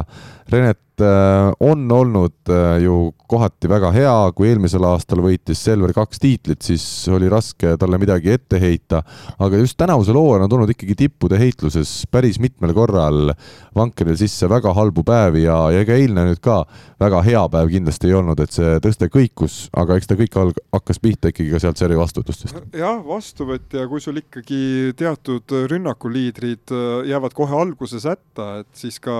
Renet 0.50 0.80
äh, 1.04 1.52
on 1.60 1.92
olnud 1.92 2.50
äh, 2.50 2.78
ju 2.84 3.12
kohati 3.32 3.70
väga 3.72 3.92
hea, 3.96 4.16
kui 4.36 4.50
eelmisel 4.50 4.84
aastal 4.88 5.22
võitis 5.24 5.62
Selver 5.64 5.94
kaks 5.96 6.20
tiitlit, 6.20 6.62
siis 6.66 6.84
oli 7.12 7.30
raske 7.32 7.78
talle 7.80 8.00
midagi 8.02 8.34
ette 8.34 8.60
heita, 8.60 9.02
aga 9.40 9.62
just 9.62 9.78
tänavusel 9.80 10.18
hooajal 10.20 10.46
on 10.46 10.52
tulnud 10.52 10.74
ikkagi 10.74 10.98
tippude 11.06 11.40
heitluses 11.40 11.94
päris 12.12 12.42
mitmel 12.44 12.74
korral 12.76 13.32
Vankeril 13.78 14.18
sisse 14.20 14.50
väga 14.52 14.74
halbu 14.76 15.06
päevi 15.08 15.46
ja, 15.46 15.58
ja 15.72 15.86
ega 15.86 15.96
eilne 15.96 16.28
nüüd 16.28 16.44
ka 16.44 16.62
väga 17.02 17.24
hea 17.26 17.46
päev 17.56 17.72
kindlasti 17.72 18.12
ei 18.12 18.18
olnud, 18.20 18.44
et 18.44 18.54
see 18.54 18.76
tõste 18.84 19.08
kõikus, 19.14 19.58
aga 19.80 19.98
eks 19.98 20.12
ta 20.12 20.20
kõik 20.20 20.38
hakkas 20.76 21.02
pihta 21.02 21.32
ikkagi 21.32 21.56
ka 21.56 21.64
sealt 21.64 21.80
seri 21.80 21.98
vastutustest. 22.00 22.60
jah, 22.78 23.00
vastuvõtja, 23.06 23.88
kui 23.92 24.04
sul 24.04 24.20
ikkagi 24.22 24.62
teatud 25.00 25.56
rünnakuliidrid 25.72 26.76
äh, 26.76 27.10
jäävad 27.12 27.36
kohe 27.38 27.60
alguses 27.64 28.08
hätta, 28.10 28.54
et 28.66 28.72
siis 28.76 29.00
ka 29.00 29.16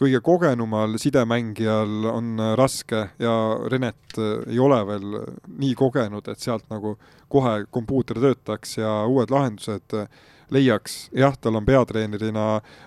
kõige 0.00 0.20
kogenumal 0.24 0.96
sidemängijal 1.00 2.06
on 2.08 2.40
äh, 2.40 2.54
raske 2.56 3.02
ja 3.20 3.34
Renet 3.68 4.16
äh, 4.16 4.40
ei 4.48 4.58
ole 4.58 4.80
veel 4.88 5.06
nii 5.60 5.74
kogenud, 5.76 6.28
et 6.28 6.40
sealt 6.40 6.64
nagu 6.72 6.96
kohe 7.30 7.66
kompuuter 7.70 8.20
töötaks 8.22 8.78
ja 8.78 9.02
uued 9.04 9.32
lahendused 9.32 9.96
äh, 9.98 10.08
leiaks. 10.50 11.10
jah, 11.12 11.36
tal 11.36 11.60
on 11.60 11.68
peatreenerina 11.68 12.46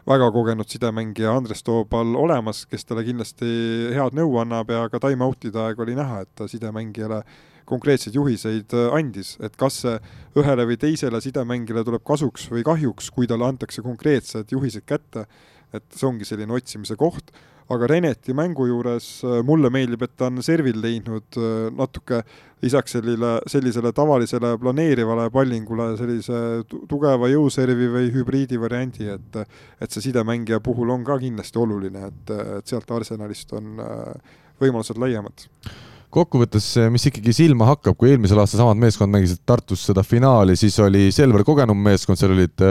väga 0.09 0.31
kogenud 0.33 0.69
sidemängija 0.69 1.37
Andres 1.37 1.63
Toobal 1.63 2.15
olemas, 2.17 2.65
kes 2.65 2.85
talle 2.85 3.05
kindlasti 3.05 3.53
head 3.93 4.17
nõu 4.17 4.39
annab 4.41 4.73
ja 4.73 4.87
ka 4.89 4.99
time-out'ide 5.05 5.61
aeg 5.67 5.79
oli 5.85 5.95
näha, 5.99 6.23
et 6.25 6.33
ta 6.35 6.49
sidemängijale 6.49 7.21
konkreetseid 7.69 8.17
juhiseid 8.17 8.73
andis, 8.91 9.37
et 9.39 9.53
kas 9.55 9.77
see 9.85 9.95
ühele 10.35 10.65
või 10.67 10.75
teisele 10.81 11.21
sidemängijale 11.23 11.85
tuleb 11.87 12.03
kasuks 12.03 12.49
või 12.51 12.65
kahjuks, 12.67 13.07
kui 13.13 13.29
talle 13.29 13.47
antakse 13.47 13.85
konkreetsed 13.85 14.51
juhised 14.51 14.83
kätte 14.83 15.29
et 15.73 15.85
see 15.93 16.07
ongi 16.07 16.27
selline 16.27 16.53
otsimise 16.53 16.97
koht, 16.99 17.33
aga 17.71 17.87
Reneti 17.87 18.33
mängu 18.35 18.65
juures 18.67 19.07
äh, 19.23 19.39
mulle 19.45 19.71
meeldib, 19.73 20.03
et 20.05 20.15
ta 20.17 20.27
on 20.31 20.41
servil 20.43 20.79
leidnud 20.83 21.37
äh, 21.39 21.69
natuke 21.75 22.21
lisaks 22.63 22.95
sellile, 22.97 23.37
sellisele 23.51 23.91
tavalisele 23.95 24.53
planeerivale 24.59 25.29
pallingule 25.33 25.89
sellise 25.99 26.41
tugeva 26.89 27.29
jõuservi 27.31 27.89
või 27.91 28.11
hübriidi 28.13 28.59
variandi, 28.59 29.09
et 29.15 29.41
et 29.43 29.91
see 29.91 30.09
sidemängija 30.09 30.61
puhul 30.63 30.93
on 30.93 31.03
ka 31.07 31.17
kindlasti 31.19 31.59
oluline, 31.59 32.07
et, 32.11 32.35
et 32.59 32.69
sealt 32.69 32.91
Arsenalist 32.91 33.51
on 33.57 33.81
äh, 33.83 34.37
võimalused 34.63 34.99
laiemad. 34.99 35.47
Kokkuvõttes, 36.13 36.67
mis 36.93 37.07
ikkagi 37.09 37.33
silma 37.33 37.65
hakkab, 37.71 37.97
kui 37.97 38.11
eelmisel 38.11 38.37
aastal 38.37 38.61
samad 38.61 38.77
meeskond 38.77 39.09
mängisid 39.09 39.41
Tartus 39.49 39.81
seda 39.87 40.03
finaali, 40.05 40.53
siis 40.59 40.75
oli 40.83 41.07
Selver 41.11 41.41
kogenum 41.47 41.79
meeskond, 41.81 42.19
seal 42.21 42.35
olid 42.35 42.61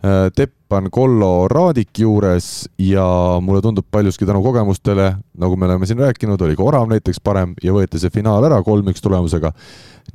Teppan 0.00 0.86
Kollo 0.88 1.48
Raadik 1.48 1.98
juures 2.00 2.64
ja 2.80 3.04
mulle 3.44 3.60
tundub 3.60 3.84
paljuski 3.92 4.24
tänu 4.24 4.40
kogemustele, 4.42 5.10
nagu 5.36 5.56
me 5.60 5.66
oleme 5.66 5.86
siin 5.86 6.00
rääkinud, 6.00 6.40
oli 6.40 6.56
ka 6.56 6.64
Orav 6.64 6.86
näiteks 6.88 7.20
parem 7.20 7.52
ja 7.60 7.74
võeti 7.76 8.00
see 8.00 8.12
finaal 8.14 8.46
ära 8.48 8.62
kolm-üks 8.64 9.04
tulemusega. 9.04 9.52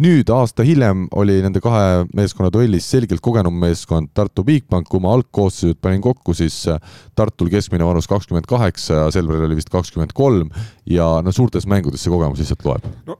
nüüd 0.01 0.29
aasta 0.33 0.63
hiljem 0.65 1.05
oli 1.15 1.37
nende 1.43 1.61
kahe 1.61 2.07
meeskonna 2.17 2.49
duellis 2.51 2.89
selgelt 2.91 3.21
kogenum 3.21 3.53
meeskond 3.61 4.09
Tartu 4.13 4.43
Bigbank, 4.43 4.89
kui 4.89 4.99
ma 4.99 5.13
algkoosseisud 5.13 5.77
panin 5.81 6.01
kokku, 6.01 6.33
siis 6.33 6.67
äh, 6.67 6.81
Tartul 7.15 7.53
keskmine 7.53 7.85
vanus 7.85 8.07
kakskümmend 8.07 8.49
kaheksa 8.49 9.03
ja 9.03 9.11
Selveril 9.11 9.45
oli 9.45 9.55
vist 9.61 9.69
kakskümmend 9.69 10.11
kolm. 10.13 10.49
Ja 10.85 11.21
no 11.21 11.31
suurtes 11.31 11.67
mängudes 11.69 12.03
see 12.03 12.11
kogemus 12.11 12.41
lihtsalt 12.41 12.65
loeb. 12.65 12.89
No 13.05 13.19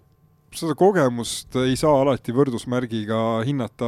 seda 0.59 0.75
kogemust 0.77 1.55
ei 1.63 1.75
saa 1.79 2.01
alati 2.01 2.33
võrdusmärgiga 2.35 3.19
hinnata 3.47 3.87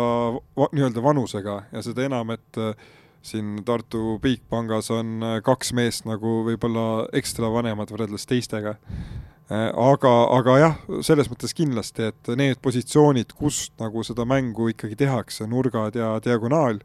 nii-öelda 0.58 1.04
vanusega 1.04 1.62
ja 1.72 1.84
seda 1.86 2.08
enam, 2.08 2.34
et 2.36 2.60
äh, 2.62 2.74
siin 3.26 3.62
Tartu 3.68 4.18
Bigpangas 4.24 4.92
on 4.94 5.24
äh, 5.24 5.38
kaks 5.46 5.74
meest 5.78 6.08
nagu 6.08 6.42
võib-olla 6.48 7.08
ekstra 7.18 7.50
vanemad 7.54 7.92
võrreldes 7.94 8.28
teistega. 8.30 8.78
Äh, 9.48 9.70
aga, 9.72 10.14
aga 10.38 10.58
jah, 10.62 10.78
selles 11.08 11.32
mõttes 11.32 11.56
kindlasti, 11.58 12.12
et 12.12 12.32
need 12.40 12.62
positsioonid, 12.64 13.36
kust 13.38 13.76
nagu 13.82 14.04
seda 14.08 14.28
mängu 14.28 14.72
ikkagi 14.74 15.00
tehakse, 15.00 15.48
nurgad 15.50 15.96
ja 16.00 16.16
diagonaal 16.24 16.82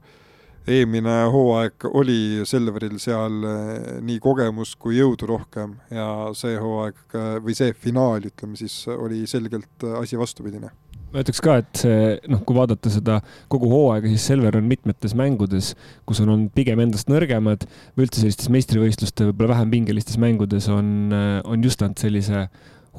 eelmine 0.68 1.14
hooaeg 1.32 1.88
oli 1.90 2.44
Selveril 2.46 2.98
seal 3.02 3.42
eh, 3.48 3.98
nii 4.04 4.20
kogemust 4.22 4.78
kui 4.82 4.98
jõudu 5.00 5.26
rohkem 5.32 5.74
ja 5.90 6.06
see 6.38 6.54
hooaeg 6.60 7.18
eh, 7.18 7.34
või 7.42 7.56
see 7.58 7.74
finaal, 7.74 8.22
ütleme 8.30 8.58
siis, 8.58 8.84
oli 8.94 9.24
selgelt 9.30 9.86
eh, 9.86 9.98
asi 9.98 10.18
vastupidine. 10.20 10.70
Ma 11.12 11.20
ütleks 11.20 11.42
ka, 11.44 11.58
et 11.60 11.82
see 11.82 12.14
noh, 12.32 12.40
kui 12.46 12.56
vaadata 12.56 12.88
seda 12.92 13.18
kogu 13.52 13.68
hooaega, 13.68 14.08
siis 14.08 14.24
Selver 14.30 14.56
on 14.56 14.68
mitmetes 14.70 15.12
mängudes, 15.18 15.74
kus 16.08 16.22
on 16.24 16.30
olnud 16.32 16.54
pigem 16.56 16.80
endast 16.80 17.10
nõrgemad 17.12 17.66
või 17.96 18.06
üldse 18.06 18.22
sellistes 18.22 18.48
meistrivõistluste 18.54 19.28
võib-olla 19.28 19.58
vähem 19.58 19.74
pingelistes 19.74 20.16
mängudes 20.22 20.70
on, 20.72 21.12
on 21.12 21.66
just 21.66 21.84
nad 21.84 21.98
sellise 22.00 22.46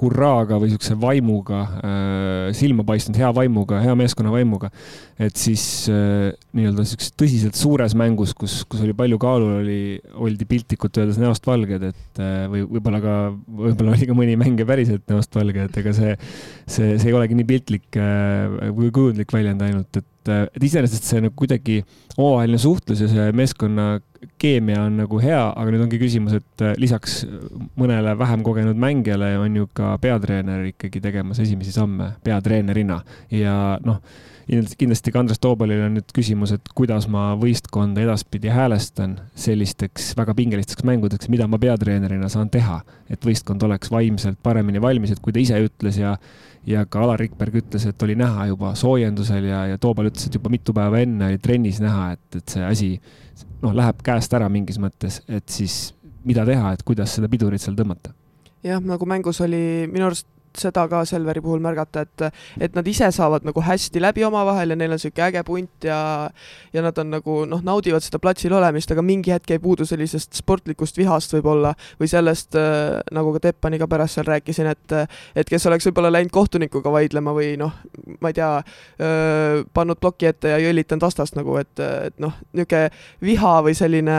hurraaga 0.02 0.58
või 0.58 0.72
niisuguse 0.72 0.96
vaimuga 1.00 1.60
äh,, 1.64 2.48
silma 2.58 2.86
paistnud, 2.88 3.18
hea 3.20 3.30
vaimuga, 3.36 3.82
hea 3.84 3.94
meeskonna 3.98 4.32
vaimuga. 4.34 4.72
et 5.22 5.38
siis 5.38 5.64
äh, 5.91 6.32
nii-öelda 6.58 6.86
niisuguses 6.86 7.14
tõsiselt 7.20 7.60
suures 7.60 7.94
mängus, 7.98 8.34
kus, 8.38 8.62
kus 8.70 8.82
oli 8.86 8.96
palju 8.98 9.20
kaalul, 9.22 9.60
oli, 9.62 9.82
oldi 10.26 10.48
piltlikult 10.50 10.98
öeldes 11.02 11.20
näost 11.22 11.46
valged, 11.48 11.86
et 11.91 12.24
äh, 12.24 12.48
või 12.52 12.66
võib-olla 12.78 13.04
ka, 13.04 13.18
võib-olla 13.66 13.94
oli 13.98 14.10
ka 14.10 14.18
mõni 14.18 14.39
mängija 14.41 14.70
päriselt 14.70 15.06
näost 15.12 15.38
valge, 15.38 15.68
et 15.70 15.78
ega 15.84 15.94
see, 15.96 16.16
see, 16.66 16.96
see 16.98 17.12
ei 17.12 17.20
olegi 17.20 17.38
nii 17.38 17.52
piltlik 17.54 18.02
äh, 18.02 18.74
või 18.74 18.89
kujundlik 18.94 19.34
väljend 19.36 19.62
ainult, 19.68 20.02
et 20.02 20.10
et, 20.24 20.56
et 20.56 20.66
iseenesest 20.70 21.08
see 21.08 21.22
nagu 21.24 21.36
kuidagi 21.38 21.82
omavaheline 22.16 22.60
suhtlus 22.62 23.04
ja 23.04 23.10
see 23.12 23.30
meeskonna 23.36 23.98
keemia 24.42 24.84
on 24.88 25.00
nagu 25.04 25.20
hea, 25.24 25.42
aga 25.52 25.74
nüüd 25.74 25.86
ongi 25.86 26.00
küsimus, 26.02 26.38
et 26.40 26.66
äh, 26.66 26.76
lisaks 26.82 27.24
mõnele 27.80 28.16
vähem 28.20 28.44
kogenud 28.46 28.80
mängijale 28.80 29.34
on 29.42 29.58
ju 29.62 29.70
ka 29.76 29.96
peatreener 30.04 30.68
ikkagi 30.72 31.02
tegemas 31.04 31.42
esimesi 31.44 31.74
samme 31.76 32.14
peatreenerina. 32.26 33.02
Ja 33.34 33.56
noh, 33.84 34.00
kindlasti 34.48 35.14
ka 35.14 35.22
Andres 35.24 35.40
Toobalil 35.44 35.86
on 35.86 35.98
nüüd 35.98 36.14
küsimus, 36.16 36.54
et 36.56 36.72
kuidas 36.76 37.08
ma 37.12 37.32
võistkonda 37.40 38.04
edaspidi 38.04 38.52
häälestan 38.52 39.18
sellisteks 39.40 40.12
väga 40.20 40.36
pingelisteks 40.38 40.84
mängudeks, 40.88 41.30
mida 41.32 41.48
ma 41.48 41.60
peatreenerina 41.62 42.30
saan 42.32 42.52
teha, 42.54 42.82
et 43.10 43.24
võistkond 43.24 43.64
oleks 43.64 43.92
vaimselt 43.94 44.42
paremini 44.44 44.82
valmis, 44.84 45.14
et 45.14 45.24
kui 45.24 45.36
ta 45.36 45.44
ise 45.44 45.62
ütles 45.64 46.02
ja 46.02 46.18
ja 46.64 46.86
ka 46.88 47.02
Alar 47.04 47.20
Rikberg 47.20 47.58
ütles, 47.60 47.84
et 47.90 48.04
oli 48.06 48.16
näha 48.16 48.48
juba 48.48 48.72
soojendusel 48.80 49.50
ja, 49.50 49.66
ja 49.74 49.80
Toobal 49.82 50.08
ütles, 50.08 50.28
et 50.28 50.38
juba 50.38 50.52
mitu 50.54 50.76
päeva 50.76 51.02
enne 51.04 51.28
oli 51.28 51.42
trennis 51.44 51.82
näha, 51.84 52.14
et, 52.16 52.40
et 52.40 52.56
see 52.56 52.64
asi 52.64 52.90
noh, 53.64 53.76
läheb 53.76 54.01
käest 54.05 54.34
ära 54.36 54.49
mingis 54.51 54.80
mõttes, 54.82 55.22
et 55.28 55.47
siis 55.49 55.93
mida 56.28 56.45
teha, 56.47 56.74
et 56.74 56.84
kuidas 56.88 57.16
seda 57.18 57.30
pidurit 57.32 57.64
seal 57.64 57.78
tõmmata? 57.80 58.14
jah, 58.64 58.80
nagu 58.84 59.07
mängus 59.09 59.41
oli 59.43 59.89
minu 59.91 60.07
arust 60.07 60.28
seda 60.60 60.86
ka 60.89 61.04
Selveri 61.08 61.41
puhul 61.43 61.62
märgata, 61.64 62.04
et, 62.06 62.26
et 62.68 62.76
nad 62.76 62.88
ise 62.88 63.10
saavad 63.14 63.45
nagu 63.47 63.64
hästi 63.64 64.01
läbi 64.01 64.24
omavahel 64.28 64.74
ja 64.74 64.78
neil 64.80 64.93
on 64.93 64.99
niisugune 64.99 65.26
äge 65.28 65.43
punt 65.47 65.88
ja, 65.88 65.99
ja 66.74 66.84
nad 66.86 66.97
on 67.01 67.12
nagu 67.14 67.38
noh, 67.49 67.64
naudivad 67.66 68.04
seda 68.06 68.20
platsil 68.24 68.54
olemist, 68.54 68.91
aga 68.91 69.04
mingi 69.06 69.34
hetk 69.34 69.56
ei 69.56 69.62
puudu 69.64 69.88
sellisest 69.88 70.38
sportlikust 70.39 70.97
vihast 70.99 71.34
võib-olla 71.36 71.74
või 71.99 72.10
sellest 72.12 72.58
äh,, 72.60 72.99
nagu 73.16 73.34
ka 73.36 73.43
Teppaniga 73.47 73.88
pärast 73.91 74.20
seal 74.20 74.28
rääkisin, 74.30 74.70
et, 74.72 74.95
et 75.36 75.49
kes 75.49 75.68
oleks 75.70 75.89
võib-olla 75.89 76.14
läinud 76.14 76.34
kohtunikuga 76.34 76.93
vaidlema 76.93 77.34
või 77.36 77.54
noh, 77.60 77.74
ma 78.22 78.32
ei 78.32 78.38
tea 78.38 78.51
äh,, 78.60 79.64
pannud 79.74 80.01
ploki 80.01 80.30
ette 80.30 80.54
ja 80.54 80.62
jõllitanud 80.62 81.08
vastast 81.08 81.38
nagu, 81.39 81.58
et, 81.62 81.74
et 81.80 82.20
noh, 82.24 82.36
niisugune 82.54 82.89
viha 83.24 83.54
või 83.66 83.74
selline 83.78 84.18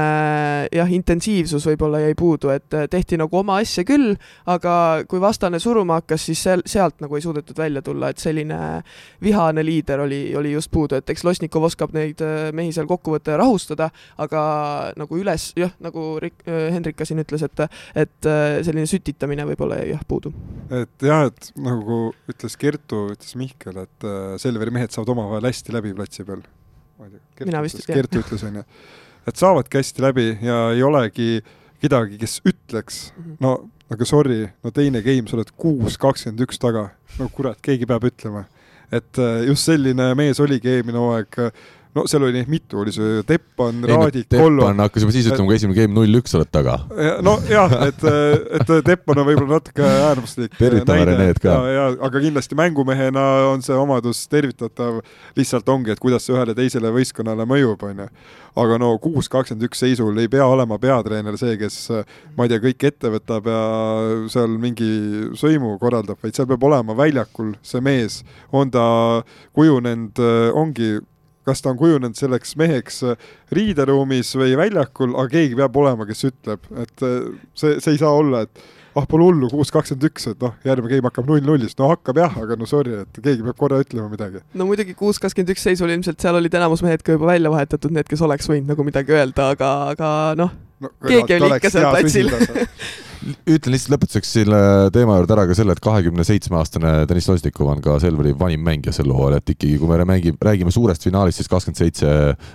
jah, 0.73 0.91
intensiivsus 0.93 1.65
võib-olla 1.71 2.03
jäi 2.05 2.17
puudu, 2.19 2.51
et 2.55 2.77
tehti 2.91 3.19
nagu 3.21 3.39
oma 3.39 3.59
asja 3.63 3.85
küll, 3.87 4.15
aga 4.51 4.75
kui 5.09 5.21
vastane 5.23 5.61
suruma 5.63 6.01
hakkas, 6.01 6.24
siis 6.25 6.41
seal, 6.45 6.63
sealt 6.69 7.01
nagu 7.05 7.17
ei 7.17 7.25
suudetud 7.25 7.59
välja 7.59 7.83
tulla, 7.85 8.11
et 8.13 8.23
selline 8.23 8.59
vihane 9.23 9.65
liider 9.65 10.05
oli, 10.05 10.21
oli 10.39 10.55
just 10.55 10.71
puudu, 10.75 10.99
et 10.99 11.11
eks 11.11 11.25
Losnikov 11.27 11.69
oskab 11.69 11.95
neid 11.97 12.23
äh, 12.25 12.49
mehi 12.57 12.73
seal 12.75 12.89
kokku 12.91 13.15
võtta 13.15 13.35
ja 13.35 13.41
rahustada, 13.43 13.91
aga 14.21 14.45
nagu 15.01 15.21
üles, 15.21 15.51
jah, 15.59 15.73
nagu 15.85 16.07
Rik-, 16.23 16.45
äh, 16.49 16.69
Hendrik 16.75 16.99
ka 17.01 17.09
siin 17.09 17.23
ütles, 17.23 17.45
et 17.47 17.65
et 17.65 18.29
äh, 18.29 18.59
selline 18.67 18.89
sütitamine 18.91 19.47
võib-olla 19.53 19.79
jäi 19.83 19.93
jah 19.93 20.05
puudu. 20.09 20.35
et 20.71 21.07
jah, 21.09 21.29
et 21.31 21.51
nagu 21.61 22.01
ütles 22.31 22.59
Kertu, 22.61 23.07
ütles 23.15 23.37
Mihkel, 23.39 23.85
et 23.85 24.09
Selveri 24.43 24.73
mehed 24.75 24.95
saavad 24.95 25.15
omavahel 25.15 25.51
hästi 25.51 25.75
läbi 25.75 25.95
platsi 25.97 26.25
peal. 26.27 26.43
vist 26.99 27.81
ei 27.81 27.87
tea. 27.87 27.95
Kertu 27.95 28.23
ütles, 28.25 28.47
onju. 28.49 28.65
et 29.29 29.37
saavadki 29.41 29.81
hästi 29.81 30.05
läbi 30.05 30.27
ja 30.43 30.59
ei 30.75 30.83
olegi 30.83 31.29
kedagi, 31.85 32.19
kes 32.21 32.41
ütleks, 32.49 33.01
mhm. 33.19 33.39
no 33.45 33.57
aga 33.93 34.07
sorry, 34.09 34.49
no 34.65 34.73
teine 34.75 35.03
game, 35.05 35.29
sa 35.29 35.37
oled 35.39 35.53
kuus 35.61 35.99
kakskümmend 36.01 36.45
üks 36.47 36.61
taga. 36.61 36.89
no 37.19 37.29
kurat, 37.33 37.61
keegi 37.65 37.89
peab 37.89 38.07
ütlema. 38.09 38.47
et 38.93 39.19
äh, 39.19 39.45
just 39.49 39.69
selline 39.69 40.13
mees 40.19 40.41
oligi 40.41 40.71
eelmine 40.77 41.01
hooaeg 41.01 41.41
no 41.95 42.05
seal 42.11 42.25
oli 42.27 42.35
neid 42.35 42.51
mitu, 42.51 42.81
oli 42.83 42.93
see 42.95 43.23
Teppan, 43.29 43.83
Raadik, 43.87 44.27
Kollo. 44.33 44.65
Teppan 44.65 44.83
hakkas 44.83 45.05
juba 45.05 45.15
siis 45.15 45.29
ütlema, 45.29 45.47
kui 45.49 45.59
esimene 45.59 45.77
game 45.79 45.95
null-üks 45.95 46.35
oled 46.39 46.51
taga. 46.55 46.77
nojah, 47.25 47.77
et, 47.87 48.07
et 48.59 48.73
Teppan 48.89 49.23
on 49.23 49.29
võib-olla 49.29 49.61
natuke 49.61 49.85
äärmuslik. 49.87 50.57
tervitame 50.59 51.07
Reneed 51.11 51.39
ka. 51.43 51.57
aga 51.95 52.25
kindlasti 52.25 52.59
mängumehena 52.59 53.25
on 53.53 53.63
see 53.67 53.79
omadus 53.79 54.25
tervitatav, 54.33 55.03
lihtsalt 55.39 55.71
ongi, 55.71 55.95
et 55.95 56.03
kuidas 56.03 56.27
see 56.27 56.35
ühele 56.35 56.57
teisele 56.59 56.91
võistkonnale 56.95 57.47
mõjub, 57.49 57.87
onju. 57.87 58.09
aga 58.65 58.79
no 58.83 58.91
kuus 59.03 59.31
kakskümmend 59.31 59.71
üks 59.71 59.83
seisul 59.83 60.19
ei 60.23 60.31
pea 60.31 60.45
olema 60.51 60.79
peatreener 60.83 61.39
see, 61.39 61.57
kes 61.63 61.79
ma 62.35 62.47
ei 62.47 62.53
tea, 62.53 62.63
kõik 62.67 62.91
ette 62.91 63.15
võtab 63.15 63.51
ja 63.51 63.63
seal 64.35 64.59
mingi 64.59 64.91
sõimu 65.39 65.77
korraldab, 65.83 66.19
vaid 66.23 66.35
seal 66.35 66.51
peab 66.51 66.67
olema 66.67 66.95
väljakul 66.99 67.55
see 67.63 67.83
mees, 67.83 68.23
on 68.55 68.71
ta 68.75 68.85
kujunenud, 69.55 70.23
ongi 70.59 70.97
kas 71.45 71.63
ta 71.65 71.73
on 71.73 71.81
kujunenud 71.81 72.19
selleks 72.19 72.55
meheks 72.61 73.03
äh, 73.09 73.27
riideruumis 73.55 74.35
või 74.41 74.57
väljakul, 74.59 75.15
aga 75.19 75.37
keegi 75.37 75.59
peab 75.59 75.77
olema, 75.83 76.07
kes 76.09 76.27
ütleb, 76.31 76.65
et 76.81 77.05
äh, 77.05 77.21
see, 77.59 77.79
see 77.85 77.95
ei 77.95 78.01
saa 78.01 78.13
olla, 78.15 78.45
et 78.47 78.65
ah, 78.95 79.07
pole 79.11 79.27
hullu, 79.27 79.49
kuus 79.53 79.73
kakskümmend 79.75 80.09
üks, 80.11 80.29
et 80.31 80.43
noh, 80.45 80.55
järgmine 80.67 80.93
game 80.93 81.11
hakkab 81.11 81.29
null-nullist, 81.29 81.79
no 81.81 81.91
hakkab 81.93 82.21
jah, 82.23 82.37
aga 82.45 82.59
no 82.61 82.69
sorry, 82.71 83.01
et 83.05 83.21
keegi 83.21 83.47
peab 83.47 83.59
korra 83.61 83.81
ütlema 83.85 84.11
midagi. 84.13 84.45
no 84.55 84.69
muidugi 84.69 84.97
kuus 84.99 85.21
kakskümmend 85.23 85.55
üks 85.55 85.67
seisul 85.67 85.93
ilmselt 85.95 86.23
seal 86.23 86.39
olid 86.39 86.55
enamus 86.61 86.85
mehed 86.87 87.05
ka 87.05 87.19
juba 87.19 87.33
välja 87.35 87.53
vahetatud, 87.55 87.95
need, 87.95 88.09
kes 88.11 88.23
oleks 88.25 88.51
võinud 88.51 88.71
nagu 88.75 88.87
midagi 88.87 89.17
öelda, 89.17 89.51
aga, 89.57 89.73
aga 89.95 90.13
noh 90.39 90.55
no, 90.81 90.95
keegi 91.07 91.39
oli 91.41 91.59
ikka 91.59 91.75
seal 91.75 91.91
platsil 91.91 92.33
ütlen 93.25 93.75
lihtsalt 93.75 93.95
lõpetuseks 93.95 94.35
selle 94.39 94.61
teema 94.95 95.17
juurde 95.19 95.37
ära 95.37 95.47
ka 95.49 95.57
selle, 95.57 95.75
et 95.77 95.83
kahekümne 95.85 96.27
seitsme 96.27 96.59
aastane 96.61 96.93
Deniss 97.09 97.31
Losnikov 97.31 97.71
on 97.73 97.83
ka 97.85 97.97
Selveri 98.03 98.35
vanim 98.39 98.65
mängija 98.67 98.95
sel 98.97 99.13
hooajal, 99.15 99.39
et 99.41 99.55
ikkagi, 99.55 99.79
kui 99.81 99.91
me 99.91 100.09
mängime, 100.09 100.39
räägime 100.45 100.75
suurest 100.75 101.07
finaalist, 101.07 101.41
siis 101.41 101.51
kakskümmend 101.53 101.81
seitse 101.81 102.13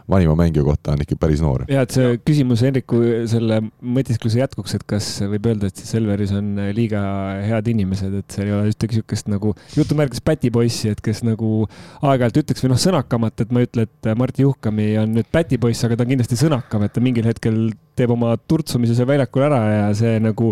vanima 0.09 0.37
mängija 0.39 0.65
kohta 0.67 0.93
on 0.93 1.03
ikka 1.05 1.17
päris 1.19 1.41
noor. 1.43 1.65
ja 1.71 1.83
et 1.87 1.95
see 1.95 2.19
küsimus 2.21 2.63
Henriku 2.65 3.01
selle 3.31 3.61
mõtiskluse 3.81 4.43
jätkuks, 4.43 4.77
et 4.77 4.85
kas 4.89 5.09
võib 5.25 5.49
öelda, 5.49 5.71
et 5.71 5.83
Selveris 5.89 6.33
on 6.37 6.55
liiga 6.75 7.01
head 7.45 7.73
inimesed, 7.73 8.19
et 8.21 8.37
seal 8.37 8.49
ei 8.49 8.57
ole 8.57 8.73
ühtegi 8.73 8.99
niisugust 8.99 9.29
nagu 9.31 9.53
jutumärkides 9.75 10.21
pätipoissi, 10.25 10.91
et 10.93 11.01
kes 11.01 11.23
nagu 11.25 11.65
aeg-ajalt 12.01 12.41
ütleks 12.43 12.63
või 12.63 12.73
noh, 12.73 12.81
sõnakamat, 12.81 13.43
et 13.43 13.53
ma 13.53 13.61
ei 13.61 13.69
ütle, 13.69 13.85
et 13.87 14.09
Martti 14.19 14.45
Juhkami 14.45 14.91
on 15.01 15.13
nüüd 15.17 15.29
pätipoiss, 15.31 15.85
aga 15.85 15.97
ta 15.97 16.05
on 16.05 16.13
kindlasti 16.13 16.39
sõnakam, 16.39 16.85
et 16.85 16.93
ta 16.95 17.03
mingil 17.03 17.27
hetkel 17.29 17.69
teeb 17.99 18.13
oma 18.15 18.33
turtsumise 18.49 18.95
seal 18.97 19.09
väljakul 19.09 19.45
ära 19.49 19.59
ja 19.67 19.85
see 19.97 20.17
nagu 20.23 20.51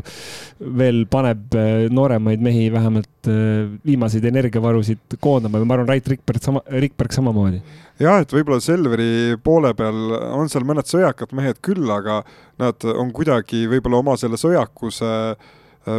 veel 0.79 1.03
paneb 1.11 1.57
äh, 1.57 1.87
nooremaid 1.93 2.43
mehi 2.43 2.67
vähemalt 2.73 3.31
äh, 3.31 3.67
viimaseid 3.87 4.25
energiavarusid 4.29 5.19
koondama 5.23 5.61
ja 5.61 5.67
ma 5.67 5.77
arvan, 5.77 5.91
Rait 5.91 6.07
Rikberg 6.13 6.43
sama, 6.43 6.63
Rikberg 6.83 7.15
samamoodi. 7.15 7.61
jah, 8.03 8.21
et 8.21 8.33
võib-olla 8.33 8.63
Selveri 8.63 9.37
poole 9.43 9.73
peal 9.77 10.17
on 10.33 10.51
seal 10.51 10.67
mõned 10.67 10.89
sõjakad 10.89 11.35
mehed 11.37 11.61
küll, 11.65 11.87
aga 11.91 12.21
nad 12.61 12.89
on 12.93 13.13
kuidagi 13.15 13.67
võib-olla 13.71 14.03
oma 14.03 14.17
selle 14.19 14.39
sõjakuse 14.41 15.13
äh, 15.31 15.55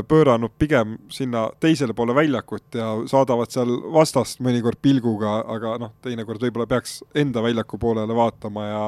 pööranud 0.09 0.53
pigem 0.61 0.97
sinna 1.13 1.49
teisele 1.61 1.95
poole 1.97 2.15
väljakut 2.17 2.77
ja 2.77 2.91
saadavad 3.09 3.53
seal 3.53 3.71
vastast 3.95 4.43
mõnikord 4.45 4.81
pilguga, 4.83 5.39
aga 5.49 5.77
noh, 5.81 5.95
teinekord 6.05 6.43
võib-olla 6.45 6.69
peaks 6.69 6.99
enda 7.17 7.43
väljaku 7.45 7.81
poolele 7.81 8.17
vaatama 8.17 8.67
ja 8.67 8.83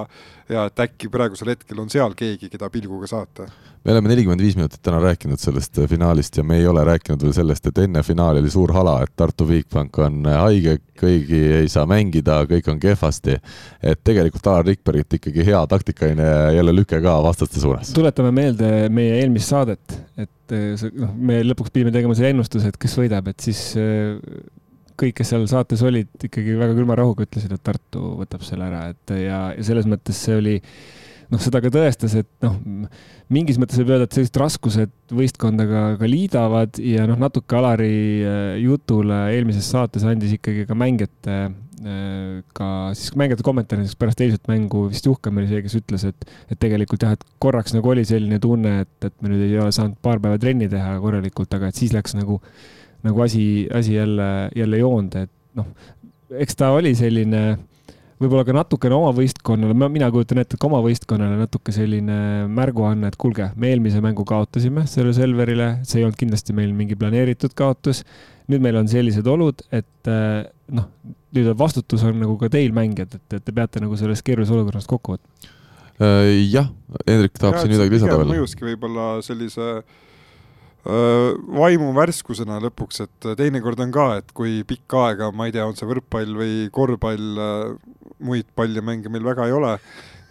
ja 0.51 0.67
et 0.69 0.83
äkki 0.85 1.11
praegusel 1.13 1.53
hetkel 1.53 1.81
on 1.83 1.91
seal 1.93 2.15
keegi, 2.19 2.51
keda 2.53 2.71
pilguga 2.73 3.09
saata. 3.11 3.47
me 3.85 3.95
oleme 3.95 4.11
nelikümmend 4.13 4.43
viis 4.43 4.57
minutit 4.59 4.83
täna 4.85 5.01
rääkinud 5.03 5.41
sellest 5.41 5.79
äh, 5.79 5.89
finaalist 5.89 6.37
ja 6.37 6.45
me 6.45 6.59
ei 6.61 6.67
ole 6.69 6.85
rääkinud 6.85 7.23
veel 7.25 7.35
sellest, 7.37 7.71
et 7.71 7.79
enne 7.85 8.03
finaali 8.05 8.43
oli 8.43 8.51
suur 8.53 8.73
hala, 8.77 8.99
et 9.05 9.15
Tartu 9.17 9.47
Bigbank 9.49 9.99
on 10.05 10.21
äh, 10.27 10.37
haige, 10.43 10.77
kõigi 11.01 11.41
ei 11.63 11.71
saa 11.73 11.87
mängida, 11.89 12.43
kõik 12.51 12.69
on 12.73 12.81
kehvasti. 12.83 13.39
et 13.83 14.03
tegelikult 14.05 14.47
Alar 14.47 14.67
Rikbergit 14.67 15.19
ikkagi 15.21 15.47
hea 15.47 15.63
taktikaline 15.71 16.29
jälle 16.57 16.77
lüke 16.77 17.01
ka 17.01 17.17
vastaste 17.25 17.61
suunas. 17.61 17.95
tuletame 17.97 18.35
meelde 18.35 18.89
meie 18.93 19.21
eelmist 19.23 19.55
saadet, 19.55 19.99
et 20.17 20.57
eh, 20.57 20.89
noh, 20.93 21.15
me 21.17 21.43
lõpuks 21.47 21.73
pidime 21.73 21.95
tegema 21.95 22.17
selle 22.19 22.35
ennustuse, 22.35 22.73
et 22.73 22.81
kes 22.81 22.99
võidab, 23.01 23.31
et 23.33 23.49
siis 23.49 23.71
kõik, 25.01 25.17
kes 25.21 25.33
seal 25.33 25.47
saates 25.51 25.85
olid, 25.87 26.11
ikkagi 26.29 26.57
väga 26.61 26.77
külma 26.79 26.97
rahuga 27.01 27.27
ütlesid, 27.27 27.53
et 27.57 27.63
Tartu 27.67 28.17
võtab 28.23 28.45
selle 28.47 28.69
ära, 28.71 28.89
et 28.95 29.15
ja, 29.17 29.45
ja 29.57 29.67
selles 29.67 29.89
mõttes 29.91 30.19
see 30.27 30.37
oli 30.39 30.57
noh, 31.31 31.41
seda 31.43 31.63
ka 31.63 31.71
tõestas, 31.73 32.19
et 32.21 32.31
noh, 32.45 32.59
mingis 33.33 33.61
mõttes 33.63 33.81
võib 33.81 33.95
öelda, 33.95 34.09
et 34.09 34.19
sellised 34.19 34.39
raskused 34.43 34.95
võistkonda 35.15 35.67
ka, 35.71 36.11
liidavad 36.11 36.81
ja 36.83 37.07
noh, 37.11 37.19
natuke 37.21 37.59
Alari 37.59 37.97
eh, 38.21 38.55
jutule 38.65 39.27
eelmises 39.37 39.71
saates 39.73 40.07
andis 40.09 40.37
ikkagi 40.39 40.69
ka 40.69 40.79
mängijate 40.79 41.43
Äh, 41.81 42.43
ka 42.53 42.91
siis 42.93 43.15
mängijate 43.17 43.45
kommentaarides 43.47 43.95
pärast 43.97 44.21
eilset 44.21 44.49
mängu 44.51 44.83
vist 44.91 45.07
Juhkam 45.09 45.39
oli 45.41 45.49
see, 45.49 45.63
kes 45.65 45.79
ütles, 45.79 46.03
et, 46.11 46.27
et 46.53 46.59
tegelikult 46.61 47.07
jah, 47.07 47.15
et 47.17 47.23
korraks 47.41 47.73
nagu 47.73 47.89
oli 47.89 48.03
selline 48.05 48.37
tunne, 48.43 48.83
et, 48.83 49.07
et 49.09 49.15
me 49.25 49.31
nüüd 49.33 49.47
ei 49.47 49.57
ole 49.57 49.73
saanud 49.73 49.97
paar 50.05 50.21
päeva 50.21 50.37
trenni 50.43 50.69
teha 50.69 50.99
korralikult, 51.01 51.57
aga 51.57 51.71
et 51.71 51.81
siis 51.81 51.95
läks 51.97 52.13
nagu, 52.19 52.37
nagu 53.07 53.25
asi, 53.25 53.45
asi 53.75 53.97
jälle, 53.97 54.51
jälle 54.57 54.81
joonde, 54.81 55.27
et 55.27 55.59
noh, 55.59 55.67
eks 56.41 56.59
ta 56.59 56.71
oli 56.77 56.93
selline 56.99 57.43
võib-olla 58.21 58.45
ka 58.45 58.55
natukene 58.55 58.97
oma 58.97 59.13
võistkonnale, 59.17 59.89
mina 59.89 60.11
kujutan 60.13 60.43
ette, 60.43 60.57
et 60.57 60.61
ka 60.61 60.69
oma 60.69 60.83
võistkonnale 60.85 61.39
natuke 61.41 61.73
selline 61.73 62.19
märguanne, 62.53 63.09
et 63.09 63.17
kuulge, 63.21 63.49
me 63.57 63.71
eelmise 63.73 64.03
mängu 64.05 64.27
kaotasime 64.29 64.85
selle 64.91 65.15
Selverile, 65.17 65.71
see 65.89 66.03
ei 66.03 66.07
olnud 66.07 66.21
kindlasti 66.21 66.57
meil 66.57 66.75
mingi 66.77 66.99
planeeritud 67.01 67.57
kaotus. 67.57 68.05
nüüd 68.51 68.63
meil 68.65 68.77
on 68.81 68.89
sellised 68.91 69.27
olud, 69.31 69.63
et 69.73 70.11
noh, 70.75 70.91
nüüd 71.37 71.53
vastutus 71.57 72.03
on 72.05 72.19
nagu 72.21 72.37
ka 72.37 72.51
teil 72.53 72.75
mängijad, 72.77 73.15
et, 73.17 73.39
et 73.39 73.45
te 73.47 73.55
peate 73.55 73.81
nagu 73.81 73.97
sellest 73.97 74.27
keerulisest 74.27 74.57
olukorrast 74.57 74.91
kokku 74.91 75.17
võtma. 75.17 75.57
Äh, 76.01 76.31
jah, 76.51 76.69
Hendrik 77.07 77.37
tahab 77.39 77.61
siin 77.61 77.75
midagi 77.77 77.95
lisada 77.95 78.19
veel. 78.21 78.33
mõjuski 78.35 78.65
võib-olla 78.65 79.09
sellise 79.25 79.69
äh, 79.79 79.99
vaimu 80.85 81.91
värskusena 81.97 82.61
lõpuks, 82.65 83.03
et 83.05 83.27
teinekord 83.37 83.81
on 83.85 83.91
ka, 83.93 84.07
et 84.21 84.33
kui 84.37 84.63
pikka 84.65 85.11
aega, 85.11 85.31
ma 85.33 85.49
ei 85.49 85.53
tea, 85.53 85.67
on 85.67 85.77
see 85.77 85.89
võrkpall 85.89 86.33
või 86.39 86.55
korvpall, 86.73 87.27
äh, 87.37 87.75
muid 88.25 88.49
palle 88.57 88.81
mänge 88.85 89.13
meil 89.13 89.25
väga 89.25 89.49
ei 89.49 89.57
ole, 89.57 89.75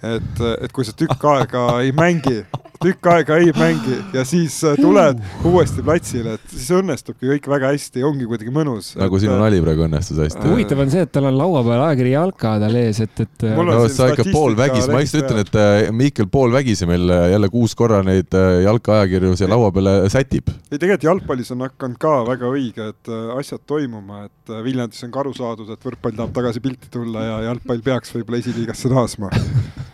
et, 0.04 0.42
et 0.64 0.72
kui 0.72 0.88
sa 0.88 0.96
tükk 0.96 1.26
aega 1.34 1.64
ei 1.84 1.92
mängi, 1.96 2.42
tükk 2.80 3.08
aega 3.12 3.38
ei 3.42 3.52
mängi 3.58 3.98
ja 4.16 4.24
siis 4.28 4.56
äh, 4.64 4.78
tuled 4.80 5.20
uuesti 5.48 5.84
platsile, 5.84 6.38
et 6.38 6.54
siis 6.54 6.70
õnnestubki 6.78 7.28
kõik 7.34 7.50
väga 7.52 7.74
hästi, 7.74 8.04
ongi 8.08 8.28
kuidagi 8.30 8.54
mõnus. 8.56 8.94
nagu 9.00 9.18
et, 9.18 9.26
sinu 9.26 9.36
äh, 9.36 9.42
nali 9.42 9.60
praegu 9.64 9.84
õnnestus 9.84 10.22
hästi. 10.24 10.46
huvitav 10.48 10.84
on 10.86 10.94
see, 10.94 11.04
et 11.04 11.12
tal 11.12 11.28
on 11.28 11.36
laua 11.36 11.64
peal 11.68 11.84
ajakiri 11.90 12.14
Jalka 12.14 12.54
tal 12.64 12.80
ees, 12.80 13.02
et, 13.04 13.24
et. 13.26 13.46
Äh, 13.50 13.60
no 13.60 13.82
sa 13.92 14.08
ikka 14.14 14.28
poolvägis, 14.32 14.88
ma 14.88 15.04
lihtsalt 15.04 15.28
ütlen, 15.28 15.44
et 15.44 15.92
Mihkel 16.00 16.30
poolvägisi 16.32 16.88
meil 16.88 17.12
jälle 17.34 17.52
kuus 17.52 17.76
korra 17.76 18.00
neid 18.08 18.40
Jalka 18.64 19.02
ajakirju 19.02 19.36
siia 19.36 19.52
laua 19.52 19.74
peale 19.76 19.98
sätib. 20.12 20.48
ei, 20.70 20.78
tegelikult 20.78 21.10
jalgpallis 21.10 21.52
on 21.56 21.68
hakanud 21.68 22.00
ka 22.00 22.16
väga 22.32 22.54
õige, 22.56 22.90
et 22.94 23.14
asjad 23.36 23.68
toimuma, 23.68 24.30
et 24.30 24.56
Viljandis 24.64 25.04
on 25.04 25.12
ka 25.12 25.26
aru 25.26 25.36
saadud, 25.36 25.68
et 25.76 25.84
võrkpall 25.84 26.16
tahab 26.16 26.32
tagasi 26.40 26.64
pilti 26.64 26.88
tulla 26.96 27.28
ja 27.28 27.38
jalgpall 27.50 27.84
peaks 27.84 28.16
võib-olla 28.16 28.40
esiliigasse 28.40 28.96
naasma 28.96 29.36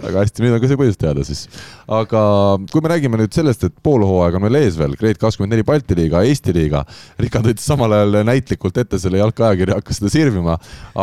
väga 0.00 0.22
hästi, 0.24 0.42
nüüd 0.42 0.54
on 0.56 0.62
ka 0.62 0.70
see 0.70 0.78
põhjus 0.80 0.98
teada 1.00 1.24
siis. 1.26 1.42
aga 1.90 2.22
kui 2.72 2.82
me 2.82 2.92
räägime 2.92 3.20
nüüd 3.20 3.34
sellest, 3.34 3.66
et 3.68 3.74
pool 3.84 4.04
hooaega 4.06 4.40
on 4.40 4.46
veel 4.48 4.60
ees 4.62 4.78
veel, 4.80 4.96
Grade 5.00 5.20
kakskümmend 5.20 5.54
neli 5.54 5.66
Balti 5.66 5.96
liiga, 5.98 6.22
Eesti 6.26 6.54
liiga. 6.56 6.82
Rikard 7.20 7.50
võttis 7.50 7.68
samal 7.68 7.94
ajal 7.96 8.20
näitlikult 8.26 8.80
ette 8.80 9.00
selle 9.02 9.20
jalkaajakirja, 9.20 9.76
hakkas 9.80 10.00
seda 10.00 10.12
sirvima, 10.14 10.56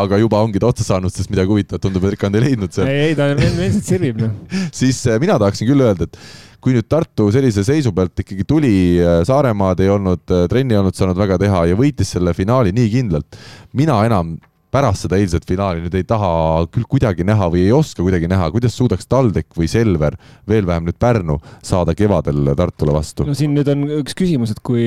aga 0.03 0.19
juba 0.21 0.41
ongi 0.45 0.61
ta 0.63 0.71
otsa 0.71 0.88
saanud, 0.88 1.13
sest 1.13 1.31
midagi 1.33 1.53
huvitavat 1.53 1.85
tundub, 1.85 2.07
et 2.07 2.17
Rikard 2.17 2.39
ei 2.39 2.47
leidnud 2.49 2.73
seal. 2.73 2.89
ei, 2.91 3.11
ei 3.11 3.17
ta 3.19 3.29
endiselt 3.35 3.93
sirvib 3.93 4.21
noh. 4.25 4.35
siis 4.81 5.05
eh, 5.05 5.21
mina 5.21 5.38
tahaksin 5.41 5.69
küll 5.69 5.85
öelda, 5.85 6.09
et 6.09 6.19
kui 6.63 6.73
nüüd 6.73 6.88
Tartu 6.89 7.29
sellise 7.31 7.61
seisu 7.63 7.93
pealt 7.95 8.25
ikkagi 8.25 8.43
tuli, 8.47 8.75
eh, 8.99 9.21
Saaremaad 9.29 9.85
ei 9.85 9.93
olnud, 9.93 10.25
eh, 10.33 10.45
trenni 10.51 10.75
ei 10.75 10.81
olnud 10.81 10.97
saanud 10.97 11.19
väga 11.19 11.39
teha 11.45 11.67
ja 11.71 11.79
võitis 11.79 12.17
selle 12.17 12.33
finaali 12.38 12.73
nii 12.75 12.93
kindlalt, 12.97 13.41
mina 13.77 14.01
enam 14.09 14.38
pärast 14.78 15.05
seda 15.05 15.17
eilset 15.19 15.45
finaali 15.47 15.84
nüüd 15.84 15.95
ei 15.97 16.05
taha 16.07 16.30
küll 16.73 16.86
kuidagi 16.89 17.25
näha 17.28 17.49
või 17.53 17.65
ei 17.65 17.73
oska 17.75 18.03
kuidagi 18.05 18.30
näha, 18.30 18.49
kuidas 18.53 18.78
suudaks 18.78 19.09
TalTech 19.09 19.57
või 19.57 19.69
Selver, 19.71 20.17
veel 20.49 20.67
vähem 20.69 20.88
nüüd 20.88 20.99
Pärnu, 21.01 21.39
saada 21.65 21.95
kevadel 21.97 22.53
Tartule 22.57 22.95
vastu? 22.95 23.25
no 23.28 23.36
siin 23.38 23.55
nüüd 23.57 23.69
on 23.73 23.86
üks 23.99 24.17
küsimus, 24.17 24.53
et 24.53 24.61
kui 24.65 24.86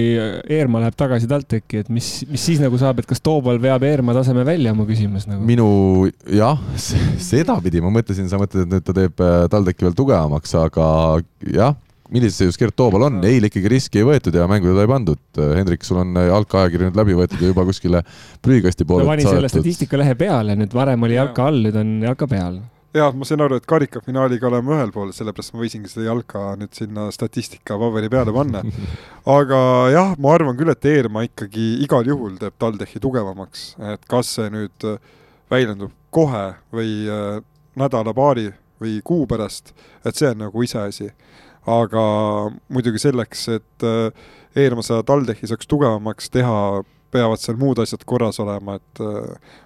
Eerma 0.51 0.85
läheb 0.85 0.97
tagasi 0.99 1.29
TalTechi, 1.31 1.85
et 1.85 1.93
mis, 1.93 2.11
mis 2.31 2.47
siis 2.51 2.63
nagu 2.63 2.79
saab, 2.81 3.03
et 3.03 3.11
kas 3.11 3.23
Toobal 3.25 3.61
veab 3.63 3.85
Eerma 3.89 4.15
taseme 4.17 4.47
välja, 4.47 4.75
mu 4.77 4.87
küsimus 4.89 5.29
nagu? 5.31 5.45
minu 5.47 5.69
jah, 6.31 6.61
sedapidi 7.21 7.83
ma 7.85 7.93
mõtlesin, 8.01 8.31
sa 8.31 8.41
mõtled, 8.41 8.67
et 8.67 8.75
nüüd 8.77 8.87
ta 8.87 8.97
teeb 8.97 9.25
äh, 9.25 9.45
TalTechi 9.53 9.89
veel 9.89 9.99
tugevamaks, 9.99 10.57
aga 10.61 10.91
jah 11.51 11.79
millises 12.13 12.41
seisus 12.41 12.59
Gert 12.61 12.77
Toobal 12.79 13.07
on, 13.07 13.21
eile 13.27 13.51
ikkagi 13.51 13.71
riski 13.71 14.01
ei 14.03 14.09
võetud 14.09 14.35
ja 14.37 14.49
mängu 14.51 14.71
teda 14.71 14.87
ei 14.87 14.91
pandud. 14.91 15.23
Hendrik, 15.57 15.87
sul 15.87 16.01
on 16.03 16.19
jalka-ajakiri 16.19 16.89
nüüd 16.89 16.99
läbi 16.99 17.17
võetud 17.19 17.41
ja 17.43 17.53
juba 17.53 17.65
kuskile 17.69 18.03
prügikasti 18.45 18.87
poole 18.89 19.07
no, 19.07 19.13
pani 19.13 19.27
selle 19.27 19.51
statistikalehe 19.53 20.17
peale, 20.19 20.59
nüüd 20.59 20.75
varem 20.77 21.09
oli 21.09 21.19
jalka 21.19 21.49
all, 21.51 21.63
nüüd 21.67 21.79
on 21.81 21.97
jalka 22.09 22.29
peal. 22.31 22.61
Jah, 22.91 23.13
ma 23.15 23.23
sain 23.23 23.39
aru, 23.39 23.61
et 23.61 23.67
karikafinaaliga 23.71 24.49
oleme 24.49 24.73
ühel 24.75 24.91
pool, 24.91 25.13
sellepärast 25.15 25.55
ma 25.55 25.61
võisingi 25.63 25.87
seda 25.93 26.09
jalka 26.09 26.57
nüüd 26.59 26.75
sinna 26.75 27.05
statistika 27.15 27.77
paberi 27.79 28.11
peale 28.11 28.35
panna. 28.35 28.65
aga 29.39 29.61
jah, 29.95 30.17
ma 30.19 30.35
arvan 30.35 30.59
küll, 30.59 30.73
et 30.75 30.91
Eermaa 30.91 31.29
ikkagi 31.29 31.69
igal 31.85 32.11
juhul 32.11 32.35
teeb 32.41 32.57
TalTechi 32.59 33.03
tugevamaks, 33.05 33.69
et 33.93 34.11
kas 34.11 34.35
see 34.35 34.51
nüüd 34.51 34.89
väljendub 35.51 35.95
kohe 36.11 36.49
või 36.75 37.07
äh, 37.07 37.39
nädala-paari 37.79 38.51
või 38.83 38.99
kuu 39.05 39.27
pärast, 39.31 39.71
et 40.03 40.19
see 40.19 40.33
on 40.33 40.43
nagu 40.49 40.65
iseasi 40.65 41.13
aga 41.69 42.05
muidugi 42.73 43.03
selleks, 43.03 43.49
et 43.57 43.87
äh, 43.87 44.29
eelmise 44.57 45.03
TalTechi 45.07 45.51
saaks 45.51 45.69
tugevamaks 45.71 46.31
teha, 46.33 46.83
peavad 47.11 47.43
seal 47.43 47.59
muud 47.61 47.81
asjad 47.83 48.05
korras 48.09 48.39
olema, 48.43 48.79
et 48.79 49.03
äh, 49.05 49.59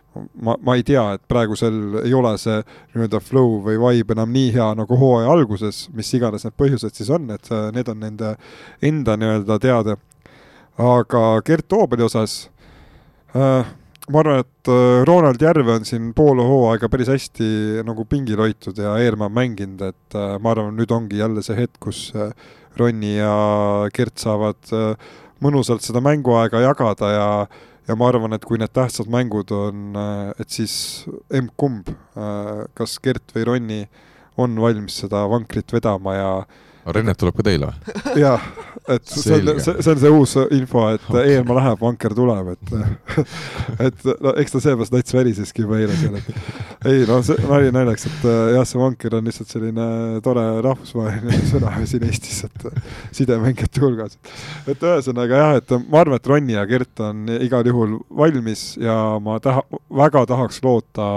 ma, 0.43 0.57
ma 0.61 0.77
ei 0.79 0.83
tea, 0.87 1.05
et 1.17 1.23
praegusel 1.31 2.01
ei 2.05 2.15
ole 2.17 2.35
see 2.41 2.61
nii-öelda 2.95 3.21
flow 3.23 3.61
või 3.65 3.79
vibe 3.83 4.17
enam 4.17 4.33
nii 4.35 4.51
hea 4.57 4.71
nagu 4.79 4.99
hooaja 4.99 5.31
alguses, 5.35 5.85
mis 5.95 6.11
iganes 6.17 6.47
need 6.47 6.57
põhjused 6.61 6.97
siis 6.97 7.13
on, 7.15 7.29
et 7.35 7.51
äh, 7.53 7.69
need 7.77 7.91
on 7.93 8.03
nende 8.03 8.35
enda 8.83 9.17
nii-öelda 9.21 9.61
teada. 9.63 9.97
aga 10.79 11.41
Gert 11.47 11.69
Toobali 11.69 12.03
osas 12.03 12.49
äh, 13.37 13.67
ma 14.13 14.21
arvan, 14.21 14.43
et 14.45 14.69
äh, 14.69 15.05
Ronald 15.09 15.41
Järve 15.41 15.79
on 15.79 15.87
siin 15.89 16.11
pool 16.17 16.43
hooaega 16.45 16.91
päris 16.93 17.09
hästi 17.09 17.85
nagu 17.87 18.05
pingil 18.09 18.43
hoitud 18.43 18.79
ja 18.81 18.97
Eermaa 19.01 19.31
mänginud, 19.33 19.81
et 19.81 20.17
äh, 20.19 20.35
ma 20.43 20.53
arvan, 20.53 20.75
nüüd 20.77 20.93
ongi 20.93 21.21
jälle 21.23 21.45
see 21.45 21.57
hetk, 21.57 21.79
kus 21.87 22.09
äh, 22.17 22.35
Ronni 22.77 23.15
ja 23.17 23.35
Gert 23.95 24.19
saavad 24.19 24.73
mõnusalt 25.45 25.85
seda 25.87 26.01
mänguaega 26.03 26.59
jagada 26.65 27.11
ja 27.13 27.29
ja 27.85 27.95
ma 28.01 28.09
arvan, 28.09 28.33
et 28.33 28.45
kui 28.49 28.59
need 28.59 28.73
tähtsad 28.73 29.11
mängud 29.13 29.51
on, 29.53 29.93
et 30.41 30.49
siis 30.51 31.05
emb-kumb, 31.29 31.91
kas 32.75 32.95
Gert 33.05 33.35
või 33.37 33.45
Ronni 33.45 33.79
on 34.41 34.57
valmis 34.59 34.97
seda 35.05 35.21
vankrit 35.31 35.71
vedama 35.77 36.15
ja 36.17 36.31
Rennet 36.93 37.19
tuleb 37.21 37.37
ka 37.39 37.45
teile 37.47 37.71
või? 37.71 37.95
jah, 38.25 38.43
et 38.93 39.07
see 39.09 39.39
on, 39.39 39.61
see, 39.63 39.75
see 39.81 39.93
on 39.95 40.01
see 40.03 40.13
uus 40.13 40.35
info, 40.53 40.85
et 40.93 41.07
okay. 41.09 41.37
Eenmaa 41.37 41.57
läheb, 41.61 41.81
vanker 41.81 42.15
tuleb, 42.17 42.51
et 42.53 42.73
et 43.87 44.05
no 44.25 44.35
eks 44.41 44.53
ta 44.57 44.61
seepärast 44.67 44.95
nats 44.95 45.17
väriseski 45.17 45.65
juba 45.65 45.79
eile 45.81 45.97
seal, 45.97 46.19
et 46.21 46.91
ei 46.91 47.07
no 47.09 47.21
see 47.25 47.39
nali 47.49 47.73
naljaks, 47.75 48.09
et 48.11 48.27
jah, 48.57 48.67
see 48.69 48.81
vanker 48.81 49.17
on 49.19 49.31
lihtsalt 49.31 49.55
selline 49.55 49.87
tore 50.25 50.45
rahvusvaheline 50.67 51.41
sõna 51.53 51.73
siin 51.89 52.05
Eestis, 52.11 52.43
et 52.49 52.69
sidemängijate 53.17 53.85
hulgas. 53.85 54.19
et 54.69 54.85
ühesõnaga 54.85 55.41
jah, 55.41 55.57
et 55.63 55.75
ma 55.87 56.03
arvan, 56.03 56.21
et 56.21 56.31
Ronni 56.35 56.59
ja 56.59 56.67
Gert 56.69 57.01
on 57.05 57.25
igal 57.39 57.65
juhul 57.71 57.97
valmis 58.13 58.75
ja 58.83 58.99
ma 59.25 59.39
taha, 59.43 59.65
väga 60.05 60.27
tahaks 60.35 60.61
loota, 60.67 61.11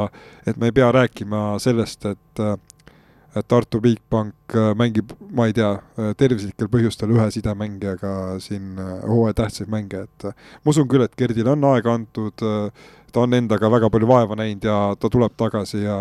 et 0.48 0.56
me 0.56 0.72
ei 0.72 0.80
pea 0.80 0.94
rääkima 0.96 1.58
sellest, 1.64 2.08
et 2.08 2.48
et 3.40 3.48
Tartu 3.50 3.82
Bigbank 3.84 4.56
äh, 4.56 4.74
mängib, 4.78 5.14
ma 5.36 5.48
ei 5.50 5.56
tea, 5.56 5.72
äh, 5.98 6.12
tervislikel 6.18 6.70
põhjustel 6.72 7.14
ühe 7.16 7.28
sidemängijaga 7.34 8.12
siin 8.44 8.78
äh, 8.82 8.94
hooaja 9.08 9.38
tähtsaid 9.42 9.72
mänge, 9.72 10.06
et 10.08 10.28
ma 10.30 10.74
usun 10.74 10.88
küll, 10.90 11.06
et 11.06 11.18
Gerdile 11.20 11.54
on 11.54 11.66
aega 11.72 11.96
antud, 11.98 12.46
ta 13.12 13.24
on 13.24 13.38
endaga 13.38 13.72
väga 13.72 13.90
palju 13.94 14.10
vaeva 14.10 14.38
näinud 14.40 14.68
ja 14.68 14.78
ta 15.00 15.10
tuleb 15.10 15.36
tagasi 15.38 15.84
ja 15.84 15.98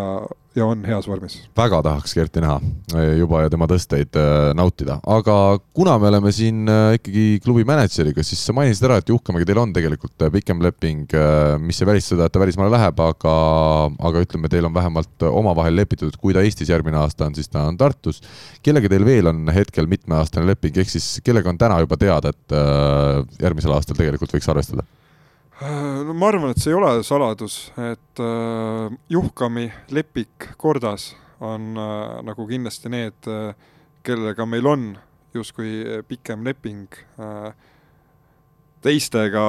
ja 0.56 0.64
on 0.66 0.84
heas 0.88 1.06
vormis. 1.08 1.36
väga 1.56 1.82
tahaks 1.84 2.14
Kerti 2.16 2.40
näha 2.40 2.56
eh, 2.96 3.12
juba 3.20 3.42
ja 3.44 3.52
tema 3.52 3.68
tõsteid 3.70 4.16
eh, 4.16 4.52
nautida, 4.56 4.98
aga 5.16 5.36
kuna 5.76 5.96
me 6.00 6.08
oleme 6.10 6.32
siin 6.34 6.64
eh, 6.72 6.96
ikkagi 6.96 7.26
klubi 7.44 7.66
mänedžeriga, 7.68 8.24
siis 8.26 8.40
sa 8.46 8.54
mainisid 8.56 8.88
ära, 8.88 8.98
et 9.00 9.12
Juhkamäega 9.12 9.48
teil 9.50 9.60
on 9.60 9.74
tegelikult 9.76 10.26
pikem 10.32 10.62
leping, 10.64 11.12
mis 11.62 11.80
ei 11.80 11.88
välista 11.88 12.14
seda, 12.14 12.26
et 12.26 12.34
ta 12.34 12.40
välismaale 12.40 12.72
läheb, 12.72 13.00
aga, 13.04 13.36
aga 14.08 14.24
ütleme, 14.24 14.50
teil 14.52 14.68
on 14.68 14.74
vähemalt 14.76 15.26
omavahel 15.28 15.76
lepitud, 15.76 16.12
et 16.12 16.20
kui 16.20 16.34
ta 16.36 16.44
Eestis 16.44 16.72
järgmine 16.72 16.98
aasta 17.02 17.28
on, 17.28 17.36
siis 17.36 17.52
ta 17.52 17.66
on 17.70 17.76
Tartus. 17.80 18.22
kellega 18.64 18.90
teil 18.92 19.04
veel 19.06 19.30
on 19.32 19.46
hetkel 19.54 19.88
mitmeaastane 19.90 20.48
leping, 20.48 20.76
ehk 20.80 20.92
siis 20.92 21.18
kellega 21.24 21.52
on 21.52 21.60
täna 21.60 21.82
juba 21.84 22.00
teada, 22.00 22.32
et 22.32 23.42
järgmisel 23.42 23.76
aastal 23.76 23.98
tegelikult 23.98 24.32
võiks 24.36 24.48
arvestada? 24.52 24.86
Äh, 25.62 26.04
no 26.04 26.12
ma 26.12 26.28
arvan, 26.28 26.50
et 26.52 26.60
see 26.60 26.68
ei 26.74 26.76
ole 26.76 26.90
saladus, 27.00 27.70
et 27.80 28.20
äh, 28.20 28.96
Juhkami, 29.08 29.70
Lepik, 29.88 30.50
Kordas 30.60 31.14
on 31.40 31.70
äh, 31.80 32.18
nagu 32.28 32.44
kindlasti 32.48 32.92
need 32.92 33.28
äh,, 33.32 33.54
kellega 34.04 34.44
meil 34.44 34.68
on 34.68 34.84
justkui 35.32 36.02
pikem 36.08 36.44
leping 36.44 36.92
äh,. 37.16 37.54
teistega 38.84 39.46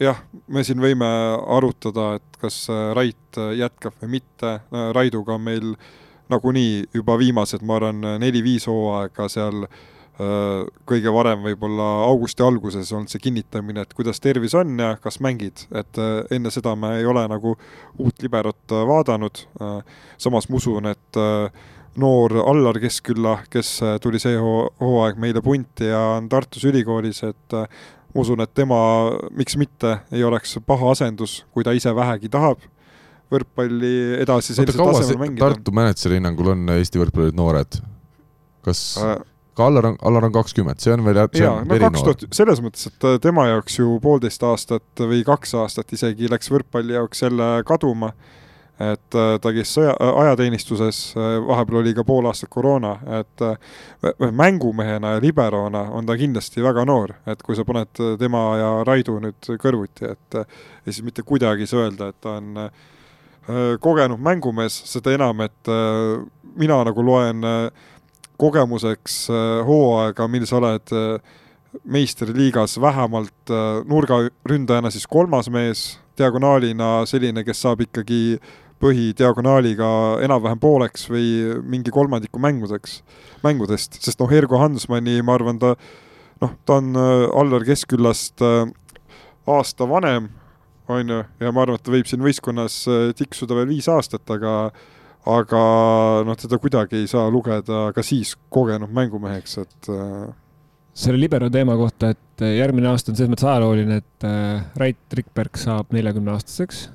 jah, 0.00 0.22
me 0.48 0.64
siin 0.64 0.80
võime 0.80 1.10
arutada, 1.58 2.14
et 2.16 2.40
kas 2.40 2.62
äh, 2.72 2.94
Rait 2.96 3.40
jätkab 3.60 4.00
või 4.00 4.14
mitte, 4.16 4.54
äh, 4.56 4.88
Raiduga 4.96 5.36
on 5.36 5.44
meil 5.50 5.76
nagunii 6.32 6.86
juba 6.96 7.18
viimased, 7.20 7.60
ma 7.60 7.76
arvan, 7.76 8.00
neli-viis 8.24 8.70
hooaega 8.72 9.28
seal 9.28 9.68
äh, 9.68 9.76
Äh, 9.76 9.95
kõige 10.16 11.12
varem 11.12 11.42
võib-olla 11.44 11.86
augusti 12.06 12.44
alguses 12.44 12.92
olnud 12.96 13.12
see 13.12 13.20
kinnitamine, 13.20 13.82
et 13.84 13.94
kuidas 13.96 14.20
tervis 14.24 14.54
on 14.56 14.78
ja 14.80 14.94
kas 15.02 15.18
mängid, 15.24 15.66
et 15.76 16.00
äh, 16.00 16.22
enne 16.32 16.52
seda 16.54 16.72
me 16.78 16.94
ei 17.00 17.08
ole 17.08 17.26
nagu 17.28 17.52
uut 17.98 18.22
liberot 18.24 18.72
äh, 18.72 18.84
vaadanud. 18.88 19.42
samas 20.18 20.48
ma 20.48 20.56
usun, 20.56 20.86
et 20.88 21.18
noor 21.96 22.32
Allar 22.44 22.78
Keskkülla, 22.80 23.38
kes 23.50 23.80
tuli 24.00 24.20
see 24.20 24.36
hooaeg 24.38 25.20
meile 25.20 25.42
punti 25.44 25.90
ja 25.90 26.00
on 26.16 26.28
Tartus 26.32 26.64
ülikoolis, 26.68 27.22
et 27.28 27.56
ma 27.56 28.22
usun, 28.24 28.40
et 28.40 28.54
tema, 28.54 28.78
miks 29.36 29.56
mitte, 29.60 29.98
ei 30.12 30.24
oleks 30.24 30.56
paha 30.66 30.94
asendus, 30.96 31.42
kui 31.52 31.64
ta 31.64 31.76
ise 31.76 31.92
vähegi 31.96 32.32
tahab 32.32 32.64
võrkpalli 33.32 34.20
edasi 34.22 34.54
sellisel 34.54 34.84
tasemel 34.86 35.24
mängida. 35.24 35.48
Tartu 35.48 35.74
mänedžeri 35.74 36.20
hinnangul 36.20 36.52
on 36.54 36.68
Eesti 36.76 37.02
võrkpallurid 37.02 37.36
noored? 37.38 37.80
kas 38.66 38.80
äh, 38.98 39.18
ka 39.56 39.66
Allar 39.66 39.86
on, 39.86 39.98
Allar 40.02 40.28
on 40.28 40.32
kakskümmend, 40.34 40.80
see 40.82 40.92
on 40.92 41.02
veel 41.06 41.18
jaa, 41.40 41.58
no 41.64 41.78
kaks 41.80 42.04
tuhat, 42.04 42.24
selles 42.36 42.62
mõttes, 42.64 42.88
et 42.90 43.06
äh, 43.08 43.18
tema 43.22 43.48
jaoks 43.50 43.78
ju 43.78 43.98
poolteist 44.04 44.42
aastat 44.44 45.04
või 45.12 45.22
kaks 45.26 45.54
aastat 45.62 45.92
isegi 45.96 46.30
läks 46.30 46.50
võrkpalli 46.52 46.96
jaoks 46.96 47.24
jälle 47.24 47.48
kaduma, 47.68 48.12
et 48.76 49.16
äh, 49.16 49.30
ta 49.40 49.52
käis 49.56 49.72
sõja, 49.78 49.94
äh, 49.96 50.12
ajateenistuses, 50.24 51.00
vahepeal 51.48 51.80
oli 51.80 51.94
ka 51.96 52.04
pool 52.04 52.28
aastat 52.28 52.52
koroona, 52.52 52.96
et 53.20 53.46
mängumehena 54.36 55.16
ja 55.16 55.24
liberona 55.24 55.86
on 55.96 56.08
ta 56.08 56.18
kindlasti 56.20 56.64
väga 56.64 56.84
noor, 56.88 57.16
et 57.26 57.40
kui 57.46 57.56
sa 57.56 57.64
paned 57.64 58.04
tema 58.20 58.44
ja 58.60 58.70
Raidu 58.88 59.16
nüüd 59.24 59.54
kõrvuti, 59.62 60.12
et 60.12 60.42
ja 60.42 60.90
siis 60.90 61.04
mitte 61.06 61.24
kuidagi 61.24 61.64
ei 61.64 61.72
saa 61.72 61.86
öelda, 61.86 62.12
et 62.12 62.20
ta 62.20 62.36
on 62.42 62.68
kogenud 63.80 64.18
mängumees, 64.20 64.74
seda 64.90 65.12
enam, 65.14 65.40
et 65.46 65.70
mina 66.56 66.78
nagu 66.88 67.04
loen 67.04 67.44
äh, 67.44 67.92
kogemuseks 68.40 69.26
äh, 69.30 69.64
hooaega, 69.66 70.28
mil 70.30 70.46
sa 70.48 70.60
oled 70.60 70.92
äh, 70.94 71.40
meistriliigas 71.84 72.78
vähemalt 72.80 73.52
äh, 73.52 73.82
nurgaründajana 73.88 74.92
siis 74.94 75.06
kolmas 75.10 75.50
mees, 75.52 75.86
diagonaalina 76.18 77.04
selline, 77.08 77.44
kes 77.44 77.60
saab 77.64 77.82
ikkagi 77.84 78.38
põhidiagonaaliga 78.80 79.88
enam-vähem 80.24 80.60
pooleks 80.60 81.06
või 81.08 81.28
mingi 81.64 81.92
kolmandiku 81.92 82.40
mängudeks, 82.40 83.00
mängudest, 83.44 83.96
sest 84.04 84.20
noh, 84.20 84.32
Ergo 84.32 84.60
Hansmanni, 84.60 85.22
ma 85.24 85.36
arvan, 85.36 85.60
ta 85.60 85.72
noh, 86.42 86.52
ta 86.68 86.76
on 86.82 86.96
Allar 86.96 87.64
Keskküllast 87.64 88.44
aasta 89.48 89.88
vanem, 89.88 90.28
on 90.92 91.08
ju, 91.08 91.22
ja 91.40 91.52
ma 91.56 91.64
arvan, 91.64 91.80
et 91.80 91.86
ta 91.88 91.94
võib 91.94 92.08
siin 92.08 92.24
võistkonnas 92.24 92.82
tiksuda 93.16 93.56
veel 93.56 93.72
viis 93.72 93.88
aastat, 93.92 94.28
aga 94.36 94.52
aga 95.26 95.60
noh, 96.26 96.38
teda 96.38 96.58
kuidagi 96.62 97.02
ei 97.02 97.10
saa 97.10 97.28
lugeda 97.32 97.90
ka 97.94 98.04
siis 98.06 98.36
kogenud 98.52 98.92
mängumeheks, 98.94 99.58
et 99.64 99.88
äh, 99.92 100.26
selle 100.96 101.20
libero 101.20 101.50
teema 101.52 101.76
kohta, 101.78 102.12
et 102.14 102.44
äh, 102.44 102.56
järgmine 102.60 102.90
aasta 102.92 103.12
on 103.12 103.18
selles 103.18 103.32
mõttes 103.32 103.48
ajalooline, 103.48 104.02
et 104.02 104.28
äh, 104.28 104.66
Rait 104.80 105.18
Rikberg 105.18 105.58
saab 105.60 105.90
neljakümne 105.96 106.36
aastaseks 106.36 106.86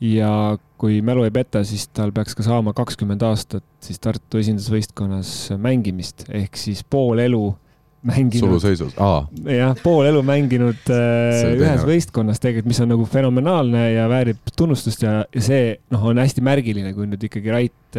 ja 0.00 0.30
kui 0.80 1.00
mälu 1.04 1.26
ei 1.26 1.32
peta, 1.34 1.64
siis 1.66 1.88
tal 1.92 2.12
peaks 2.16 2.36
ka 2.36 2.44
saama 2.46 2.72
kakskümmend 2.76 3.22
aastat 3.26 3.66
siis 3.84 4.00
Tartu 4.00 4.40
esindusvõistkonnas 4.40 5.50
mängimist. 5.60 6.24
Ehk 6.32 6.56
siis 6.56 6.80
pool 6.88 7.20
elu 7.20 7.50
mänginud 8.06 8.46
suluseisus, 8.46 8.94
aa. 9.02 9.24
jah, 9.44 9.74
pool 9.82 10.06
elu 10.08 10.22
mänginud 10.24 10.88
äh, 10.92 11.50
ühes 11.52 11.82
võistkonnas 11.84 12.40
tegelikult, 12.40 12.70
mis 12.72 12.80
on 12.80 12.88
nagu 12.94 13.04
fenomenaalne 13.08 13.82
ja 13.92 14.06
väärib 14.10 14.52
tunnustust 14.56 15.04
ja, 15.04 15.18
see 15.36 15.74
noh, 15.92 16.06
on 16.12 16.22
hästi 16.22 16.44
märgiline, 16.44 16.94
kui 16.96 17.08
nüüd 17.10 17.28
ikkagi 17.28 17.52
Rait 17.52 17.89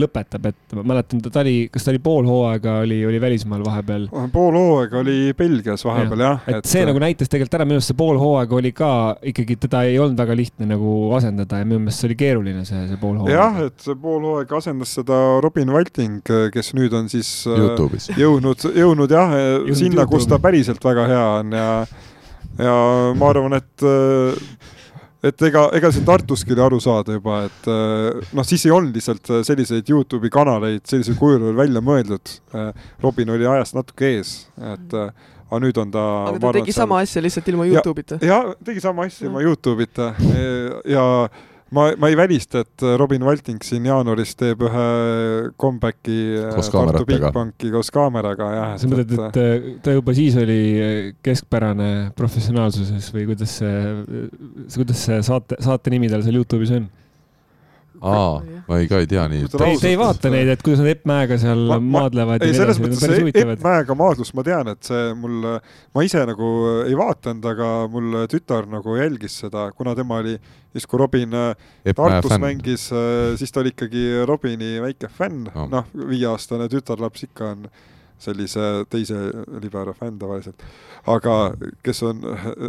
lõpetab, 0.00 0.48
et 0.50 0.74
ma 0.78 0.84
mäletan, 0.92 1.20
ta 1.24 1.42
oli, 1.42 1.68
kas 1.72 1.86
ta 1.86 1.92
oli 1.92 2.00
pool 2.04 2.26
hooaega 2.28 2.78
oli, 2.84 3.00
oli 3.06 3.20
välismaal 3.22 3.64
vahepeal? 3.66 4.06
pool 4.32 4.58
hooaega 4.58 5.00
oli 5.00 5.18
Belgias 5.38 5.84
vahepeal 5.86 6.24
ja. 6.24 6.30
jah. 6.32 6.48
et, 6.48 6.60
et 6.62 6.70
see 6.70 6.84
nagu 6.88 7.02
näitas 7.02 7.30
tegelikult 7.32 7.58
ära, 7.58 7.68
minu 7.68 7.80
arust 7.80 7.92
see 7.92 7.98
pool 7.98 8.20
hooaega 8.20 8.58
oli 8.60 8.72
ka 8.76 8.90
ikkagi, 9.32 9.58
teda 9.66 9.84
ei 9.88 9.98
olnud 10.02 10.20
väga 10.20 10.38
lihtne 10.38 10.70
nagu 10.70 10.94
asendada 11.18 11.60
ja 11.60 11.68
minu 11.68 11.82
meelest 11.84 12.02
see 12.02 12.10
oli 12.10 12.18
keeruline, 12.24 12.64
see, 12.68 12.86
see 12.90 13.00
pool 13.02 13.20
hooaega. 13.22 13.36
jah, 13.38 13.60
et 13.68 13.88
see 13.88 13.98
pool 14.06 14.24
hooaega 14.30 14.60
asendas 14.62 14.96
seda 15.00 15.20
Robin 15.44 15.74
Valting, 15.74 16.34
kes 16.54 16.74
nüüd 16.78 16.96
on 16.96 17.10
siis 17.12 17.30
äh, 17.50 17.60
Youtube'is. 17.60 18.10
jõudnud, 18.18 18.68
jõudnud 18.74 19.14
jah, 19.14 19.36
sinna, 19.76 20.08
kus 20.10 20.28
ta 20.30 20.40
päriselt 20.42 20.84
väga 20.84 21.08
hea 21.10 21.28
on 21.42 21.56
ja 21.58 21.68
ja 22.58 22.74
ma 23.18 23.30
arvan, 23.32 23.56
et 23.58 23.82
äh, 23.82 24.73
et 25.24 25.44
ega, 25.48 25.64
ega 25.76 25.90
siin 25.94 26.04
Tartuski 26.06 26.54
oli 26.54 26.64
aru 26.64 26.80
saada 26.82 27.16
juba, 27.16 27.44
et 27.48 27.68
äh, 27.70 28.24
noh, 28.36 28.46
siis 28.46 28.64
ei 28.68 28.74
olnud 28.74 28.96
lihtsalt 28.96 29.30
äh, 29.32 29.44
selliseid 29.46 29.88
Youtube'i 29.90 30.32
kanaleid 30.32 30.84
sellisel 30.90 31.16
kujul 31.20 31.42
veel 31.48 31.56
välja 31.62 31.84
mõeldud. 31.84 32.34
Äh, 32.54 32.90
Robin 33.04 33.32
oli 33.36 33.48
ajast 33.48 33.78
natuke 33.78 34.10
ees, 34.16 34.34
et 34.74 34.98
aga 34.98 35.60
nüüd 35.62 35.80
on 35.80 35.90
ta. 35.94 36.04
aga 36.30 36.42
ta 36.42 36.52
tegi 36.58 36.74
sama 36.76 37.00
asja 37.04 37.22
lihtsalt 37.24 37.48
ilma 37.52 37.66
Youtube'ita. 37.70 38.20
jah, 38.24 38.52
tegi 38.64 38.84
sama 38.84 39.08
asja 39.08 39.28
ilma 39.28 39.42
Youtube'ita 39.44 40.12
ja, 40.18 40.46
ja 40.96 41.04
ma, 41.74 41.86
ma 42.00 42.10
ei 42.10 42.16
välista, 42.18 42.62
et 42.64 42.84
Robin 43.00 43.24
Valting 43.26 43.62
siin 43.66 43.86
jaanuaris 43.88 44.34
teeb 44.40 44.64
ühe 44.64 44.86
comeback'i 45.60 46.18
äh, 46.40 46.58
Tartu 46.72 47.04
Bigbanki 47.08 47.72
koos 47.74 47.90
kaameraga, 47.94 48.50
jah. 48.54 48.74
sa 48.80 48.90
mõtled, 48.90 49.14
et 49.28 49.40
äh, 49.42 49.70
ta 49.84 49.96
juba 49.96 50.14
siis 50.16 50.38
oli 50.40 50.60
keskpärane 51.24 51.90
professionaalsuses 52.18 53.10
või 53.14 53.28
kuidas 53.32 53.58
see, 53.60 53.80
kuidas 54.76 55.06
see 55.08 55.22
saate, 55.26 55.58
saate 55.64 55.94
nimi 55.94 56.12
tal 56.12 56.24
seal 56.26 56.40
Youtube'is 56.40 56.74
on? 56.78 56.90
Aa, 58.04 58.60
ma 58.68 58.78
ei, 58.80 58.88
ka 58.90 59.00
ei 59.02 59.08
tea 59.10 59.24
nii. 59.30 59.48
Te, 59.52 59.68
te 59.80 59.90
ei 59.90 59.98
vaata 60.00 60.30
neid, 60.32 60.50
et 60.54 60.64
kuidas 60.64 60.82
nad 60.82 60.90
Epp 60.92 61.06
Mäega 61.08 61.38
seal 61.40 61.64
ma, 61.70 61.78
maadlevad? 61.98 62.44
ei, 62.44 62.56
selles 62.56 62.80
mõttes 62.82 63.00
see 63.02 63.30
Epp 63.30 63.64
Mäega 63.64 63.96
maadlus, 63.98 64.34
ma 64.36 64.44
tean, 64.46 64.70
et 64.74 64.90
see 64.90 65.06
mul, 65.18 65.48
ma 65.96 66.04
ise 66.06 66.24
nagu 66.28 66.50
ei 66.84 66.98
vaadanud, 66.98 67.48
aga 67.54 67.70
mul 67.92 68.20
tütar 68.32 68.68
nagu 68.70 68.98
jälgis 68.98 69.38
seda, 69.44 69.66
kuna 69.76 69.96
tema 69.98 70.20
oli, 70.22 70.36
siis 70.74 70.88
kui 70.90 71.00
Robin 71.00 71.34
äh, 71.40 71.72
Epp 71.84 72.02
Tartus 72.02 72.36
mängis, 72.42 72.90
äh, 72.92 73.32
siis 73.40 73.54
ta 73.54 73.62
oli 73.62 73.74
ikkagi 73.74 74.06
Robini 74.28 74.76
väike 74.84 75.10
fänn 75.12 75.48
no., 75.50 75.68
noh, 75.72 75.90
viieaastane 76.12 76.68
tütarlaps 76.72 77.28
ikka 77.28 77.52
on 77.54 77.68
sellise 78.22 78.84
teise 78.90 79.18
libero 79.62 79.94
fänn 79.96 80.18
tavaliselt, 80.20 80.62
aga 81.10 81.54
kes 81.84 82.02
on 82.08 82.22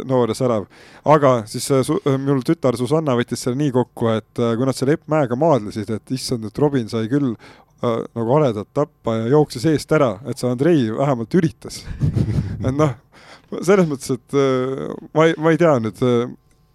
noor 0.08 0.32
ja 0.32 0.36
särav. 0.38 0.66
aga 1.04 1.32
siis 1.46 1.70
äh, 1.70 1.82
su, 1.86 1.98
äh, 2.06 2.18
mul 2.20 2.42
tütar 2.46 2.76
Susanna 2.76 3.16
võttis 3.16 3.44
selle 3.44 3.58
nii 3.60 3.72
kokku, 3.74 4.10
et 4.14 4.42
äh, 4.42 4.56
kui 4.56 4.68
nad 4.68 4.76
selle 4.76 4.96
Epp 4.96 5.08
Mäega 5.12 5.38
maadlesid, 5.38 5.90
et 5.90 6.14
issand, 6.16 6.44
et 6.44 6.58
Robin 6.58 6.88
sai 6.92 7.08
küll 7.12 7.32
äh, 7.32 7.98
nagu 8.16 8.36
haledat 8.36 8.72
tappa 8.76 9.18
ja 9.20 9.28
jooksis 9.36 9.68
eest 9.72 9.92
ära, 9.96 10.16
et 10.26 10.38
see 10.38 10.50
Andrei 10.50 10.88
vähemalt 10.92 11.38
üritas 11.38 11.82
et 12.66 12.72
noh, 12.74 12.96
selles 13.62 13.88
mõttes, 13.88 14.16
et 14.16 14.38
äh, 14.38 14.88
ma 15.14 15.28
ei, 15.28 15.36
ma 15.38 15.54
ei 15.54 15.60
tea 15.62 15.76
nüüd 15.82 16.02
äh,, 16.04 16.24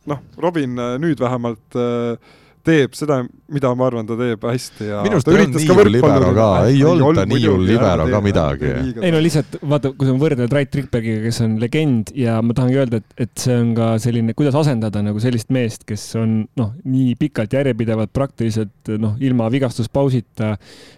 noh, 0.09 0.23
Robin 0.41 0.79
nüüd 1.03 1.19
vähemalt 1.21 1.77
äh, 1.77 2.37
teeb 2.65 2.95
seda, 2.97 3.21
mida 3.51 3.71
ma 3.77 3.87
arvan, 3.89 4.07
ta 4.07 4.17
teeb 4.19 4.45
hästi 4.45 4.89
ja 4.89 5.01
minu 5.05 5.17
arust 5.17 5.27
ta 5.27 5.35
nii 5.35 5.69
hull 5.71 5.91
libero 5.95 6.31
ka, 6.35 6.49
ei 6.69 6.83
olnud 6.87 7.17
ta 7.19 7.25
nii 7.29 7.47
hull 7.47 7.65
libero 7.67 8.07
ka 8.11 8.21
midagi. 8.23 8.71
ei 9.01 9.13
no 9.13 9.21
lihtsalt 9.23 9.57
vaata, 9.61 9.93
kui 9.97 10.09
sa 10.09 10.15
võrdled 10.21 10.55
Rait 10.55 10.79
Rikbergiga, 10.79 11.23
kes 11.25 11.41
on 11.45 11.57
legend 11.61 12.13
ja 12.17 12.37
ma 12.45 12.55
tahangi 12.57 12.79
öelda, 12.81 13.01
et, 13.01 13.17
et 13.25 13.33
see 13.45 13.57
on 13.57 13.73
ka 13.77 13.91
selline, 14.03 14.35
kuidas 14.37 14.57
asendada 14.59 15.03
nagu 15.05 15.21
sellist 15.23 15.51
meest, 15.53 15.85
kes 15.89 16.05
on 16.19 16.41
noh, 16.59 16.73
nii 16.87 17.15
pikalt 17.19 17.55
järjepidevalt 17.57 18.13
praktiliselt 18.15 18.93
noh, 19.01 19.17
ilma 19.23 19.49
vigastuspausita 19.53 20.53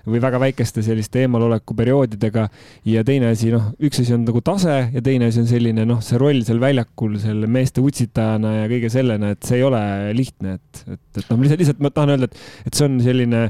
või 0.09 0.21
väga 0.23 0.41
väikeste 0.41 0.83
selliste 0.85 1.23
eemaloleku 1.23 1.75
perioodidega. 1.77 2.47
Ja 2.89 3.03
teine 3.07 3.31
asi, 3.33 3.51
noh, 3.53 3.71
üks 3.83 4.01
asi 4.03 4.15
on 4.15 4.25
nagu 4.27 4.41
tase 4.45 4.77
ja 4.93 5.03
teine 5.03 5.29
asi 5.31 5.41
on 5.43 5.49
selline 5.49 5.85
noh, 5.87 6.01
see 6.03 6.19
roll 6.21 6.43
seal 6.45 6.61
väljakul 6.63 7.15
selle 7.21 7.49
meeste 7.51 7.83
utsitajana 7.83 8.55
ja 8.61 8.69
kõige 8.71 8.91
sellena, 8.93 9.33
et 9.33 9.47
see 9.47 9.61
ei 9.61 9.67
ole 9.67 9.83
lihtne, 10.17 10.57
et, 10.59 10.83
et, 10.95 11.03
et 11.21 11.31
noh, 11.31 11.39
lihtsalt, 11.53 11.79
lihtsalt 11.79 11.85
ma 11.85 11.93
tahan 11.93 12.15
öelda, 12.15 12.29
et, 12.29 12.67
et 12.67 12.77
see 12.77 12.89
on 12.89 12.99
selline 13.03 13.47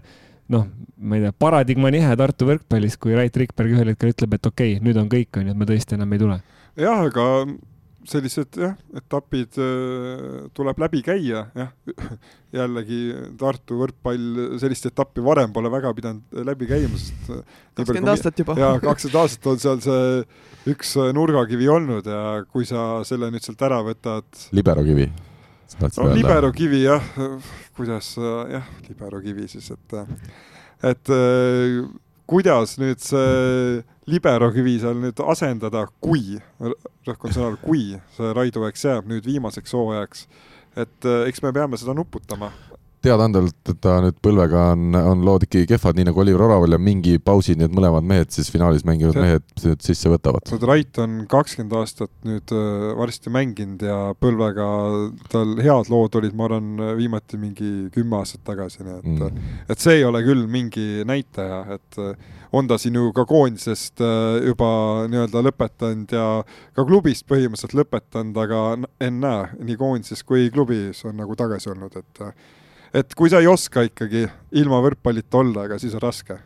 noh, 0.54 0.66
ma 1.04 1.18
ei 1.18 1.26
tea, 1.26 1.36
paradigma 1.46 1.92
nihe 1.94 2.16
Tartu 2.20 2.48
võrkpallis, 2.50 2.98
kui 3.02 3.16
Rait 3.18 3.38
Rikberg 3.40 3.76
ühel 3.76 3.94
hetkel 3.94 4.14
ütleb, 4.14 4.38
et 4.38 4.50
okei 4.50 4.76
okay,, 4.76 4.86
nüüd 4.86 5.00
on 5.00 5.12
kõik, 5.12 5.32
onju, 5.40 5.54
et 5.54 5.60
me 5.60 5.70
tõesti 5.70 5.98
enam 5.98 6.16
ei 6.16 6.24
tule. 6.24 6.42
jah, 6.80 7.06
aga 7.08 7.28
sellised 8.10 8.58
jah, 8.60 8.74
etapid 8.98 9.58
äh, 9.64 10.48
tuleb 10.56 10.80
läbi 10.84 11.02
käia, 11.06 11.46
jah. 11.56 11.72
jällegi 12.54 13.00
Tartu 13.40 13.80
võrkpall 13.80 14.58
sellist 14.62 14.86
etappi 14.92 15.24
varem 15.26 15.54
pole 15.56 15.72
väga 15.74 15.94
pidanud 15.98 16.44
läbi 16.46 16.68
käima, 16.70 17.00
sest 17.00 17.32
äh, 17.34 17.60
kakskümmend 17.80 18.14
aastat 18.14 18.44
juba. 18.44 18.58
jaa, 18.60 18.80
kakskümmend 18.84 19.22
aastat 19.24 19.52
on 19.54 19.62
seal 19.64 19.84
see 19.86 20.74
üks 20.74 20.96
nurgakivi 21.16 21.70
olnud 21.72 22.08
ja 22.08 22.24
kui 22.52 22.68
sa 22.70 23.02
selle 23.08 23.32
nüüd 23.34 23.46
sealt 23.46 23.64
ära 23.66 23.80
võtad. 23.88 24.28
Liberokivi 25.72 26.04
no 26.04 26.16
libero 26.16 26.52
kivi 26.56 26.84
jah, 26.84 27.10
kuidas 27.78 28.14
jah, 28.52 28.70
libero 28.90 29.22
kivi 29.24 29.48
siis, 29.52 29.72
et, 29.74 29.96
et 30.92 31.14
kuidas 32.30 32.78
nüüd 32.82 33.02
see 33.04 33.84
libero 34.10 34.52
kivi 34.54 34.78
seal 34.82 35.00
nüüd 35.00 35.20
asendada, 35.34 35.86
kui, 36.04 36.38
rõhk 37.08 37.28
on 37.28 37.36
sõnal 37.36 37.58
kui. 37.62 37.94
See 38.18 38.34
Raido 38.36 38.66
Eks 38.68 38.86
jääb 38.90 39.10
nüüd 39.12 39.26
viimaseks 39.28 39.76
hooajaks, 39.76 40.28
et 40.84 41.10
eks 41.30 41.44
me 41.46 41.54
peame 41.56 41.80
seda 41.80 41.96
nuputama 41.98 42.52
teadaandavalt, 43.04 43.58
et 43.70 43.80
ta 43.84 43.98
nüüd 44.04 44.18
põlvega 44.24 44.64
on, 44.74 44.98
on 44.98 45.24
lood 45.28 45.46
ikkagi 45.48 45.68
kehvad, 45.74 45.98
nii 45.98 46.08
nagu 46.10 46.22
Oliver 46.24 46.46
Oraval 46.46 46.76
ja 46.76 46.80
mingi 46.82 47.18
pausi 47.24 47.56
need 47.60 47.74
mõlemad 47.76 48.06
mehed 48.08 48.32
siis 48.34 48.50
finaalis 48.54 48.86
mänginud 48.88 49.16
see, 49.16 49.26
mehed 49.26 49.66
nüüd 49.66 49.84
sisse 49.86 50.12
võtavad. 50.12 50.54
Rait 50.64 51.00
on 51.04 51.18
kakskümmend 51.32 51.76
aastat 51.80 52.12
nüüd 52.28 52.54
äh, 52.56 52.86
varsti 53.00 53.34
mänginud 53.34 53.84
ja 53.84 53.98
põlvega 54.20 54.68
tal 55.34 55.56
head 55.64 55.92
lood 55.92 56.16
olid, 56.20 56.38
ma 56.38 56.48
arvan, 56.48 56.72
viimati 57.00 57.40
mingi 57.42 57.72
kümme 57.94 58.22
aastat 58.22 58.46
tagasi, 58.48 58.84
nii 58.86 58.96
et 59.02 59.12
mm., 59.12 59.52
et 59.74 59.84
see 59.84 60.00
ei 60.00 60.08
ole 60.08 60.24
küll 60.26 60.48
mingi 60.52 61.04
näitaja, 61.08 61.62
et 61.78 62.02
äh, 62.02 62.34
on 62.54 62.68
ta 62.70 62.78
siin 62.82 62.96
ju 63.00 63.12
ka 63.16 63.28
koondisest 63.30 64.04
äh, 64.04 64.40
juba 64.48 64.72
nii-öelda 65.12 65.44
lõpetanud 65.50 66.16
ja 66.16 66.26
ka 66.76 66.88
klubist 66.88 67.28
põhimõtteliselt 67.30 67.78
lõpetanud, 67.82 68.42
aga 68.44 68.66
ennäe, 69.04 69.48
nii 69.60 69.80
koondises 69.80 70.24
kui 70.28 70.50
klubis 70.54 71.04
on 71.10 71.18
nagu 71.20 71.36
tagasi 71.40 71.72
olnud, 71.74 71.98
et 72.00 72.28
et 72.94 73.16
kui 73.18 73.32
sa 73.34 73.42
ei 73.42 73.50
oska 73.50 73.86
ikkagi 73.90 74.28
ilma 74.62 74.82
võrkpallita 74.86 75.40
olla, 75.42 75.68
ega 75.68 75.80
siis 75.82 75.96
on 75.98 76.04
raske. 76.04 76.38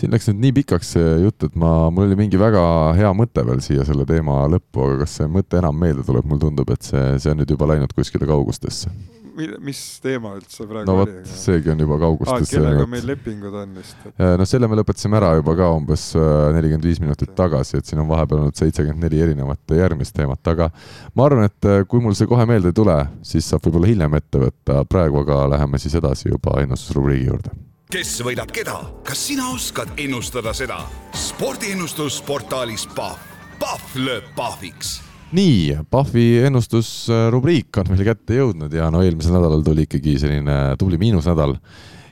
siin 0.00 0.14
läks 0.14 0.30
nüüd 0.30 0.42
nii 0.46 0.56
pikaks 0.62 0.94
see 0.96 1.14
jutt, 1.26 1.44
et 1.44 1.56
ma, 1.60 1.90
mul 1.92 2.08
oli 2.08 2.18
mingi 2.18 2.40
väga 2.40 2.62
hea 2.98 3.12
mõte 3.14 3.44
veel 3.46 3.60
siia 3.64 3.84
selle 3.88 4.06
teema 4.08 4.42
lõppu, 4.50 4.86
aga 4.86 5.04
kas 5.04 5.18
see 5.20 5.30
mõte 5.30 5.60
enam 5.60 5.76
meelde 5.76 6.06
tuleb, 6.06 6.26
mulle 6.26 6.46
tundub, 6.46 6.70
et 6.74 6.86
see, 6.86 7.06
see 7.20 7.34
on 7.34 7.42
nüüd 7.42 7.52
juba 7.56 7.68
läinud 7.70 7.92
kuskile 7.96 8.28
kaugustesse 8.28 8.92
mis 9.36 9.80
teema 10.02 10.32
üldse 10.38 10.66
praegu 10.68 10.88
no, 10.88 10.96
oli? 11.04 11.14
no 11.14 11.22
vot, 11.22 11.32
seegi 11.44 11.72
on 11.72 11.84
juba 11.84 11.98
kaugustes. 12.02 12.52
kellega 12.54 12.86
meil 12.90 13.06
lepingud 13.10 13.56
on 13.62 13.78
vist 13.78 14.04
et...? 14.08 14.20
no 14.40 14.46
selle 14.48 14.68
me 14.70 14.78
lõpetasime 14.80 15.18
ära 15.20 15.32
juba 15.38 15.56
ka 15.58 15.70
umbes 15.76 16.10
äh, 16.18 16.26
nelikümmend 16.56 16.88
viis 16.90 17.00
minutit 17.02 17.34
tagasi, 17.38 17.80
et 17.80 17.90
siin 17.90 18.02
on 18.02 18.10
vahepeal 18.10 18.44
olnud 18.44 18.60
seitsekümmend 18.60 19.06
neli 19.06 19.22
erinevat 19.26 19.76
järgmist 19.80 20.16
teemat, 20.16 20.42
aga 20.52 20.70
ma 21.14 21.26
arvan, 21.26 21.48
et 21.50 21.70
äh, 21.70 21.82
kui 21.88 22.02
mul 22.04 22.16
see 22.18 22.30
kohe 22.30 22.46
meelde 22.48 22.72
ei 22.72 22.76
tule, 22.76 22.96
siis 23.26 23.48
saab 23.50 23.66
võib-olla 23.66 23.90
hiljem 23.90 24.16
ette 24.20 24.44
võtta, 24.46 24.84
praegu 24.90 25.24
aga 25.24 25.42
läheme 25.56 25.82
siis 25.82 25.98
edasi 26.00 26.30
juba 26.30 26.60
ennustusrubriigi 26.62 27.28
juurde 27.30 27.58
kes 27.90 28.20
võidab 28.22 28.52
keda, 28.54 28.76
kas 29.06 29.26
sina 29.30 29.50
oskad 29.50 29.90
ennustada 29.98 30.54
seda? 30.54 30.78
spordiennustus 31.16 32.20
portaalis 32.26 32.86
Pahv, 32.94 33.22
Pahv 33.58 33.96
lööb 33.98 34.28
pahviks 34.38 35.00
nii, 35.36 35.78
Pahvi 35.90 36.40
ennustusrubriik 36.48 37.78
on 37.80 37.90
meil 37.92 38.02
kätte 38.08 38.38
jõudnud 38.40 38.72
ja 38.74 38.88
no 38.90 39.02
eelmisel 39.04 39.36
nädalal 39.36 39.62
tuli 39.66 39.86
ikkagi 39.86 40.16
selline 40.18 40.58
tubli 40.80 40.98
miinusnädal. 41.00 41.56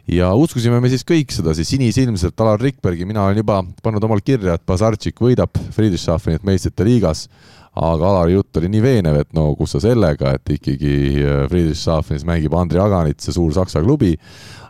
ja 0.09 0.31
uskusime 0.35 0.81
me 0.81 0.89
siis 0.89 1.05
kõik 1.05 1.35
sedasi 1.35 1.67
sinisilmselt 1.69 2.41
Alar 2.41 2.61
Rikbergi, 2.63 3.05
mina 3.05 3.27
olen 3.27 3.43
juba 3.43 3.61
pannud 3.83 4.05
omal 4.05 4.23
kirja, 4.25 4.55
et 4.55 4.65
Bazartšik 4.67 5.21
võidab 5.21 5.59
Friedrichshafenit 5.75 6.47
meistrite 6.47 6.87
liigas, 6.87 7.27
aga 7.79 8.11
Alari 8.11 8.37
jutt 8.37 8.59
oli 8.61 8.71
nii 8.73 8.83
veenev, 8.85 9.21
et 9.23 9.33
no 9.37 9.51
kus 9.59 9.77
sa 9.77 9.83
sellega, 9.83 10.35
et 10.37 10.55
ikkagi 10.59 10.95
äh, 11.23 11.43
Friedrichshafenis 11.51 12.27
mängib 12.29 12.55
Andrei 12.59 12.83
Aganit, 12.83 13.21
see 13.23 13.37
suur 13.37 13.55
Saksa 13.55 13.83
klubi, 13.85 14.15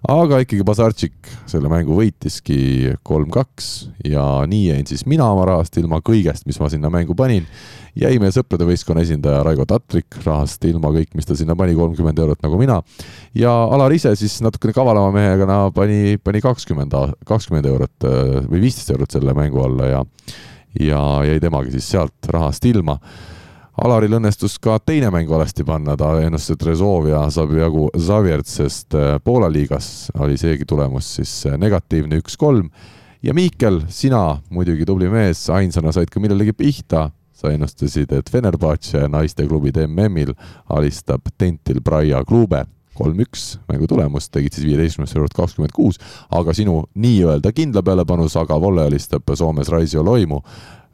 aga 0.09 0.43
ikkagi 0.45 0.67
Bazartšik 0.67 1.33
selle 1.51 1.71
mängu 1.73 1.97
võitiski 1.97 2.95
kolm-kaks 3.07 3.73
ja 4.07 4.25
nii 4.49 4.69
jäin 4.71 4.87
siis 4.89 5.05
mina 5.11 5.27
oma 5.33 5.49
rahast 5.49 5.77
ilma. 5.81 6.03
Kõigest, 6.05 6.47
mis 6.47 6.61
ma 6.63 6.71
sinna 6.71 6.91
mängu 6.93 7.17
panin 7.19 7.49
jäi 7.99 8.19
meie 8.23 8.35
sõprade 8.35 8.67
võistkonna 8.69 9.03
esindaja 9.03 9.41
Raigo 9.47 9.67
Tatrik 9.69 10.21
rahast 10.25 10.63
ilma. 10.69 10.93
Kõik, 10.95 11.15
mis 11.19 11.27
ta 11.27 11.37
sinna 11.39 11.57
pani, 11.59 11.75
kolmkümmend 11.79 12.21
eurot 12.23 12.45
nagu 12.45 12.61
mina. 12.61 12.81
ja 13.35 13.53
Alar 13.75 13.93
ise 13.95 14.15
siis 14.17 14.39
natukene 14.45 14.75
kavalama 14.77 15.11
mehega 15.15 15.59
pani, 15.75 16.19
pani 16.23 16.43
kakskümmend, 16.45 16.95
kakskümmend 17.27 17.67
eurot 17.67 18.07
äh, 18.07 18.39
või 18.47 18.63
viisteist 18.69 18.95
eurot 18.95 19.19
selle 19.19 19.35
mängu 19.35 19.65
alla 19.65 19.91
ja 19.91 20.05
ja 20.81 21.01
jäi 21.25 21.41
temagi 21.41 21.71
siis 21.75 21.91
sealt 21.91 22.29
rahast 22.29 22.65
ilma. 22.65 22.99
Alaril 23.79 24.17
õnnestus 24.19 24.57
ka 24.59 24.79
teine 24.83 25.11
mäng 25.15 25.29
valesti 25.31 25.63
panna, 25.65 25.95
ta 25.97 26.17
ennustas, 26.19 26.57
et 26.57 26.65
Rezovia 26.67 27.21
saab 27.31 27.53
jagu 27.55 27.87
Zavjertsest 27.95 28.97
äh, 28.99 29.11
Poola 29.25 29.51
liigas, 29.53 30.11
oli 30.19 30.39
seegi 30.41 30.67
tulemus 30.67 31.13
siis 31.21 31.35
äh, 31.47 31.59
negatiivne 31.59 32.19
üks-kolm. 32.19 32.71
ja 33.23 33.35
Miikel, 33.35 33.85
sina 33.89 34.41
muidugi 34.51 34.87
tubli 34.87 35.09
mees, 35.11 35.45
ainsana 35.51 35.93
said 35.93 36.11
ka 36.11 36.21
millelegi 36.21 36.53
pihta, 36.53 37.11
sa 37.33 37.53
ennustasid, 37.55 38.13
et 38.13 38.31
Fenerbahce 38.31 39.07
naisteklubide 39.09 39.87
MM-il 39.87 40.35
alistab 40.75 41.31
Tentil 41.39 41.81
Braia 41.81 42.25
klube 42.27 42.65
kolm-üks 42.99 43.51
mängu 43.71 43.89
tulemus, 43.91 44.31
tegid 44.35 44.57
siis 44.57 44.67
viieteistkümnest 44.69 45.17
eurot 45.17 45.37
kakskümmend 45.37 45.75
kuus, 45.77 46.01
aga 46.35 46.55
sinu 46.57 46.83
nii-öelda 46.99 47.55
kindla 47.57 47.85
pealepanu 47.87 48.29
Saga 48.33 48.59
Volle 48.61 48.89
alistab 48.89 49.29
Soomes 49.39 49.71
Raisio 49.73 50.05
Loimu 50.05 50.43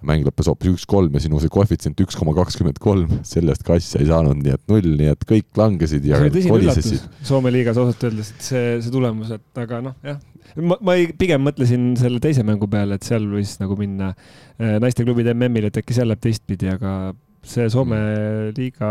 mäng 0.04 0.24
lõppes 0.26 0.48
hoopis 0.50 0.74
üks-kolm 0.74 1.16
ja 1.16 1.22
sinu 1.24 1.40
see 1.42 1.52
koefitsient 1.52 2.00
üks 2.04 2.16
koma 2.18 2.34
kakskümmend 2.36 2.78
kolm, 2.82 3.18
sellest 3.26 3.64
ka 3.66 3.78
asja 3.78 4.02
ei 4.02 4.08
saanud, 4.10 4.40
nii 4.40 4.54
et 4.54 4.62
null, 4.70 4.88
nii 5.00 5.10
et 5.14 5.26
kõik 5.28 5.60
langesid 5.60 6.06
ja 6.08 6.20
kolisesid. 6.20 7.04
Soome 7.24 7.52
liigas 7.54 7.80
ausalt 7.80 8.04
öeldes, 8.08 8.32
et 8.34 8.48
see, 8.48 8.64
see 8.84 8.94
tulemus, 8.94 9.32
et 9.34 9.62
aga 9.64 9.80
noh, 9.88 9.96
jah, 10.04 10.20
ma, 10.60 10.78
ma 10.84 10.96
ei, 10.98 11.08
pigem 11.18 11.44
mõtlesin 11.46 11.92
selle 12.00 12.20
teise 12.24 12.44
mängu 12.46 12.68
peale, 12.70 12.98
et 12.98 13.06
seal 13.06 13.26
võis 13.32 13.56
nagu 13.62 13.78
minna 13.80 14.12
äh, 14.12 14.76
naisteklubide 14.82 15.34
MM-il, 15.36 15.70
et 15.70 15.80
äkki 15.80 15.96
seal 15.96 16.10
läheb 16.12 16.24
teistpidi, 16.24 16.70
aga 16.74 17.14
see 17.44 17.68
Soome 17.72 18.00
mm. 18.00 18.52
liiga 18.58 18.90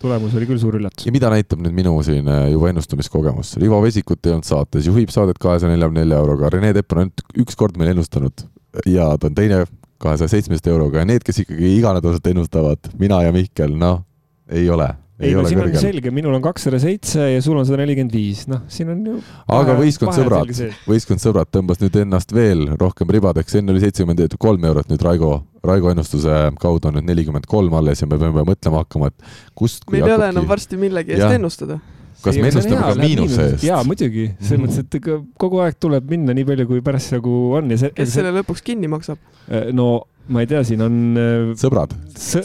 tulemus 0.00 0.34
oli 0.36 0.48
küll 0.48 0.60
suur 0.62 0.78
üllatus. 0.78 1.06
ja 1.06 1.12
mida 1.14 1.30
näitab 1.32 1.60
nüüd 1.64 1.76
minu 1.76 1.92
selline 2.06 2.36
juba 2.52 2.70
ennustamiskogemus? 2.72 3.56
Rivo 3.60 3.82
Vesikut 3.84 4.26
ei 4.26 4.36
olnud 4.36 4.48
saates, 4.48 4.88
juhib 4.88 5.12
saadet 5.12 5.40
kahesaja 5.42 5.72
neljakümne 5.74 6.04
nelja 6.04 6.22
euroga, 6.22 6.50
Rene 6.54 6.72
Tepp 6.76 6.96
on 6.96 7.04
ainult 7.04 7.24
üks 7.44 7.58
kord 7.60 7.78
meil 7.80 7.92
ennustanud 7.94 8.46
ja 8.88 9.10
ta 9.20 9.28
on 9.30 9.36
teine 9.36 9.64
kahesaja 10.00 10.32
seitsmeteist 10.32 10.70
euroga 10.72 11.02
ja 11.02 11.08
need, 11.08 11.24
kes 11.26 11.42
ikkagi 11.44 11.74
iganädalaselt 11.76 12.32
ennustavad, 12.32 12.90
mina 13.00 13.20
ja 13.26 13.34
Mihkel, 13.36 13.76
noh, 13.76 14.02
ei 14.48 14.68
ole 14.72 14.88
ei, 15.20 15.30
ei 15.30 15.36
no 15.36 15.44
siin 15.46 15.60
kõrgel. 15.60 15.76
on 15.76 15.84
selge, 15.84 16.12
minul 16.14 16.36
on 16.38 16.44
kakssada 16.44 16.80
seitse 16.82 17.26
ja 17.34 17.42
sul 17.44 17.58
on 17.60 17.68
sada 17.68 17.82
nelikümmend 17.82 18.14
viis, 18.16 18.46
noh, 18.50 18.64
siin 18.72 18.90
on 18.94 19.04
ju. 19.06 19.18
aga 19.56 19.76
võistkond 19.78 20.16
sõbrad, 20.16 20.50
võistkond 20.88 21.22
sõbrad 21.22 21.52
tõmbas 21.52 21.82
nüüd 21.82 22.00
ennast 22.02 22.34
veel 22.36 22.66
rohkem 22.80 23.12
ribadeks, 23.12 23.58
enne 23.60 23.74
oli 23.74 23.84
seitsekümmend 23.84 24.36
kolm 24.40 24.66
eurot, 24.70 24.90
nüüd 24.92 25.04
Raigo, 25.04 25.32
Raigo 25.66 25.92
ennustuse 25.92 26.42
kaudu 26.60 26.90
on 26.90 26.98
nüüd 26.98 27.10
nelikümmend 27.12 27.48
kolm 27.50 27.76
alles 27.78 28.02
ja 28.02 28.10
me 28.10 28.20
peame 28.20 28.46
mõtlema 28.48 28.84
hakkama, 28.84 29.12
et 29.12 29.32
kust. 29.54 29.84
meil 29.92 30.08
ei 30.08 30.16
ole 30.16 30.32
enam 30.32 30.48
varsti 30.48 30.80
millegi 30.80 31.18
eest 31.18 31.38
ennustada 31.38 31.80
kas 32.24 32.38
me 32.38 32.50
ennustame 32.50 32.80
ka 32.82 32.94
miinuse 33.00 33.48
eest? 33.48 33.66
jaa, 33.66 33.80
muidugi, 33.86 34.30
selles 34.40 34.62
mõttes, 34.64 34.84
et 34.84 35.00
ega 35.00 35.18
kogu 35.40 35.60
aeg 35.64 35.80
tuleb 35.82 36.08
minna 36.12 36.36
nii 36.36 36.46
palju, 36.52 36.68
kui 36.70 36.84
parasjagu 36.84 37.36
on 37.58 37.74
ja 37.74 37.82
see. 37.84 37.92
kes 37.96 38.16
selle 38.18 38.32
lõpuks 38.40 38.64
kinni 38.66 38.90
maksab? 38.90 39.20
Äh, 39.48 39.70
no 39.76 39.92
ma 40.30 40.44
ei 40.44 40.46
tea, 40.46 40.60
siin 40.66 40.82
on 40.84 40.96
äh, 41.18 41.50
sõbrad 41.58 41.92
sõ. 42.14 42.42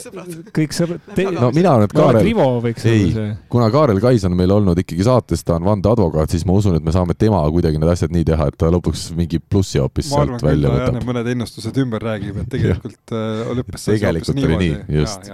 kõik 0.55 0.73
sõbrad. 0.73 1.21
no 1.35 1.51
mina 1.53 1.75
olen 1.77 1.91
Kaarel. 1.91 2.23
Rivo 2.25 2.47
võiks 2.63 2.87
ei, 2.89 3.11
kuna 3.51 3.69
Kaarel 3.73 4.01
Kais 4.03 4.25
on 4.27 4.35
meil 4.37 4.53
olnud 4.55 4.79
ikkagi 4.81 5.05
saates, 5.05 5.45
ta 5.45 5.59
on 5.59 5.67
vandeadvokaat, 5.67 6.33
siis 6.33 6.47
ma 6.49 6.57
usun, 6.57 6.79
et 6.79 6.85
me 6.85 6.93
saame 6.95 7.17
tema 7.19 7.43
kuidagi 7.53 7.81
need 7.81 7.93
asjad 7.93 8.15
nii 8.15 8.25
teha, 8.31 8.49
et 8.49 8.59
ta 8.61 8.71
lõpuks 8.73 9.07
mingi 9.17 9.41
plussi 9.43 9.81
hoopis 9.83 10.09
sealt 10.13 10.45
välja 10.45 10.73
võtab. 10.73 11.01
mõned 11.11 11.31
ennustused 11.35 11.81
ümber 11.85 12.03
räägib, 12.09 12.41
et 12.41 12.53
tegelikult 12.57 13.15
äh, 13.15 13.43
lõppes 13.59 13.89
see 13.89 14.01
hoopis 14.01 14.33
niimoodi. 14.39 14.71
just 15.01 15.29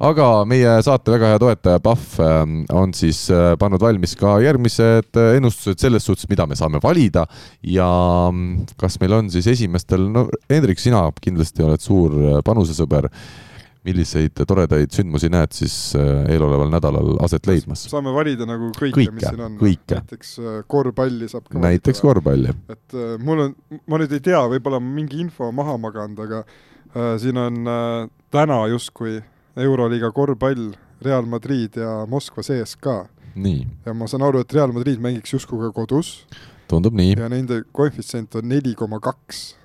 aga 0.00 0.26
meie 0.48 0.70
saate 0.84 1.12
väga 1.12 1.34
hea 1.34 1.40
toetaja 1.42 1.80
Pahv 1.84 2.16
ähm, 2.24 2.56
on 2.72 2.94
siis 2.96 3.26
äh, 3.32 3.52
pannud 3.60 3.82
valmis 3.82 4.16
ka 4.18 4.38
järgmised 4.42 5.18
äh, 5.20 5.36
ennustused 5.36 5.82
selles 5.82 6.06
suhtes, 6.08 6.28
mida 6.30 6.46
me 6.48 6.56
saame 6.58 6.80
valida 6.82 7.26
ja 7.66 7.90
mm, 8.32 8.72
kas 8.80 8.96
meil 9.02 9.18
on 9.18 9.30
siis 9.32 9.50
esimestel, 9.52 10.08
no 10.12 10.26
Hendrik, 10.50 10.80
sina 10.80 11.04
kindlasti 11.20 11.66
oled 11.66 11.84
suur 11.84 12.16
äh, 12.16 12.40
panusesõber 12.46 13.10
milliseid 13.84 14.36
toredaid 14.44 14.92
sündmusi 14.92 15.30
näed 15.32 15.54
siis 15.56 15.74
eeloleval 15.96 16.68
nädalal 16.68 17.14
aset 17.24 17.46
leidmas? 17.48 17.86
saame 17.88 18.12
valida 18.12 18.44
nagu 18.48 18.68
kõike, 18.76 18.92
kõike, 18.98 19.14
mis 19.16 19.24
siin 19.24 19.40
on. 19.40 19.56
näiteks 19.60 20.34
korvpalli 20.68 21.28
saab 21.32 21.48
ka 21.48 21.62
näiteks 21.64 22.04
korvpalli. 22.04 22.52
et 22.72 22.96
mul 23.24 23.46
on, 23.46 23.54
ma 23.88 24.00
nüüd 24.02 24.12
ei 24.16 24.24
tea, 24.24 24.42
võib-olla 24.52 24.82
mingi 24.84 25.22
info 25.24 25.48
maha 25.56 25.78
maganud, 25.80 26.20
aga 26.26 26.42
äh, 26.44 27.14
siin 27.24 27.40
on 27.40 27.60
äh, 27.72 28.08
täna 28.36 28.60
justkui 28.72 29.16
Euroliiga 29.60 30.12
korvpall, 30.12 30.72
Real 31.02 31.26
Madrid 31.26 31.76
ja 31.80 32.04
Moskva 32.08 32.42
CSKA. 32.42 33.06
ja 33.86 33.94
ma 33.94 34.08
saan 34.10 34.22
aru, 34.26 34.40
et 34.40 34.52
Real 34.52 34.72
Madrid 34.72 35.00
mängiks 35.00 35.32
justkui 35.32 35.60
ka 35.62 35.72
kodus. 35.72 36.26
tundub 36.68 36.94
nii. 36.94 37.14
ja 37.18 37.28
nende 37.28 37.62
koefitsient 37.72 38.34
on 38.34 38.48
neli 38.48 38.74
koma 38.74 39.00
kaks. 39.00 39.56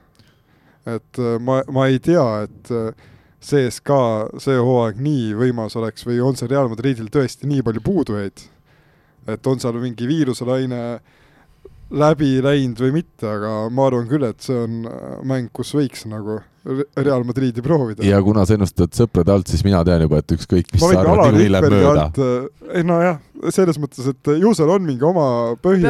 et 0.85 1.19
äh, 1.19 1.39
ma, 1.39 1.61
ma 1.71 1.87
ei 1.87 1.99
tea, 1.99 2.25
et 2.43 2.71
äh, 2.71 2.93
CSKA 3.45 4.39
see 4.41 4.57
hooaeg 4.57 5.01
nii 5.01 5.33
võimas 5.37 5.75
oleks 5.77 6.05
või 6.05 6.21
on 6.21 6.37
see 6.37 6.49
Real 6.49 6.69
Madridil 6.69 7.09
tõesti 7.13 7.49
nii 7.49 7.61
palju 7.65 7.81
puudujaid, 7.85 8.47
et 9.27 9.47
on 9.47 9.59
seal 9.59 9.77
mingi 9.81 10.07
viiruselaine 10.07 10.81
läbi 11.93 12.39
läinud 12.43 12.81
või 12.81 12.97
mitte, 13.01 13.27
aga 13.29 13.53
ma 13.69 13.87
arvan 13.89 14.09
küll, 14.09 14.25
et 14.27 14.41
see 14.45 14.57
on 14.57 14.83
äh, 14.89 15.15
mäng, 15.27 15.51
kus 15.53 15.75
võiks 15.77 16.05
nagu 16.09 16.41
Real 16.97 17.23
Madridi 17.23 17.61
proovida. 17.61 18.01
ja 18.05 18.17
kuna 18.25 18.41
sa 18.45 18.55
ennustad 18.55 18.95
sõprade 18.97 19.29
alt, 19.29 19.49
siis 19.51 19.61
mina 19.65 19.83
tean 19.85 20.01
juba, 20.01 20.23
et 20.23 20.33
ükskõik, 20.33 20.71
mis 20.73 20.81
sa 20.81 20.97
arvad, 20.97 21.27
niikuinii 21.27 21.51
läheb 21.53 21.75
mööda. 21.75 22.05
ei 22.71 22.81
äh, 22.81 22.87
nojah, 22.89 23.19
selles 23.53 23.77
mõttes, 23.81 24.07
et 24.09 24.31
ju 24.41 24.53
seal 24.57 24.71
on 24.73 24.87
mingi 24.87 25.05
oma 25.05 25.27
põhjus. 25.61 25.85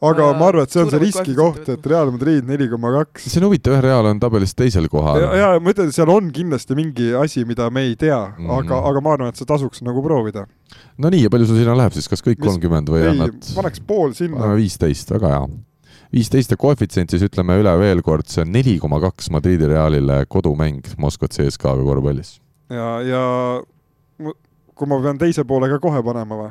aga 0.00 0.30
ma 0.38 0.48
arvan, 0.48 0.64
et 0.64 0.72
see 0.72 0.80
on 0.80 0.94
see 0.94 1.02
riski 1.02 1.36
koht, 1.36 1.68
et 1.74 1.90
Real 1.92 2.12
Madrid 2.14 2.48
neli 2.48 2.70
koma 2.72 2.94
kaks. 2.96 3.28
see 3.28 3.42
on 3.42 3.50
huvitav, 3.50 3.76
jah, 3.76 3.84
Real 3.84 4.08
on 4.08 4.22
tabelis 4.22 4.56
teisel 4.56 4.88
kohal. 4.92 5.20
ja, 5.20 5.34
ja 5.42 5.52
ma 5.60 5.76
ütlen, 5.76 5.92
seal 5.92 6.14
on 6.14 6.32
kindlasti 6.32 6.78
mingi 6.78 7.12
asi, 7.18 7.44
mida 7.48 7.68
me 7.68 7.84
ei 7.90 7.96
tea 8.00 8.16
mm, 8.16 8.46
-hmm. 8.46 8.58
aga, 8.62 8.80
aga 8.88 9.04
ma 9.04 9.16
arvan, 9.18 9.34
et 9.34 9.42
see 9.42 9.48
tasuks 9.48 9.84
nagu 9.84 10.00
proovida. 10.04 10.46
No 11.00 11.12
nii, 11.12 11.24
ja 11.26 11.32
palju 11.32 11.48
sul 11.48 11.60
sinna 11.60 11.76
läheb 11.78 11.96
siis, 11.96 12.08
kas 12.10 12.24
kõik 12.24 12.40
kolmkümmend 12.42 12.90
või 12.92 13.04
annad? 13.10 13.52
paneks 13.56 13.84
pool 13.86 14.16
sinna. 14.18 14.54
viisteist, 14.58 15.12
väga 15.14 15.34
hea 15.36 15.44
viisteist 16.12 16.52
ja 16.52 16.58
koefitsient 16.60 17.12
siis 17.12 17.24
ütleme 17.24 17.56
üle 17.62 17.72
veel 17.80 18.02
kord, 18.04 18.28
see 18.28 18.44
on 18.44 18.52
neli 18.52 18.76
koma 18.82 19.00
kaks 19.02 19.30
Madridi 19.32 19.68
Realile 19.70 20.22
kodumäng 20.28 20.92
Moskva 21.00 21.30
CSKA-ga 21.32 21.86
korvpallis. 21.86 22.36
ja, 22.68 22.88
ja 23.06 23.22
kui 24.82 24.90
ma 24.90 24.98
pean 25.04 25.20
teise 25.20 25.44
poole 25.48 25.70
ka 25.72 25.78
kohe 25.82 26.02
panema 26.04 26.38
või? 26.38 26.50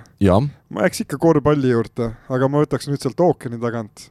ma 0.72 0.88
jääks 0.88 1.06
ikka 1.06 1.22
korvpalli 1.22 1.74
juurde, 1.74 2.12
aga 2.32 2.50
ma 2.50 2.64
võtaks 2.64 2.90
nüüd 2.90 3.04
sealt 3.04 3.22
ookeani 3.22 3.62
tagant. 3.62 4.10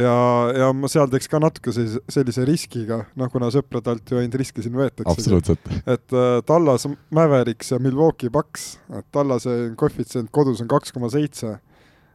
Ja, 0.00 0.16
ja 0.56 0.70
ma 0.76 0.90
seal 0.90 1.10
teeks 1.12 1.30
ka 1.30 1.40
natuke 1.42 1.72
sellise, 1.74 2.44
riskiga, 2.48 3.02
noh, 3.20 3.30
kuna 3.32 3.50
sõprade 3.54 3.92
alt 3.92 4.12
ju 4.12 4.20
ainult 4.20 4.38
riske 4.40 4.64
siin 4.64 4.76
võetakse. 4.78 5.08
absoluutselt. 5.12 5.72
et 5.84 6.16
äh, 6.16 6.36
Tallas 6.48 6.88
Mavericks 7.14 7.74
ja 7.74 7.80
Milwaukee 7.82 8.32
Bucks, 8.32 8.78
et 8.92 9.06
Tallase 9.14 9.74
koefitsient 9.80 10.32
kodus 10.34 10.62
on 10.64 10.70
kaks 10.70 10.96
koma 10.96 11.12
seitse 11.12 11.58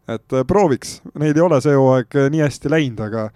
et 0.08 0.34
äh, 0.34 0.46
prooviks, 0.48 1.00
neil 1.18 1.36
ei 1.36 1.44
ole 1.44 1.60
see 1.64 1.76
hooaeg 1.76 2.18
äh, 2.20 2.32
nii 2.34 2.44
hästi 2.46 2.72
läinud, 2.72 3.02
aga 3.08 3.28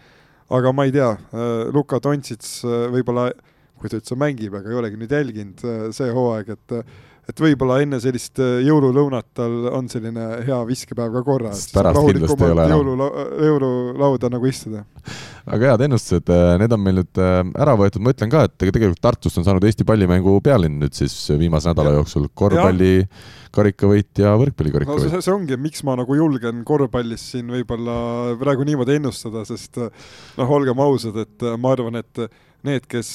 aga 0.56 0.74
ma 0.74 0.86
ei 0.88 0.94
tea, 0.94 1.10
äh, 1.14 1.70
Luka 1.74 2.00
Dontšits 2.04 2.60
võib-olla, 2.94 3.30
kui 3.80 3.92
ta 3.92 4.00
üldse 4.00 4.18
mängib, 4.20 4.56
aga 4.58 4.72
ei 4.72 4.80
olegi 4.82 5.00
nüüd 5.00 5.14
jälginud 5.14 5.64
see 5.96 6.10
hooaeg, 6.14 6.50
et 6.58 6.76
et 7.30 7.42
võib-olla 7.44 7.80
enne 7.84 8.00
sellist 8.02 8.40
jõululõunat 8.40 9.28
tal 9.38 9.70
on 9.78 9.90
selline 9.92 10.26
hea 10.48 10.60
viskepäev 10.68 11.14
ka 11.20 11.24
korras. 11.28 11.68
pärast 11.74 12.02
kindlasti 12.10 12.46
ei 12.46 12.54
ole 12.56 12.66
enam. 12.66 12.76
jõulula-, 12.78 13.26
jõululauda 13.50 14.32
nagu 14.34 14.50
istuda. 14.50 14.84
väga 15.50 15.74
head 15.74 15.86
ennustused, 15.88 16.32
need 16.62 16.76
on 16.76 16.84
meil 16.86 17.02
nüüd 17.02 17.22
ära 17.22 17.76
võetud, 17.80 18.04
ma 18.06 18.14
ütlen 18.16 18.34
ka, 18.34 18.46
et 18.50 18.56
tegelikult 18.60 19.02
Tartust 19.04 19.40
on 19.40 19.48
saanud 19.48 19.66
Eesti 19.70 19.88
pallimängu 19.88 20.40
pealinn 20.46 20.82
nüüd 20.84 20.98
siis 20.98 21.16
viimase 21.40 21.72
nädala 21.72 21.94
ja. 21.94 22.02
jooksul, 22.02 22.28
korvpalli 22.34 22.94
karikavõit 23.56 24.22
ja 24.22 24.36
võrkpallikarikavõit 24.38 25.10
no,. 25.14 25.22
see 25.26 25.34
ongi, 25.34 25.58
miks 25.62 25.82
ma 25.88 25.96
nagu 26.00 26.18
julgen 26.18 26.62
korvpallis 26.68 27.24
siin 27.34 27.50
võib-olla 27.54 28.36
praegu 28.42 28.68
niimoodi 28.68 29.00
ennustada, 29.00 29.46
sest 29.48 29.80
noh, 29.80 30.54
olgem 30.60 30.82
ausad, 30.86 31.18
et 31.26 31.50
ma 31.58 31.74
arvan, 31.74 32.02
et 32.04 32.30
need, 32.68 32.86
kes 32.92 33.10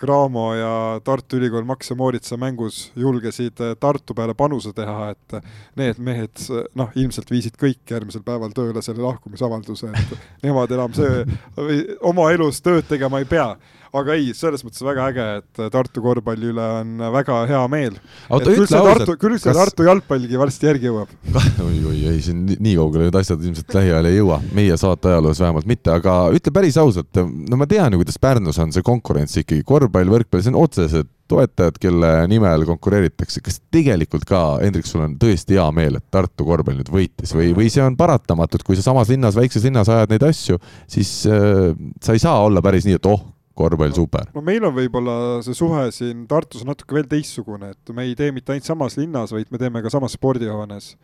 Cramo 0.00 0.46
äh, 0.52 0.58
ja 0.60 0.72
Tartu 1.04 1.36
Ülikool 1.36 1.66
Max 1.68 1.90
ja 1.90 1.96
Mooritsa 1.96 2.38
mängus 2.40 2.84
julgesid 2.96 3.60
äh, 3.60 3.74
Tartu 3.80 4.16
peale 4.16 4.34
panuse 4.38 4.72
teha, 4.76 5.12
et 5.12 5.36
need 5.76 6.00
mehed 6.02 6.46
noh, 6.78 6.92
ilmselt 6.96 7.30
viisid 7.32 7.58
kõik 7.60 7.94
järgmisel 7.94 8.24
päeval 8.26 8.54
tööle 8.56 8.82
selle 8.84 9.04
lahkumisavalduse, 9.04 9.92
et 9.92 10.16
nemad 10.46 10.72
enam 10.72 10.96
see 10.96 11.22
oma 12.00 12.30
elus 12.32 12.62
tööd 12.64 12.88
tegema 12.88 13.22
ei 13.22 13.28
pea 13.28 13.52
aga 13.92 14.16
ei, 14.16 14.30
selles 14.36 14.62
mõttes 14.64 14.82
väga 14.84 15.06
äge, 15.12 15.26
et 15.42 15.62
Tartu 15.72 16.02
korvpalli 16.04 16.48
üle 16.52 16.64
on 16.80 17.04
väga 17.12 17.42
hea 17.50 17.60
meel. 17.72 17.98
küll 18.30 18.64
see 18.64 18.82
Tartu, 18.88 19.16
küll 19.20 19.36
see 19.36 19.50
kas... 19.50 19.58
Tartu 19.58 19.86
jalgpalligi 19.86 20.40
varsti 20.40 20.70
järgi 20.70 20.88
jõuab. 20.88 21.12
Oi, 21.66 21.78
oi, 21.90 21.96
ei, 22.10 22.20
siin 22.24 22.44
nii 22.48 22.76
kaugele 22.78 23.08
need 23.08 23.18
asjad 23.20 23.42
ilmselt 23.44 23.76
lähiajal 23.76 24.08
ei 24.08 24.18
jõua, 24.18 24.38
meie 24.56 24.76
saate 24.80 25.12
ajaloos 25.12 25.42
vähemalt 25.42 25.68
mitte, 25.68 25.92
aga 25.92 26.16
ütle 26.34 26.54
päris 26.54 26.78
ausalt, 26.80 27.20
no 27.20 27.58
ma 27.60 27.68
tean 27.68 27.92
ju, 27.92 28.00
kuidas 28.02 28.20
Pärnus 28.22 28.60
on 28.62 28.72
see 28.74 28.84
konkurents 28.86 29.36
ikkagi, 29.42 29.64
korvpall, 29.68 30.14
võrkpall, 30.16 30.44
see 30.44 30.54
on 30.54 30.62
otsesed 30.62 31.10
toetajad, 31.32 31.78
kelle 31.80 32.10
nimel 32.28 32.64
konkureeritakse, 32.68 33.40
kas 33.44 33.60
tegelikult 33.72 34.24
ka, 34.28 34.40
Hendrik, 34.62 34.88
sul 34.88 35.04
on 35.04 35.14
tõesti 35.20 35.56
hea 35.56 35.68
meel, 35.74 35.96
et 36.00 36.08
Tartu 36.12 36.46
korvpall 36.48 36.80
nüüd 36.80 36.90
võitis? 36.92 37.32
Või, 37.36 37.52
või 37.56 37.68
see 37.72 37.84
on 37.84 37.96
paratamatult, 38.00 38.64
kui 38.66 38.78
sa 38.78 38.84
samas 38.88 39.12
linnas, 39.12 39.38
väikses 39.38 39.64
linnas 39.68 39.90
ajad 39.92 40.12
neid 40.12 40.26
asju, 40.28 40.60
siis 40.90 41.14
äh, 41.30 41.70
sa 42.04 42.16
ei 42.16 42.22
saa 42.22 42.42
olla 42.44 42.64
päris 42.64 42.88
nii, 42.88 42.98
et 43.00 43.08
oh, 43.08 43.22
korvpall 43.54 43.94
super. 43.96 44.28
no 44.34 44.44
meil 44.44 44.64
on 44.68 44.74
võib-olla 44.76 45.16
see 45.46 45.56
suhe 45.56 45.88
siin 45.94 46.26
Tartus 46.30 46.66
natuke 46.68 46.96
veel 46.98 47.08
teistsugune, 47.10 47.72
et 47.74 47.94
me 47.94 48.06
ei 48.08 48.16
tee 48.18 48.32
mitte 48.34 48.54
ainult 48.54 48.68
samas 48.68 48.98
linnas, 49.00 49.34
vaid 49.34 49.50
me 49.52 49.60
teeme 49.60 49.82
ka 49.84 49.92
samas 49.92 50.16
spordihoones 50.18 50.94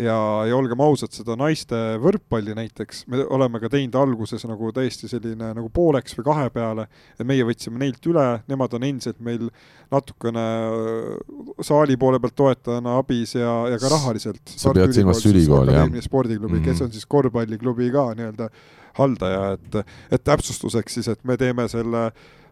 ja, 0.00 0.16
ja 0.48 0.56
olgem 0.56 0.80
ausad, 0.84 1.12
seda 1.14 1.36
naiste 1.38 1.76
võrkpalli 2.02 2.54
näiteks 2.56 3.04
me 3.10 3.22
oleme 3.32 3.60
ka 3.62 3.70
teinud 3.72 3.96
alguses 4.00 4.44
nagu 4.48 4.70
täiesti 4.74 5.10
selline 5.10 5.52
nagu 5.56 5.68
pooleks 5.74 6.16
või 6.18 6.26
kahe 6.30 6.48
peale, 6.54 6.86
et 7.18 7.26
meie 7.28 7.46
võtsime 7.46 7.80
neilt 7.82 8.06
üle, 8.10 8.26
nemad 8.50 8.76
on 8.76 8.86
endiselt 8.86 9.20
meil 9.24 9.48
natukene 9.92 10.46
äh, 10.46 11.62
saali 11.66 11.98
poole 12.00 12.20
pealt 12.22 12.36
toetajana 12.38 12.98
abis 13.00 13.36
ja, 13.38 13.54
ja 13.72 13.80
ka 13.82 13.92
rahaliselt. 13.92 14.42
sa 14.54 14.74
pead 14.76 14.94
silmas 14.96 15.24
ülikooli, 15.28 15.76
jah? 15.76 15.88
spordiklubi 16.04 16.58
mm, 16.58 16.60
-hmm. 16.60 16.68
kes 16.70 16.86
on 16.86 16.92
siis 16.94 17.08
korvpalliklubi 17.10 17.90
ka 17.94 18.10
nii-öelda 18.18 18.50
haldaja, 18.98 19.56
et, 19.56 19.96
et 20.10 20.24
täpsustuseks 20.24 20.98
siis, 20.98 21.08
et 21.12 21.24
me 21.24 21.38
teeme 21.40 21.68
selle 21.70 22.10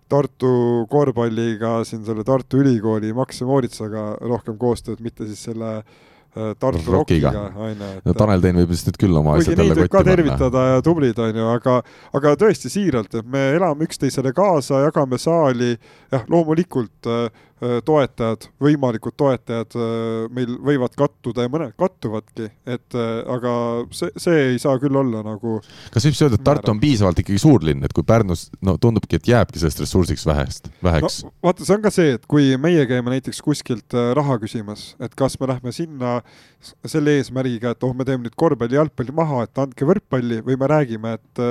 Tartu 0.09 0.86
korvpalliga 0.89 1.82
siin 1.84 2.05
selle 2.07 2.24
Tartu 2.24 2.62
Ülikooli 2.62 3.12
Max 3.16 3.43
Moritsaga 3.45 4.14
rohkem 4.24 4.57
koostööd, 4.61 5.03
mitte 5.05 5.26
siis 5.28 5.43
selle 5.51 5.72
äh, 5.76 6.55
Tartu 6.61 6.95
Rockiga, 6.95 7.32
onju. 7.53 7.91
no 8.07 8.14
Tanel 8.16 8.41
Tein 8.45 8.57
võib 8.57 8.72
vist 8.72 8.89
nüüd 8.89 8.97
küll 9.03 9.20
oma 9.20 9.36
asjad 9.36 9.61
jälle 9.61 9.76
kotti 9.76 9.93
panna. 9.99 10.14
tervitada 10.14 10.64
ja 10.70 10.80
tublid, 10.86 11.20
onju, 11.26 11.51
aga, 11.53 11.76
aga 12.16 12.32
tõesti 12.41 12.72
siiralt, 12.72 13.20
et 13.20 13.28
me 13.28 13.51
elame 13.59 13.84
üksteisele 13.89 14.32
kaasa, 14.36 14.80
jagame 14.86 15.20
saali, 15.20 15.74
jah, 16.14 16.24
loomulikult 16.32 17.12
Äh, 17.12 17.30
toetajad, 17.59 18.47
võimalikud 18.63 19.17
toetajad 19.19 19.75
äh, 19.75 20.27
meil 20.35 20.55
võivad 20.63 20.95
kattuda 20.99 21.47
ja 21.47 21.51
mõned 21.51 21.75
kattuvadki, 21.81 22.47
et 22.69 22.97
äh, 22.99 23.09
aga 23.35 23.55
see, 23.95 24.13
see 24.21 24.45
ei 24.53 24.61
saa 24.63 24.79
küll 24.79 24.95
olla 24.99 25.25
nagu 25.27 25.57
kas 25.95 26.07
võib 26.07 26.21
öelda, 26.23 26.39
et 26.39 26.47
Tartu 26.47 26.71
on 26.71 26.83
piisavalt 26.83 27.23
ikkagi 27.25 27.41
suur 27.43 27.67
linn, 27.67 27.83
et 27.87 27.95
kui 27.97 28.07
Pärnus, 28.07 28.47
no 28.63 28.77
tundubki, 28.81 29.19
et 29.19 29.31
jääbki 29.33 29.59
sellest 29.59 29.83
ressursiks 29.83 30.27
vähest, 30.29 30.71
väheks 30.85 31.25
no,? 31.27 31.33
vaata, 31.49 31.67
see 31.67 31.75
on 31.75 31.85
ka 31.89 31.95
see, 31.95 32.15
et 32.21 32.31
kui 32.31 32.53
meie 32.63 32.87
käime 32.91 33.17
näiteks 33.17 33.43
kuskilt 33.43 33.99
raha 34.15 34.39
küsimas, 34.43 34.93
et 35.03 35.19
kas 35.19 35.39
me 35.43 35.51
lähme 35.51 35.75
sinna 35.75 36.21
selle 36.87 37.19
eesmärgiga, 37.19 37.75
et 37.75 37.85
oh, 37.87 37.95
me 37.95 38.07
teeme 38.07 38.27
nüüd 38.27 38.39
korvpalli, 38.39 38.79
jalgpalli 38.79 39.15
maha, 39.19 39.45
et 39.49 39.63
andke 39.63 39.87
võrkpalli 39.89 40.45
või 40.47 40.59
me 40.59 40.71
räägime, 40.71 41.19
et, 41.19 41.45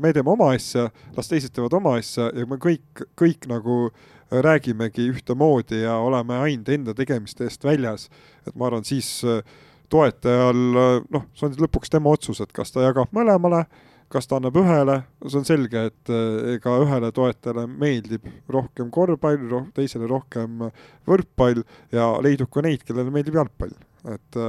me 0.00 0.16
teeme 0.16 0.32
oma 0.32 0.52
asja, 0.56 0.88
las 1.16 1.28
teised 1.28 1.52
teevad 1.56 1.76
oma 1.76 1.96
asja 2.00 2.30
ja 2.32 2.48
me 2.48 2.60
kõik, 2.60 3.06
kõik 3.16 3.48
nagu 3.52 3.86
äh, 3.88 4.12
räägimegi 4.30 5.08
ühtemoodi 5.10 5.82
ja 5.82 5.96
oleme 5.96 6.38
ainult 6.38 6.68
enda 6.68 6.94
tegemiste 6.94 7.46
eest 7.46 7.64
väljas. 7.64 8.08
et 8.46 8.54
ma 8.54 8.66
arvan, 8.66 8.84
siis 8.84 9.24
äh, 9.24 9.42
toetajal, 9.88 10.62
äh, 10.76 11.02
noh, 11.10 11.26
see 11.34 11.46
on 11.48 11.58
lõpuks 11.66 11.92
tema 11.92 12.10
otsus, 12.10 12.40
et 12.40 12.52
kas 12.52 12.72
ta 12.74 12.82
jagab 12.82 13.12
mõlemale, 13.14 13.64
kas 14.10 14.26
ta 14.26 14.38
annab 14.38 14.56
ühele, 14.58 15.00
see 15.26 15.38
on 15.40 15.46
selge, 15.46 15.86
et 15.90 16.10
äh, 16.10 16.56
ega 16.56 16.74
ühele 16.82 17.12
toetajale 17.14 17.66
meeldib 17.70 18.26
rohkem 18.50 18.90
korvpall 18.90 19.48
roh, 19.50 19.70
teisele 19.74 20.10
rohkem 20.10 20.68
võrkpall 21.06 21.62
ja 21.94 22.12
leidub 22.22 22.50
ka 22.50 22.66
neid, 22.66 22.82
kellele 22.86 23.14
meeldib 23.14 23.38
jalgpall, 23.38 23.74
et. 24.10 24.42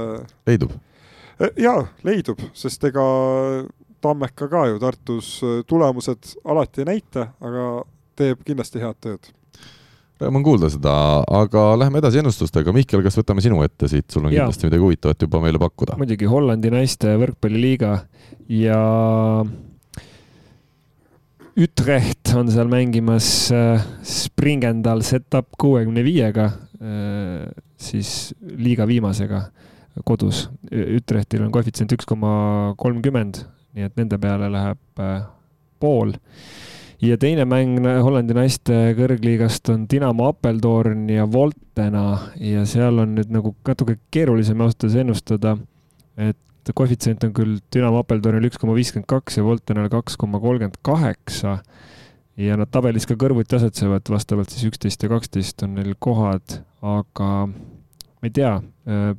leidub? 0.46 0.74
jaa, 1.54 1.84
leidub, 2.02 2.40
sest 2.54 2.82
ega 2.88 3.04
Tammeka 4.02 4.46
ka 4.50 4.60
ju 4.70 4.78
Tartus 4.78 5.28
tulemused 5.66 6.36
alati 6.46 6.82
ei 6.82 6.86
näita, 6.92 7.32
aga 7.42 7.64
teeb 8.18 8.42
kindlasti 8.46 8.82
head 8.82 8.98
tööd 9.02 9.30
rõõm 10.18 10.40
on 10.40 10.44
kuulda 10.46 10.70
seda, 10.72 10.94
aga 11.40 11.64
lähme 11.78 12.02
edasi 12.02 12.20
ennustustega. 12.22 12.74
Mihkel, 12.74 13.02
kas 13.04 13.18
võtame 13.20 13.44
sinu 13.44 13.62
ette 13.66 13.90
siit, 13.90 14.08
sul 14.12 14.26
on 14.26 14.34
ja. 14.34 14.44
kindlasti 14.44 14.68
midagi 14.68 14.84
huvitavat 14.84 15.26
juba 15.26 15.42
meile 15.44 15.60
pakkuda. 15.62 15.98
muidugi 16.00 16.28
Hollandi 16.30 16.72
naiste 16.74 17.14
võrkpalliliiga 17.20 17.94
ja 18.58 18.82
Utrecht 21.58 22.34
on 22.38 22.50
seal 22.54 22.68
mängimas 22.70 23.28
äh, 23.50 23.82
Springendal 24.06 25.02
setup 25.06 25.48
kuuekümne 25.58 26.04
viiega, 26.06 26.52
äh, 26.78 27.48
siis 27.78 28.32
liiga 28.58 28.86
viimasega 28.86 29.48
kodus. 30.06 30.44
Utrechtil 30.70 31.42
on 31.42 31.50
koefitsient 31.50 31.90
üks 31.96 32.06
koma 32.06 32.74
kolmkümmend, 32.78 33.42
nii 33.74 33.88
et 33.88 33.98
nende 33.98 34.20
peale 34.22 34.50
läheb 34.54 35.02
äh, 35.02 35.24
pool 35.82 36.14
ja 37.02 37.18
teine 37.20 37.44
mäng 37.46 37.78
Hollandi 38.02 38.34
naiste 38.34 38.76
kõrgliigast 38.98 39.70
on 39.72 39.86
Dinamo 39.90 40.26
Appeltorn 40.32 41.06
ja 41.12 41.26
Voltena 41.30 42.32
ja 42.42 42.64
seal 42.66 42.98
on 43.04 43.14
nüüd 43.18 43.30
nagu 43.34 43.54
natuke 43.66 43.98
keerulisem 44.14 44.60
ausalt 44.64 44.88
öeldes 44.88 45.00
ennustada, 45.04 45.54
et 46.18 46.72
koefitsient 46.74 47.22
on 47.24 47.34
küll 47.36 47.60
Dinamo 47.74 48.02
Appeltornil 48.02 48.48
üks 48.50 48.58
koma 48.60 48.74
viiskümmend 48.76 49.08
kaks 49.08 49.38
ja 49.38 49.46
Voltenal 49.46 49.88
kaks 49.92 50.18
koma 50.20 50.40
kolmkümmend 50.42 50.80
kaheksa. 50.82 51.60
Ja 52.38 52.54
nad 52.54 52.70
tabelis 52.70 53.06
ka 53.08 53.16
kõrvuti 53.18 53.56
asetsevad, 53.56 54.06
vastavalt 54.12 54.52
siis 54.52 54.68
üksteist 54.68 55.02
ja 55.02 55.08
kaksteist 55.10 55.64
on 55.66 55.72
neil 55.74 55.96
kohad, 55.98 56.60
aga 56.86 57.30
ma 57.48 58.28
ei 58.28 58.34
tea, 58.34 58.52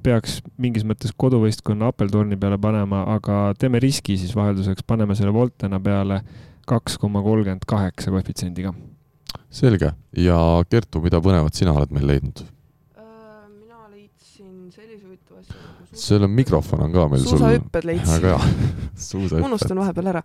peaks 0.03 0.37
mingis 0.59 0.85
mõttes 0.87 1.11
koduvõistkonna 1.19 1.89
Appeltorni 1.91 2.37
peale 2.39 2.59
panema, 2.61 3.01
aga 3.15 3.49
teeme 3.59 3.81
riski 3.83 4.15
siis 4.19 4.31
vahelduseks, 4.39 4.87
paneme 4.87 5.17
selle 5.19 5.33
Voltena 5.35 5.81
peale 5.83 6.21
kaks 6.69 6.97
koma 7.01 7.23
kolmkümmend 7.25 7.65
kaheksa 7.69 8.13
koefitsiendiga. 8.13 8.73
selge 9.49 9.91
ja 10.17 10.39
Kertu, 10.69 11.01
mida 11.01 11.21
põnevat 11.25 11.57
sina 11.57 11.73
oled 11.73 11.93
meil 11.95 12.07
leidnud? 12.09 12.43
Äh, 12.97 13.45
mina 13.53 13.85
leidsin 13.89 14.69
sellise 14.73 15.05
huvitava 15.05 15.41
asja 15.41 15.55
nagu 15.57 16.03
selle 16.05 16.29
mikrofon 16.31 16.85
on 16.85 16.93
ka 16.93 17.07
meil 17.11 17.25
suusahüpped 17.25 17.87
leidsin. 17.89 18.15
väga 18.21 18.37
hea 18.37 19.43
unustan 19.49 19.81
vahepeal 19.81 20.11
ära. 20.13 20.23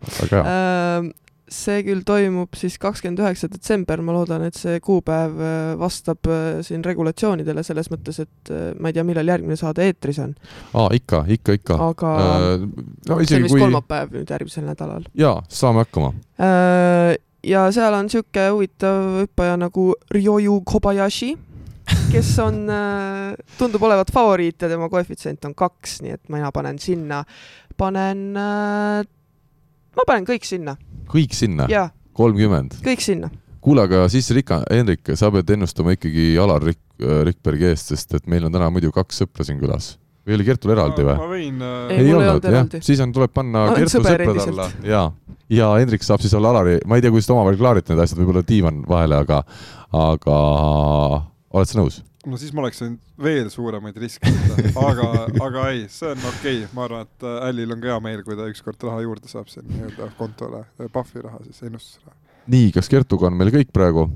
See 1.51 1.83
küll 1.85 2.03
toimub 2.07 2.57
siis 2.57 2.77
kakskümmend 2.81 3.21
üheksa 3.21 3.49
detsember, 3.53 4.01
ma 4.05 4.15
loodan, 4.17 4.47
et 4.49 4.57
see 4.57 4.79
kuupäev 4.85 5.37
äh, 5.37 5.75
vastab 5.81 6.29
äh, 6.31 6.63
siin 6.65 6.85
regulatsioonidele 6.87 7.65
selles 7.67 7.91
mõttes, 7.93 8.23
et 8.25 8.53
äh, 8.53 8.71
ma 8.81 8.91
ei 8.91 8.97
tea, 8.97 9.05
millal 9.07 9.29
järgmine 9.29 9.59
saade 9.61 9.85
eetris 9.85 10.21
on. 10.25 10.35
aa, 10.73 10.89
ikka, 10.97 11.25
ikka, 11.37 11.59
ikka. 11.61 11.79
aga 11.91 12.13
äh, 12.25 12.49
no, 13.11 13.19
see 13.21 13.39
on 13.39 13.47
vist 13.47 13.57
kui... 13.57 13.65
kolmapäev 13.67 14.15
nüüd 14.17 14.35
järgmisel 14.37 14.69
nädalal. 14.69 15.09
jaa, 15.21 15.37
saame 15.49 15.85
hakkama 15.85 16.15
äh,. 16.41 17.17
ja 17.45 17.67
seal 17.77 17.99
on 17.99 18.09
niisugune 18.09 18.47
huvitav 18.55 19.03
hüppaja 19.25 19.59
nagu 19.61 19.91
Ryoyu 20.15 20.63
Kobayashi 20.65 21.35
kes 22.15 22.31
on, 22.41 22.63
tundub 23.59 23.83
olevat 23.85 24.09
favoriit 24.13 24.65
ja 24.65 24.71
tema 24.73 24.89
koefitsient 24.89 25.45
on 25.45 25.53
kaks, 25.53 25.99
nii 26.01 26.15
et 26.17 26.33
mina 26.33 26.49
panen 26.55 26.79
sinna, 26.81 27.21
panen, 27.77 28.31
ma 29.97 30.07
panen 30.07 30.27
kõik 30.29 30.47
sinna 30.49 30.77
kõik 31.11 31.35
sinna? 31.37 31.67
kolmkümmend? 32.17 32.79
kõik 32.85 33.03
sinna. 33.05 33.31
kuule, 33.65 33.87
aga 33.89 34.07
siis 34.13 34.31
Rika, 34.37 34.63
Hendrik, 34.71 35.15
sa 35.19 35.31
pead 35.35 35.51
ennustama 35.57 35.95
ikkagi 35.97 36.35
Alar 36.41 36.65
Rik-, 36.65 37.05
Rikbergi 37.29 37.71
eest, 37.73 37.93
sest 37.95 38.17
et 38.19 38.27
meil 38.31 38.47
on 38.47 38.55
täna 38.55 38.71
muidu 38.73 38.93
kaks 38.95 39.23
sõpra 39.23 39.47
siin 39.47 39.61
külas. 39.63 39.95
või 40.27 40.39
oli 40.39 40.49
Kertul 40.49 40.75
eraldi 40.77 41.05
või? 41.07 41.19
ma 41.21 41.29
võin 41.31 41.61
äh.... 41.67 41.93
ei, 41.95 42.07
ei 42.07 42.17
olnud, 42.17 42.49
jah, 42.57 42.73
siis 42.81 43.03
on, 43.05 43.13
tuleb 43.15 43.35
panna 43.35 43.67
Kertu 43.75 43.99
sõprade 43.99 44.49
alla 44.49 44.71
ja, 44.87 45.05
ja 45.53 45.75
Hendrik 45.81 46.07
saab 46.07 46.25
siis 46.25 46.35
olla 46.39 46.55
Alari, 46.55 46.81
ma 46.87 46.99
ei 46.99 47.05
tea, 47.05 47.13
kuidas 47.15 47.29
te 47.29 47.37
omavahel 47.37 47.61
klaarite 47.61 47.95
need 47.95 48.05
asjad, 48.05 48.21
võib-olla 48.23 48.45
diivan 48.47 48.83
vahele, 48.89 49.21
aga, 49.27 49.45
aga 50.05 50.41
oled 51.55 51.71
sa 51.71 51.81
nõus? 51.81 52.03
No 52.31 52.39
siis 52.41 52.53
ma 52.55 52.65
oleks 52.65 52.83
võinud 52.83 53.01
veel 53.25 53.49
suuremaid 53.53 53.97
riske 54.01 54.31
võtta, 54.33 54.73
aga, 54.89 55.09
aga 55.45 55.65
ei, 55.75 55.87
see 55.93 56.11
on 56.13 56.27
okei 56.31 56.61
okay., 56.63 56.69
ma 56.77 56.87
arvan, 56.87 57.09
et 57.09 57.27
Allil 57.49 57.69
äh, 57.69 57.75
on 57.77 57.83
ka 57.83 57.91
hea 57.93 58.03
meel, 58.05 58.23
kui 58.27 58.37
ta 58.39 58.49
ükskord 58.51 58.87
raha 58.89 59.03
juurde 59.05 59.31
saab 59.31 59.51
siin 59.53 59.67
nii-öelda 59.71 60.11
kontole, 60.19 60.65
Puffi 60.93 61.21
äh, 61.21 61.27
raha 61.27 61.41
siis, 61.45 61.63
ennustusraha. 61.69 62.17
nii, 62.55 62.71
kas 62.77 62.91
Kertuga 62.93 63.31
on 63.31 63.39
meil 63.41 63.53
kõik 63.55 63.73
praegu? 63.77 64.09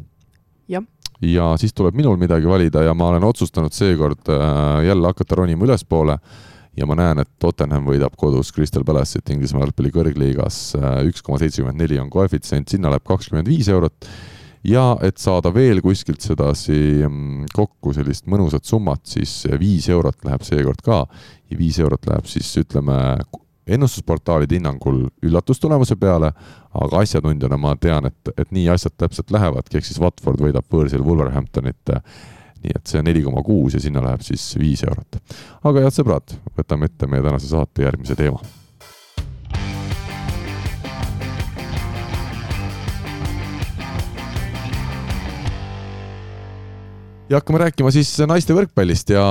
jah. 0.71 0.85
ja 1.25 1.51
siis 1.61 1.77
tuleb 1.77 1.97
minul 1.99 2.19
midagi 2.21 2.49
valida 2.49 2.85
ja 2.87 2.95
ma 2.97 3.13
olen 3.13 3.27
otsustanud 3.29 3.77
seekord 3.77 4.33
äh, 4.33 4.87
jälle 4.89 5.13
hakata 5.13 5.43
ronima 5.43 5.69
ülespoole 5.69 6.19
ja 6.79 6.87
ma 6.87 6.95
näen, 6.99 7.25
et 7.25 7.31
Tottenham 7.43 7.89
võidab 7.91 8.17
kodus 8.17 8.53
Crystal 8.55 8.85
Palace'it 8.87 9.33
Inglismaa 9.35 9.65
jalgpalli 9.67 9.91
kõrgliigas, 9.91 10.61
üks 11.09 11.25
koma 11.27 11.41
seitsekümmend 11.43 11.81
neli 11.83 11.99
on 11.99 12.11
koefitsient, 12.13 12.71
sinna 12.71 12.93
läheb 12.93 13.03
kakskümmend 13.09 13.51
viis 13.51 13.67
eurot 13.73 14.07
ja 14.65 14.85
et 15.03 15.19
saada 15.19 15.53
veel 15.55 15.83
kuskilt 15.85 16.23
sedasi 16.25 16.79
mm, 17.07 17.51
kokku 17.55 17.93
sellist 17.97 18.27
mõnusat 18.31 18.67
summat, 18.69 19.05
siis 19.07 19.45
viis 19.61 19.89
eurot 19.93 20.25
läheb 20.27 20.45
seekord 20.47 20.83
ka 20.85 21.05
ja 21.51 21.59
viis 21.59 21.79
eurot 21.83 22.09
läheb 22.11 22.27
siis 22.31 22.51
ütleme 22.61 22.99
ennustusportaalide 23.69 24.57
hinnangul 24.57 25.03
üllatustulemuse 25.23 25.99
peale, 26.01 26.31
aga 26.73 27.03
asjatundjana 27.03 27.59
ma 27.61 27.75
tean, 27.77 28.09
et, 28.09 28.31
et 28.37 28.53
nii 28.55 28.69
asjad 28.73 28.95
täpselt 28.97 29.33
lähevadki, 29.35 29.79
ehk 29.79 29.89
siis 29.89 30.01
Watford 30.01 30.41
võidab 30.41 30.65
võõrsil 30.73 31.05
Wolverhamptonit. 31.05 31.99
nii 32.59 32.73
et 32.75 32.91
see 32.91 33.03
neli 33.07 33.21
koma 33.23 33.43
kuus 33.47 33.77
ja 33.77 33.81
sinna 33.81 34.03
läheb 34.03 34.25
siis 34.27 34.51
viis 34.59 34.83
eurot. 34.83 35.21
aga 35.63 35.85
head 35.85 35.95
sõbrad, 35.95 36.39
võtame 36.57 36.89
ette 36.91 37.07
meie 37.07 37.23
tänase 37.23 37.53
saate 37.53 37.87
järgmise 37.87 38.17
teema 38.19 38.41
ja 47.29 47.37
hakkame 47.37 47.61
rääkima 47.61 47.91
siis 47.93 48.11
naiste 48.29 48.55
võrkpallist 48.57 49.11
ja 49.13 49.23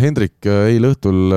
Hendrik 0.00 0.44
eile 0.44 0.90
õhtul, 0.92 1.32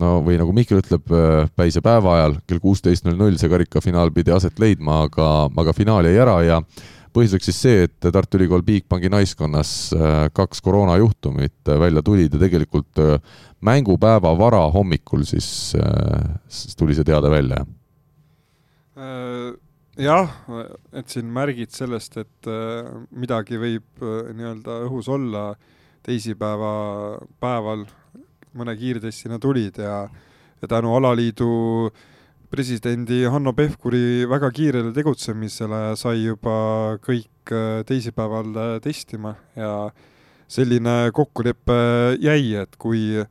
no 0.00 0.10
või 0.24 0.36
nagu 0.40 0.52
Mihkel 0.56 0.82
ütleb, 0.82 1.08
päise 1.56 1.80
päeva 1.84 2.16
ajal 2.18 2.36
kell 2.44 2.60
kuusteist 2.60 3.06
null 3.06 3.16
null 3.16 3.38
see 3.40 3.50
karikafinaal 3.52 4.12
pidi 4.12 4.34
aset 4.36 4.60
leidma, 4.60 5.04
aga, 5.06 5.48
aga 5.48 5.74
finaal 5.76 6.08
jäi 6.08 6.20
ära 6.20 6.36
ja 6.44 6.60
põhjuseks 7.16 7.48
siis 7.48 7.60
see, 7.64 7.86
et 7.88 8.10
Tartu 8.12 8.36
Ülikool 8.36 8.64
Bigbanki 8.66 9.08
naiskonnas 9.12 9.72
kaks 10.36 10.60
koroonajuhtumit 10.64 11.72
välja 11.80 12.04
tulid 12.04 12.36
ja 12.36 12.42
tegelikult 12.42 13.00
mängupäeva 13.64 14.34
varahommikul 14.36 15.24
siis, 15.24 15.48
siis 16.52 16.76
tuli 16.76 16.96
see 16.98 17.08
teade 17.08 17.32
välja, 17.32 17.64
jah? 17.64 19.56
Jah, 19.96 20.32
et 20.92 21.08
siin 21.08 21.28
märgid 21.32 21.72
sellest, 21.74 22.16
et 22.20 22.50
midagi 23.16 23.60
võib 23.60 24.02
nii-öelda 24.02 24.82
õhus 24.86 25.08
olla. 25.12 25.48
Teisipäeva 26.06 27.18
päeval 27.42 27.80
mõne 28.56 28.76
kiirtestina 28.78 29.40
tulid 29.42 29.80
ja, 29.82 30.04
ja 30.60 30.68
tänu 30.70 30.92
alaliidu 30.94 31.48
presidendi 32.50 33.24
Hanno 33.26 33.52
Pevkuri 33.56 34.26
väga 34.30 34.50
kiirele 34.54 34.92
tegutsemisele 34.94 35.80
sai 35.98 36.22
juba 36.22 36.96
kõik 37.04 37.52
äh, 37.52 37.82
teisipäeval 37.88 38.52
äh, 38.54 38.74
testima 38.84 39.34
ja 39.58 39.90
selline 40.48 41.10
kokkulepe 41.14 41.78
jäi, 42.22 42.54
et 42.62 42.78
kui, 42.78 43.24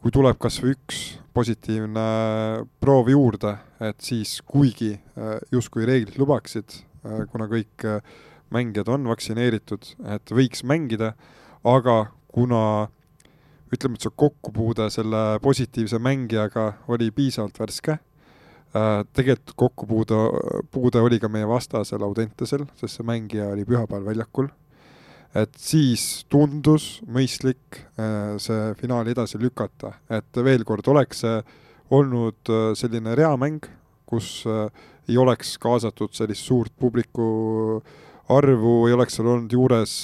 kui 0.00 0.14
tuleb 0.14 0.40
kas 0.40 0.56
või 0.62 0.72
üks 0.78 1.02
positiivne 1.34 2.06
proov 2.80 3.08
juurde, 3.12 3.56
et 3.80 4.00
siis 4.04 4.40
kuigi 4.46 4.94
äh, 4.94 5.38
justkui 5.52 5.86
reeglid 5.88 6.18
lubaksid, 6.20 6.82
kuna 7.02 7.48
kõik 7.50 7.82
mängijad 8.54 8.86
on 8.94 9.08
vaktsineeritud, 9.10 9.88
et 10.14 10.30
võiks 10.30 10.62
mängida, 10.62 11.16
aga 11.66 11.96
kuna 12.30 12.60
ütleme, 13.72 13.96
et 13.96 14.04
see 14.04 14.14
kokkupuude 14.22 14.88
selle 14.92 15.22
positiivse 15.44 16.00
mängijaga 16.02 16.72
oli 16.92 17.10
piisavalt 17.14 17.60
värske. 17.60 17.98
Äh, 18.72 19.02
tegelikult 19.12 19.54
kokkupuude, 19.60 20.18
puude 20.72 21.00
oli 21.04 21.18
ka 21.20 21.28
meie 21.32 21.48
vastasel 21.48 22.04
Audentesel, 22.06 22.66
sest 22.80 23.00
see 23.00 23.08
mängija 23.08 23.50
oli 23.52 23.66
pühapäeval 23.68 24.12
väljakul. 24.12 24.48
Et 25.38 25.58
siis 25.60 26.24
tundus 26.32 27.00
mõistlik 27.08 27.80
äh, 27.96 28.36
see 28.42 28.72
finaal 28.80 29.08
edasi 29.08 29.40
lükata, 29.40 29.94
et 30.12 30.42
veel 30.44 30.66
kord 30.68 30.88
oleks 30.92 31.24
see 31.24 31.40
olnud 31.92 32.52
äh, 32.52 32.70
selline 32.78 33.16
reamäng, 33.18 33.64
kus 34.06 34.44
ei 35.08 35.16
oleks 35.16 35.54
kaasatud 35.56 36.12
sellist 36.12 36.44
suurt 36.44 36.72
publiku 36.76 37.80
arvu, 38.32 38.74
ei 38.86 38.92
oleks 38.92 39.16
seal 39.16 39.30
olnud 39.32 39.54
juures 39.56 39.94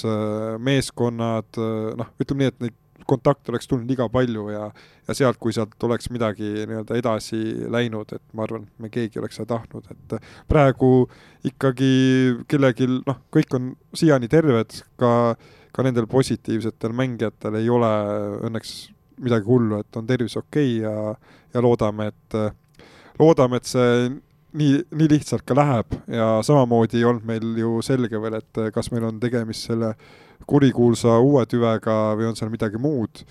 meeskonnad, 0.65 1.59
noh, 1.99 2.09
ütleme 2.17 2.41
nii, 2.41 2.49
et 2.49 2.63
neid 2.65 2.78
kontakte 3.09 3.53
oleks 3.53 3.69
tulnud 3.69 3.89
liiga 3.89 4.07
palju 4.11 4.45
ja, 4.53 4.67
ja 5.07 5.15
sealt, 5.17 5.39
kui 5.41 5.53
sealt 5.55 5.75
oleks 5.87 6.09
midagi 6.13 6.49
nii-öelda 6.69 6.99
edasi 6.99 7.41
läinud, 7.71 8.13
et 8.15 8.23
ma 8.37 8.45
arvan, 8.45 8.67
me 8.79 8.91
keegi 8.93 9.21
oleks 9.21 9.39
seda 9.39 9.55
tahtnud, 9.55 9.89
et 9.93 10.29
praegu 10.49 10.91
ikkagi 11.49 11.91
kellelgi, 12.49 12.89
noh, 13.07 13.23
kõik 13.33 13.57
on 13.57 13.73
siiani 13.97 14.29
terved, 14.31 14.79
ka, 14.99 15.11
ka 15.75 15.85
nendel 15.85 16.09
positiivsetel 16.11 16.95
mängijatel 16.95 17.59
ei 17.59 17.69
ole 17.73 17.91
õnneks 18.49 18.77
midagi 19.19 19.49
hullu, 19.49 19.81
et 19.83 19.99
on 19.99 20.07
tervis 20.07 20.37
okei 20.39 20.79
okay 20.79 20.87
ja, 20.87 21.13
ja 21.53 21.63
loodame, 21.63 22.11
et, 22.13 22.39
loodame, 23.19 23.59
et 23.59 23.69
see 23.69 24.09
nii, 24.57 24.79
nii 24.95 25.09
lihtsalt 25.11 25.45
ka 25.47 25.57
läheb 25.57 25.93
ja 26.09 26.39
samamoodi 26.45 26.99
ei 26.99 27.05
olnud 27.09 27.27
meil 27.27 27.53
ju 27.59 27.79
selge 27.85 28.21
veel, 28.21 28.39
et 28.39 28.63
kas 28.73 28.91
meil 28.93 29.05
on 29.09 29.19
tegemist 29.21 29.69
selle 29.69 29.93
kurikuulsa 30.49 31.19
uue 31.21 31.45
tüvega 31.49 31.99
või 32.17 32.29
on 32.29 32.37
seal 32.39 32.51
midagi 32.53 32.81
muud. 32.81 33.23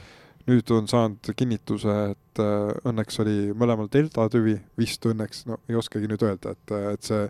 nüüd 0.49 0.71
on 0.73 0.87
saanud 0.89 1.29
kinnituse, 1.37 1.95
et 2.15 2.41
äh, 2.41 2.71
õnneks 2.89 3.19
oli 3.21 3.51
mõlemal 3.53 3.91
delta 3.93 4.25
tüvi, 4.33 4.55
vist 4.81 5.05
õnneks, 5.05 5.43
no 5.45 5.59
ei 5.69 5.77
oskagi 5.77 6.09
nüüd 6.09 6.23
öelda, 6.25 6.55
et, 6.57 6.73
et 6.95 7.05
see 7.05 7.27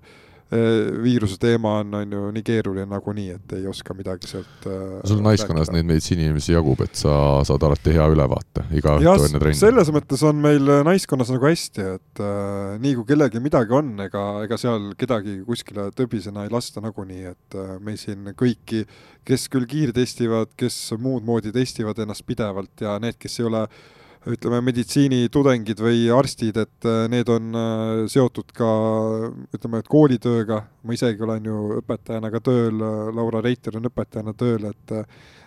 viiruse 0.49 1.37
teema 1.41 1.75
on, 1.83 1.95
on 1.99 2.13
ju 2.13 2.31
nii 2.33 2.45
keeruline 2.47 2.87
nagunii, 2.89 3.35
et 3.37 3.53
ei 3.59 3.67
oska 3.69 3.93
midagi 3.97 4.31
sealt 4.31 4.69
äh, 4.69 4.95
sul 5.09 5.21
naiskonnas 5.25 5.69
neid 5.75 5.85
meditsiiniinimesi 5.89 6.55
jagub, 6.55 6.81
et 6.87 6.97
sa 6.97 7.13
saad 7.45 7.67
alati 7.69 7.93
hea 7.93 8.07
ülevaate 8.09 8.65
iga 8.79 8.95
õhtu 8.97 9.27
enne 9.29 9.43
trenni? 9.43 9.61
selles 9.61 9.93
mõttes 9.93 10.25
on 10.25 10.41
meil 10.41 10.73
äh, 10.73 10.81
naiskonnas 10.89 11.35
nagu 11.35 11.51
hästi, 11.51 11.91
et 11.99 12.23
äh, 12.25 12.79
nii 12.81 12.97
kui 13.01 13.11
kellelgi 13.13 13.45
midagi 13.45 13.77
on, 13.77 13.93
ega, 14.07 14.25
ega 14.47 14.61
seal 14.61 14.95
kedagi 14.99 15.43
kuskile 15.45 15.91
tõbisena 15.99 16.47
ei 16.47 16.55
lasta 16.55 16.81
nagunii, 16.85 17.35
et 17.35 17.61
äh, 17.61 17.77
me 17.85 17.99
siin 18.01 18.33
kõiki, 18.39 18.87
kes 19.29 19.51
küll 19.53 19.69
kiirtestivad, 19.69 20.57
kes 20.57 20.81
muud 20.97 21.29
moodi 21.29 21.53
testivad 21.53 22.01
ennast 22.01 22.25
pidevalt 22.29 22.87
ja 22.87 22.97
need, 23.03 23.21
kes 23.21 23.41
ei 23.43 23.51
ole 23.51 23.67
äh, 23.67 23.98
ütleme, 24.27 24.61
meditsiinitudengid 24.67 25.81
või 25.83 26.09
arstid, 26.15 26.59
et 26.61 26.89
äh, 26.89 27.05
need 27.13 27.29
on 27.33 27.55
äh, 27.55 28.03
seotud 28.11 28.51
ka 28.57 28.71
ütleme, 29.55 29.83
et 29.83 29.91
koolitööga, 29.91 30.63
ma 30.83 30.97
isegi 30.97 31.23
olen 31.25 31.47
ju 31.49 31.61
õpetajana 31.79 32.33
ka 32.35 32.43
tööl, 32.51 32.83
Laura 33.15 33.43
Reiter 33.45 33.79
on 33.79 33.91
õpetajana 33.91 34.35
tööl, 34.39 34.71
et 34.73 34.97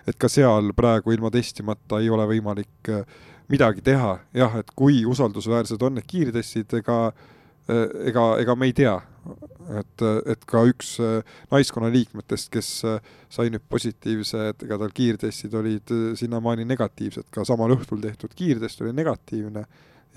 et 0.09 0.17
ka 0.17 0.25
seal 0.31 0.71
praegu 0.73 1.13
ilma 1.13 1.29
testimata 1.29 1.99
ei 2.01 2.09
ole 2.09 2.25
võimalik 2.29 2.89
äh, 2.89 3.03
midagi 3.51 3.83
teha, 3.85 4.15
jah, 4.33 4.55
et 4.61 4.71
kui 4.75 5.03
usaldusväärsed 5.05 5.81
on 5.83 5.99
need 5.99 6.07
kiirtestid, 6.09 6.71
ega 6.79 7.11
ega, 8.09 8.25
ega 8.41 8.55
me 8.57 8.69
ei 8.69 8.73
tea, 8.77 8.95
et, 9.79 10.03
et 10.33 10.47
ka 10.49 10.63
üks 10.69 10.95
äh, 11.03 11.37
naiskonna 11.53 11.91
liikmetest, 11.93 12.49
kes 12.53 12.71
äh, 12.87 13.13
sai 13.31 13.51
nüüd 13.53 13.63
positiivse, 13.71 14.47
et 14.51 14.65
ega 14.65 14.79
tal 14.81 14.93
kiirtestid 14.95 15.55
olid 15.57 15.93
äh, 15.93 16.09
sinnamaani 16.19 16.65
negatiivsed, 16.69 17.29
ka 17.33 17.45
samal 17.47 17.75
õhtul 17.77 18.01
tehtud 18.03 18.33
kiirtest 18.37 18.83
oli 18.83 18.95
negatiivne 18.97 19.65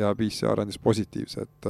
ja 0.01 0.11
PCR 0.19 0.65
andis 0.65 0.81
positiivse, 0.83 1.45
et 1.45 1.69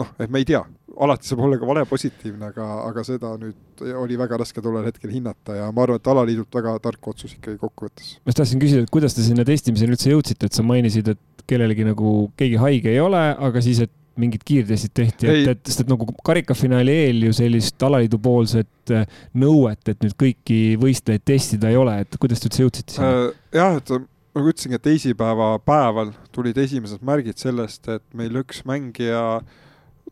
noh, 0.00 0.12
et 0.16 0.30
me 0.32 0.40
ei 0.40 0.46
tea, 0.48 0.62
alati 1.04 1.28
saab 1.28 1.42
olla 1.44 1.58
ka 1.60 1.68
vale 1.68 1.82
positiivne, 1.88 2.48
aga, 2.54 2.68
aga 2.86 3.04
seda 3.04 3.34
nüüd 3.40 3.82
oli 4.00 4.16
väga 4.16 4.38
raske 4.40 4.62
tollel 4.64 4.86
hetkel 4.88 5.12
hinnata 5.12 5.58
ja 5.58 5.66
ma 5.68 5.84
arvan, 5.84 6.00
et 6.00 6.10
alaliidult 6.14 6.56
väga 6.56 6.78
tark 6.86 7.10
otsus 7.12 7.34
ikkagi 7.36 7.60
kokkuvõttes. 7.60 8.14
ma 8.22 8.32
just 8.32 8.40
tahtsin 8.40 8.62
küsida, 8.62 8.86
et 8.86 8.94
kuidas 8.94 9.16
te 9.16 9.26
sinna 9.26 9.44
testimiseni 9.44 9.92
üldse 9.92 10.14
jõudsite, 10.14 10.48
et 10.48 10.56
sa 10.56 10.64
mainisid, 10.64 11.12
et 11.12 11.44
kellelegi 11.50 11.84
nagu 11.90 12.30
keegi 12.40 12.60
haige 12.62 12.94
ei 12.94 13.02
ole, 13.04 13.20
aga 13.36 13.64
siis, 13.64 13.82
et 13.84 13.92
mingid 14.20 14.44
kiirtestid 14.46 14.94
tehti, 14.96 15.30
et, 15.30 15.50
et, 15.54 15.64
sest 15.66 15.84
et 15.84 15.90
nagu 15.90 16.06
karikafinaali 16.26 16.94
eel 17.06 17.26
ju 17.28 17.34
sellist 17.40 17.82
alaliidu 17.86 18.20
poolset 18.22 18.94
äh, 18.94 19.08
nõuet, 19.40 19.82
et 19.88 20.00
nüüd 20.04 20.16
kõiki 20.20 20.60
võistlejaid 20.80 21.26
testida 21.32 21.72
ei 21.72 21.80
ole, 21.80 22.00
et 22.04 22.20
kuidas 22.20 22.42
te 22.42 22.50
üldse 22.50 22.64
jõudsite 22.66 22.96
sinna 22.96 23.10
äh,? 23.10 23.28
jah, 23.56 23.76
et 23.80 23.94
nagu 24.36 24.52
ütlesingi, 24.52 24.78
et 24.78 24.86
teisipäeva 24.86 25.52
päeval 25.66 26.12
tulid 26.34 26.58
esimesed 26.62 27.02
märgid 27.06 27.40
sellest, 27.40 27.88
et 27.90 28.04
meil 28.16 28.36
üks 28.42 28.62
mängija 28.68 29.40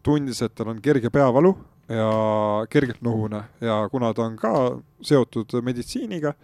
tundis, 0.06 0.42
et 0.42 0.54
tal 0.58 0.72
on 0.72 0.80
kerge 0.82 1.10
peavalu 1.14 1.54
ja 1.88 2.08
kergelt 2.70 3.00
nohune 3.02 3.42
ja 3.64 3.80
kuna 3.92 4.12
ta 4.14 4.26
on 4.26 4.36
ka 4.36 4.52
seotud 5.04 5.54
meditsiiniga, 5.64 6.34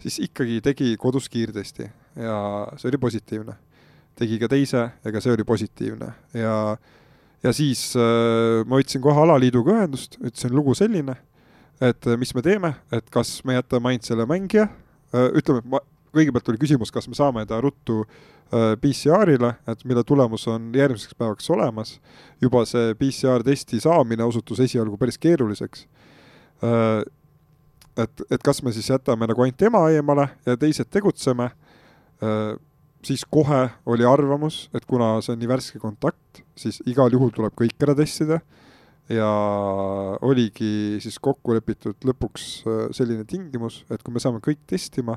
siis 0.00 0.18
ikkagi 0.26 0.60
tegi 0.64 0.94
kodus 1.00 1.28
kiirtesti 1.32 1.88
ja 2.20 2.36
see 2.76 2.90
oli 2.90 2.98
positiivne. 3.00 3.56
tegi 4.20 4.38
ka 4.38 4.48
teise 4.48 4.80
ja 5.04 5.12
ka 5.12 5.20
see 5.20 5.32
oli 5.32 5.44
positiivne 5.44 6.12
ja 6.34 6.76
ja 7.44 7.52
siis 7.56 7.90
äh, 7.98 8.62
ma 8.68 8.80
võtsin 8.80 9.02
kohe 9.04 9.22
alaliiduga 9.24 9.78
ühendust, 9.78 10.18
ütlesin 10.20 10.54
lugu 10.56 10.74
selline, 10.78 11.16
et 11.80 12.08
äh, 12.08 12.18
mis 12.20 12.34
me 12.36 12.44
teeme, 12.44 12.74
et 12.92 13.06
kas 13.12 13.38
me 13.48 13.56
jätame 13.56 13.92
ainult 13.92 14.08
selle 14.08 14.26
mängija 14.28 14.66
äh,, 14.68 15.30
ütleme, 15.40 15.62
ma, 15.72 15.82
kõigepealt 16.14 16.50
oli 16.52 16.60
küsimus, 16.60 16.92
kas 16.92 17.08
me 17.08 17.16
saame 17.18 17.46
ta 17.48 17.60
ruttu 17.62 18.02
äh, 18.04 18.74
PCR-ile, 18.82 19.54
et 19.70 19.84
mille 19.88 20.04
tulemus 20.06 20.46
on 20.50 20.70
järgmiseks 20.76 21.16
päevaks 21.18 21.50
olemas. 21.54 21.98
juba 22.40 22.64
see 22.68 22.94
PCR-testi 22.98 23.80
saamine 23.80 24.24
osutus 24.24 24.60
esialgu 24.60 24.98
päris 25.00 25.18
keeruliseks 25.18 25.86
äh,. 26.64 27.02
et, 27.96 28.26
et 28.30 28.42
kas 28.42 28.62
me 28.62 28.72
siis 28.72 28.90
jätame 28.90 29.26
nagu 29.26 29.42
ainult 29.42 29.62
ema 29.62 29.86
eemale 29.90 30.28
ja 30.46 30.56
teised 30.56 30.92
tegutseme 30.92 31.50
äh, 31.50 32.58
siis 33.06 33.24
kohe 33.30 33.66
oli 33.86 34.06
arvamus, 34.06 34.68
et 34.76 34.86
kuna 34.88 35.16
see 35.24 35.34
on 35.34 35.40
nii 35.40 35.50
värske 35.50 35.80
kontakt, 35.82 36.42
siis 36.58 36.80
igal 36.90 37.12
juhul 37.12 37.32
tuleb 37.34 37.56
kõik 37.58 37.86
ära 37.86 37.96
testida. 37.98 38.40
Ja 39.10 39.26
oligi 40.22 41.00
siis 41.02 41.16
kokku 41.18 41.56
lepitud 41.56 42.04
lõpuks 42.06 42.44
äh, 42.62 42.82
selline 42.94 43.24
tingimus, 43.26 43.80
et 43.90 44.04
kui 44.06 44.14
me 44.14 44.22
saame 44.22 44.38
kõik 44.44 44.60
testima 44.70 45.16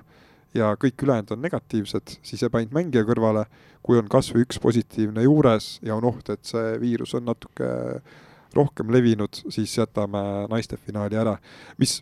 ja 0.58 0.72
kõik 0.82 1.04
ülejäänud 1.06 1.36
on 1.36 1.44
negatiivsed, 1.46 2.16
siis 2.26 2.42
jääb 2.42 2.58
ainult 2.58 2.74
mängija 2.74 3.06
kõrvale, 3.06 3.46
kui 3.86 4.00
on 4.02 4.10
kas 4.10 4.32
või 4.34 4.48
üks 4.48 4.58
positiivne 4.64 5.26
juures 5.28 5.76
ja 5.86 5.94
on 5.98 6.08
oht, 6.10 6.30
et 6.34 6.42
see 6.46 6.74
viirus 6.82 7.14
on 7.18 7.28
natuke 7.30 7.70
rohkem 8.54 8.90
levinud, 8.94 9.44
siis 9.54 9.78
jätame 9.78 10.24
naiste 10.50 10.78
finaali 10.78 11.18
ära, 11.18 11.38
mis 11.78 12.00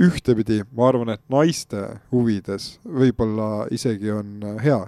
ühtepidi 0.00 0.62
ma 0.76 0.90
arvan, 0.90 1.12
et 1.12 1.22
naiste 1.32 1.82
huvides 2.12 2.78
võib-olla 2.84 3.66
isegi 3.72 4.12
on 4.12 4.40
hea 4.64 4.82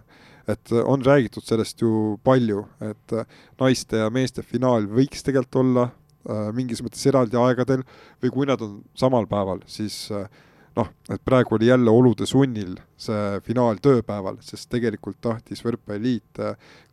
et 0.49 0.73
äh, 0.73 0.83
on 0.85 1.05
räägitud 1.05 1.45
sellest 1.45 1.83
ju 1.83 2.19
palju, 2.25 2.65
et 2.81 3.13
äh, 3.13 3.39
naiste 3.61 4.01
ja 4.03 4.11
meeste 4.11 4.43
finaal 4.43 4.89
võiks 4.89 5.25
tegelikult 5.25 5.61
olla 5.63 5.87
äh, 5.89 6.51
mingis 6.57 6.83
mõttes 6.85 7.05
eraldi 7.11 7.39
aegadel 7.41 7.85
või 8.23 8.35
kui 8.35 8.49
nad 8.49 8.63
on 8.65 8.81
samal 8.99 9.29
päeval, 9.31 9.63
siis 9.69 10.07
noh, 10.79 10.91
et 11.11 11.23
praegu 11.25 11.57
oli 11.57 11.69
jälle 11.69 11.91
olude 11.91 12.27
sunnil 12.27 12.77
see 12.97 13.41
finaal 13.47 13.81
tööpäeval, 13.83 14.41
sest 14.45 14.71
tegelikult 14.73 15.21
tahtis 15.21 15.65
võrkpalliliit 15.67 16.43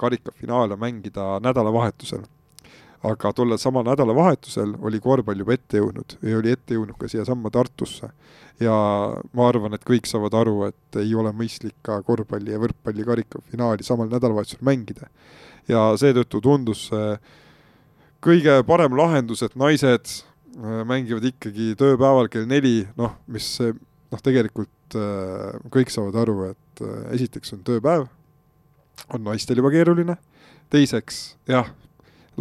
karikafinaale 0.02 0.78
mängida 0.80 1.36
nädalavahetusel. 1.44 2.26
Aga 3.06 3.32
tollel 3.36 3.60
samal 3.62 3.86
nädalavahetusel 3.88 4.76
oli 4.88 5.00
korvpall 5.04 5.42
juba 5.44 5.56
ette 5.56 5.80
jõudnud 5.82 6.18
ja 6.26 6.38
oli 6.40 6.54
ette 6.56 6.78
jõudnud 6.78 6.98
ka 7.00 7.10
siiasamma 7.12 7.52
Tartusse. 7.54 8.10
ja 8.60 8.76
ma 9.34 9.48
arvan, 9.48 9.74
et 9.76 9.84
kõik 9.86 10.08
saavad 10.10 10.34
aru, 10.34 10.58
et 10.70 11.00
ei 11.02 11.16
ole 11.16 11.32
mõistlik 11.36 11.76
ka 11.86 12.02
korvpalli 12.04 12.54
ja 12.56 12.62
võrkpalli 12.62 13.06
karikafinaali 13.06 13.84
samal 13.84 14.10
nädalavahetusel 14.10 14.64
mängida. 14.66 15.10
ja 15.68 15.92
seetõttu 15.98 16.42
tundus 16.42 16.88
see 16.90 17.18
kõige 18.26 18.62
parem 18.66 18.96
lahendus, 18.98 19.44
et 19.46 19.56
naised 19.56 20.10
äh, 20.10 20.82
mängivad 20.88 21.26
ikkagi 21.30 21.74
tööpäeval 21.78 22.30
kell 22.34 22.48
neli, 22.50 22.88
noh, 22.98 23.18
mis 23.28 23.60
noh, 23.62 24.22
tegelikult 24.24 24.98
äh, 24.98 25.58
kõik 25.74 25.94
saavad 25.94 26.18
aru, 26.24 26.38
et 26.54 26.86
äh, 26.86 27.02
esiteks 27.20 27.54
on 27.58 27.66
tööpäev, 27.68 28.08
on 29.14 29.26
naistel 29.28 29.60
juba 29.62 29.72
keeruline, 29.74 30.18
teiseks 30.74 31.36
jah, 31.50 31.70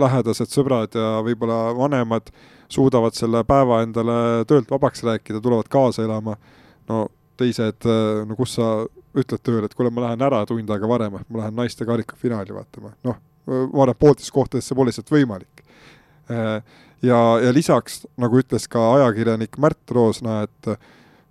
lähedased 0.00 0.52
sõbrad 0.52 0.96
ja 0.98 1.18
võib-olla 1.24 1.74
vanemad 1.76 2.30
suudavad 2.72 3.16
selle 3.16 3.44
päeva 3.46 3.82
endale 3.84 4.44
töölt 4.48 4.70
vabaks 4.70 5.04
rääkida, 5.06 5.40
tulevad 5.40 5.68
kaasa 5.70 6.04
elama, 6.06 6.36
no 6.88 7.06
teised, 7.38 7.86
no 8.26 8.36
kus 8.38 8.56
sa 8.58 8.70
ütled 9.14 9.42
tööle, 9.46 9.68
et 9.68 9.74
kuule, 9.76 9.92
ma 9.94 10.08
lähen 10.08 10.24
ära 10.26 10.42
tund 10.48 10.70
aega 10.70 10.88
varem, 10.90 11.18
ma 11.28 11.42
lähen 11.42 11.56
naiste 11.58 11.86
karikafinaali 11.86 12.54
vaatama, 12.54 12.94
noh, 13.06 13.20
ma 13.46 13.84
arvan, 13.84 13.98
pooltes 13.98 14.30
kohtades 14.34 14.66
see 14.68 14.78
pole 14.78 14.90
lihtsalt 14.90 15.12
võimalik. 15.14 15.62
Äh, 16.32 16.58
ja, 17.04 17.20
ja 17.44 17.54
lisaks, 17.54 18.04
nagu 18.20 18.40
ütles 18.40 18.66
ka 18.70 18.82
ajakirjanik 18.98 19.58
Märt 19.62 19.94
Roosna, 19.94 20.42
et 20.48 20.70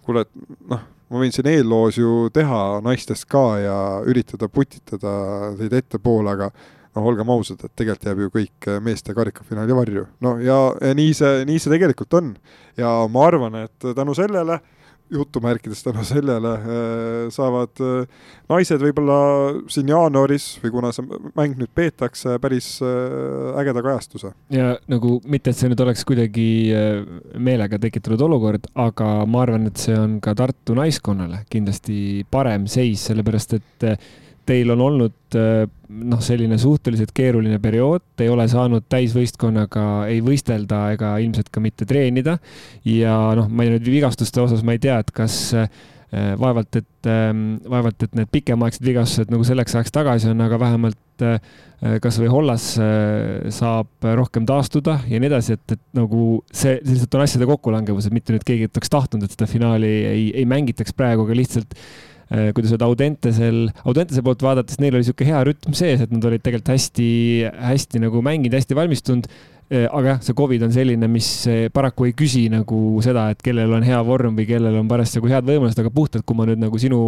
kuule, 0.06 0.26
et 0.27 0.60
noh, 0.69 0.84
ma 1.14 1.22
võin 1.22 1.34
siin 1.34 1.49
eelloos 1.52 1.99
ju 1.99 2.30
teha 2.34 2.61
naistest 2.85 3.27
ka 3.30 3.44
ja 3.61 3.77
üritada 4.10 4.49
putitada 4.49 5.14
teid 5.60 5.76
ettepoole, 5.81 6.34
aga 6.34 6.49
noh, 6.94 7.10
olgem 7.10 7.34
ausad, 7.34 7.64
et 7.64 7.74
tegelikult 7.76 8.07
jääb 8.10 8.24
ju 8.24 8.34
kõik 8.38 8.70
meeste 8.86 9.15
karikafinaali 9.18 9.80
varju. 9.80 10.06
no 10.26 10.38
ja, 10.44 10.60
ja 10.82 10.94
nii 10.98 11.18
see, 11.18 11.44
nii 11.49 11.60
see 11.60 11.74
tegelikult 11.74 12.20
on. 12.20 12.36
ja 12.78 12.95
ma 13.10 13.28
arvan, 13.28 13.64
et 13.65 13.91
tänu 13.95 14.15
sellele 14.18 14.60
äh, 14.60 14.72
jutumärkides 15.14 15.84
tänu 15.84 16.03
sellele 16.03 16.53
äh, 16.53 16.64
saavad 17.34 17.82
äh, 17.82 18.07
naised 18.49 18.82
võib-olla 18.82 19.18
siin 19.72 19.91
jaanuaris 19.91 20.48
või 20.64 20.74
kuna 20.78 20.91
see 20.95 21.06
mäng 21.38 21.57
nüüd 21.60 21.72
peetakse, 21.76 22.38
päris 22.44 22.76
äh, 22.86 23.60
ägeda 23.61 23.84
kajastuse. 23.86 24.34
ja 24.53 24.74
nagu 24.91 25.20
mitte, 25.26 25.52
et 25.52 25.60
see 25.60 25.72
nüüd 25.72 25.84
oleks 25.86 26.06
kuidagi 26.07 26.48
meelega 27.38 27.80
tekitatud 27.82 28.26
olukord, 28.28 28.68
aga 28.80 29.11
ma 29.30 29.45
arvan, 29.45 29.70
et 29.70 29.82
see 29.82 29.95
on 29.98 30.20
ka 30.24 30.36
Tartu 30.38 30.76
naiskonnale 30.78 31.44
kindlasti 31.52 32.26
parem 32.32 32.68
seis, 32.72 33.06
sellepärast 33.10 33.57
et 33.60 33.88
teil 34.48 34.74
on 34.74 34.84
olnud 34.84 35.38
äh, 35.40 35.64
noh, 36.03 36.22
selline 36.24 36.57
suhteliselt 36.61 37.14
keeruline 37.15 37.60
periood, 37.64 38.03
te 38.18 38.28
ei 38.28 38.34
ole 38.34 38.45
saanud 38.52 38.86
täisvõistkonnaga 38.91 39.88
ei 40.11 40.22
võistelda 40.26 40.86
ega 40.95 41.15
ilmselt 41.24 41.52
ka 41.53 41.64
mitte 41.64 41.88
treenida. 41.90 42.38
ja 42.88 43.18
noh, 43.38 43.49
ma 43.49 43.68
nüüd 43.70 43.88
vigastuste 43.88 44.44
osas 44.44 44.64
ma 44.65 44.78
ei 44.78 44.84
tea, 44.84 44.99
et 45.03 45.11
kas 45.15 45.38
äh, 45.57 45.68
vaevalt, 46.14 46.78
et 46.78 47.10
ähm, 47.10 47.57
vaevalt, 47.70 48.06
et 48.06 48.18
need 48.18 48.30
pikemaaegsed 48.34 48.86
vigastused 48.86 49.32
nagu 49.34 49.45
selleks 49.48 49.74
ajaks 49.74 49.95
tagasi 49.95 50.30
on, 50.30 50.44
aga 50.45 50.60
vähemalt 50.61 51.26
äh, 51.26 51.40
kasvõi 52.03 52.30
Hollas 52.32 52.70
saab 53.52 54.06
rohkem 54.15 54.45
taastuda 54.48 55.02
ja 55.10 55.20
nii 55.20 55.28
edasi, 55.28 55.57
et, 55.57 55.76
et 55.76 55.82
nagu 55.98 56.38
see 56.56 56.78
lihtsalt 56.80 57.18
on 57.18 57.26
asjade 57.26 57.48
kokkulangevus, 57.49 58.07
et 58.07 58.15
mitte 58.15 58.32
nüüd 58.36 58.45
keegi 58.48 58.70
oleks 58.70 58.94
tahtnud, 58.94 59.26
et 59.26 59.36
seda 59.36 59.49
finaali 59.52 59.90
ei, 60.07 60.26
ei 60.32 60.45
mängitaks 60.48 60.95
praegu, 60.95 61.26
aga 61.28 61.36
lihtsalt 61.41 61.76
Äh, 62.34 62.49
kuidas 62.53 62.72
öelda, 62.73 62.88
Audentesel, 62.89 63.68
Audentese 63.85 64.23
poolt 64.26 64.41
vaadates 64.41 64.80
neil 64.81 64.95
oli 64.95 65.03
niisugune 65.03 65.30
hea 65.30 65.41
rütm 65.45 65.76
sees, 65.77 66.01
et 66.01 66.14
nad 66.14 66.23
olid 66.26 66.41
tegelikult 66.41 66.72
hästi, 66.73 67.10
hästi 67.61 68.01
nagu 68.01 68.23
mänginud, 68.26 68.55
hästi 68.57 68.77
valmistunud 68.80 69.27
äh, 69.30 69.84
aga 69.84 70.15
jah, 70.15 70.23
see 70.26 70.38
Covid 70.39 70.65
on 70.65 70.73
selline, 70.73 71.10
mis 71.14 71.27
äh, 71.45 71.68
paraku 71.73 72.07
ei 72.10 72.15
küsi 72.18 72.47
nagu 72.49 72.80
seda, 73.05 73.27
et 73.35 73.45
kellel 73.45 73.77
on 73.77 73.85
hea 73.85 74.01
vorm 74.07 74.34
või 74.39 74.47
kellel 74.49 74.80
on 74.81 74.89
parasjagu 74.89 75.30
head 75.30 75.45
võimalused, 75.45 75.84
aga 75.84 75.93
puhtalt, 75.93 76.26
kui 76.26 76.39
ma 76.39 76.49
nüüd 76.49 76.64
nagu 76.64 76.81
sinu 76.81 77.03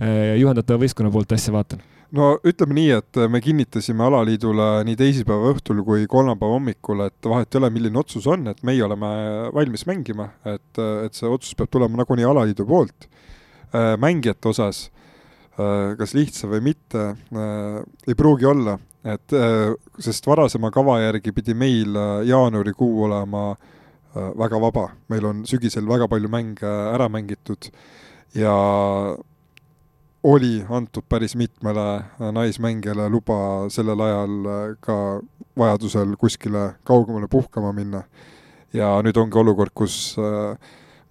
juhendatava 0.00 0.80
võistkonna 0.80 1.12
poolt 1.12 1.36
asja 1.36 1.52
vaatan. 1.52 1.84
no 2.16 2.32
ütleme 2.40 2.80
nii, 2.80 2.88
et 3.02 3.22
me 3.28 3.44
kinnitasime 3.44 4.08
alaliidule 4.08 4.72
nii 4.88 4.96
teisipäeva 4.96 5.52
õhtul 5.52 5.84
kui 5.84 6.08
kolmapäeva 6.08 6.56
hommikul, 6.56 7.04
et 7.10 7.28
vahet 7.34 7.52
ei 7.52 7.60
ole, 7.60 7.74
milline 7.76 8.00
otsus 8.00 8.24
on, 8.32 8.48
et 8.48 8.64
meie 8.64 8.80
oleme 8.88 9.12
valmis 9.52 9.84
mängima, 9.92 10.32
et, 10.48 10.84
et 11.04 11.12
see 11.12 11.28
otsus 11.28 11.52
peab 11.52 11.68
tulema 11.68 12.00
nagunii 12.00 12.32
alaliidu 12.32 12.64
poolt 12.64 13.10
mängijate 14.00 14.50
osas, 14.50 14.90
äh, 15.54 15.96
kas 15.98 16.14
lihtsa 16.16 16.50
või 16.50 16.62
mitte, 16.70 17.04
äh, 17.14 17.80
ei 18.08 18.16
pruugi 18.18 18.48
olla, 18.50 18.78
et 19.00 19.32
sest 19.96 20.26
varasema 20.28 20.68
kava 20.70 20.98
järgi 21.00 21.32
pidi 21.32 21.54
meil 21.56 21.94
jaanuarikuu 22.28 22.98
olema 23.06 23.54
väga 24.12 24.58
vaba, 24.60 24.82
meil 25.08 25.24
on 25.24 25.40
sügisel 25.48 25.86
väga 25.88 26.04
palju 26.10 26.28
mänge 26.28 26.68
ära 26.68 27.06
mängitud 27.08 27.70
ja 28.36 28.52
oli 30.22 30.60
antud 30.68 31.08
päris 31.08 31.32
mitmele 31.32 32.02
naismängijale 32.20 33.08
luba 33.08 33.70
sellel 33.72 34.04
ajal 34.04 34.36
ka 34.84 34.98
vajadusel 35.60 36.16
kuskile 36.16 36.74
kaugemale 36.84 37.28
puhkama 37.28 37.72
minna. 37.72 38.02
ja 38.72 39.00
nüüd 39.02 39.16
ongi 39.18 39.38
olukord, 39.38 39.72
kus 39.74 40.14
äh, 40.14 40.54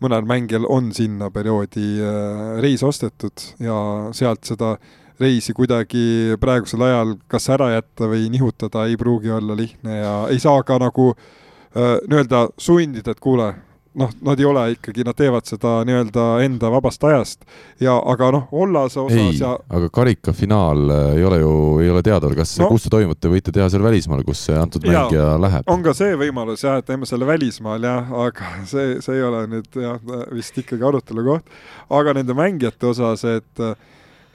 mõnel 0.04 0.28
mängijal 0.28 0.66
on 0.70 0.94
sinna 0.96 1.30
perioodi 1.34 1.86
äh, 2.00 2.58
reis 2.64 2.84
ostetud 2.84 3.46
ja 3.60 3.76
sealt 4.16 4.48
seda 4.48 4.76
reisi 5.20 5.54
kuidagi 5.54 6.36
praegusel 6.40 6.86
ajal 6.88 7.16
kas 7.28 7.50
ära 7.52 7.74
jätta 7.74 8.08
või 8.08 8.30
nihutada 8.32 8.86
ei 8.88 8.96
pruugi 9.00 9.32
olla 9.36 9.58
lihtne 9.60 9.98
ja 10.00 10.14
ei 10.32 10.40
saa 10.40 10.64
ka 10.64 10.80
nagu 10.80 11.12
äh, 11.12 11.98
nii-öelda 12.08 12.48
sundida, 12.58 13.12
et 13.12 13.20
kuule, 13.24 13.54
noh, 14.00 14.12
nad 14.26 14.40
ei 14.40 14.48
ole 14.48 14.64
ikkagi, 14.76 15.04
nad 15.08 15.18
teevad 15.18 15.48
seda 15.50 15.80
nii-öelda 15.88 16.26
enda 16.46 16.72
vabast 16.72 17.04
ajast 17.04 17.44
ja 17.84 17.96
aga 18.00 18.32
noh, 18.36 18.48
Ollase 18.56 19.02
osas 19.02 19.20
ei, 19.20 19.38
ja 19.42 19.54
aga 19.76 19.90
karikafinaal 19.94 20.94
äh, 20.96 21.04
ei 21.18 21.28
ole 21.28 21.42
ju, 21.42 21.52
ei 21.84 21.92
ole 21.94 22.04
teada, 22.06 22.32
kas 22.38 22.56
no, 22.62 22.70
kus 22.72 22.88
te 22.90 23.32
võite 23.32 23.54
teha 23.56 23.70
seal 23.72 23.84
välismaal, 23.84 24.24
kus 24.28 24.46
see 24.48 24.58
antud 24.60 24.88
mängija 24.88 25.36
läheb. 25.42 25.68
on 25.72 25.84
ka 25.86 25.94
see 25.98 26.16
võimalus 26.20 26.64
jah, 26.66 26.80
et 26.80 26.88
teeme 26.90 27.10
selle 27.10 27.28
välismaal 27.30 27.90
jah, 27.90 28.16
aga 28.28 28.56
see, 28.72 28.98
see 29.06 29.20
ei 29.20 29.28
ole 29.28 29.46
nüüd 29.52 29.80
jah, 29.84 30.00
vist 30.34 30.58
ikkagi 30.60 30.86
arutelu 30.92 31.26
koht. 31.28 31.56
aga 32.02 32.16
nende 32.20 32.38
mängijate 32.38 32.92
osas, 32.94 33.26
et 33.28 33.66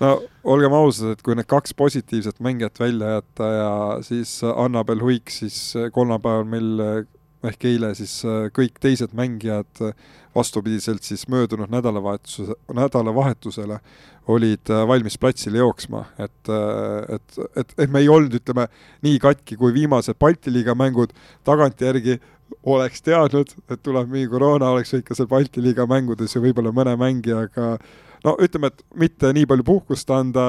no 0.03 0.15
olgem 0.55 0.75
ausad, 0.77 1.15
et 1.15 1.25
kui 1.25 1.37
need 1.39 1.49
kaks 1.51 1.75
positiivset 1.79 2.41
mängijat 2.45 2.81
välja 2.81 3.19
jätta 3.19 3.51
ja 3.53 3.73
siis 4.05 4.41
Annabel 4.45 5.03
Huik 5.05 5.33
siis 5.33 5.59
kolmapäeval 5.95 6.49
meil 6.49 7.07
ehk 7.51 7.67
eile 7.69 7.93
siis 7.99 8.17
äh, 8.27 8.49
kõik 8.55 8.79
teised 8.83 9.15
mängijad 9.17 9.83
äh, 9.85 9.95
vastupidiselt 10.35 11.05
siis 11.07 11.27
möödunud 11.31 11.71
nädalavahetuse, 11.73 12.57
nädalavahetusele 12.75 13.79
olid 14.35 14.73
äh, 14.73 14.85
valmis 14.89 15.19
platsile 15.21 15.61
jooksma, 15.61 16.05
et, 16.19 16.53
et, 17.15 17.41
et, 17.61 17.75
et 17.79 17.91
me 17.93 18.01
ei 18.05 18.09
olnud, 18.09 18.35
ütleme, 18.41 18.69
nii 19.05 19.19
katki 19.23 19.59
kui 19.61 19.75
viimased 19.77 20.19
Balti 20.21 20.53
liiga 20.53 20.75
mängud, 20.79 21.13
tagantjärgi 21.45 22.19
oleks 22.71 23.05
teadnud, 23.05 23.53
et 23.69 23.83
tuleb 23.85 24.11
mingi 24.13 24.31
koroona, 24.33 24.73
oleks 24.73 24.95
võinud 24.95 25.09
ka 25.09 25.19
seal 25.19 25.31
Balti 25.31 25.65
liiga 25.65 25.87
mängudes 25.91 26.35
ju 26.37 26.43
võib-olla 26.45 26.73
mõne 26.75 26.97
mängijaga 27.01 27.77
no 28.25 28.35
ütleme, 28.43 28.71
et 28.73 28.83
mitte 28.99 29.31
nii 29.37 29.47
palju 29.49 29.67
puhkust 29.67 30.11
anda 30.15 30.47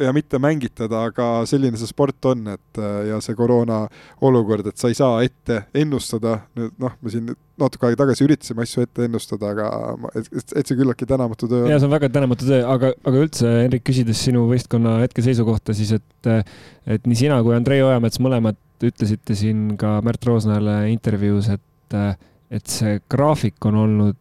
ja 0.00 0.12
mitte 0.16 0.40
mängitada, 0.42 1.06
aga 1.10 1.28
selline 1.48 1.78
see 1.80 1.88
sport 1.88 2.28
on, 2.28 2.44
et 2.52 2.80
ja 3.08 3.20
see 3.24 3.36
koroona 3.38 3.84
olukord, 4.26 4.68
et 4.68 4.78
sa 4.80 4.90
ei 4.92 4.98
saa 4.98 5.22
ette 5.24 5.62
ennustada, 5.76 6.38
nüüd 6.58 6.76
noh, 6.82 6.96
me 7.00 7.12
siin 7.12 7.32
natuke 7.56 7.88
aega 7.88 8.02
tagasi 8.02 8.26
üritasime 8.26 8.66
asju 8.66 8.84
ette 8.84 9.06
ennustada, 9.08 9.54
aga 9.54 9.70
et, 10.18 10.28
et 10.28 10.62
see 10.62 10.76
küllaltki 10.76 11.08
tänamatu 11.08 11.48
töö 11.50 11.64
ja 11.70 11.80
see 11.80 11.88
on 11.88 11.94
väga 11.96 12.10
tänamatu 12.12 12.48
töö, 12.48 12.60
aga, 12.68 12.92
aga 13.08 13.24
üldse, 13.24 13.52
Henrik, 13.62 13.86
küsides 13.88 14.20
sinu 14.28 14.44
võistkonna 14.50 14.98
hetkeseisu 15.06 15.46
kohta, 15.48 15.76
siis 15.76 15.94
et, 15.96 16.32
et 16.84 17.08
nii 17.08 17.22
sina 17.24 17.40
kui 17.46 17.56
Andrei 17.56 17.80
Ojamets 17.84 18.20
mõlemad 18.22 18.60
ütlesite 18.84 19.36
siin 19.38 19.70
ka 19.80 19.98
Märt 20.04 20.26
Roosnale 20.28 20.82
intervjuus, 20.92 21.48
et, 21.54 21.96
et 22.52 22.68
see 22.68 22.98
graafik 23.08 23.64
on 23.70 23.80
olnud 23.86 24.20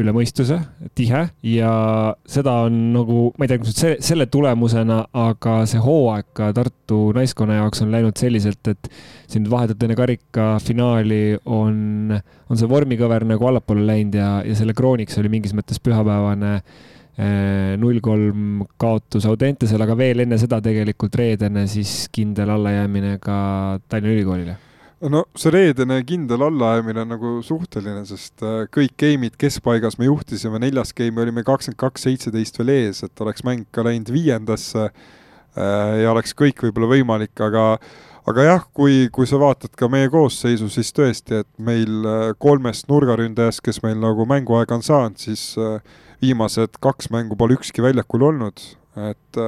üle 0.00 0.14
mõistuse, 0.14 0.56
tihe. 0.98 1.20
Ja 1.46 1.72
seda 2.26 2.56
on 2.66 2.78
nagu, 2.94 3.28
ma 3.38 3.46
ei 3.46 3.52
tea, 3.52 3.60
kas 3.62 3.76
see, 3.78 3.92
selle 4.02 4.26
tulemusena, 4.32 5.00
aga 5.24 5.60
see 5.70 5.82
hooaeg 5.82 6.32
ka 6.34 6.50
Tartu 6.56 6.98
naiskonna 7.14 7.60
jaoks 7.60 7.84
on 7.84 7.94
läinud 7.94 8.18
selliselt, 8.18 8.72
et 8.72 8.90
siin 9.30 9.46
vahetult 9.50 9.86
enne 9.86 9.98
karikafinaali 9.98 11.22
on, 11.46 12.16
on 12.50 12.60
see 12.60 12.70
vormikõver 12.70 13.26
nagu 13.30 13.50
allapoole 13.50 13.86
läinud 13.86 14.18
ja, 14.18 14.32
ja 14.46 14.58
selle 14.58 14.74
krooniks 14.76 15.22
oli 15.22 15.30
mingis 15.36 15.54
mõttes 15.54 15.78
pühapäevane 15.84 16.52
eh, 16.58 17.72
null 17.78 18.02
kolm 18.02 18.66
kaotus 18.80 19.30
Audentesel, 19.30 19.86
aga 19.86 19.98
veel 19.98 20.26
enne 20.26 20.42
seda 20.42 20.58
tegelikult 20.64 21.22
reedene 21.22 21.68
siis 21.70 22.04
kindel 22.14 22.50
allajäämine 22.58 23.18
ka 23.22 23.36
Tallinna 23.86 24.18
Ülikoolile 24.18 24.60
no 25.10 25.24
see 25.38 25.52
reedene 25.52 25.98
kindel 26.06 26.44
allajäämine 26.46 27.02
on 27.04 27.12
nagu 27.14 27.32
suhteline, 27.44 28.04
sest 28.08 28.44
äh, 28.44 28.64
kõik 28.72 28.94
game'id 29.00 29.36
keskpaigas 29.40 29.98
me 30.00 30.08
juhtisime, 30.08 30.60
neljas 30.62 30.94
game 30.96 31.20
olime 31.20 31.44
kakskümmend 31.46 31.80
kaks, 31.80 32.06
seitseteist 32.06 32.58
veel 32.60 32.72
ees, 32.76 33.02
et 33.06 33.24
oleks 33.24 33.44
mäng 33.46 33.66
ka 33.74 33.84
läinud 33.86 34.12
viiendasse 34.14 34.86
äh, 34.86 34.94
ja 36.02 36.12
oleks 36.12 36.36
kõik 36.38 36.64
võib-olla 36.64 36.92
võimalik, 36.94 37.34
aga 37.44 37.66
aga 38.30 38.46
jah, 38.46 38.64
kui, 38.72 39.10
kui 39.12 39.28
sa 39.28 39.36
vaatad 39.40 39.74
ka 39.76 39.90
meie 39.92 40.08
koosseisu, 40.12 40.70
siis 40.72 40.94
tõesti, 40.96 41.42
et 41.44 41.50
meil 41.60 42.08
äh, 42.08 42.30
kolmest 42.40 42.88
nurgaründajast, 42.88 43.64
kes 43.64 43.82
meil 43.84 44.00
nagu 44.00 44.24
mänguaega 44.30 44.78
on 44.78 44.86
saanud, 44.86 45.20
siis 45.20 45.52
viimased 46.24 46.80
kaks 46.80 47.12
mängu 47.12 47.36
pole 47.36 47.58
ükski 47.58 47.84
väljakul 47.84 48.24
olnud, 48.30 48.62
et, 49.10 49.38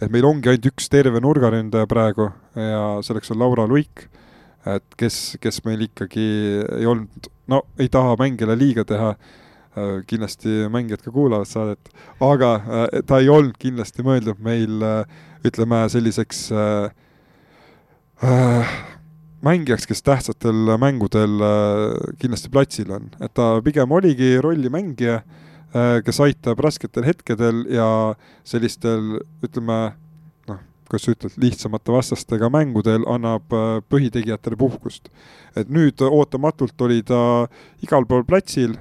et 0.00 0.10
meil 0.10 0.26
ongi 0.26 0.50
ainult 0.50 0.70
üks 0.72 0.88
terve 0.90 1.20
nurgaründaja 1.22 1.86
praegu 1.86 2.30
ja 2.58 2.96
selleks 3.06 3.30
on 3.30 3.44
Laura 3.44 3.66
Luik, 3.68 4.08
et 4.74 4.98
kes, 4.98 5.36
kes 5.40 5.62
meil 5.64 5.86
ikkagi 5.86 6.26
ei 6.78 6.86
olnud, 6.90 7.30
no 7.50 7.62
ei 7.78 7.88
taha 7.92 8.16
mängijale 8.20 8.58
liiga 8.58 8.84
teha, 8.88 9.14
kindlasti 10.08 10.70
mängijad 10.72 11.02
ka 11.04 11.12
kuulavad 11.12 11.48
saadet, 11.50 11.90
aga 12.24 12.50
ta 13.04 13.18
ei 13.20 13.28
olnud 13.28 13.58
kindlasti 13.60 14.02
mõeldud 14.06 14.40
meil 14.40 14.80
ütleme 15.44 15.82
selliseks 15.92 16.46
äh, 16.56 16.86
Äh, 18.24 18.68
mängijaks, 19.44 19.84
kes 19.84 20.00
tähtsatel 20.00 20.70
mängudel 20.80 21.34
äh, 21.44 22.14
kindlasti 22.16 22.48
platsil 22.48 22.88
on, 22.96 23.10
et 23.20 23.34
ta 23.36 23.58
pigem 23.60 23.92
oligi 23.92 24.38
rollimängija, 24.40 25.18
äh, 25.76 25.98
kes 26.00 26.22
aitab 26.24 26.62
rasketel 26.64 27.04
hetkedel 27.04 27.66
ja 27.68 28.14
sellistel 28.40 29.18
ütleme 29.44 29.98
kuidas 30.86 31.06
sa 31.06 31.14
ütled, 31.14 31.38
lihtsamate 31.42 31.94
vastastega 31.94 32.50
mängudel 32.52 33.06
annab 33.10 33.52
põhitegijatele 33.90 34.58
puhkust. 34.58 35.10
et 35.56 35.70
nüüd 35.72 36.02
ootamatult 36.02 36.80
oli 36.86 37.02
ta 37.02 37.48
igal 37.82 38.06
pool 38.06 38.24
platsil, 38.24 38.76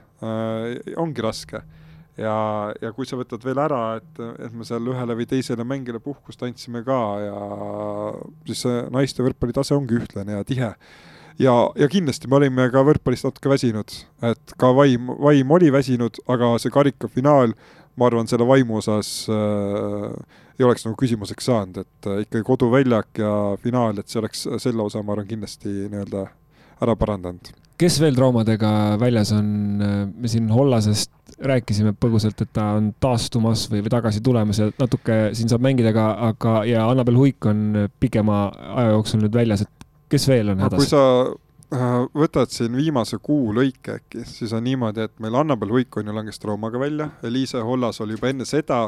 ongi 0.97 1.23
raske 1.23 1.61
ja, 2.19 2.35
ja 2.81 2.91
kui 2.95 3.07
sa 3.07 3.17
võtad 3.19 3.43
veel 3.45 3.59
ära, 3.61 3.81
et, 3.99 4.21
et 4.47 4.55
me 4.55 4.67
seal 4.67 4.87
ühele 4.91 5.17
või 5.17 5.27
teisele 5.29 5.65
mängijale 5.67 6.01
puhkust 6.03 6.43
andsime 6.45 6.83
ka 6.85 7.01
ja 7.23 7.35
siis 8.47 8.63
see 8.65 8.85
naiste 8.93 9.25
võrkpalli 9.25 9.55
tase 9.55 9.75
ongi 9.75 9.99
ühtlane 9.99 10.37
ja 10.37 10.47
tihe. 10.47 10.71
ja, 11.41 11.55
ja 11.75 11.89
kindlasti 11.91 12.31
me 12.31 12.39
olime 12.39 12.69
ka 12.73 12.85
võrkpallist 12.87 13.27
natuke 13.27 13.51
väsinud, 13.51 13.97
et 14.23 14.55
ka 14.59 14.71
vaim, 14.75 15.11
vaim 15.21 15.51
oli 15.57 15.71
väsinud, 15.73 16.21
aga 16.31 16.55
see 16.61 16.73
karikafinaal, 16.73 17.55
ma 17.95 18.09
arvan, 18.09 18.27
selle 18.27 18.47
vaimu 18.47 18.79
osas 18.81 19.11
äh, 19.31 20.39
ei 20.59 20.65
oleks 20.67 20.87
nagu 20.87 20.97
küsimuseks 20.99 21.51
saanud, 21.51 21.83
et 21.85 22.09
äh, 22.11 22.23
ikkagi 22.25 22.45
koduväljak 22.47 23.21
ja 23.23 23.35
finaal, 23.63 23.99
et 23.99 24.11
see 24.11 24.21
oleks 24.23 24.47
selle 24.63 24.87
osa, 24.87 25.03
ma 25.03 25.15
arvan, 25.15 25.29
kindlasti 25.29 25.75
nii-öelda 25.91 26.25
ära 26.83 26.97
parandanud 26.99 27.53
kes 27.79 27.99
veel 27.99 28.15
traumadega 28.15 28.71
väljas 28.99 29.33
on, 29.35 29.47
me 30.15 30.31
siin 30.31 30.47
Hollasest 30.53 31.11
rääkisime 31.43 31.91
põgusalt, 31.99 32.39
et 32.45 32.51
ta 32.55 32.69
on 32.77 32.93
taastumas 33.03 33.65
või, 33.71 33.81
või 33.83 33.91
tagasi 33.91 34.21
tulemas 34.23 34.61
ja 34.61 34.69
natuke 34.79 35.17
siin 35.35 35.51
saab 35.51 35.65
mängida 35.65 35.91
ka, 35.95 36.05
aga, 36.29 36.53
ja 36.69 36.85
Annabel 36.87 37.17
Huik 37.19 37.47
on 37.51 37.89
pikema 37.99 38.45
aja 38.79 38.93
jooksul 38.95 39.25
nüüd 39.25 39.35
väljas, 39.35 39.65
et 39.65 39.89
kes 40.11 40.29
veel 40.31 40.53
on 40.53 40.63
hädas? 40.63 40.79
kui 40.79 40.87
sa 40.87 41.01
äh, 41.25 41.33
võtad 42.15 42.51
siin 42.53 42.75
viimase 42.77 43.17
kuu 43.23 43.53
lõike 43.55 43.99
äkki, 43.99 44.23
siis 44.29 44.53
on 44.55 44.65
niimoodi, 44.65 45.05
et 45.07 45.19
meil 45.23 45.35
Annabel 45.39 45.73
Huik 45.73 45.97
on 45.97 46.09
ju 46.09 46.15
langes 46.15 46.41
traumaga 46.41 46.79
välja, 46.81 47.09
Liise 47.23 47.61
Hollas 47.65 48.01
oli 48.03 48.17
juba 48.17 48.31
enne 48.31 48.47
seda, 48.49 48.85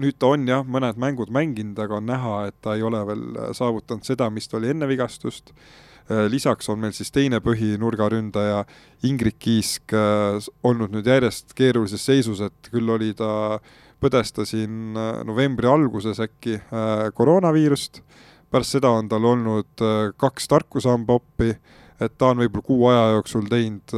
nüüd 0.00 0.16
ta 0.20 0.32
on 0.34 0.48
jah, 0.48 0.64
mõned 0.64 0.98
mängud 1.00 1.30
mänginud, 1.34 1.78
aga 1.82 1.98
on 1.98 2.08
näha, 2.08 2.34
et 2.48 2.56
ta 2.64 2.74
ei 2.76 2.84
ole 2.86 3.02
veel 3.08 3.24
saavutanud 3.56 4.06
seda, 4.06 4.30
mis 4.32 4.48
ta 4.48 4.58
oli 4.60 4.72
enne 4.72 4.88
vigastust. 4.90 5.52
Äh, 6.10 6.24
lisaks 6.32 6.68
on 6.72 6.80
meil 6.82 6.94
siis 6.96 7.12
teine 7.14 7.38
põhinurgaründaja 7.44 8.64
Ingrid 9.06 9.38
Kiisk 9.42 9.94
äh, 9.94 10.40
olnud 10.66 10.94
nüüd 10.94 11.06
järjest 11.06 11.54
keerulises 11.58 12.02
seisus, 12.06 12.40
et 12.42 12.72
küll 12.72 12.88
oli 12.90 13.12
ta, 13.18 13.60
põdes 14.02 14.34
ta 14.34 14.46
siin 14.48 14.96
äh, 14.98 15.20
novembri 15.28 15.70
alguses 15.70 16.22
äkki 16.24 16.58
koroonaviirust, 17.14 18.02
pärast 18.50 18.78
seda 18.78 18.90
on 18.96 19.10
tal 19.10 19.28
olnud 19.28 19.84
kaks 20.18 20.48
tarkusamba 20.50 21.20
oppi, 21.20 21.52
et 22.00 22.16
ta 22.18 22.32
on 22.32 22.42
võib-olla 22.42 22.66
kuu 22.66 22.86
aja 22.90 23.06
jooksul 23.16 23.48
teinud 23.50 23.94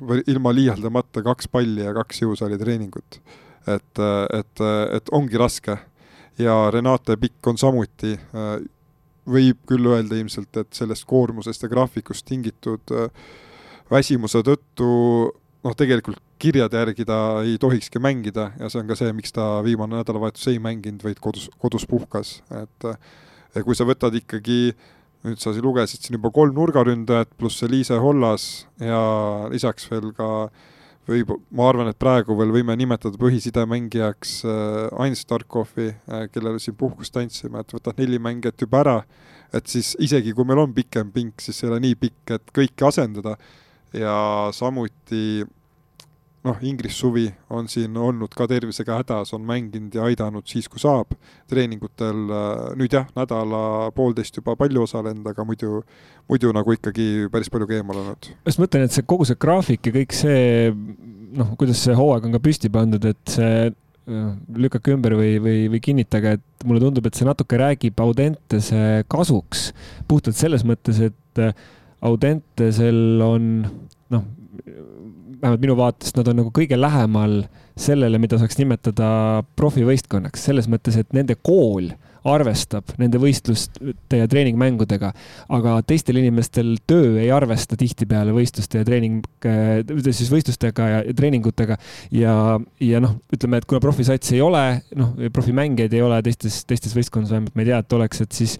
või 0.00 0.24
ilma 0.32 0.52
liialdamata 0.54 1.22
kaks 1.22 1.48
palli 1.52 1.84
ja 1.84 1.92
kaks 1.94 2.22
jõusaalitreeningut. 2.22 3.20
et, 3.68 4.02
et, 4.38 4.62
et 4.96 5.10
ongi 5.12 5.36
raske 5.38 5.76
ja 6.38 6.54
Renate 6.72 7.16
Pikk 7.20 7.46
on 7.52 7.58
samuti 7.58 8.14
võib 9.30 9.60
küll 9.68 9.86
öelda 9.86 10.16
ilmselt, 10.16 10.56
et 10.56 10.72
sellest 10.74 11.04
koormusest 11.08 11.62
ja 11.62 11.68
graafikust 11.68 12.26
tingitud 12.26 12.94
äh, 12.96 13.10
väsimuse 13.90 14.42
tõttu 14.46 14.90
noh, 15.64 15.76
tegelikult 15.76 16.20
kirjade 16.40 16.78
järgi 16.80 17.04
ta 17.04 17.18
ei 17.44 17.58
tohikski 17.60 18.00
mängida 18.02 18.50
ja 18.58 18.70
see 18.72 18.80
on 18.80 18.88
ka 18.88 18.96
see, 18.98 19.12
miks 19.16 19.34
ta 19.36 19.58
viimane 19.64 19.98
nädalavahetus 19.98 20.48
ei 20.52 20.60
mänginud, 20.62 21.02
vaid 21.04 21.20
kodus, 21.20 21.50
kodus 21.60 21.84
puhkas, 21.90 22.38
et 22.62 22.88
ja 23.54 23.64
kui 23.66 23.76
sa 23.76 23.84
võtad 23.88 24.14
ikkagi 24.16 24.72
nüüd 25.26 25.40
sa 25.42 25.52
lugesid 25.52 26.04
siin 26.04 26.16
juba 26.16 26.30
kolm 26.32 26.56
nurgaründajat 26.56 27.32
pluss 27.38 27.62
Eliise 27.66 27.98
Hollas 28.00 28.66
ja 28.80 29.00
lisaks 29.52 29.88
veel 29.90 30.14
ka 30.16 30.50
võib, 31.10 31.32
ma 31.56 31.68
arvan, 31.70 31.90
et 31.90 31.98
praegu 32.00 32.36
veel 32.38 32.52
võime 32.54 32.76
nimetada 32.78 33.18
põhisidemängijaks 33.20 34.34
äh, 34.46 35.02
Ain 35.02 35.16
Starkovi 35.18 35.90
äh,, 35.90 36.26
kellele 36.32 36.60
siin 36.62 36.76
puhkust 36.78 37.16
andsime, 37.20 37.62
et 37.62 37.74
võtad 37.74 37.98
neli 38.00 38.20
mängijat 38.22 38.64
juba 38.64 38.82
ära, 38.84 38.96
et 39.52 39.66
siis 39.70 39.94
isegi 40.02 40.34
kui 40.36 40.46
meil 40.48 40.62
on 40.64 40.74
pikem 40.76 41.10
pink, 41.14 41.42
siis 41.42 41.60
ei 41.64 41.70
ole 41.72 41.80
nii 41.86 41.98
pikk, 42.00 42.36
et 42.36 42.54
kõiki 42.56 42.86
asendada. 42.86 43.36
Ja 43.90 44.14
samuti 44.54 45.42
noh, 46.46 46.60
Ingris 46.64 46.96
Suvi 47.00 47.26
on 47.52 47.68
siin 47.68 47.96
olnud 48.00 48.32
ka 48.36 48.46
tervisega 48.48 49.00
hädas, 49.00 49.34
on 49.36 49.44
mänginud 49.48 49.94
ja 49.96 50.06
aidanud 50.08 50.46
siis, 50.48 50.68
kui 50.72 50.80
saab 50.80 51.12
treeningutel, 51.50 52.22
äh, 52.32 52.62
nüüd 52.80 52.96
jah, 52.96 53.10
nädala-poolteist 53.16 54.40
juba 54.40 54.56
palju 54.60 54.86
osalenud, 54.86 55.26
aga 55.32 55.44
muidu, 55.48 55.82
muidu 56.30 56.54
nagu 56.56 56.76
ikkagi 56.76 57.28
päris 57.32 57.52
palju 57.52 57.68
ka 57.68 57.76
eemal 57.80 58.00
olnud. 58.04 58.30
ma 58.32 58.52
just 58.52 58.62
mõtlen, 58.62 58.88
et 58.88 58.96
see 58.96 59.06
kogu 59.12 59.28
see 59.28 59.40
graafik 59.40 59.90
ja 59.90 59.94
kõik 60.00 60.16
see 60.16 60.40
noh, 61.36 61.52
kuidas 61.60 61.84
see 61.84 61.96
hooaeg 61.98 62.26
on 62.26 62.38
ka 62.38 62.42
püsti 62.42 62.72
pandud, 62.72 63.04
et 63.12 63.34
see 63.36 63.68
äh, 63.68 64.32
lükake 64.64 64.96
ümber 64.96 65.18
või, 65.20 65.36
või, 65.44 65.58
või 65.74 65.82
kinnitage, 65.84 66.38
et 66.40 66.66
mulle 66.68 66.82
tundub, 66.82 67.06
et 67.06 67.20
see 67.20 67.28
natuke 67.28 67.60
räägib 67.60 68.00
Audentese 68.00 69.04
kasuks 69.12 69.70
puhtalt 70.08 70.40
selles 70.40 70.64
mõttes, 70.64 71.04
et 71.10 71.44
äh, 71.44 71.52
Audentesel 72.00 73.20
on 73.20 73.48
noh, 74.10 74.28
vähemalt 74.64 75.64
minu 75.64 75.76
vaatest 75.78 76.18
nad 76.18 76.28
on 76.30 76.40
nagu 76.42 76.52
kõige 76.54 76.78
lähemal 76.78 77.42
sellele, 77.80 78.20
mida 78.20 78.38
saaks 78.40 78.58
nimetada 78.60 79.08
profivõistkonnaks, 79.58 80.46
selles 80.50 80.68
mõttes, 80.70 80.98
et 81.00 81.12
nende 81.16 81.36
kool 81.40 81.90
arvestab 82.28 82.92
nende 83.00 83.20
võistluste 83.20 84.18
ja 84.18 84.26
treeningmängudega, 84.30 85.12
aga 85.56 85.76
teistel 85.88 86.20
inimestel 86.20 86.74
töö 86.88 87.14
ei 87.20 87.30
arvesta 87.32 87.78
tihtipeale 87.80 88.34
võistluste 88.36 88.82
ja 88.82 88.88
treening, 88.88 89.24
siis 90.10 90.28
võistlustega 90.32 90.88
ja, 90.90 91.02
treeningutega. 91.16 91.78
Ja, 92.12 92.34
ja 92.84 93.02
noh, 93.02 93.16
ütleme, 93.32 93.60
et 93.60 93.68
kuna 93.70 93.80
profisats 93.82 94.34
ei 94.34 94.44
ole, 94.44 94.64
noh, 95.00 95.14
profimängijaid 95.32 95.96
ei 95.96 96.04
ole 96.04 96.20
teistes, 96.26 96.62
teistes 96.68 96.96
võistkondades 96.96 97.32
vähemalt 97.32 97.56
ma 97.56 97.64
ei 97.64 97.70
tea, 97.72 97.80
et 97.80 98.00
oleks, 98.00 98.24
et 98.26 98.36
siis 98.42 98.58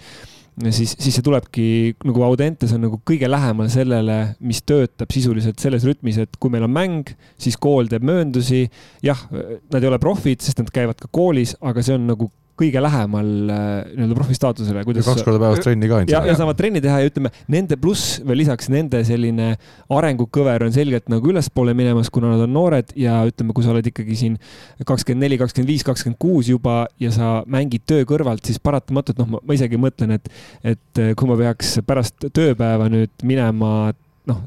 siis, 0.69 0.95
siis 1.01 1.17
see 1.17 1.25
tulebki 1.25 1.67
nagu 2.07 2.25
Audentes 2.27 2.75
on 2.77 2.85
nagu 2.85 3.01
kõige 3.07 3.29
lähemal 3.31 3.71
sellele, 3.73 4.19
mis 4.45 4.63
töötab 4.69 5.13
sisuliselt 5.15 5.63
selles 5.63 5.87
rütmis, 5.89 6.21
et 6.21 6.37
kui 6.41 6.53
meil 6.53 6.67
on 6.67 6.75
mäng, 6.75 7.15
siis 7.41 7.59
kool 7.61 7.89
teeb 7.91 8.05
mööndusi. 8.07 8.67
jah, 9.05 9.23
nad 9.31 9.81
ei 9.81 9.89
ole 9.89 10.01
profid, 10.03 10.43
sest 10.45 10.61
nad 10.61 10.71
käivad 10.75 11.01
ka 11.01 11.11
koolis, 11.13 11.57
aga 11.61 11.85
see 11.85 11.97
on 11.97 12.07
nagu 12.13 12.31
kõige 12.61 12.83
lähemal 12.85 13.31
äh, 13.51 13.69
nii-öelda 13.95 14.19
profi 14.19 14.37
staatusele, 14.37 14.85
kuidas. 14.87 15.07
kaks 15.09 15.25
korda 15.27 15.41
päevas 15.43 15.63
trenni 15.65 15.91
ka 15.91 16.01
ainult. 16.01 16.15
ja, 16.15 16.23
ja 16.29 16.37
saavad 16.39 16.59
trenni 16.59 16.83
teha 16.85 17.01
ja 17.03 17.11
ütleme, 17.11 17.33
nende 17.53 17.79
pluss 17.81 18.19
veel 18.27 18.41
lisaks 18.43 18.71
nende 18.73 19.03
selline 19.09 19.53
arengukõver 19.97 20.67
on 20.67 20.75
selgelt 20.75 21.09
nagu 21.13 21.33
ülespoole 21.33 21.75
minemas, 21.77 22.13
kuna 22.13 22.35
nad 22.35 22.45
on 22.47 22.55
noored 22.55 22.93
ja 22.99 23.21
ütleme, 23.29 23.57
kui 23.57 23.67
sa 23.67 23.73
oled 23.75 23.89
ikkagi 23.91 24.19
siin 24.19 24.37
kakskümmend 24.87 25.27
neli, 25.27 25.41
kakskümmend 25.41 25.73
viis, 25.73 25.87
kakskümmend 25.87 26.21
kuus 26.21 26.51
juba 26.53 26.85
ja 27.03 27.13
sa 27.15 27.41
mängid 27.51 27.87
töö 27.89 28.07
kõrvalt, 28.09 28.45
siis 28.47 28.61
paratamatult 28.63 29.21
noh, 29.23 29.39
ma 29.39 29.57
isegi 29.57 29.81
mõtlen, 29.81 30.19
et, 30.19 30.31
et 30.77 31.05
kui 31.17 31.31
ma 31.31 31.39
peaks 31.41 31.79
pärast 31.87 32.31
tööpäeva 32.31 32.91
nüüd 32.93 33.27
minema 33.27 33.91
noh, 34.31 34.41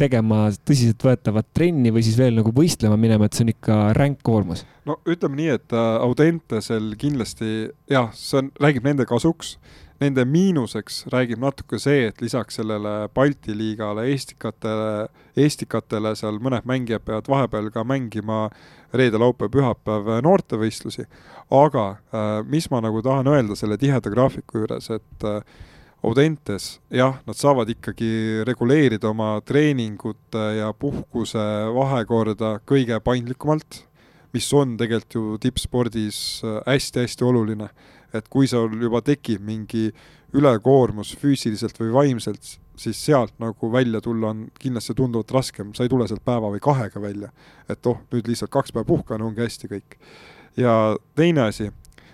tegema 0.00 0.46
tõsiseltvõetavat 0.68 1.50
trenni 1.56 1.92
või 1.94 2.04
siis 2.06 2.18
veel 2.20 2.36
nagu 2.38 2.52
võistlema 2.54 2.98
minema, 3.00 3.26
et 3.26 3.36
see 3.36 3.46
on 3.46 3.52
ikka 3.54 3.78
ränk 3.98 4.22
koormus. 4.26 4.64
no 4.88 5.00
ütleme 5.08 5.40
nii, 5.40 5.52
et 5.58 5.76
äh, 5.76 5.92
Audentesel 6.04 6.92
kindlasti 7.00 7.70
jah, 7.90 8.10
see 8.16 8.42
on, 8.42 8.50
räägib 8.62 8.88
nende 8.88 9.06
kasuks, 9.08 9.56
nende 10.00 10.24
miinuseks 10.24 11.04
räägib 11.12 11.40
natuke 11.42 11.78
see, 11.80 12.06
et 12.08 12.20
lisaks 12.24 12.56
sellele 12.60 12.94
Balti 13.14 13.54
liigale, 13.56 14.06
Eestikatele, 14.12 15.08
Eestikatele 15.40 16.14
seal 16.18 16.40
mõned 16.42 16.68
mängijad 16.68 17.04
peavad 17.04 17.28
vahepeal 17.28 17.68
ka 17.74 17.84
mängima 17.84 18.46
reede, 18.96 19.20
laupäev, 19.20 19.52
pühapäev 19.54 20.14
noortevõistlusi. 20.24 21.06
aga 21.50 21.84
äh, 21.90 22.30
mis 22.46 22.70
ma 22.70 22.80
nagu 22.80 23.02
tahan 23.02 23.28
öelda 23.28 23.56
selle 23.58 23.78
tiheda 23.78 24.10
graafiku 24.10 24.64
juures, 24.64 24.90
et 24.94 25.28
äh, 25.28 25.42
Audentes, 26.00 26.78
jah, 26.88 27.18
nad 27.28 27.36
saavad 27.36 27.68
ikkagi 27.68 28.40
reguleerida 28.48 29.10
oma 29.10 29.34
treeningute 29.44 30.44
ja 30.56 30.70
puhkuse 30.72 31.42
vahekorda 31.76 32.54
kõige 32.64 32.96
paindlikumalt, 33.04 33.82
mis 34.32 34.46
on 34.56 34.78
tegelikult 34.80 35.16
ju 35.18 35.36
tippspordis 35.42 36.20
hästi-hästi 36.66 37.26
oluline. 37.26 37.68
et 38.12 38.26
kui 38.28 38.48
sul 38.50 38.72
juba 38.82 38.98
tekib 39.06 39.38
mingi 39.46 39.92
ülekoormus 40.34 41.12
füüsiliselt 41.20 41.76
või 41.78 41.92
vaimselt, 41.94 42.56
siis 42.74 42.98
sealt 43.04 43.34
nagu 43.38 43.70
välja 43.72 44.00
tulla 44.00 44.32
on 44.32 44.48
kindlasti 44.58 44.96
tunduvalt 44.98 45.30
raskem, 45.30 45.74
sa 45.74 45.84
ei 45.84 45.92
tule 45.92 46.08
sealt 46.08 46.24
päeva 46.24 46.50
või 46.50 46.62
kahega 46.64 47.02
välja. 47.02 47.30
et 47.68 47.86
oh, 47.86 48.00
nüüd 48.12 48.26
lihtsalt 48.26 48.50
kaks 48.50 48.72
päeva 48.72 48.88
puhkan, 48.88 49.22
ongi 49.22 49.44
hästi 49.44 49.68
kõik. 49.68 49.98
ja 50.56 50.96
teine 51.14 51.42
asi, 51.42 51.70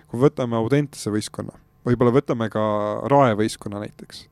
kui 0.07 0.19
võtame 0.19 0.59
Audentese 0.59 1.09
võistkonna, 1.09 1.55
võib-olla 1.87 2.13
võtame 2.15 2.49
ka 2.53 2.63
Rae 3.11 3.35
võistkonna 3.39 3.81
näiteks, 3.83 4.25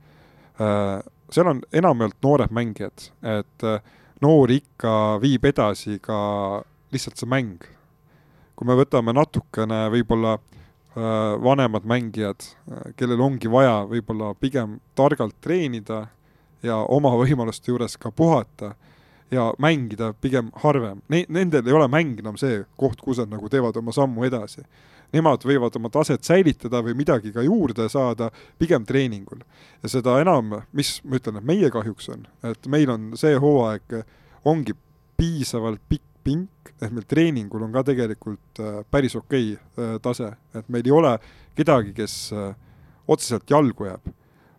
äh, 0.59 0.99
seal 1.31 1.51
on 1.51 1.61
enamjaolt 1.73 2.17
noored 2.23 2.55
mängijad, 2.55 3.09
et 3.23 3.67
äh, 3.67 3.79
noori 4.23 4.59
ikka 4.63 5.19
viib 5.23 5.45
edasi 5.47 5.99
ka 6.03 6.17
lihtsalt 6.93 7.19
see 7.19 7.29
mäng. 7.29 7.63
kui 8.55 8.67
me 8.67 8.75
võtame 8.79 9.11
natukene 9.11 9.89
võib-olla 9.91 10.37
äh, 10.37 11.35
vanemad 11.43 11.83
mängijad, 11.83 12.45
kellel 12.95 13.21
ongi 13.21 13.51
vaja 13.51 13.83
võib-olla 13.89 14.33
pigem 14.39 14.79
targalt 14.95 15.35
treenida 15.41 16.05
ja 16.63 16.77
oma 16.87 17.11
võimaluste 17.19 17.71
juures 17.71 17.97
ka 17.97 18.11
puhata 18.11 18.75
ja 19.31 19.53
mängida 19.59 20.13
pigem 20.21 20.51
harvem 20.63 21.01
ne. 21.09 21.25
Nendel 21.29 21.67
ei 21.67 21.73
ole 21.73 21.87
mäng 21.91 22.19
enam 22.19 22.37
see 22.37 22.63
koht, 22.79 23.01
kus 23.01 23.19
nad 23.21 23.33
nagu 23.33 23.49
teevad 23.49 23.77
oma 23.77 23.93
sammu 23.95 24.25
edasi. 24.27 24.63
Nemad 25.15 25.45
võivad 25.47 25.75
oma 25.79 25.91
taset 25.93 26.25
säilitada 26.27 26.81
või 26.83 26.95
midagi 26.97 27.31
ka 27.35 27.43
juurde 27.45 27.87
saada 27.91 28.31
pigem 28.59 28.85
treeningul. 28.85 29.43
ja 29.83 29.91
seda 29.91 30.19
enam, 30.21 30.59
mis 30.75 30.97
ma 31.03 31.19
ütlen, 31.19 31.39
et 31.39 31.47
meie 31.47 31.69
kahjuks 31.71 32.09
on, 32.11 32.27
et 32.43 32.67
meil 32.67 32.91
on 32.91 33.13
see 33.19 33.37
hooaeg, 33.39 34.01
ongi 34.45 34.75
piisavalt 35.15 35.81
pikk 35.89 36.03
pink, 36.25 36.73
et 36.81 36.89
meil 36.89 37.05
treeningul 37.07 37.63
on 37.67 37.73
ka 37.75 37.83
tegelikult 37.85 38.61
äh, 38.63 38.81
päris 38.91 39.15
okei 39.17 39.53
okay, 39.53 39.83
äh, 39.83 39.95
tase, 40.01 40.31
et 40.57 40.69
meil 40.73 40.87
ei 40.87 40.93
ole 40.95 41.11
kedagi, 41.57 41.93
kes 41.93 42.15
äh, 42.33 42.53
otseselt 43.07 43.49
jalgu 43.51 43.85
jääb 43.85 44.09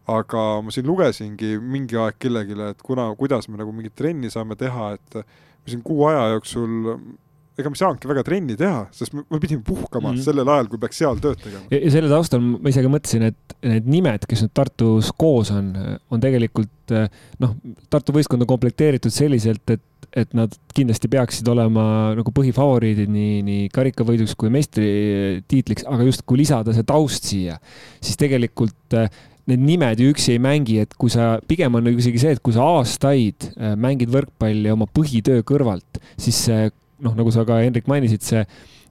aga 0.07 0.43
ma 0.62 0.70
siin 0.70 0.87
lugesingi 0.87 1.57
mingi 1.59 1.99
aeg 1.99 2.20
kellelegi, 2.23 2.55
et 2.70 2.83
kuna, 2.87 3.09
kuidas 3.19 3.49
me 3.51 3.59
nagu 3.59 3.74
mingit 3.74 3.97
trenni 3.99 4.31
saame 4.31 4.55
teha, 4.59 4.93
et 4.95 5.16
me 5.19 5.73
siin 5.73 5.83
kuu 5.83 6.05
aja 6.07 6.28
jooksul 6.37 6.77
ega 7.57 7.73
me 7.73 7.78
ei 7.78 7.81
saanudki 7.81 8.11
väga 8.11 8.24
trenni 8.27 8.57
teha, 8.59 8.85
sest 8.95 9.15
me, 9.16 9.24
me 9.33 9.41
pidime 9.41 9.65
puhkama 9.65 10.11
mm 10.11 10.16
-hmm. 10.16 10.24
sellel 10.28 10.49
ajal, 10.55 10.70
kui 10.73 10.81
peaks 10.83 11.03
seal 11.03 11.20
tööd 11.23 11.41
tegema. 11.43 11.65
ja 11.73 11.91
selle 11.91 12.12
taustal 12.12 12.43
ma 12.45 12.73
ise 12.73 12.85
ka 12.85 12.93
mõtlesin, 12.93 13.28
et 13.31 13.59
need 13.65 13.91
nimed, 13.97 14.27
kes 14.28 14.45
nüüd 14.45 14.55
Tartus 14.55 15.12
koos 15.16 15.51
on, 15.55 15.73
on 16.11 16.20
tegelikult 16.20 16.95
noh, 17.43 17.57
Tartu 17.91 18.15
võistkond 18.15 18.45
on 18.45 18.55
komplekteeritud 18.55 19.12
selliselt, 19.12 19.65
et 19.70 19.83
et 20.16 20.33
nad 20.33 20.53
kindlasti 20.73 21.11
peaksid 21.12 21.49
olema 21.53 22.15
nagu 22.16 22.33
põhifavoriidid 22.33 23.11
nii, 23.12 23.41
nii 23.45 23.65
karikavõiduks 23.74 24.33
kui 24.39 24.49
meistritiitliks, 24.55 25.85
aga 25.85 26.07
just 26.09 26.23
kui 26.24 26.41
lisada 26.41 26.73
see 26.73 26.87
taust 26.89 27.27
siia, 27.28 27.59
siis 28.01 28.16
tegelikult 28.16 28.97
need 29.51 29.62
nimed 29.62 30.01
ju 30.01 30.11
üksi 30.15 30.35
ei 30.35 30.41
mängi, 30.43 30.81
et 30.83 30.95
kui 30.99 31.12
sa, 31.12 31.37
pigem 31.49 31.77
on 31.78 31.85
nagu 31.87 32.01
isegi 32.03 32.23
see, 32.23 32.35
et 32.37 32.43
kui 32.43 32.55
sa 32.57 32.66
aastaid 32.78 33.51
äh, 33.53 33.77
mängid 33.78 34.11
võrkpalli 34.15 34.73
oma 34.73 34.89
põhitöö 34.91 35.45
kõrvalt, 35.47 36.01
siis 36.19 36.41
see 36.49 36.70
noh, 37.05 37.14
nagu 37.18 37.32
sa 37.35 37.44
ka, 37.48 37.60
Hendrik, 37.64 37.89
mainisid, 37.90 38.24
see, 38.24 38.43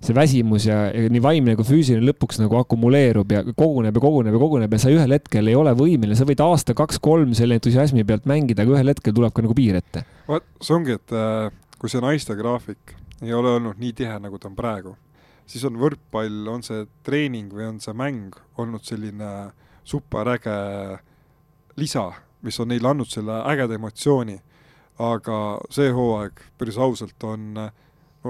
see 0.04 0.16
väsimus 0.16 0.68
ja, 0.68 0.86
ja 0.94 1.12
nii 1.12 1.24
vaimne 1.24 1.56
kui 1.58 1.68
füüsiline 1.68 2.06
lõpuks 2.10 2.42
nagu 2.42 2.60
akumuleerub 2.60 3.32
ja 3.34 3.42
koguneb 3.48 3.96
ja 3.96 4.04
koguneb 4.04 4.38
ja 4.38 4.42
koguneb 4.42 4.76
ja 4.76 4.82
sa 4.82 4.94
ühel 4.94 5.16
hetkel 5.18 5.50
ei 5.52 5.58
ole 5.58 5.74
võimeline, 5.78 6.18
sa 6.18 6.28
võid 6.28 6.44
aasta, 6.46 6.78
kaks-kolm 6.78 7.34
selle 7.38 7.58
entusiasmi 7.60 8.06
pealt 8.08 8.28
mängida, 8.30 8.66
aga 8.66 8.78
ühel 8.78 8.94
hetkel 8.94 9.16
tuleb 9.16 9.34
ka 9.34 9.46
nagu 9.46 9.58
piir 9.58 9.80
ette. 9.82 10.06
vot, 10.30 10.46
see 10.62 10.78
ongi, 10.78 11.00
et 11.00 11.16
äh, 11.16 11.50
kui 11.82 11.92
see 11.92 12.04
naiste 12.04 12.38
graafik 12.38 12.96
ei 13.24 13.34
ole 13.34 13.58
olnud 13.58 13.82
nii 13.82 13.96
tihe, 13.98 14.20
nagu 14.22 14.38
ta 14.42 14.52
on 14.52 14.58
praegu, 14.58 14.96
siis 15.50 15.64
on 15.66 15.80
võrkpall, 15.82 16.44
on 16.52 16.66
see 16.66 16.86
treening 17.08 17.54
või 17.54 17.70
on 17.74 17.80
see 17.82 17.96
mäng 17.98 18.36
olnud 18.62 18.86
selline 18.86 19.32
äh, 19.48 19.54
superäge 19.86 20.58
lisa, 21.78 22.12
mis 22.42 22.60
on 22.60 22.72
neile 22.74 22.90
andnud 22.90 23.10
selle 23.10 23.42
ägeda 23.46 23.78
emotsiooni. 23.78 24.42
aga 24.96 25.38
see 25.76 25.90
hooaeg, 25.92 26.38
päris 26.56 26.78
ausalt, 26.80 27.24
on 27.28 27.50
no 27.58 27.64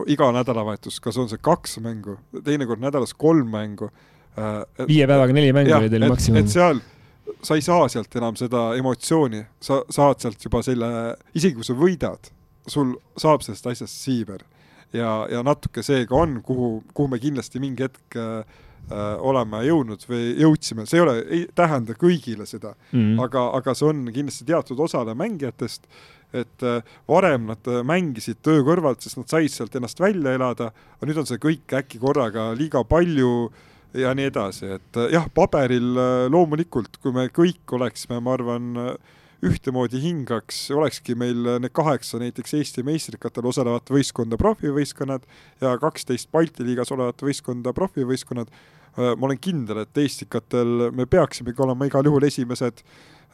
iga 0.07 0.31
nädalavahetus, 0.35 0.99
kas 1.03 1.17
on 1.21 1.29
see 1.31 1.39
kaks 1.41 1.79
mängu, 1.83 2.17
teinekord 2.43 2.83
nädalas 2.83 3.13
kolm 3.13 3.51
mängu 3.53 3.89
äh,. 4.37 4.65
viie 4.87 5.07
päevaga 5.07 5.33
neli 5.33 5.53
mängu 5.55 5.77
oli 5.77 5.89
teil 5.89 6.09
maksimum. 6.09 6.41
et 6.41 6.51
seal 6.51 6.81
sa 7.45 7.55
ei 7.57 7.63
saa 7.65 7.87
sealt 7.91 8.15
enam 8.19 8.37
seda 8.39 8.67
emotsiooni, 8.79 9.43
sa 9.61 9.81
saad 9.93 10.21
sealt 10.23 10.43
juba 10.45 10.61
selle, 10.65 10.89
isegi 11.37 11.57
kui 11.57 11.67
sa 11.67 11.77
võidad, 11.77 12.29
sul 12.69 12.95
saab 13.19 13.45
sellest 13.45 13.71
asjast 13.71 14.05
siiber. 14.05 14.45
ja, 14.95 15.25
ja 15.31 15.41
natuke 15.43 15.83
see 15.83 16.05
ka 16.07 16.15
on, 16.15 16.39
kuhu, 16.45 16.69
kuhu 16.93 17.09
me 17.11 17.19
kindlasti 17.19 17.59
mingi 17.59 17.83
hetk 17.83 18.15
äh, 18.15 18.45
äh, 18.87 19.15
oleme 19.19 19.59
jõudnud 19.65 20.05
või 20.07 20.35
jõudsime, 20.39 20.85
see 20.87 21.01
ei 21.01 21.03
ole, 21.03 21.15
ei 21.25 21.41
tähenda 21.55 21.97
kõigile 21.99 22.45
seda 22.47 22.75
mm, 22.75 22.99
-hmm. 22.99 23.23
aga, 23.25 23.47
aga 23.59 23.73
see 23.75 23.89
on 23.89 24.05
kindlasti 24.13 24.47
teatud 24.47 24.79
osale 24.79 25.15
mängijatest, 25.17 25.89
et 26.35 26.65
äh, 26.65 26.81
varem 27.07 27.49
nad 27.51 27.69
äh, 27.69 27.81
mängisid 27.87 28.41
töö 28.45 28.63
kõrvalt, 28.67 29.03
sest 29.03 29.19
nad 29.19 29.31
said 29.31 29.53
sealt 29.53 29.75
ennast 29.77 30.01
välja 30.01 30.35
elada, 30.35 30.71
aga 30.97 31.09
nüüd 31.09 31.21
on 31.21 31.29
see 31.29 31.41
kõik 31.41 31.75
äkki 31.79 32.01
korraga 32.01 32.49
liiga 32.57 32.83
palju 32.87 33.49
ja 33.95 34.11
nii 34.17 34.29
edasi, 34.31 34.75
et 34.77 34.99
äh, 34.99 35.11
jah, 35.15 35.27
paberil 35.35 35.95
loomulikult, 36.33 36.99
kui 37.03 37.15
me 37.15 37.29
kõik 37.33 37.77
oleksime, 37.77 38.19
ma 38.23 38.35
arvan 38.35 38.73
ühtemoodi 39.45 39.99
hingaks, 40.01 40.63
olekski 40.73 41.13
meil 41.19 41.59
need 41.61 41.73
kaheksa 41.75 42.17
näiteks 42.21 42.55
Eesti 42.57 42.83
meistrikatel 42.87 43.45
osalevat 43.45 43.91
võistkonda 43.93 44.39
profivõistkonnad 44.41 45.27
ja 45.61 45.75
kaksteist 45.81 46.31
Balti 46.33 46.65
liigas 46.65 46.89
olevat 46.95 47.21
võistkonda 47.21 47.75
profivõistkonnad, 47.75 48.49
ma 48.95 49.27
olen 49.27 49.37
kindel, 49.43 49.83
et 49.83 49.99
Eestikatel 50.01 50.87
me 50.95 51.05
peaksimegi 51.05 51.61
olema 51.61 51.85
igal 51.85 52.07
juhul 52.07 52.25
esimesed 52.25 52.81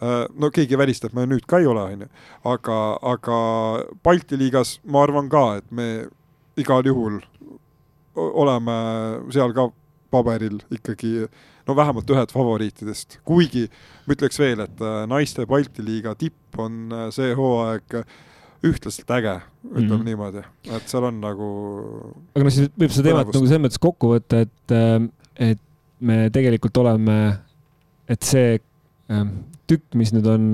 no 0.01 0.49
keegi 0.49 0.73
ei 0.73 0.79
välista, 0.81 1.07
et 1.07 1.13
me 1.13 1.27
nüüd 1.29 1.45
ka 1.49 1.59
ei 1.61 1.67
ole, 1.69 1.83
on 1.93 2.05
ju, 2.05 2.07
aga, 2.49 2.77
aga 3.11 3.37
Balti 4.03 4.39
liigas 4.39 4.79
ma 4.89 5.03
arvan 5.05 5.29
ka, 5.29 5.43
et 5.61 5.67
me 5.71 6.07
igal 6.57 6.85
juhul 6.85 7.19
oleme 8.15 8.77
seal 9.31 9.53
ka 9.55 9.69
paberil 10.11 10.59
ikkagi 10.73 11.27
no 11.67 11.75
vähemalt 11.77 12.09
ühed 12.11 12.33
favoriitidest, 12.33 13.19
kuigi 13.27 13.67
ma 14.05 14.15
ütleks 14.15 14.39
veel, 14.41 14.63
et 14.65 14.83
äh, 14.83 15.03
naiste 15.09 15.45
Balti 15.49 15.85
liiga 15.85 16.15
tipp 16.19 16.59
on 16.59 16.91
äh, 16.95 17.07
see 17.15 17.35
hooaeg 17.37 18.01
ühtlaselt 18.67 19.09
äge, 19.15 19.39
ütleme 19.71 19.87
mm 19.87 19.93
-hmm. 19.95 20.09
niimoodi, 20.09 20.43
et 20.69 20.89
seal 20.89 21.07
on 21.07 21.21
nagu. 21.21 21.47
aga 22.35 22.45
noh, 22.45 22.53
siis 22.53 22.69
võib 22.77 22.93
seda 22.93 23.09
teemat 23.09 23.31
nagu 23.31 23.47
selles 23.47 23.63
mõttes 23.63 23.81
kokku 23.81 24.11
võtta, 24.15 24.43
et, 24.45 24.75
äh, 24.75 25.07
et 25.51 25.61
me 25.99 26.29
tegelikult 26.33 26.77
oleme, 26.77 27.17
et 28.09 28.21
see 28.25 28.59
tükk, 29.71 29.87
mis 29.97 30.13
nüüd 30.15 30.27
on 30.29 30.51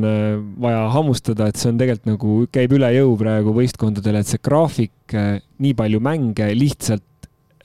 vaja 0.62 0.88
hammustada, 0.94 1.50
et 1.50 1.60
see 1.60 1.74
on 1.74 1.82
tegelikult 1.82 2.10
nagu, 2.14 2.38
käib 2.54 2.78
üle 2.78 2.94
jõu 2.96 3.18
praegu 3.20 3.54
võistkondadele, 3.58 4.22
et 4.24 4.32
see 4.32 4.42
graafik, 4.46 5.18
nii 5.62 5.74
palju 5.78 6.02
mänge 6.06 6.52
lihtsalt 6.56 7.06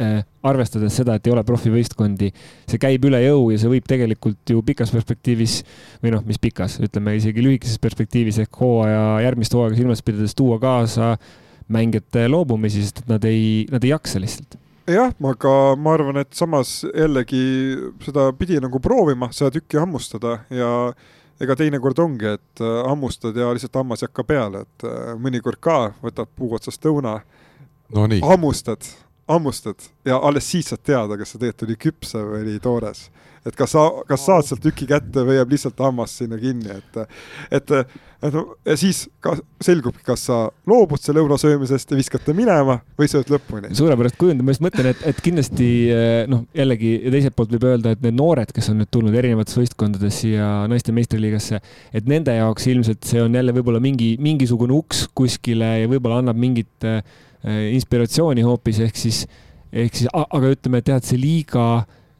Äh, 0.03 0.23
arvestades 0.43 0.95
seda, 0.97 1.15
et 1.15 1.27
ei 1.29 1.33
ole 1.35 1.43
profivõistkondi, 1.47 2.31
see 2.66 2.79
käib 2.81 3.05
üle 3.07 3.20
jõu 3.23 3.51
ja 3.53 3.59
see 3.61 3.70
võib 3.70 3.85
tegelikult 3.87 4.51
ju 4.51 4.62
pikas 4.66 4.91
perspektiivis 4.91 5.59
või 6.03 6.15
noh, 6.15 6.24
mis 6.27 6.41
pikas, 6.43 6.79
ütleme 6.83 7.12
isegi 7.19 7.45
lühikeses 7.45 7.79
perspektiivis 7.83 8.41
ehk 8.43 8.59
hooaja, 8.59 9.03
järgmist 9.27 9.55
hooaega 9.55 9.79
silmas 9.79 10.03
pidades 10.03 10.35
tuua 10.39 10.57
kaasa 10.62 11.12
mängijate 11.73 12.24
loobumisi, 12.33 12.83
sest 12.83 13.05
et 13.05 13.12
nad 13.12 13.29
ei, 13.29 13.66
nad 13.70 13.85
ei 13.85 13.93
jaksa 13.93 14.23
lihtsalt. 14.23 14.57
Jah, 14.91 15.12
aga 15.29 15.55
ma 15.79 15.95
arvan, 15.95 16.19
et 16.24 16.33
samas 16.35 16.81
jällegi 16.89 17.45
seda 18.03 18.31
pidi 18.39 18.59
nagu 18.65 18.81
proovima, 18.83 19.29
seda 19.37 19.53
tükki 19.55 19.79
hammustada 19.79 20.41
ja 20.51 20.73
ega 21.41 21.57
teinekord 21.57 21.99
ongi, 22.03 22.35
et 22.37 22.63
äh, 22.63 22.83
hammustad 22.89 23.37
ja 23.37 23.53
lihtsalt 23.55 23.81
hammas 23.81 24.03
ei 24.03 24.11
hakka 24.11 24.25
peale, 24.29 24.65
et 24.67 24.87
äh, 24.89 25.15
mõnikord 25.19 25.61
ka 25.61 25.79
võtad 26.03 26.31
puu 26.37 26.53
otsast 26.57 26.85
õuna 26.87 27.19
no, 27.95 28.07
hammustad, 28.29 28.87
hammustad 29.31 29.89
ja 30.05 30.19
alles 30.19 30.51
siis 30.51 30.73
saad 30.73 30.85
teada, 30.85 31.19
kas 31.19 31.35
see 31.35 31.43
tegelikult 31.43 31.69
oli 31.69 31.79
küpse 31.87 32.25
või 32.27 32.43
oli 32.45 32.59
toores. 32.63 33.07
Et 33.47 33.56
kas 33.59 33.74
sa, 33.74 33.82
kas 34.09 34.24
saad 34.28 34.47
sealt 34.47 34.62
tüki 34.62 34.86
kätte 34.90 35.24
või 35.27 35.36
jääb 35.39 35.52
lihtsalt 35.55 35.81
hammas 35.82 36.14
sinna 36.20 36.39
kinni, 36.39 36.77
et, 36.78 36.98
et, 37.59 37.73
et 38.23 38.36
no 38.36 38.44
ja 38.69 38.77
siis 38.78 39.05
ka 39.24 39.35
selgubki, 39.64 40.05
kas 40.06 40.27
sa 40.28 40.39
loobud 40.69 41.02
selle 41.02 41.24
õuna 41.24 41.39
söömisest 41.40 41.90
ja 41.90 41.98
viskad 41.98 42.23
ta 42.27 42.35
minema 42.36 42.78
või 42.98 43.10
sööd 43.10 43.32
lõpuni. 43.32 43.73
suurepärast 43.77 44.19
kujund, 44.20 44.44
ma 44.47 44.55
just 44.55 44.62
mõtlen, 44.64 44.93
et, 44.93 45.02
et 45.10 45.23
kindlasti 45.24 45.70
noh, 46.31 46.44
jällegi 46.56 46.93
ja 47.01 47.14
teiselt 47.14 47.36
poolt 47.39 47.56
võib 47.56 47.66
öelda, 47.73 47.97
et 47.97 48.05
need 48.05 48.19
noored, 48.19 48.52
kes 48.55 48.70
on 48.70 48.78
nüüd 48.82 48.93
tulnud 48.94 49.19
erinevates 49.19 49.59
võistkondades 49.59 50.23
siia 50.23 50.52
naiste 50.70 50.94
meistriliigasse, 50.94 51.59
et 51.93 52.10
nende 52.10 52.36
jaoks 52.36 52.69
ilmselt 52.70 53.10
see 53.10 53.24
on 53.24 53.35
jälle 53.35 53.55
võib-olla 53.56 53.82
mingi, 53.82 54.14
mingisugune 54.23 54.77
uks 54.77 55.09
kuskile 55.19 55.74
ja 55.82 55.90
võib-olla 55.90 56.20
annab 56.23 56.39
mingit 56.39 56.86
äh, 56.86 57.02
inspiratsiooni 57.43 58.44
hoopis, 58.47 58.78
ehk 58.86 59.02
siis, 59.02 59.24
ehk 59.73 59.98
siis, 59.98 60.10
aga 60.12 60.55
ütleme, 60.55 60.78
et 60.78 60.93
jah, 60.93 61.02
et 61.02 61.10
see 61.10 61.19
liiga 61.19 61.66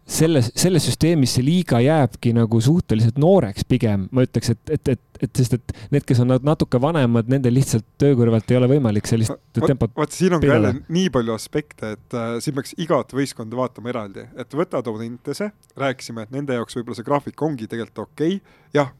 selles, 0.07 0.51
selles 0.59 0.85
süsteemis 0.87 1.37
see 1.37 1.45
liiga 1.47 1.79
jääbki 1.83 2.33
nagu 2.37 2.61
suhteliselt 2.63 3.19
nooreks 3.23 3.67
pigem, 3.69 4.09
ma 4.15 4.25
ütleks, 4.27 4.53
et, 4.55 4.73
et, 4.75 4.91
et, 4.95 5.21
et 5.27 5.41
sest, 5.41 5.55
et 5.59 5.75
need, 5.95 6.05
kes 6.09 6.23
on 6.25 6.35
natuke 6.43 6.81
vanemad, 6.83 7.31
nendel 7.31 7.55
lihtsalt 7.55 7.87
töö 8.01 8.17
kõrvalt 8.19 8.51
ei 8.51 8.59
ole 8.59 8.69
võimalik 8.75 9.09
sellist 9.09 9.37
tempot. 9.55 9.95
vaata, 9.97 10.17
siin 10.17 10.37
on 10.37 10.43
ka 10.43 10.51
jälle 10.51 10.73
nii 10.89 11.13
palju 11.15 11.37
aspekte, 11.37 11.95
et 11.97 12.19
äh, 12.19 12.35
siin 12.45 12.57
peaks 12.59 12.75
igat 12.83 13.15
võistkonda 13.17 13.59
vaatama 13.59 13.93
eraldi, 13.95 14.27
et 14.37 14.59
võtad 14.59 14.91
Audentese, 14.91 15.53
rääkisime, 15.79 16.27
et 16.27 16.35
nende 16.35 16.59
jaoks 16.59 16.79
võib-olla 16.79 16.99
see 16.99 17.09
graafik 17.09 17.47
ongi 17.47 17.71
tegelikult 17.71 18.09
okei 18.09 18.41
okay., 18.41 18.59
jah, 18.75 18.91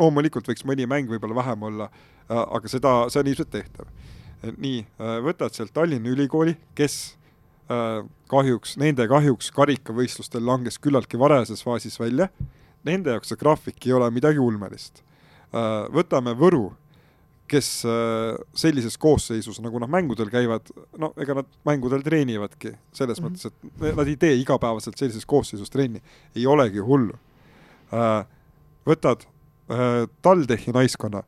loomulikult 0.00 0.52
võiks 0.52 0.66
mõni 0.68 0.88
mäng 0.90 1.10
võib-olla 1.10 1.40
vähem 1.40 1.68
olla 1.70 1.88
äh,, 1.88 2.36
aga 2.42 2.68
seda, 2.68 2.96
see 3.12 3.24
on 3.24 3.32
ilmselt 3.32 3.52
tehtav. 3.56 3.88
nii 4.52 4.78
äh,, 4.84 5.18
võtad 5.24 5.56
sealt 5.56 5.72
Tallinna 5.72 6.12
Ülikooli, 6.12 6.58
kes 6.76 7.16
kahjuks, 8.32 8.76
nende 8.80 9.06
kahjuks 9.08 9.50
karikavõistlustel 9.54 10.44
langes 10.44 10.78
küllaltki 10.82 11.20
varajases 11.20 11.62
faasis 11.64 11.98
välja. 12.00 12.28
Nende 12.86 13.14
jaoks 13.14 13.30
see 13.30 13.38
graafik 13.38 13.86
ei 13.86 13.94
ole 13.96 14.08
midagi 14.10 14.40
ulmelist. 14.42 15.02
Äh, 15.52 15.84
võtame 15.94 16.34
Võru, 16.38 16.72
kes 17.50 17.68
äh, 17.86 18.38
sellises 18.58 18.96
koosseisus, 18.98 19.60
nagu 19.62 19.78
nad 19.82 19.92
mängudel 19.92 20.32
käivad, 20.32 20.72
no 20.98 21.12
ega 21.20 21.36
nad 21.42 21.50
mängudel 21.68 22.02
treenivadki, 22.02 22.72
selles 22.96 23.20
mm 23.20 23.28
-hmm. 23.28 23.52
mõttes, 23.52 23.92
et 23.92 23.96
nad 23.98 24.08
ei 24.08 24.16
tee 24.16 24.34
igapäevaselt 24.40 24.98
sellises 24.98 25.26
koosseisus 25.26 25.70
trenni, 25.70 26.02
ei 26.34 26.46
olegi 26.46 26.78
hullu. 26.78 27.18
võtad 28.86 29.26
TalTechi 30.22 30.72
naiskonna, 30.72 31.22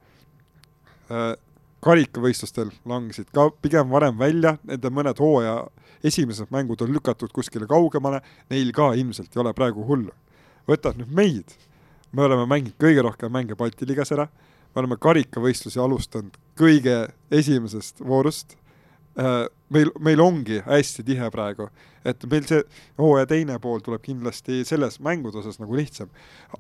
karikavõistlustel 1.85 2.71
langesid 2.89 3.29
ka 3.35 3.51
pigem 3.63 3.91
varem 3.93 4.17
välja, 4.19 4.57
nende 4.65 4.91
mõned 4.93 5.21
hooaja 5.21 5.59
esimesed 6.05 6.53
mängud 6.53 6.83
on 6.85 6.93
lükatud 6.93 7.33
kuskile 7.33 7.69
kaugemale, 7.69 8.21
neil 8.53 8.73
ka 8.77 8.93
ilmselt 8.97 9.35
ei 9.35 9.43
ole 9.43 9.53
praegu 9.57 9.85
hullu. 9.89 10.13
võtad 10.69 10.97
nüüd 10.97 11.13
meid, 11.13 11.57
me 12.13 12.25
oleme 12.25 12.47
mänginud 12.49 12.77
kõige 12.81 13.03
rohkem 13.05 13.33
mänge 13.33 13.57
Balti 13.57 13.85
liigas 13.85 14.13
ära, 14.17 14.29
me 14.75 14.81
oleme 14.81 14.97
karikavõistlusi 14.97 15.81
alustanud 15.81 16.39
kõige 16.57 17.11
esimesest 17.31 18.01
voorust, 18.01 18.57
äh, 19.19 19.45
meil, 19.69 19.93
meil 20.01 20.21
ongi 20.25 20.63
hästi 20.65 21.05
tihe 21.05 21.29
praegu, 21.31 21.69
et 22.05 22.25
meil 22.31 22.49
see 22.49 22.63
hooaja 22.99 23.29
teine 23.29 23.59
pool 23.61 23.85
tuleb 23.85 24.03
kindlasti 24.03 24.65
selles 24.65 25.01
mängude 25.01 25.39
osas 25.39 25.61
nagu 25.61 25.77
lihtsam. 25.77 26.09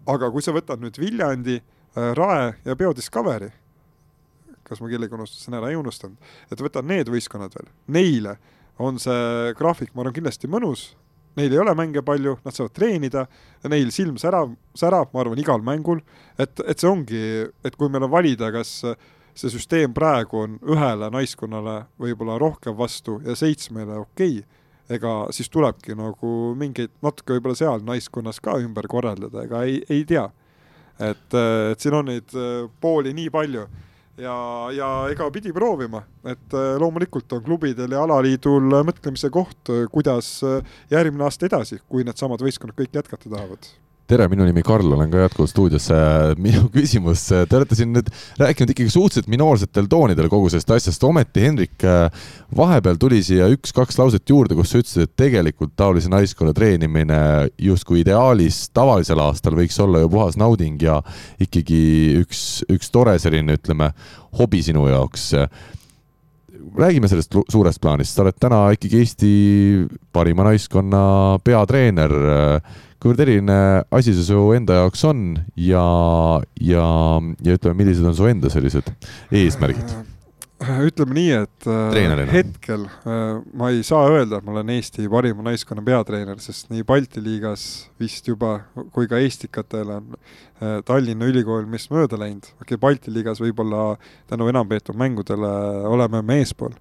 aga 0.07 0.31
kui 0.31 0.43
sa 0.43 0.53
võtad 0.53 0.85
nüüd 0.85 1.01
Viljandi, 1.01 1.63
äh, 1.97 2.13
Rae 2.15 2.55
ja 2.65 2.77
Biodiscovery, 2.77 3.53
kas 4.66 4.82
ma 4.82 4.91
kellegi 4.91 5.16
unustasin 5.16 5.57
ära, 5.59 5.70
ei 5.70 5.78
unustanud, 5.78 6.35
et 6.51 6.61
võtad 6.65 6.86
need 6.89 7.11
võistkonnad 7.12 7.57
veel, 7.57 7.73
neile 7.97 8.36
on 8.82 8.99
see 8.99 9.55
graafik, 9.59 9.93
ma 9.95 10.03
arvan, 10.03 10.16
kindlasti 10.16 10.51
mõnus, 10.51 10.93
neil 11.39 11.53
ei 11.53 11.61
ole 11.62 11.74
mänge 11.78 12.03
palju, 12.07 12.36
nad 12.45 12.55
saavad 12.57 12.74
treenida, 12.74 13.27
neil 13.70 13.91
silm 13.95 14.19
särab, 14.20 14.55
särab, 14.78 15.12
ma 15.15 15.23
arvan, 15.24 15.41
igal 15.43 15.62
mängul, 15.66 16.03
et, 16.39 16.62
et 16.66 16.81
see 16.81 16.91
ongi, 16.91 17.23
et 17.66 17.78
kui 17.78 17.91
meil 17.91 18.07
on 18.07 18.12
valida, 18.12 18.51
kas 18.55 18.81
see 19.35 19.51
süsteem 19.51 19.95
praegu 19.95 20.45
on 20.45 20.59
ühele 20.70 21.09
naiskonnale 21.11 21.81
võib-olla 22.01 22.36
rohkem 22.39 22.77
vastu 22.78 23.19
ja 23.27 23.35
seitsmele 23.39 23.97
okei 23.99 24.39
okay,, 24.39 24.61
ega 24.95 25.15
siis 25.35 25.49
tulebki 25.51 25.97
nagu 25.99 26.53
mingeid 26.59 26.93
natuke 27.03 27.35
võib-olla 27.35 27.59
seal 27.59 27.82
naiskonnas 27.86 28.39
ka 28.45 28.59
ümber 28.62 28.86
korraldada, 28.91 29.47
ega 29.49 29.65
ei, 29.66 29.81
ei 29.91 30.05
tea. 30.07 30.28
et, 31.03 31.35
et 31.35 31.81
siin 31.81 31.97
on 31.99 32.07
neid 32.12 32.36
pooli 32.81 33.15
nii 33.16 33.32
palju 33.35 33.66
ja, 34.20 34.36
ja 34.74 34.91
ega 35.12 35.28
pidi 35.35 35.53
proovima, 35.55 36.05
et 36.27 36.57
äh, 36.57 36.74
loomulikult 36.81 37.32
on 37.36 37.45
klubidel 37.45 37.97
ja 37.97 38.05
alaliidul 38.07 38.82
mõtlemise 38.86 39.31
koht, 39.35 39.62
äh, 39.73 39.86
kuidas 39.93 40.36
äh, 40.47 40.77
järgmine 40.93 41.27
aasta 41.28 41.49
edasi, 41.51 41.81
kui 41.89 42.07
needsamad 42.07 42.45
võistkonnad 42.45 42.78
kõik 42.78 43.01
jätkata 43.01 43.31
tahavad 43.31 43.74
tere, 44.10 44.26
minu 44.28 44.44
nimi 44.44 44.62
Karl, 44.64 44.90
olen 44.93 45.09
ka 45.12 45.22
jätkuvalt 45.22 45.51
stuudios. 45.51 45.86
minu 46.40 46.66
küsimus, 46.74 47.24
te 47.31 47.56
olete 47.56 47.76
siin 47.78 47.94
nüüd 47.94 48.10
rääkinud 48.40 48.74
ikkagi 48.74 48.93
suhteliselt 48.93 49.31
minoorsetel 49.32 49.89
toonidel 49.90 50.28
kogu 50.32 50.51
sellest 50.52 50.74
asjast, 50.76 51.06
ometi 51.09 51.44
Hendrik, 51.47 51.86
vahepeal 52.56 53.01
tuli 53.01 53.22
siia 53.24 53.48
üks-kaks 53.55 53.98
lauset 54.01 54.28
juurde, 54.28 54.56
kus 54.59 54.74
sa 54.74 54.82
ütlesid, 54.82 55.09
et 55.09 55.14
tegelikult 55.24 55.72
taolise 55.78 56.12
naiskonna 56.12 56.52
treenimine 56.56 57.20
justkui 57.60 58.02
ideaalis 58.05 58.66
tavalisel 58.76 59.22
aastal 59.24 59.56
võiks 59.59 59.81
olla 59.81 60.05
ju 60.05 60.12
puhas 60.12 60.36
nauding 60.40 60.82
ja 60.85 61.01
ikkagi 61.40 61.85
üks, 62.24 62.64
üks 62.72 62.93
tore 62.93 63.16
selline, 63.22 63.56
ütleme, 63.56 63.94
hobi 64.36 64.60
sinu 64.66 64.85
jaoks 64.90 65.31
räägime 66.78 67.11
sellest 67.11 67.35
suurest 67.53 67.81
plaanist, 67.82 68.15
sa 68.15 68.24
oled 68.24 68.39
täna 68.41 68.65
ikkagi 68.74 69.03
Eesti 69.03 69.35
parima 70.15 70.47
naiskonna 70.49 71.05
peatreener 71.45 72.15
kuivõrd 73.05 73.20
eriline 73.20 73.59
asi 73.93 74.15
see 74.16 74.24
su 74.24 74.41
enda 74.57 74.78
jaoks 74.81 75.03
on 75.05 75.27
ja, 75.61 75.85
ja, 76.57 76.89
ja 77.45 77.57
ütleme, 77.59 77.77
millised 77.82 78.09
on 78.09 78.16
su 78.16 78.31
enda 78.31 78.49
sellised 78.53 78.89
eesmärgid? 79.28 79.93
Äh, 80.65 80.81
ütleme 80.89 81.15
nii, 81.16 81.31
et 81.45 81.66
äh, 81.66 81.91
Treenerina. 81.93 82.32
hetkel 82.32 82.86
äh, 82.86 83.41
ma 83.57 83.69
ei 83.73 83.82
saa 83.86 84.07
öelda, 84.09 84.39
et 84.39 84.47
ma 84.47 84.55
olen 84.55 84.70
Eesti 84.74 85.09
parima 85.12 85.45
naiskonna 85.45 85.82
peatreener, 85.85 86.39
sest 86.41 86.70
nii 86.73 86.85
Balti 86.89 87.20
liigas 87.24 87.65
vist 88.01 88.28
juba 88.28 88.57
kui 88.95 89.09
ka 89.11 89.20
Estikatel 89.20 89.91
on 89.97 90.15
Tallinna 90.86 91.27
Ülikool 91.28 91.66
meist 91.69 91.91
mööda 91.93 92.16
läinud, 92.20 92.47
okei 92.57 92.77
okay,, 92.77 92.81
Balti 92.81 93.12
liigas 93.12 93.43
võib-olla 93.43 93.97
tänu 94.31 94.49
enampeetud 94.53 94.97
mängudele 94.97 95.51
oleme 95.91 96.23
me 96.24 96.39
eespool 96.41 96.73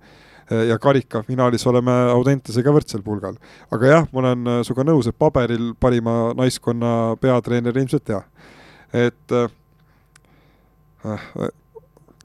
ja 0.69 0.77
karikafinaalis 0.79 1.65
oleme 1.67 1.95
Audentesega 2.13 2.71
võrdsel 2.75 3.01
pulgal. 3.03 3.39
aga 3.73 3.89
jah, 3.89 4.07
ma 4.13 4.21
olen 4.21 4.53
sinuga 4.67 4.85
nõus, 4.91 5.09
et 5.09 5.17
paberil 5.17 5.73
parima 5.79 6.33
naiskonna 6.37 7.17
peatreener 7.19 7.75
ilmselt 7.81 8.13
jah. 8.15 8.23
et 8.93 9.35
äh, 9.35 9.49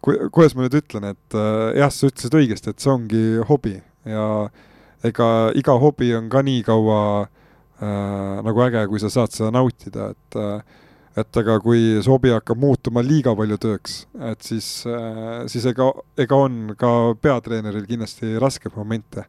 ku-, 0.05 0.19
kuidas 0.35 0.57
ma 0.57 0.67
nüüd 0.67 0.79
ütlen, 0.81 1.11
et 1.13 1.39
äh, 1.39 1.79
jah, 1.81 1.93
sa 1.95 2.11
ütlesid 2.11 2.39
õigesti, 2.41 2.73
et 2.75 2.85
see 2.85 2.93
ongi 2.93 3.25
hobi 3.49 3.77
ja 4.09 4.27
ega 5.07 5.29
iga 5.59 5.79
hobi 5.79 6.13
on 6.19 6.29
ka 6.33 6.43
nii 6.47 6.65
kaua 6.67 7.01
äh, 7.23 8.37
nagu 8.47 8.67
äge, 8.67 8.87
kui 8.91 9.03
sa 9.03 9.11
saad 9.13 9.35
seda 9.35 9.53
nautida, 9.55 10.13
et 10.15 10.39
äh, 10.39 10.79
et 11.19 11.39
aga 11.41 11.59
kui 11.63 11.81
see 11.99 12.11
hobi 12.11 12.33
hakkab 12.35 12.61
muutuma 12.61 13.03
liiga 13.05 13.35
palju 13.39 13.59
tööks, 13.63 14.01
et 14.31 14.45
siis, 14.47 14.69
äh, 14.87 15.45
siis 15.51 15.67
ega, 15.71 15.91
ega 16.21 16.41
on 16.47 16.75
ka 16.79 17.15
peatreeneril 17.23 17.87
kindlasti 17.89 18.37
raskeid 18.43 18.77
momente. 18.79 19.27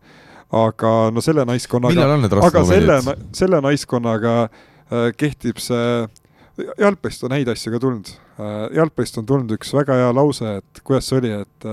aga 0.49 1.11
no 1.13 1.21
selle 1.21 1.43
naiskonnaga, 1.45 2.07
aga 2.41 2.61
selle, 2.65 2.95
selle 3.37 3.59
naiskonnaga 3.61 4.31
äh, 4.47 5.11
kehtib 5.13 5.59
see, 5.61 6.07
jalgpallist 6.79 7.23
on 7.27 7.37
häid 7.37 7.51
asju 7.53 7.75
ka 7.75 7.83
tulnud. 7.83 8.11
Äh, 8.39 8.57
jalgpallist 8.79 9.21
on 9.21 9.29
tulnud 9.29 9.55
üks 9.57 9.73
väga 9.75 9.97
hea 9.99 10.11
lause, 10.15 10.59
et 10.61 10.83
kuidas 10.83 11.09
see 11.09 11.21
oli, 11.21 11.33
et 11.43 11.71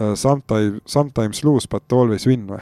Uh, 0.00 0.14
sometime, 0.14 0.80
sometimes 0.86 1.44
lose 1.44 1.68
but 1.68 1.92
always 1.92 2.24
win 2.26 2.46
või? 2.48 2.58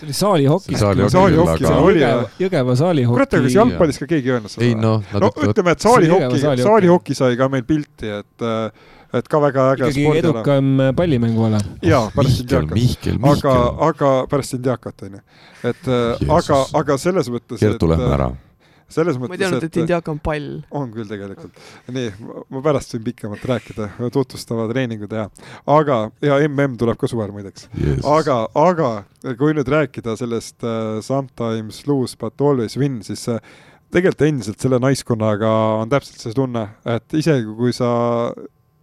see 0.00 0.06
oli 0.06 0.14
saalihoki. 0.16 0.78
saalihoki 0.80 1.66
aga... 1.68 1.74
oli 1.84 2.00
jah. 2.00 2.22
Jõgeva 2.40 2.74
saalihoki. 2.80 3.18
kurat, 3.18 3.36
aga 3.36 3.44
kas 3.44 3.56
jalgpallis 3.58 4.00
ka 4.00 4.08
keegi 4.08 4.30
ei 4.30 4.34
öelnud 4.38 4.54
seda? 4.54 4.64
ei 4.64 4.78
noh. 4.78 5.04
no 5.12 5.30
ütleme, 5.44 5.76
et 5.76 5.84
saalihoki, 5.84 6.40
saalihoki 6.64 7.18
sai 7.20 7.36
ka 7.38 7.50
meil 7.52 7.68
pilti, 7.68 8.10
et 8.22 8.46
äh, 8.48 8.88
et 9.20 9.28
ka 9.28 9.42
väga 9.44 9.68
äge 9.74 9.92
ikkagi 9.92 10.24
edukam 10.24 10.72
äh, 10.80 10.92
pallimänguala. 10.96 11.60
jaa, 11.84 12.06
pärast 12.16 12.46
Indiakat. 12.46 13.18
aga, 13.36 13.56
aga 13.92 14.14
pärast 14.32 14.56
Indiakat, 14.56 15.04
on 15.06 15.18
ju. 15.20 15.24
et 15.70 15.90
aga, 16.40 16.62
aga 16.80 17.02
selles 17.04 17.28
mõttes, 17.28 17.60
et 17.60 17.68
Kertu, 17.68 17.92
lähme 17.92 18.14
ära 18.16 18.32
selles 18.94 19.18
mõttes, 19.18 19.32
ma 19.32 19.38
ei 19.38 19.42
teadnud, 19.42 19.66
et 19.66 19.78
Indiak 19.82 20.10
on 20.10 20.20
pall. 20.22 20.48
on 20.76 20.90
küll 20.94 21.08
tegelikult. 21.08 21.62
nii, 21.94 22.10
ma 22.52 22.62
pärast 22.64 22.94
võin 22.96 23.06
pikemalt 23.06 23.46
rääkida, 23.50 23.88
tutvustava 24.12 24.66
treeningu 24.70 25.08
teha. 25.10 25.28
aga, 25.66 26.02
ja 26.24 26.38
mm 26.42 26.76
tuleb 26.80 27.00
ka 27.00 27.10
suvel 27.10 27.32
muideks 27.34 27.68
yes.. 27.78 28.04
aga, 28.06 28.42
aga 28.58 28.90
kui 29.38 29.54
nüüd 29.56 29.68
rääkida 29.70 30.16
sellest 30.18 30.64
uh, 30.64 31.00
sometimes 31.04 31.84
lose 31.88 32.18
but 32.20 32.40
always 32.40 32.76
win, 32.80 33.00
siis 33.06 33.26
uh, 33.30 33.40
tegelikult 33.90 34.26
endiselt 34.28 34.62
selle 34.62 34.80
naiskonnaga 34.82 35.50
on 35.80 35.92
täpselt 35.92 36.22
see 36.22 36.36
tunne, 36.36 36.66
et 36.88 37.18
isegi 37.18 37.56
kui 37.58 37.74
sa 37.76 37.90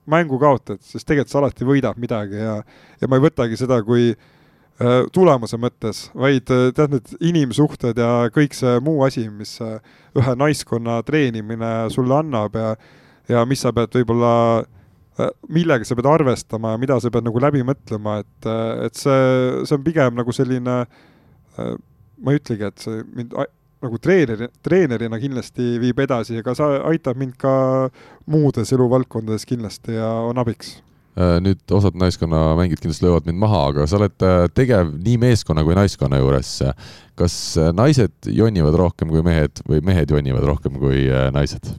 mängu 0.07 0.39
kaotad, 0.39 0.79
siis 0.85 1.03
tegelikult 1.03 1.33
sa 1.33 1.41
alati 1.41 1.67
võidad 1.67 1.99
midagi 1.99 2.39
ja, 2.39 2.57
ja 3.01 3.11
ma 3.11 3.19
ei 3.19 3.27
võtagi 3.27 3.59
seda 3.59 3.81
kui 3.83 4.11
uh, 4.13 4.33
tulemuse 5.13 5.57
mõttes, 5.57 6.03
vaid 6.13 6.51
äh, 6.53 6.69
tead, 6.77 6.93
need 6.93 7.13
inimsuhted 7.31 7.97
ja 7.97 8.29
kõik 8.33 8.53
see 8.57 8.77
muu 8.85 9.01
asi, 9.07 9.25
mis 9.33 9.55
äh, 9.65 9.77
ühe 10.17 10.33
naiskonna 10.37 10.99
treenimine 11.07 11.73
sulle 11.93 12.19
annab 12.21 12.57
ja 12.57 12.75
ja 13.27 13.41
mis 13.43 13.59
sa 13.59 13.73
pead 13.75 13.91
võib-olla, 13.91 14.63
millega 15.51 15.83
sa 15.83 15.97
pead 15.97 16.07
arvestama 16.07 16.71
ja 16.71 16.79
mida 16.79 16.95
sa 17.03 17.09
pead 17.11 17.25
nagu 17.27 17.41
läbi 17.43 17.59
mõtlema, 17.67 18.21
et, 18.21 18.47
et 18.85 18.95
see, 18.95 19.25
see 19.67 19.75
on 19.75 19.83
pigem 19.83 20.15
nagu 20.15 20.31
selline, 20.31 20.77
ma 21.57 22.31
ei 22.31 22.39
ütlegi, 22.39 22.69
et 22.69 22.85
see 22.85 23.01
mind 23.17 23.35
nagu 23.83 23.99
treeneri, 24.01 24.47
treenerina 24.65 25.19
kindlasti 25.21 25.75
viib 25.81 25.99
edasi, 26.01 26.39
aga 26.41 26.55
sa 26.57 26.69
aitab 26.89 27.19
mind 27.19 27.35
ka 27.41 27.53
muudes 28.31 28.71
eluvaldkondades 28.73 29.45
kindlasti 29.49 29.97
ja 29.97 30.09
on 30.29 30.39
abiks. 30.41 30.77
Äh, 30.77 30.96
nüüd 31.17 31.73
osad 31.73 31.95
naiskonnamängijad 31.97 32.81
kindlasti 32.83 33.05
löövad 33.05 33.25
mind 33.25 33.39
maha, 33.41 33.61
aga 33.71 33.87
sa 33.89 33.97
oled 33.97 34.25
äh, 34.25 34.43
tegev 34.53 34.91
nii 35.01 35.17
meeskonna 35.21 35.63
kui 35.65 35.73
naiskonna 35.77 36.19
juures. 36.21 36.51
kas 37.17 37.35
äh, 37.57 37.71
naised 37.73 38.29
jonnivad 38.29 38.77
rohkem 38.77 39.09
kui 39.09 39.23
mehed 39.25 39.63
või 39.65 39.81
mehed 39.81 40.13
jonnivad 40.13 40.45
rohkem 40.45 40.77
kui 40.77 41.07
naised? 41.33 41.71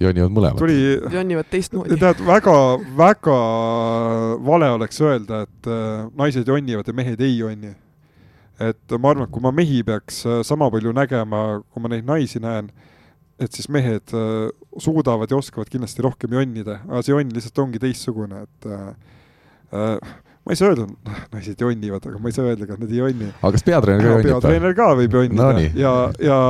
jonnivad 0.00 0.34
mõlemad. 0.36 0.60
tuli. 0.60 0.76
jonnivad 1.16 1.48
teistmoodi. 1.48 1.96
tead, 1.96 2.20
väga, 2.26 2.58
väga 3.00 3.38
vale 4.44 4.70
oleks 4.76 5.00
öelda, 5.00 5.46
et 5.48 5.72
naised 6.18 6.48
jonnivad 6.48 6.88
ja 6.88 6.92
mehed 7.00 7.24
ei 7.24 7.38
jonni. 7.38 7.72
et 8.60 8.98
ma 8.98 9.14
arvan, 9.14 9.24
et 9.24 9.32
kui 9.32 9.40
ma 9.40 9.56
mehi 9.56 9.80
peaks 9.82 10.24
sama 10.44 10.68
palju 10.70 10.92
nägema, 10.92 11.62
kui 11.72 11.80
ma 11.80 11.96
neid 11.96 12.04
naisi 12.04 12.44
näen 12.44 12.68
et 13.46 13.56
siis 13.56 13.68
mehed 13.72 14.14
äh, 14.16 14.50
suudavad 14.80 15.30
ja 15.30 15.38
oskavad 15.38 15.70
kindlasti 15.72 16.04
rohkem 16.04 16.34
jonnida, 16.36 16.80
aga 16.88 17.02
see 17.04 17.14
jonn 17.14 17.32
lihtsalt 17.34 17.62
ongi 17.64 17.80
teistsugune, 17.82 18.44
et 18.46 18.68
äh, 18.68 18.86
äh, 19.72 20.14
ma 20.42 20.54
ei 20.54 20.58
saa 20.58 20.72
öelda, 20.72 20.88
noh, 20.90 21.20
naised 21.34 21.60
jonnivad, 21.64 22.06
aga 22.08 22.22
ma 22.22 22.30
ei 22.30 22.36
saa 22.38 22.48
öelda 22.50 22.68
ka, 22.68 22.78
et 22.78 22.84
nad 22.84 22.94
ei 22.94 23.02
jonni. 23.02 23.28
aga 23.34 23.52
kas 23.56 23.66
peatreener 23.68 24.06
ka 24.06 24.14
jonnib? 24.14 24.30
peatreener 24.30 24.78
ka 24.78 24.88
võib 25.02 25.18
jonnida 25.18 25.50
no, 25.52 25.66
ja, 25.82 25.92
ja, 26.22 26.40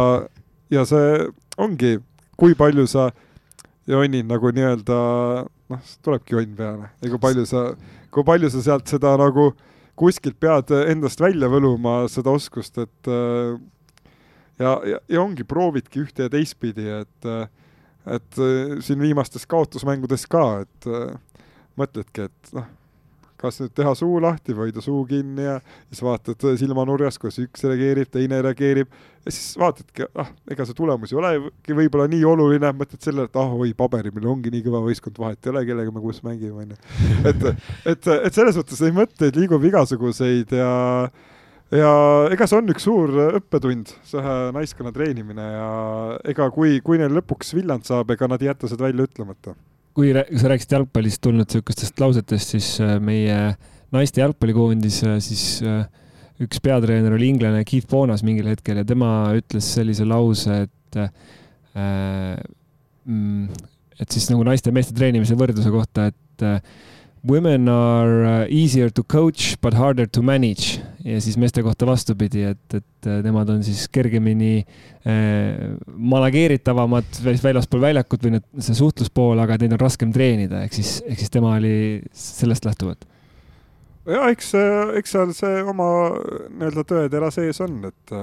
ja 0.72 0.86
see 0.88 1.26
ongi, 1.60 1.96
kui 2.40 2.56
palju 2.58 2.86
sa 2.90 3.10
jonnid 3.90 4.30
nagu 4.30 4.54
nii-öelda, 4.54 5.02
noh, 5.74 5.92
tulebki 6.06 6.38
jonn 6.38 6.56
peale 6.58 6.88
ja 7.02 7.12
kui 7.12 7.20
palju 7.26 7.44
sa, 7.48 7.66
kui 8.14 8.26
palju 8.26 8.52
sa 8.54 8.64
sealt 8.70 8.90
seda 8.90 9.16
nagu 9.20 9.50
kuskilt 9.98 10.38
pead 10.40 10.72
endast 10.88 11.20
välja 11.20 11.50
võluma, 11.52 12.06
seda 12.10 12.32
oskust, 12.32 12.78
et 12.80 13.10
äh, 13.12 13.58
ja, 14.58 14.76
ja, 14.88 15.00
ja 15.08 15.22
ongi, 15.22 15.46
proovidki 15.48 16.04
ühte 16.04 16.28
ja 16.28 16.32
teistpidi, 16.32 16.88
et 17.02 17.32
et 18.02 18.38
siin 18.82 18.98
viimastes 18.98 19.44
kaotusmängudes 19.46 20.24
ka, 20.26 20.64
et 20.64 20.88
mõtledki, 21.78 22.24
et 22.26 22.54
noh, 22.56 22.66
kas 23.42 23.58
nüüd 23.62 23.72
teha 23.74 23.92
suu 23.98 24.20
lahti 24.22 24.54
või 24.54 24.68
hoida 24.68 24.82
suu 24.84 25.02
kinni 25.08 25.46
ja 25.46 25.56
siis 25.90 26.02
vaatad 26.04 26.44
silmanurgas, 26.60 27.18
kuidas 27.22 27.40
üks 27.42 27.64
reageerib, 27.66 28.10
teine 28.12 28.38
reageerib 28.44 28.92
ja 29.26 29.34
siis 29.34 29.56
vaatadki, 29.58 30.06
ah, 30.18 30.30
ega 30.50 30.66
see 30.68 30.78
tulemus 30.78 31.12
ei 31.12 31.18
olegi 31.18 31.76
võib-olla 31.78 32.06
nii 32.10 32.22
oluline, 32.28 32.72
mõtled 32.78 33.02
sellele, 33.02 33.30
et 33.30 33.40
ah 33.42 33.56
oi, 33.56 33.72
paberil 33.78 34.14
meil 34.14 34.30
ongi 34.34 34.52
nii 34.52 34.62
kõva 34.66 34.82
võistkond, 34.86 35.18
vahet 35.22 35.42
ei 35.42 35.54
ole, 35.54 35.64
kellega 35.68 35.94
me 35.94 36.04
koos 36.04 36.22
mängime, 36.26 36.66
onju. 36.66 36.78
et, 37.30 37.46
et, 37.94 38.10
et 38.14 38.38
selles 38.38 38.58
mõttes 38.58 38.82
neid 38.84 38.98
mõtteid 39.00 39.38
liigub 39.38 39.66
igasuguseid 39.70 40.54
ja 40.58 40.72
ja 41.72 41.90
ega 42.32 42.46
see 42.48 42.60
on 42.60 42.70
üks 42.72 42.86
suur 42.86 43.12
õppetund, 43.38 43.94
see 44.06 44.20
ühe 44.20 44.36
naiskonna 44.56 44.92
treenimine 44.94 45.44
ja 45.44 45.68
ega 46.32 46.48
kui, 46.54 46.80
kui 46.84 47.00
neil 47.00 47.14
lõpuks 47.16 47.54
villand 47.56 47.86
saab, 47.88 48.12
ega 48.14 48.28
nad 48.30 48.42
ei 48.42 48.50
jäta 48.50 48.70
seda 48.70 48.88
välja 48.88 49.08
ütlemata. 49.08 49.56
kui 49.96 50.12
sa 50.12 50.52
rääkisid 50.52 50.76
jalgpallist 50.76 51.20
tulnud 51.24 51.48
niisugustest 51.48 52.00
lausetest, 52.00 52.54
siis 52.56 52.68
äh, 52.80 52.96
meie 53.00 53.38
naiste 53.92 54.22
jalgpallikoondis 54.22 55.02
äh, 55.08 55.18
siis 55.24 55.44
äh, 55.64 55.84
üks 56.42 56.60
peatreener 56.64 57.14
oli 57.16 57.28
inglane 57.32 57.64
Keith 57.68 57.88
Bonas 57.90 58.24
mingil 58.26 58.48
hetkel 58.52 58.80
ja 58.80 58.86
tema 58.88 59.32
ütles 59.36 59.68
sellise 59.76 60.06
lause, 60.08 60.64
et 60.66 61.00
äh, 61.00 62.40
mm, 63.04 63.68
et 64.00 64.12
siis 64.12 64.28
nagu 64.32 64.44
naiste 64.48 64.72
ja 64.72 64.76
meeste 64.76 64.96
treenimise 64.96 65.36
võrdluse 65.38 65.70
kohta, 65.72 66.08
et 66.10 66.18
Women 67.28 67.68
are 67.68 68.24
uh, 68.24 68.46
easier 68.50 68.90
to 68.90 69.04
coach 69.04 69.54
but 69.62 69.74
harder 69.74 70.08
to 70.10 70.22
manage 70.22 70.80
ja 71.04 71.20
siis 71.22 71.36
meeste 71.38 71.62
kohta 71.62 71.86
vastupidi, 71.86 72.42
et, 72.50 72.74
et 72.74 73.06
äh, 73.06 73.20
nemad 73.22 73.48
on 73.50 73.62
siis 73.66 73.88
kergemini 73.92 74.58
eh, 74.58 75.62
manageeritavamad 75.86 77.18
väljaspool 77.42 77.82
väljakut 77.82 78.22
või 78.22 78.36
need, 78.36 78.46
see 78.62 78.76
suhtluspool, 78.78 79.38
aga 79.42 79.58
neid 79.58 79.74
on 79.74 79.82
raskem 79.82 80.12
treenida, 80.14 80.62
ehk 80.66 80.76
siis, 80.78 81.00
ehk 81.06 81.22
siis 81.22 81.32
tema 81.34 81.56
oli 81.58 81.74
sellest 82.14 82.66
lähtuvalt. 82.68 83.06
ja 84.10 84.28
eks, 84.30 84.52
eks 84.98 85.16
seal 85.16 85.34
see 85.34 85.62
oma 85.62 85.88
nii-öelda 86.50 86.86
tõetera 86.86 87.30
sees 87.34 87.62
on, 87.62 87.80
et 87.90 88.16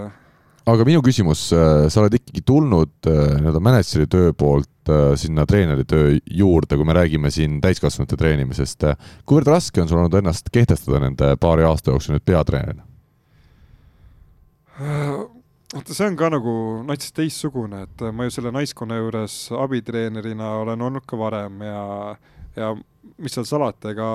aga 0.69 0.85
minu 0.87 1.01
küsimus, 1.05 1.47
äh, 1.55 1.87
sa 1.91 2.03
oled 2.03 2.15
ikkagi 2.19 2.43
tulnud 2.45 3.07
äh, 3.09 3.37
nii-öelda 3.39 3.61
mänedžeri 3.63 4.07
töö 4.11 4.33
poolt 4.37 4.91
äh, 4.91 5.13
sinna 5.19 5.45
treeneri 5.49 5.85
töö 5.89 6.17
juurde, 6.25 6.77
kui 6.77 6.87
me 6.87 6.95
räägime 6.97 7.31
siin 7.33 7.59
täiskasvanute 7.63 8.17
treenimisest. 8.19 8.85
kuivõrd 9.25 9.49
raske 9.49 9.81
on 9.81 9.89
sul 9.89 10.01
olnud 10.01 10.19
ennast 10.19 10.51
kehtestada 10.53 11.01
nende 11.03 11.33
paari 11.41 11.65
aasta 11.67 11.93
jooksul 11.93 12.17
nüüd 12.17 12.25
peatreenerina? 12.27 12.85
vaata, 14.79 15.93
see 15.93 16.05
on 16.07 16.19
ka 16.19 16.29
nagu 16.31 16.53
nats 16.87 17.11
teistsugune, 17.15 17.83
et 17.83 18.05
ma 18.15 18.27
ju 18.27 18.35
selle 18.37 18.53
naiskonna 18.55 18.99
juures 19.01 19.41
abitreenerina 19.51 20.53
olen 20.61 20.85
olnud 20.87 21.07
ka 21.09 21.19
varem 21.19 21.59
ja, 21.65 21.81
ja 22.55 22.71
mis 23.17 23.35
seal 23.35 23.47
salata, 23.49 23.91
ega, 23.91 24.07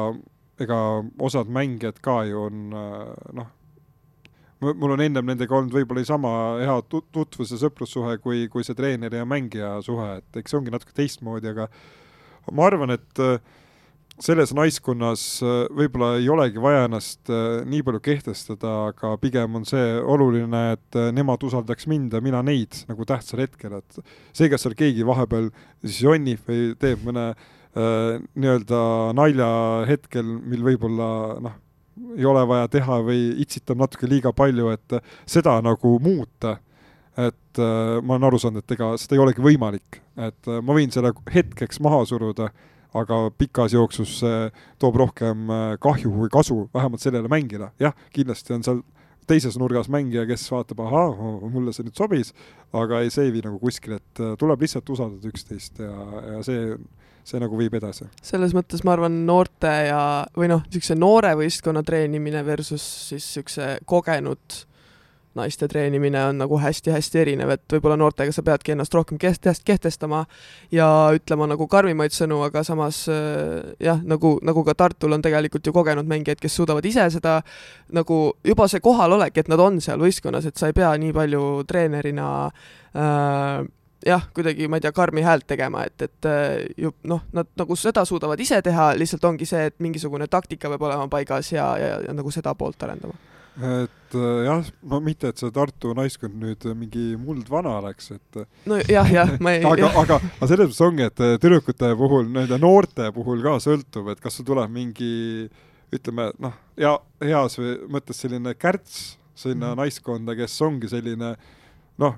ega 0.65 0.79
osad 1.21 1.53
mängijad 1.53 2.01
ka 2.05 2.23
ju 2.31 2.47
on 2.47 2.65
noh 2.73 3.53
mul 4.73 4.95
on 4.97 5.03
ennem 5.05 5.27
nendega 5.33 5.57
olnud 5.57 5.75
võib-olla 5.75 6.05
niisama 6.05 6.31
hea 6.63 6.77
tutvus- 6.91 7.53
ja 7.55 7.61
sõprussuhe 7.65 8.17
kui, 8.23 8.47
kui 8.53 8.65
see 8.67 8.77
treeneri 8.79 9.21
ja 9.21 9.29
mängija 9.29 9.77
suhe, 9.85 10.17
et 10.23 10.41
eks 10.41 10.55
see 10.55 10.61
ongi 10.61 10.73
natuke 10.75 10.97
teistmoodi, 10.97 11.53
aga 11.53 11.69
ma 12.53 12.67
arvan, 12.69 12.95
et 12.97 13.23
äh, 13.25 13.39
selles 14.23 14.53
naiskonnas 14.55 15.25
äh, 15.43 15.65
võib-olla 15.75 16.13
ei 16.21 16.29
olegi 16.31 16.63
vaja 16.63 16.85
ennast 16.87 17.33
äh, 17.33 17.65
nii 17.67 17.83
palju 17.87 18.03
kehtestada, 18.05 18.75
aga 18.93 19.15
pigem 19.23 19.59
on 19.59 19.67
see 19.69 19.97
oluline, 19.99 20.63
et 20.77 21.01
nemad 21.17 21.43
usaldaks 21.47 21.89
mind 21.91 22.15
ja 22.15 22.23
mina 22.25 22.43
neid 22.47 22.85
nagu 22.91 23.07
tähtsal 23.09 23.43
hetkel, 23.45 23.81
et 23.81 23.99
see, 24.33 24.49
kas 24.53 24.67
seal 24.67 24.79
keegi 24.79 25.07
vahepeal 25.07 25.51
siis 25.83 26.05
jonnib 26.07 26.47
või 26.47 26.71
teeb 26.79 27.03
mõne 27.07 27.33
äh, 27.33 28.23
nii-öelda 28.39 28.81
nalja 29.19 29.51
hetkel, 29.91 30.37
mil 30.47 30.63
võib-olla 30.69 31.11
noh, 31.43 31.59
ei 32.17 32.27
ole 32.27 32.45
vaja 32.49 32.69
teha 32.71 33.01
või 33.07 33.27
itsitab 33.43 33.81
natuke 33.81 34.09
liiga 34.11 34.33
palju, 34.37 34.71
et 34.75 34.97
seda 35.27 35.59
nagu 35.65 35.99
muuta. 36.03 36.59
et 37.15 37.59
äh, 37.63 38.01
ma 38.03 38.17
olen 38.17 38.25
aru 38.27 38.39
saanud, 38.43 38.65
et 38.65 38.73
ega 38.75 38.89
seda 38.99 39.15
ei 39.15 39.21
olegi 39.23 39.43
võimalik, 39.43 40.01
et 40.19 40.49
äh, 40.51 40.57
ma 40.59 40.75
võin 40.75 40.91
selle 40.91 41.13
hetkeks 41.31 41.79
maha 41.79 42.01
suruda, 42.11 42.49
aga 42.91 43.19
pikas 43.39 43.71
jooksus 43.71 44.17
see 44.19 44.49
toob 44.83 44.99
rohkem 44.99 45.47
äh, 45.47 45.77
kahju 45.79 46.11
kui 46.11 46.33
kasu, 46.35 46.65
vähemalt 46.75 47.05
sellele 47.05 47.31
mängijale. 47.31 47.71
jah, 47.79 47.95
kindlasti 48.11 48.57
on 48.57 48.67
seal 48.67 48.83
teises 49.31 49.55
nurgas 49.63 49.87
mängija, 49.87 50.27
kes 50.27 50.49
vaatab, 50.51 50.83
ahaa, 50.89 51.15
mulle 51.55 51.73
see 51.73 51.87
nüüd 51.87 51.95
sobis, 52.03 52.35
aga 52.75 53.05
ei, 53.05 53.15
see 53.15 53.29
ei 53.29 53.37
vii 53.37 53.47
nagu 53.47 53.63
kuskile, 53.63 54.03
et 54.03 54.25
tuleb 54.43 54.67
lihtsalt 54.67 54.91
usaldada 54.91 55.31
üksteist 55.31 55.79
ja, 55.87 55.95
ja 56.35 56.43
see 56.43 56.75
see 57.25 57.41
nagu 57.41 57.57
viib 57.59 57.75
edasi. 57.79 58.07
selles 58.23 58.55
mõttes 58.57 58.85
ma 58.85 58.95
arvan, 58.97 59.23
noorte 59.29 59.73
ja, 59.89 60.03
või 60.37 60.51
noh, 60.53 60.63
niisuguse 60.69 60.99
noore 60.99 61.33
võistkonna 61.41 61.85
treenimine 61.87 62.45
versus 62.47 62.85
siis 63.09 63.25
niisuguse 63.25 63.75
kogenud 63.89 64.65
naiste 65.35 65.69
treenimine 65.69 66.21
on 66.25 66.39
nagu 66.39 66.59
hästi-hästi 66.63 67.19
erinev, 67.19 67.51
et 67.57 67.63
võib-olla 67.75 67.97
noortega 67.99 68.33
sa 68.33 68.45
peadki 68.47 68.75
ennast 68.75 68.95
rohkem 68.95 69.19
kehtest-, 69.19 69.65
kehtestama 69.67 70.25
ja 70.75 70.87
ütlema 71.17 71.49
nagu 71.51 71.67
karmimaid 71.71 72.15
sõnu, 72.15 72.39
aga 72.47 72.63
samas 72.67 73.05
äh, 73.11 73.75
jah, 73.83 74.03
nagu, 74.07 74.37
nagu 74.47 74.65
ka 74.67 74.77
Tartul 74.79 75.17
on 75.17 75.25
tegelikult 75.25 75.67
ju 75.67 75.75
kogenud 75.75 76.07
mängijaid, 76.11 76.39
kes 76.43 76.59
suudavad 76.61 76.87
ise 76.87 77.09
seda 77.17 77.41
nagu 77.95 78.21
juba 78.47 78.69
see 78.71 78.83
kohalolek, 78.85 79.43
et 79.43 79.51
nad 79.51 79.63
on 79.63 79.81
seal 79.85 80.03
võistkonnas, 80.03 80.47
et 80.47 80.61
sa 80.61 80.71
ei 80.71 80.77
pea 80.77 80.93
nii 81.03 81.15
palju 81.17 81.45
treenerina 81.71 82.29
äh, 82.47 83.65
jah, 84.07 84.27
kuidagi, 84.35 84.69
ma 84.69 84.79
ei 84.79 84.85
tea, 84.85 84.93
karmi 84.93 85.25
häält 85.25 85.47
tegema, 85.49 85.85
et, 85.89 86.03
et 86.03 86.29
äh, 86.29 86.65
ju 86.79 86.93
noh, 87.11 87.23
nad 87.33 87.49
nagu 87.57 87.77
seda 87.79 88.05
suudavad 88.09 88.41
ise 88.41 88.61
teha, 88.65 88.93
lihtsalt 88.99 89.25
ongi 89.31 89.49
see, 89.49 89.69
et 89.71 89.79
mingisugune 89.85 90.29
taktika 90.31 90.73
peab 90.73 90.89
olema 90.89 91.09
paigas 91.13 91.53
ja, 91.53 91.71
ja, 91.81 91.95
ja 92.09 92.17
nagu 92.17 92.33
seda 92.35 92.55
poolt 92.59 92.83
arendama 92.85 93.17
et 93.55 94.17
äh, 94.19 94.45
jah, 94.49 94.65
no 94.91 94.99
mitte, 95.05 95.31
et 95.31 95.39
see 95.39 95.53
Tartu 95.55 95.93
naiskond 95.95 96.35
nüüd 96.43 96.65
mingi 96.75 97.13
muldvana 97.21 97.77
oleks, 97.79 98.11
et. 98.17 98.41
no 98.67 98.81
jah, 98.83 99.07
jah, 99.07 99.37
ma 99.39 99.55
ei. 99.55 99.63
aga, 99.69 99.93
aga, 100.01 100.19
aga 100.19 100.49
selles 100.51 100.73
mõttes 100.73 100.83
ongi, 100.83 101.07
et 101.07 101.23
tüdrukute 101.43 101.93
puhul, 102.01 102.27
nii-öelda 102.35 102.59
noorte 102.59 103.11
puhul 103.15 103.45
ka 103.47 103.61
sõltub, 103.63 104.11
et 104.11 104.23
kas 104.23 104.41
sul 104.41 104.49
tuleb 104.49 104.75
mingi 104.75 105.13
ütleme 105.95 106.33
noh, 106.43 106.57
ja 106.81 106.97
heas 107.23 107.61
mõttes 107.87 108.25
selline 108.25 108.57
kärts 108.59 109.15
sinna 109.35 109.55
mm 109.55 109.71
-hmm. 109.71 109.79
naiskonda, 109.83 110.35
kes 110.35 110.63
ongi 110.63 110.91
selline 110.91 111.37
noh, 112.03 112.17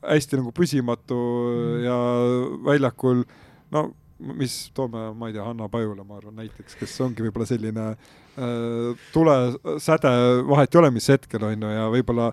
hästi 0.00 0.40
nagu 0.40 0.52
püsimatu 0.56 1.16
mm. 1.16 1.80
ja 1.84 1.96
väljakul 2.66 3.24
no 3.74 3.90
mis 4.20 4.70
toome, 4.76 5.10
ma 5.16 5.30
ei 5.30 5.34
tea, 5.34 5.44
Hanna 5.44 5.68
Pajula, 5.72 6.04
ma 6.04 6.18
arvan 6.18 6.36
näiteks, 6.42 6.76
kes 6.76 6.98
ongi 7.04 7.24
võib-olla 7.24 7.46
selline 7.48 7.86
äh, 7.90 9.06
tulesäde, 9.14 10.12
vahet 10.48 10.74
ei 10.74 10.80
ole, 10.82 10.90
mis 10.92 11.08
hetkel 11.08 11.46
on 11.48 11.64
ju, 11.64 11.70
ja 11.72 11.86
võib-olla 11.92 12.28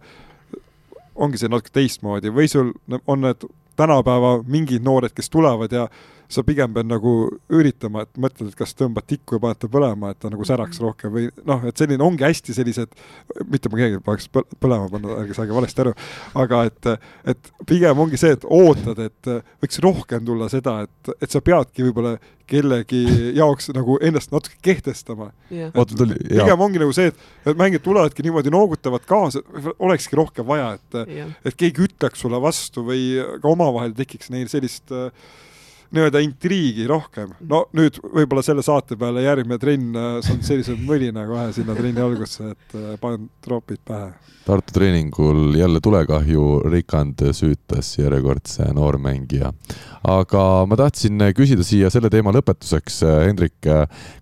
ongi 1.16 1.40
see 1.42 1.50
natuke 1.50 1.74
teistmoodi 1.74 2.32
või 2.34 2.50
sul 2.52 2.74
on 3.08 3.24
need 3.24 3.48
tänapäeva 3.80 4.38
mingid 4.50 4.86
noored, 4.86 5.14
kes 5.16 5.32
tulevad 5.34 5.74
ja 5.74 5.88
sa 6.32 6.44
pigem 6.44 6.74
pead 6.76 6.90
nagu 6.90 7.14
üritama, 7.54 8.04
et 8.04 8.20
mõtled, 8.20 8.52
et 8.52 8.60
kas 8.60 8.76
tõmbad 8.78 9.08
tikku 9.08 9.38
ja 9.38 9.44
paned 9.44 9.62
ta 9.62 9.70
põlema, 9.72 10.12
et 10.12 10.20
ta 10.20 10.32
nagu 10.32 10.48
säraks 10.48 10.82
rohkem 10.84 11.14
või 11.14 11.28
noh, 11.48 11.64
et 11.70 11.80
selline 11.80 12.04
ongi 12.04 12.26
hästi 12.28 12.56
sellised, 12.58 12.95
mitte 13.48 13.72
ma 13.72 13.80
keegi 13.80 14.02
paneks 14.04 14.28
põlema 14.34 14.90
panna, 14.91 15.20
ärge 15.24 15.38
saage 15.38 15.56
valesti 15.56 15.86
aru, 15.86 15.94
aga 16.44 16.64
et, 16.68 16.90
et 17.34 17.54
pigem 17.70 18.04
ongi 18.04 18.20
see, 18.20 18.36
et 18.36 18.44
ootad, 18.44 18.99
et 19.08 19.32
võiks 19.64 19.80
rohkem 19.84 20.26
tulla 20.28 20.52
seda, 20.52 20.82
et, 20.88 21.14
et 21.22 21.32
sa 21.32 21.44
peadki 21.44 21.88
võib-olla 21.88 22.18
kellegi 22.48 23.02
jaoks 23.36 23.72
nagu 23.76 23.98
ennast 24.04 24.32
natuke 24.32 24.56
kehtestama. 24.64 25.34
Tuli, 25.98 26.16
pigem 26.30 26.64
ongi 26.64 26.80
nagu 26.80 26.94
see, 26.95 27.12
et, 27.12 27.26
et 27.48 27.60
mängijad 27.60 27.84
tulevadki 27.88 28.24
niimoodi 28.24 28.54
noogutavad 28.54 29.04
kaasa, 29.08 29.44
olekski 29.80 30.20
rohkem 30.20 30.48
vaja, 30.48 30.74
et 30.78 31.02
jah. 31.18 31.34
et 31.44 31.60
keegi 31.60 31.88
ütleks 31.90 32.24
sulle 32.24 32.40
vastu 32.44 32.86
või 32.88 33.10
ka 33.44 33.52
omavahel 33.52 33.95
tekiks 33.98 34.32
neil 34.32 34.48
sellist 34.52 34.95
äh, 34.95 35.12
nii-öelda 35.96 36.22
intriigi 36.24 36.88
rohkem. 36.90 37.34
no 37.50 37.66
nüüd 37.78 38.00
võib-olla 38.04 38.44
selle 38.46 38.64
saate 38.66 38.98
peale 39.00 39.24
järgmine 39.26 39.60
trenn 39.62 39.98
äh, 39.98 40.08
saan 40.26 40.42
sellise 40.46 40.78
mõlina 40.90 41.26
kohe 41.30 41.50
sinna 41.56 41.76
trenni 41.78 42.04
algusse, 42.04 42.54
et 42.56 42.78
äh, 42.78 42.96
panen 43.02 43.30
tropid 43.44 43.82
pähe. 43.88 44.12
Tartu 44.48 44.72
treeningul 44.78 45.58
jälle 45.60 45.82
tulekahju, 45.84 46.44
Rikand 46.72 47.26
süütas 47.36 47.90
järjekordse 47.98 48.70
noormängija. 48.76 49.52
aga 50.08 50.44
ma 50.70 50.78
tahtsin 50.80 51.20
küsida 51.36 51.66
siia 51.68 51.92
selle 51.92 52.10
teema 52.10 52.32
lõpetuseks, 52.32 53.02
Hendrik, 53.28 53.58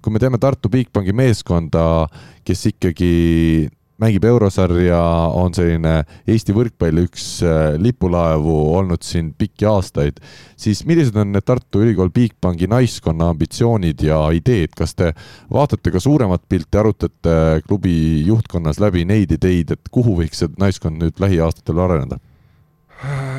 kui 0.02 0.14
me 0.14 0.22
teame 0.22 0.42
Tartu 0.42 0.72
Bigbanki 0.74 1.14
meeskonda, 1.14 2.08
kes 2.46 2.66
ikkagi 2.72 3.70
mängib 4.01 4.26
eurosarja, 4.27 4.99
on 5.39 5.53
selline 5.55 6.01
Eesti 6.27 6.55
võrkpalli 6.55 7.05
üks 7.07 7.26
äh, 7.45 7.76
lipulaevu 7.80 8.55
olnud 8.76 9.05
siin 9.05 9.31
pikki 9.38 9.67
aastaid, 9.69 10.19
siis 10.59 10.84
millised 10.88 11.15
on 11.19 11.31
need 11.35 11.47
Tartu 11.47 11.84
Ülikool 11.85 12.11
Bigbanki 12.15 12.67
naiskonna 12.72 13.31
ambitsioonid 13.34 14.03
ja 14.03 14.19
ideed, 14.35 14.76
kas 14.76 14.95
te 14.99 15.13
vaatate 15.53 15.93
ka 15.95 16.03
suuremat 16.03 16.43
pilti, 16.49 16.77
arutate 16.80 17.35
klubi 17.67 17.95
juhtkonnas 18.27 18.81
läbi 18.84 19.05
neid 19.07 19.35
ideid, 19.38 19.76
et 19.76 19.91
kuhu 19.91 20.17
võiks 20.22 20.43
see 20.43 20.55
naiskond 20.59 20.99
nüüd 21.01 21.22
lähiaastatel 21.23 21.84
areneda? 21.88 22.22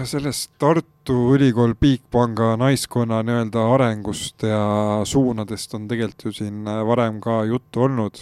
sellest 0.07 0.51
Tartu 0.61 1.15
Ülikool 1.35 1.75
Bigpanga 1.81 2.53
naiskonna 2.61 3.23
nii-öelda 3.27 3.63
arengust 3.75 4.45
ja 4.47 4.61
suunadest 5.09 5.75
on 5.75 5.89
tegelikult 5.89 6.29
ju 6.29 6.33
siin 6.37 6.65
varem 6.65 7.21
ka 7.25 7.43
juttu 7.49 7.87
olnud. 7.89 8.21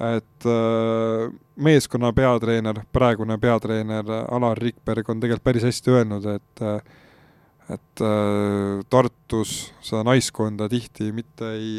Et 0.00 0.46
äh, 0.48 1.30
meeskonna 1.60 2.12
peatreener, 2.16 2.82
praegune 2.92 3.36
peatreener 3.38 4.04
Alar 4.30 4.58
Rikberg 4.58 5.08
on 5.12 5.20
tegelikult 5.20 5.44
päris 5.44 5.66
hästi 5.68 5.90
öelnud, 5.98 6.26
et 6.36 6.64
et 7.70 8.02
äh, 8.02 8.80
Tartus 8.90 9.72
seda 9.84 10.02
naiskonda 10.08 10.68
tihti 10.72 11.12
mitte 11.14 11.52
ei 11.54 11.74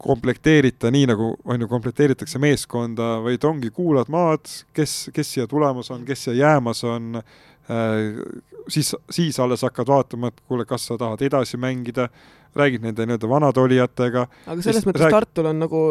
komplekteerita 0.00 0.90
nii, 0.90 1.06
nagu 1.10 1.34
on 1.44 1.60
ju, 1.60 1.68
komplekteeritakse 1.68 2.40
meeskonda, 2.40 3.18
vaid 3.24 3.44
ongi, 3.44 3.70
kuulad 3.70 4.08
maad, 4.12 4.48
kes, 4.76 5.10
kes 5.14 5.34
siia 5.34 5.46
tulemas 5.48 5.90
on, 5.92 6.04
kes 6.08 6.24
siia 6.24 6.36
jäämas 6.38 6.84
on 6.88 7.20
äh,, 7.20 8.20
siis, 8.68 8.94
siis 9.12 9.40
alles 9.40 9.62
hakkad 9.66 9.88
vaatama, 9.92 10.30
et 10.32 10.40
kuule, 10.48 10.64
kas 10.68 10.86
sa 10.88 10.96
tahad 11.00 11.20
edasi 11.26 11.60
mängida, 11.60 12.08
räägid 12.56 12.82
nende 12.82 13.06
nii-öelda 13.06 13.28
vanade 13.30 13.60
olijatega. 13.60 14.24
aga 14.46 14.62
selles 14.64 14.88
mõttes 14.88 15.04
rääg- 15.04 15.18
Tartul 15.18 15.50
on 15.52 15.60
nagu 15.66 15.82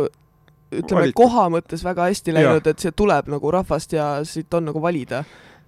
ütleme 0.72 1.06
Valik., 1.06 1.18
koha 1.18 1.48
mõttes 1.54 1.84
väga 1.86 2.10
hästi 2.10 2.36
läinud, 2.36 2.68
et 2.70 2.82
siia 2.82 2.96
tuleb 2.96 3.30
nagu 3.32 3.54
rahvast 3.54 3.94
ja 3.96 4.10
siit 4.28 4.54
on 4.54 4.70
nagu 4.70 4.82
valida. 4.84 5.24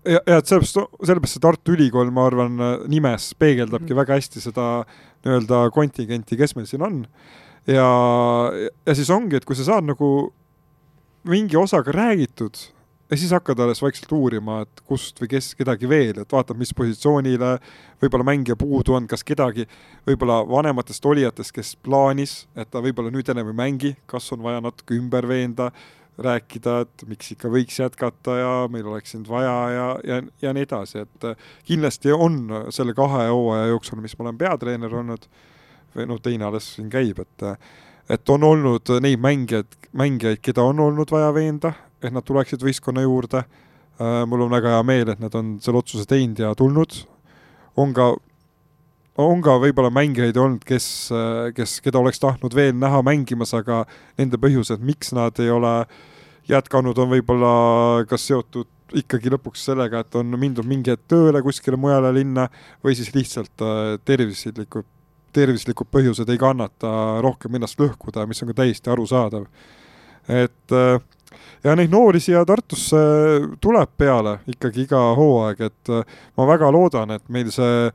ja, 0.05 0.19
ja 0.19 0.41
et 0.41 0.49
sellepärast, 0.49 0.81
sellepärast 1.01 1.37
see 1.37 1.45
Tartu 1.45 1.75
Ülikool, 1.75 2.11
ma 2.13 2.27
arvan, 2.29 2.59
nimes 2.91 3.31
peegeldabki 3.39 3.91
mm. 3.93 4.01
väga 4.01 4.19
hästi 4.19 4.43
seda 4.43 4.67
nii-öelda 5.25 5.63
kontingenti, 5.73 6.37
kes 6.37 6.55
meil 6.57 6.69
siin 6.69 6.85
on. 6.85 7.01
ja, 7.69 7.87
ja 8.85 8.97
siis 8.97 9.09
ongi, 9.13 9.37
et 9.37 9.45
kui 9.45 9.57
sa 9.57 9.67
saad 9.67 9.89
nagu 9.89 10.31
mingi 11.29 11.57
osaga 11.57 11.93
räägitud 11.93 12.57
ja 13.11 13.17
siis 13.17 13.31
hakkad 13.35 13.59
alles 13.59 13.81
vaikselt 13.83 14.11
uurima, 14.15 14.61
et 14.63 14.81
kust 14.87 15.19
või 15.21 15.27
kes 15.33 15.51
kedagi 15.59 15.89
veel, 15.89 16.21
et 16.21 16.31
vaatad, 16.31 16.57
mis 16.59 16.71
positsioonile 16.75 17.57
võib-olla 18.01 18.27
mängija 18.27 18.55
puudu 18.59 18.95
on, 18.95 19.07
kas 19.11 19.25
kedagi 19.27 19.67
võib-olla 20.07 20.39
vanematest 20.47 21.05
olijatest, 21.05 21.53
kes 21.55 21.73
plaanis, 21.83 22.45
et 22.55 22.71
ta 22.71 22.83
võib-olla 22.83 23.11
nüüd 23.11 23.29
enam 23.33 23.51
ei 23.51 23.57
mängi, 23.57 23.95
kas 24.07 24.31
on 24.31 24.43
vaja 24.45 24.63
natuke 24.63 24.95
ümber 24.95 25.27
veenda 25.27 25.71
rääkida, 26.21 26.79
et 26.85 27.05
miks 27.09 27.33
ikka 27.35 27.51
võiks 27.51 27.79
jätkata 27.81 28.37
ja 28.37 28.49
meil 28.71 28.87
oleks 28.87 29.15
sind 29.15 29.29
vaja 29.31 29.53
ja, 29.75 29.85
ja, 30.07 30.23
ja 30.43 30.55
nii 30.55 30.65
edasi, 30.67 31.03
et 31.05 31.27
äh, 31.27 31.45
kindlasti 31.67 32.15
on 32.15 32.43
selle 32.71 32.95
kahe 32.95 33.27
hooaja 33.27 33.71
jooksul, 33.73 34.01
mis 34.03 34.15
ma 34.17 34.27
olen 34.29 34.39
peatreener 34.39 34.99
olnud 35.03 35.27
või 35.95 36.07
noh, 36.07 36.19
teine 36.23 36.47
alles 36.47 36.75
siin 36.77 36.91
käib, 36.91 37.19
et 37.19 37.49
et 38.11 38.29
on 38.33 38.43
olnud 38.43 38.89
neid 39.03 39.21
mängijaid, 39.23 39.75
mängijaid, 39.95 40.41
keda 40.43 40.63
on 40.67 40.79
olnud 40.83 41.11
vaja 41.13 41.29
veenda, 41.31 41.71
et 42.01 42.13
nad 42.13 42.25
tuleksid 42.25 42.63
võistkonna 42.63 43.03
juurde. 43.05 43.43
mul 44.01 44.41
on 44.41 44.49
väga 44.49 44.69
hea 44.75 44.83
meel, 44.83 45.09
et 45.13 45.19
nad 45.19 45.35
on 45.37 45.59
selle 45.61 45.77
otsuse 45.77 46.07
teinud 46.09 46.39
ja 46.39 46.55
tulnud. 46.55 46.95
on 47.77 47.93
ka, 47.93 48.15
on 49.17 49.41
ka 49.41 49.57
võib-olla 49.61 49.91
mängijaid 49.93 50.37
olnud, 50.37 50.63
kes, 50.65 51.11
kes, 51.55 51.79
keda 51.81 51.99
oleks 51.99 52.19
tahtnud 52.19 52.55
veel 52.55 52.73
näha 52.73 53.01
mängimas, 53.01 53.53
aga 53.53 53.85
nende 54.17 54.37
põhjused, 54.37 54.81
miks 54.81 55.13
nad 55.13 55.39
ei 55.39 55.49
ole 55.49 55.85
jätkanud, 56.49 56.97
on 56.97 57.11
võib-olla 57.13 58.05
kas 58.09 58.25
seotud 58.27 58.67
ikkagi 58.97 59.31
lõpuks 59.31 59.65
sellega, 59.69 60.01
et 60.03 60.15
on 60.19 60.33
mindud 60.39 60.67
mingi 60.67 60.91
hetk 60.91 61.07
tööle 61.11 61.41
kuskile 61.43 61.79
mujale 61.79 62.11
linna 62.15 62.47
või 62.83 62.95
siis 62.97 63.11
lihtsalt 63.15 63.63
äh, 63.63 63.95
tervislikud, 64.07 64.87
tervislikud 65.35 65.87
põhjused 65.91 66.29
ei 66.31 66.39
kannata 66.41 67.21
rohkem 67.23 67.55
ennast 67.55 67.79
lõhkuda, 67.79 68.25
mis 68.27 68.41
on 68.43 68.51
ka 68.51 68.61
täiesti 68.61 68.91
arusaadav. 68.91 69.47
et 70.27 70.75
äh, 70.75 70.99
ja 71.63 71.75
neid 71.75 71.91
noori 71.91 72.21
siia 72.23 72.43
Tartusse 72.47 73.01
tuleb 73.61 73.93
peale 73.97 74.39
ikkagi 74.51 74.85
iga 74.87 75.01
hooaeg, 75.17 75.61
et 75.69 75.93
äh, 75.93 76.17
ma 76.37 76.47
väga 76.49 76.71
loodan, 76.73 77.15
et 77.17 77.23
meil 77.29 77.51
see 77.53 77.91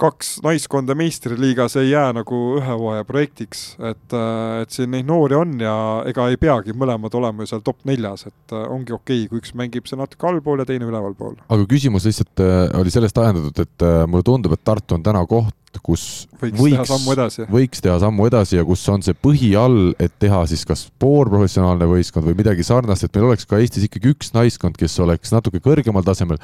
kaks 0.00 0.38
naiskonda 0.42 0.94
meistriliigas 0.98 1.76
ei 1.76 1.90
jää 1.90 2.12
nagu 2.16 2.40
ühe 2.58 2.76
hooaja 2.80 3.04
projektiks, 3.06 3.64
et, 3.78 4.16
et 4.62 4.74
siin 4.74 4.90
neid 4.94 5.06
noori 5.08 5.38
on 5.38 5.54
ja 5.62 5.74
ega 6.10 6.26
ei 6.32 6.38
peagi 6.40 6.74
mõlemad 6.76 7.14
olema 7.18 7.44
ju 7.44 7.52
seal 7.52 7.64
top 7.66 7.84
neljas, 7.88 8.26
et 8.30 8.56
äh, 8.56 8.64
ongi 8.74 8.94
okei 8.96 9.24
okay,, 9.24 9.30
kui 9.30 9.42
üks 9.42 9.54
mängib 9.58 9.86
seal 9.90 10.02
natuke 10.02 10.28
allpool 10.30 10.62
ja 10.62 10.68
teine 10.68 10.88
ülevalpool. 10.90 11.36
aga 11.48 11.68
küsimus 11.70 12.08
lihtsalt 12.08 12.42
äh, 12.42 12.64
oli 12.80 12.94
sellest 12.94 13.18
ajendatud, 13.22 13.60
et 13.62 13.86
äh, 13.86 14.00
mulle 14.10 14.26
tundub, 14.26 14.56
et 14.56 14.64
Tartu 14.64 14.98
on 14.98 15.06
täna 15.06 15.22
koht, 15.30 15.54
kus 15.82 16.26
võiks, 16.38 16.58
võiks 16.58 16.76
teha 16.76 16.86
sammu 16.88 17.14
edasi. 17.14 17.46
võiks 17.50 17.82
teha 17.82 17.96
sammu 18.02 18.26
edasi 18.28 18.58
ja 18.58 18.64
kus 18.66 18.82
on 18.92 19.02
see 19.04 19.16
põhi 19.16 19.50
all, 19.58 19.92
et 20.02 20.12
teha 20.22 20.42
siis 20.50 20.64
kas 20.68 20.84
poolprofessionaalne 21.02 21.88
võistkond 21.90 22.28
või 22.28 22.38
midagi 22.38 22.66
sarnast, 22.66 23.06
et 23.06 23.16
meil 23.16 23.30
oleks 23.30 23.48
ka 23.48 23.58
Eestis 23.62 23.86
ikkagi 23.88 24.12
üks 24.14 24.34
naiskond, 24.36 24.78
kes 24.78 24.96
oleks 25.02 25.32
natuke 25.34 25.62
kõrgemal 25.64 26.04
tasemel. 26.06 26.38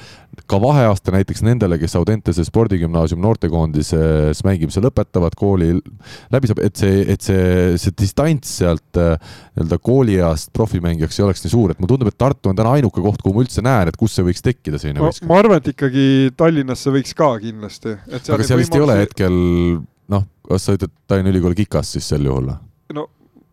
ka 0.46 0.60
vaheaasta 0.62 1.14
näiteks 1.14 1.44
nendele, 1.46 1.78
kes 1.78 1.96
Audentese 1.98 2.44
spordigümnaasium 2.46 3.20
noortekoondises 3.40 4.42
mängimise 4.44 4.82
lõpetavad 4.84 5.34
kooli 5.38 5.72
läbi 6.32 6.50
saab, 6.50 6.60
et 6.64 6.76
see, 6.76 7.04
et 7.08 7.24
see, 7.24 7.76
see 7.80 7.94
distants 7.96 8.56
sealt 8.60 9.00
äh, 9.00 9.16
nii-öelda 9.56 9.78
koolieast 9.82 10.52
profimängijaks 10.56 11.20
ei 11.20 11.26
oleks 11.26 11.44
nii 11.44 11.52
suur, 11.52 11.72
et 11.72 11.80
mulle 11.80 11.94
tundub, 11.94 12.10
et 12.10 12.18
Tartu 12.20 12.50
on 12.50 12.58
täna 12.58 12.74
ainuke 12.76 13.02
koht, 13.02 13.22
kuhu 13.22 13.38
ma 13.38 13.44
üldse 13.44 13.64
näen, 13.64 13.90
et 13.90 13.96
kus 14.00 14.16
see 14.16 14.26
võiks 14.26 14.44
tekkida, 14.44 14.80
selline 14.80 15.02
võistkond. 15.04 15.30
ma 15.30 15.38
arvan, 15.40 15.62
et 15.62 15.72
ikkagi 15.72 16.34
Tallinnasse 16.36 16.92
võiks 16.94 17.16
ka 17.16 17.32
kindlasti. 17.42 17.96
aga 18.20 18.42
seal 18.44 18.60
vist 18.60 18.76
ei 18.76 18.84
ole 18.84 18.98
hetkel, 19.00 19.38
noh, 20.12 20.28
kas 20.48 20.68
sa 20.68 20.76
ütled 20.76 20.92
Tallinna 21.08 21.32
Ülikool 21.32 21.56
Kikas 21.58 21.96
siis 21.96 22.12
sel 22.12 22.28
juhul? 22.28 22.52
no 22.96 23.08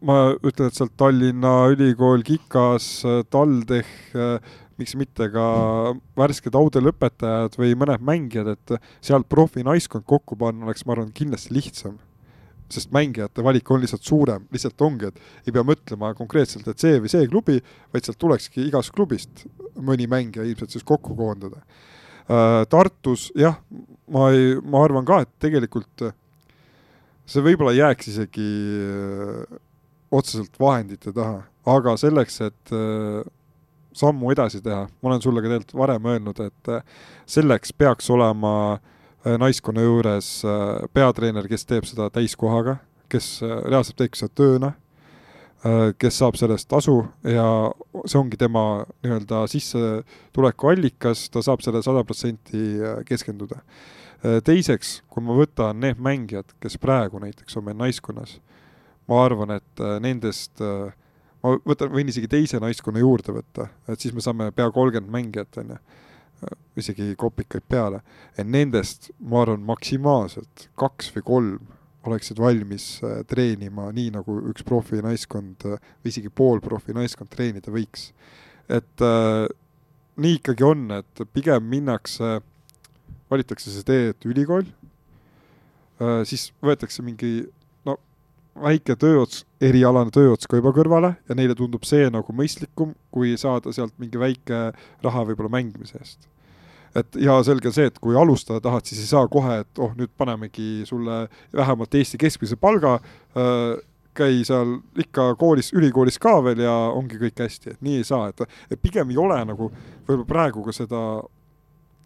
ma 0.07 0.19
ütlen, 0.35 0.69
et 0.69 0.77
sealt 0.77 0.93
Tallinna 0.99 1.57
Ülikool, 1.73 2.23
Kikas, 2.27 3.01
TalTech, 3.33 3.93
miks 4.77 4.95
mitte 4.99 5.29
ka 5.33 5.45
värsked 6.17 6.57
audelõpetajad 6.57 7.57
või 7.59 7.77
mõned 7.79 8.03
mängijad, 8.05 8.51
et 8.55 8.75
sealt 9.05 9.27
profi 9.29 9.65
naiskond 9.65 10.05
kokku 10.07 10.37
panna 10.39 10.67
oleks, 10.67 10.85
ma 10.85 10.95
arvan, 10.97 11.13
kindlasti 11.15 11.55
lihtsam. 11.55 11.97
sest 12.67 12.91
mängijate 12.91 13.39
valik 13.39 13.69
on 13.71 13.79
lihtsalt 13.79 14.03
suurem, 14.03 14.43
lihtsalt 14.51 14.81
ongi, 14.83 15.07
et 15.07 15.47
ei 15.47 15.53
pea 15.55 15.61
mõtlema 15.63 16.09
konkreetselt, 16.13 16.67
et 16.67 16.79
see 16.79 16.97
või 16.99 17.07
see 17.07 17.27
klubi, 17.31 17.61
vaid 17.93 18.03
sealt 18.03 18.17
tulekski 18.19 18.65
igast 18.67 18.91
klubist 18.91 19.45
mõni 19.79 20.03
mängija 20.03 20.43
ilmselt 20.43 20.75
siis 20.75 20.83
kokku 20.83 21.15
koondada. 21.15 21.61
Tartus 22.67 23.29
jah, 23.39 23.55
ma 24.11 24.25
ei, 24.35 24.57
ma 24.59 24.83
arvan 24.83 25.07
ka, 25.07 25.21
et 25.23 25.31
tegelikult 25.39 26.09
see 27.27 27.43
võib-olla 27.43 27.75
jääks 27.75 28.11
isegi 28.13 28.49
äh, 28.83 29.57
otseselt 30.11 30.55
vahendite 30.59 31.11
taha, 31.15 31.41
aga 31.67 31.95
selleks, 31.99 32.39
et 32.47 32.75
äh, 32.75 33.23
sammu 33.97 34.31
edasi 34.33 34.61
teha, 34.63 34.85
ma 34.87 35.11
olen 35.11 35.23
sulle 35.23 35.41
ka 35.41 35.49
tegelikult 35.49 35.77
varem 35.81 36.09
öelnud, 36.13 36.41
et 36.45 36.71
äh, 36.71 37.05
selleks 37.29 37.73
peaks 37.77 38.09
olema 38.13 38.53
äh, 38.77 39.37
naiskonna 39.39 39.85
juures 39.85 40.31
äh, 40.45 40.83
peatreener, 40.93 41.47
kes 41.49 41.65
teeb 41.69 41.87
seda 41.89 42.09
täiskohaga, 42.13 42.77
kes 43.11 43.37
reaalselt 43.43 43.97
teeb 44.01 44.17
seda 44.19 44.33
tööna, 44.35 44.73
kes 45.97 46.19
saab 46.21 46.35
sellest 46.37 46.67
tasu 46.69 46.99
ja 47.25 47.45
see 48.05 48.19
ongi 48.19 48.37
tema 48.37 48.83
nii-öelda 49.01 49.39
sissetuleku 49.49 50.69
allikas, 50.69 51.23
ta 51.33 51.41
saab 51.43 51.63
selle 51.65 51.81
sada 51.83 52.03
protsenti 52.05 52.77
keskenduda. 53.07 53.57
Teiseks, 54.45 54.91
kui 55.09 55.25
ma 55.25 55.33
võtan 55.39 55.81
need 55.81 55.97
mängijad, 56.03 56.53
kes 56.61 56.77
praegu 56.83 57.19
näiteks 57.23 57.57
on 57.57 57.65
meil 57.65 57.79
naiskonnas, 57.79 58.37
ma 59.09 59.23
arvan, 59.25 59.55
et 59.57 59.83
nendest 60.03 60.61
äh, 60.61 60.93
ma 61.43 61.55
võtan, 61.67 61.91
võin 61.93 62.09
isegi 62.11 62.29
teise 62.31 62.59
naiskonna 62.63 63.01
juurde 63.03 63.35
võtta, 63.35 63.69
et 63.87 64.01
siis 64.01 64.15
me 64.15 64.23
saame 64.23 64.49
pea 64.55 64.69
kolmkümmend 64.73 65.13
mängijat, 65.13 65.59
on 65.61 65.75
ju, 65.75 65.79
isegi 66.77 67.15
kopikaid 67.17 67.65
peale. 67.69 68.01
et 68.37 68.45
nendest, 68.45 69.11
ma 69.19 69.41
arvan, 69.41 69.63
maksimaalselt 69.65 70.67
kaks 70.77 71.09
või 71.15 71.25
kolm 71.25 71.73
oleksid 72.07 72.39
valmis 72.39 72.85
äh, 73.03 73.21
treenima 73.27 73.89
nii, 73.91 74.11
nagu 74.15 74.37
üks 74.51 74.65
profinaiskond 74.67 75.65
või 75.67 76.11
isegi 76.11 76.29
pool 76.29 76.61
profinaiskond 76.63 77.31
treenida 77.33 77.73
võiks. 77.73 78.11
et 78.69 79.03
äh, 79.03 79.47
nii 80.17 80.37
ikkagi 80.39 80.65
on, 80.65 80.87
et 80.99 81.25
pigem 81.33 81.65
minnakse, 81.69 82.39
valitakse 83.31 83.73
see 83.73 83.85
tee, 83.87 84.09
et 84.13 84.29
ülikool 84.29 84.65
äh,, 84.65 86.21
siis 86.29 86.51
võetakse 86.63 87.05
mingi 87.05 87.47
väike 88.61 88.95
tööots, 88.99 89.43
erialane 89.63 90.13
tööots 90.13 90.49
ka 90.49 90.59
juba 90.59 90.73
kõrvale 90.75 91.13
ja 91.29 91.37
neile 91.37 91.55
tundub 91.57 91.85
see 91.87 92.09
nagu 92.13 92.33
mõistlikum, 92.35 92.95
kui 93.13 93.35
saada 93.39 93.73
sealt 93.75 93.93
mingi 94.01 94.19
väike 94.21 94.71
raha 95.05 95.25
võib-olla 95.27 95.53
mängimise 95.57 95.99
eest. 96.01 96.27
Et 96.97 97.19
ja 97.21 97.35
selge 97.45 97.69
see, 97.75 97.89
et 97.91 97.99
kui 98.01 98.17
alustada 98.17 98.61
tahad, 98.63 98.87
siis 98.87 99.03
ei 99.03 99.11
saa 99.11 99.27
kohe, 99.29 99.59
et 99.61 99.81
oh, 99.83 99.91
nüüd 99.97 100.09
panemegi 100.17 100.85
sulle 100.87 101.27
vähemalt 101.55 101.93
Eesti 101.99 102.17
keskmise 102.21 102.57
palga 102.57 102.97
äh,, 103.37 103.77
käi 104.17 104.41
seal 104.47 104.79
ikka 104.97 105.35
koolis, 105.37 105.69
ülikoolis 105.77 106.17
ka 106.21 106.39
veel 106.45 106.63
ja 106.65 106.73
ongi 106.89 107.19
kõik 107.21 107.43
hästi, 107.43 107.75
et 107.75 107.83
nii 107.85 107.99
ei 108.01 108.07
saa, 108.07 108.31
et, 108.31 108.79
pigem 108.81 109.11
ei 109.13 109.19
ole 109.21 109.37
nagu 109.45 109.69
võib-olla 110.07 110.27
praegu 110.29 110.65
ka 110.65 110.73
seda 110.73 111.01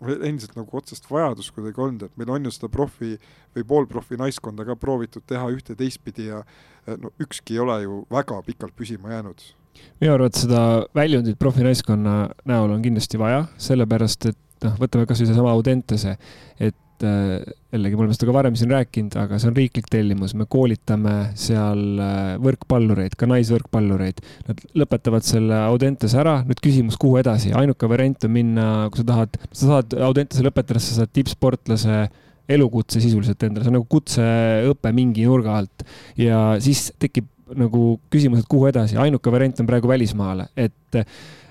endiselt 0.01 0.55
nagu 0.57 0.77
otsest 0.77 1.07
vajadust 1.11 1.53
kuidagi 1.55 1.81
olnud, 1.81 2.05
et 2.07 2.19
meil 2.19 2.33
on 2.33 2.45
ju 2.47 2.53
seda 2.55 2.69
profi 2.73 3.15
või 3.55 3.65
poolprofi 3.67 4.19
naiskonda 4.19 4.65
ka 4.67 4.75
proovitud 4.79 5.25
teha 5.29 5.49
ühte 5.53 5.75
teistpidi 5.77 6.29
ja 6.31 6.43
no 6.97 7.13
ükski 7.21 7.57
ei 7.57 7.63
ole 7.63 7.81
ju 7.83 8.03
väga 8.11 8.41
pikalt 8.47 8.75
püsima 8.77 9.13
jäänud. 9.13 9.43
Minu 10.01 10.13
arvates 10.13 10.45
seda 10.45 10.61
väljundit 10.97 11.39
profinaiskonna 11.39 12.15
näol 12.49 12.73
on 12.75 12.81
kindlasti 12.83 13.19
vaja, 13.21 13.45
sellepärast 13.61 14.31
et 14.31 14.39
noh, 14.65 14.77
võtame 14.81 15.07
kasvõi 15.09 15.29
seesama 15.29 15.53
Audentese, 15.55 16.17
et 16.59 16.77
äh, 17.07 17.43
jällegi 17.73 17.97
me 17.97 18.05
oleme 18.05 18.15
seda 18.15 18.27
ka 18.29 18.35
varem 18.35 18.55
siin 18.59 18.71
rääkinud, 18.73 19.15
aga 19.19 19.39
see 19.41 19.49
on 19.51 19.57
riiklik 19.57 19.89
tellimus, 19.91 20.33
me 20.37 20.47
koolitame 20.51 21.15
seal 21.39 22.01
äh, 22.01 22.19
võrkpallureid, 22.43 23.17
ka 23.19 23.29
naisvõrkpallureid. 23.31 24.21
Nad 24.49 24.63
lõpetavad 24.83 25.27
selle 25.27 25.59
Audentese 25.67 26.19
ära, 26.21 26.39
nüüd 26.47 26.61
küsimus, 26.63 26.99
kuhu 27.01 27.19
edasi, 27.21 27.53
ainuke 27.57 27.89
variant 27.91 28.27
on 28.27 28.35
minna, 28.35 28.67
kui 28.91 29.03
sa 29.03 29.09
tahad, 29.13 29.37
sa 29.51 29.73
saad 29.75 29.97
Audentese 30.09 30.45
lõpetades, 30.47 30.89
sa 30.89 31.01
saad 31.01 31.13
tippsportlase 31.17 32.05
elukutse 32.51 33.01
sisuliselt 33.03 33.43
endale, 33.47 33.65
see 33.65 33.71
on 33.71 33.79
nagu 33.79 33.87
kutseõpe 33.91 34.91
mingi 34.95 35.27
nurga 35.27 35.59
alt. 35.61 35.85
Ja 36.19 36.41
siis 36.63 36.89
tekib 36.99 37.29
nagu 37.57 37.97
küsimus, 38.11 38.43
et 38.43 38.49
kuhu 38.51 38.69
edasi, 38.69 38.97
ainuke 38.99 39.31
variant 39.33 39.59
on 39.59 39.67
praegu 39.69 39.89
välismaale, 39.91 40.47
et 40.55 41.01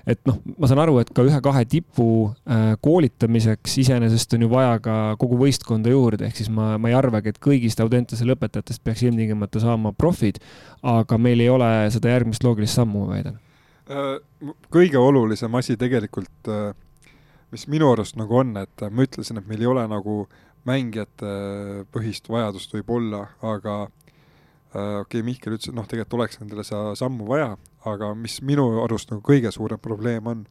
et 0.09 0.19
noh, 0.27 0.39
ma 0.57 0.69
saan 0.69 0.81
aru, 0.83 0.97
et 1.01 1.11
ka 1.13 1.23
ühe-kahe 1.27 1.63
tipu 1.69 2.07
äh, 2.49 2.73
koolitamiseks 2.83 3.77
iseenesest 3.83 4.35
on 4.37 4.45
ju 4.45 4.49
vaja 4.51 4.75
ka 4.83 4.97
kogu 5.21 5.39
võistkonda 5.41 5.93
juurde, 5.93 6.27
ehk 6.27 6.41
siis 6.41 6.51
ma, 6.53 6.73
ma 6.81 6.91
ei 6.91 6.97
arvagi, 6.97 7.33
et 7.33 7.41
kõigist 7.43 7.81
Audentese 7.83 8.25
lõpetajatest 8.27 8.83
peaks 8.85 9.05
ilmtingimata 9.05 9.61
saama 9.63 9.93
profid, 9.93 10.41
aga 10.81 11.19
meil 11.21 11.43
ei 11.43 11.49
ole 11.53 11.71
seda 11.93 12.13
järgmist 12.15 12.45
loogilist 12.45 12.79
sammu, 12.79 13.05
ma 13.05 13.17
väidan. 13.17 13.39
Äh, 13.91 14.53
kõige 14.73 15.01
olulisem 15.01 15.59
asi 15.59 15.77
tegelikult, 15.79 16.33
äh, 16.49 16.71
mis 17.53 17.67
minu 17.71 17.91
arust 17.91 18.17
nagu 18.19 18.41
on, 18.41 18.55
et 18.61 18.87
ma 18.89 19.07
ütlesin, 19.07 19.41
et 19.41 19.49
meil 19.49 19.61
ei 19.61 19.69
ole 19.69 19.85
nagu 19.91 20.23
mängijate 20.67 21.31
põhist 21.93 22.29
vajadust 22.29 22.73
võib-olla, 22.75 23.25
aga 23.41 23.83
okei 24.71 25.01
okay,, 25.01 25.23
Mihkel 25.25 25.55
ütles, 25.57 25.71
et 25.71 25.75
noh, 25.75 25.87
tegelikult 25.89 26.19
oleks 26.19 26.37
nendele 26.39 26.63
seda 26.63 26.93
sammu 26.95 27.25
vaja, 27.27 27.55
aga 27.87 28.13
mis 28.17 28.39
minu 28.45 28.65
arust 28.83 29.11
nagu 29.11 29.23
kõige 29.25 29.51
suurem 29.53 29.79
probleem 29.81 30.27
on, 30.29 30.43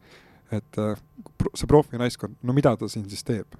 et 0.51 0.79
äh, 0.81 0.99
see 1.55 1.69
profinaiskond, 1.69 2.35
no 2.43 2.55
mida 2.55 2.73
ta 2.77 2.89
siin 2.91 3.07
siis 3.09 3.23
teeb? 3.27 3.55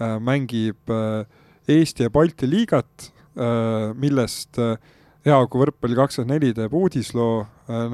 Äh, 0.00 0.18
mängib 0.22 0.92
äh, 0.92 1.24
Eesti 1.70 2.08
ja 2.08 2.10
Balti 2.10 2.48
liigat, 2.50 3.12
millest 4.02 4.58
Jaagu 5.24 5.60
võrkpalli 5.60 5.94
kakskümmend 5.94 6.34
neli 6.34 6.48
teeb 6.52 6.74
uudisloo, 6.74 7.44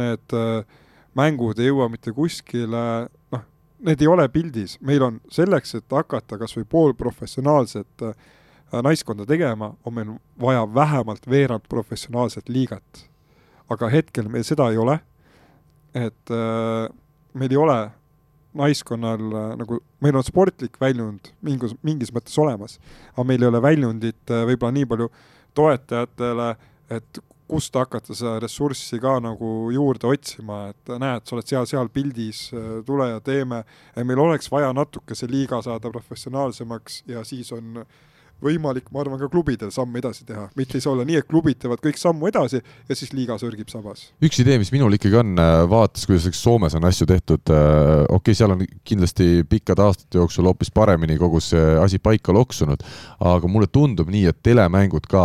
need 0.00 0.34
mängud 1.20 1.60
ei 1.60 1.68
jõua 1.68 1.90
mitte 1.92 2.14
kuskile, 2.16 2.80
noh, 3.36 3.44
need 3.84 4.00
ei 4.02 4.08
ole 4.08 4.24
pildis, 4.32 4.78
meil 4.80 5.04
on 5.04 5.20
selleks, 5.30 5.76
et 5.76 5.94
hakata 5.94 6.40
kas 6.40 6.56
või 6.56 6.64
poolprofessionaalset 6.72 8.06
naiskonda 8.88 9.28
tegema, 9.28 9.74
on 9.84 9.98
meil 10.00 10.16
vaja 10.40 10.64
vähemalt 10.80 11.28
veerand 11.28 11.68
professionaalset 11.68 12.48
liigat 12.48 13.04
aga 13.72 13.90
hetkel 13.92 14.28
meil 14.32 14.46
seda 14.46 14.70
ei 14.72 14.80
ole. 14.80 14.98
et 15.94 16.30
äh, 16.30 16.88
meil 17.34 17.52
ei 17.52 17.56
ole 17.56 17.78
naiskonnal 18.58 19.22
äh, 19.32 19.54
nagu, 19.60 19.78
meil 20.04 20.18
on 20.18 20.24
sportlik 20.26 20.76
väljund 20.80 21.32
mingis, 21.44 21.72
mingis 21.82 22.12
mõttes 22.14 22.36
olemas, 22.38 22.76
aga 23.14 23.24
meil 23.28 23.42
ei 23.42 23.48
ole 23.48 23.62
väljundit 23.62 24.32
äh, 24.32 24.44
võib-olla 24.48 24.76
nii 24.76 24.88
palju 24.90 25.08
toetajatele, 25.56 26.52
et 26.92 27.20
kust 27.48 27.74
hakata 27.76 28.12
seda 28.12 28.36
ressurssi 28.44 29.00
ka 29.00 29.16
nagu 29.24 29.70
juurde 29.72 30.10
otsima, 30.10 30.66
et 30.72 30.92
näed, 31.00 31.24
sa 31.24 31.36
oled 31.36 31.48
seal-seal 31.48 31.88
pildis, 31.92 32.48
äh, 32.52 32.68
tule 32.86 33.08
ja 33.14 33.22
teeme. 33.24 33.62
meil 33.96 34.20
oleks 34.22 34.50
vaja 34.52 34.72
natuke 34.76 35.16
see 35.16 35.30
liiga 35.30 35.62
saada 35.64 35.90
professionaalsemaks 35.94 37.02
ja 37.08 37.24
siis 37.24 37.52
on 37.56 37.82
äh, 37.82 37.96
võimalik, 38.44 38.88
ma 38.94 39.02
arvan, 39.02 39.18
ka 39.20 39.28
klubidel 39.32 39.72
samm 39.74 39.96
edasi 39.98 40.24
teha, 40.28 40.46
mitte 40.58 40.78
ei 40.78 40.84
saa 40.84 40.92
olla 40.94 41.06
nii, 41.08 41.18
et 41.22 41.28
klubid 41.28 41.58
teevad 41.62 41.82
kõik 41.84 41.98
sammu 42.00 42.28
edasi 42.30 42.60
ja 42.60 42.96
siis 42.98 43.12
liiga 43.16 43.38
sörgib 43.40 43.70
sabas. 43.72 44.08
üks 44.24 44.40
idee, 44.42 44.58
mis 44.62 44.72
minul 44.74 44.94
ikkagi 44.98 45.18
on, 45.20 45.34
äh, 45.38 45.62
vaadates, 45.70 46.06
kuidas 46.08 46.28
Soomes 46.38 46.76
on 46.78 46.86
asju 46.88 47.08
tehtud, 47.10 47.44
äh, 47.50 48.04
okei 48.06 48.18
okay,, 48.20 48.38
seal 48.38 48.54
on 48.54 48.64
kindlasti 48.86 49.44
pikkade 49.48 49.82
aastate 49.82 50.20
jooksul 50.20 50.46
hoopis 50.50 50.70
paremini 50.74 51.18
kogu 51.18 51.40
see 51.42 51.64
asi 51.82 51.98
paika 51.98 52.34
loksunud, 52.34 52.84
aga 53.20 53.50
mulle 53.50 53.70
tundub 53.72 54.10
nii, 54.12 54.28
et 54.30 54.42
telemängud 54.46 55.08
ka 55.10 55.24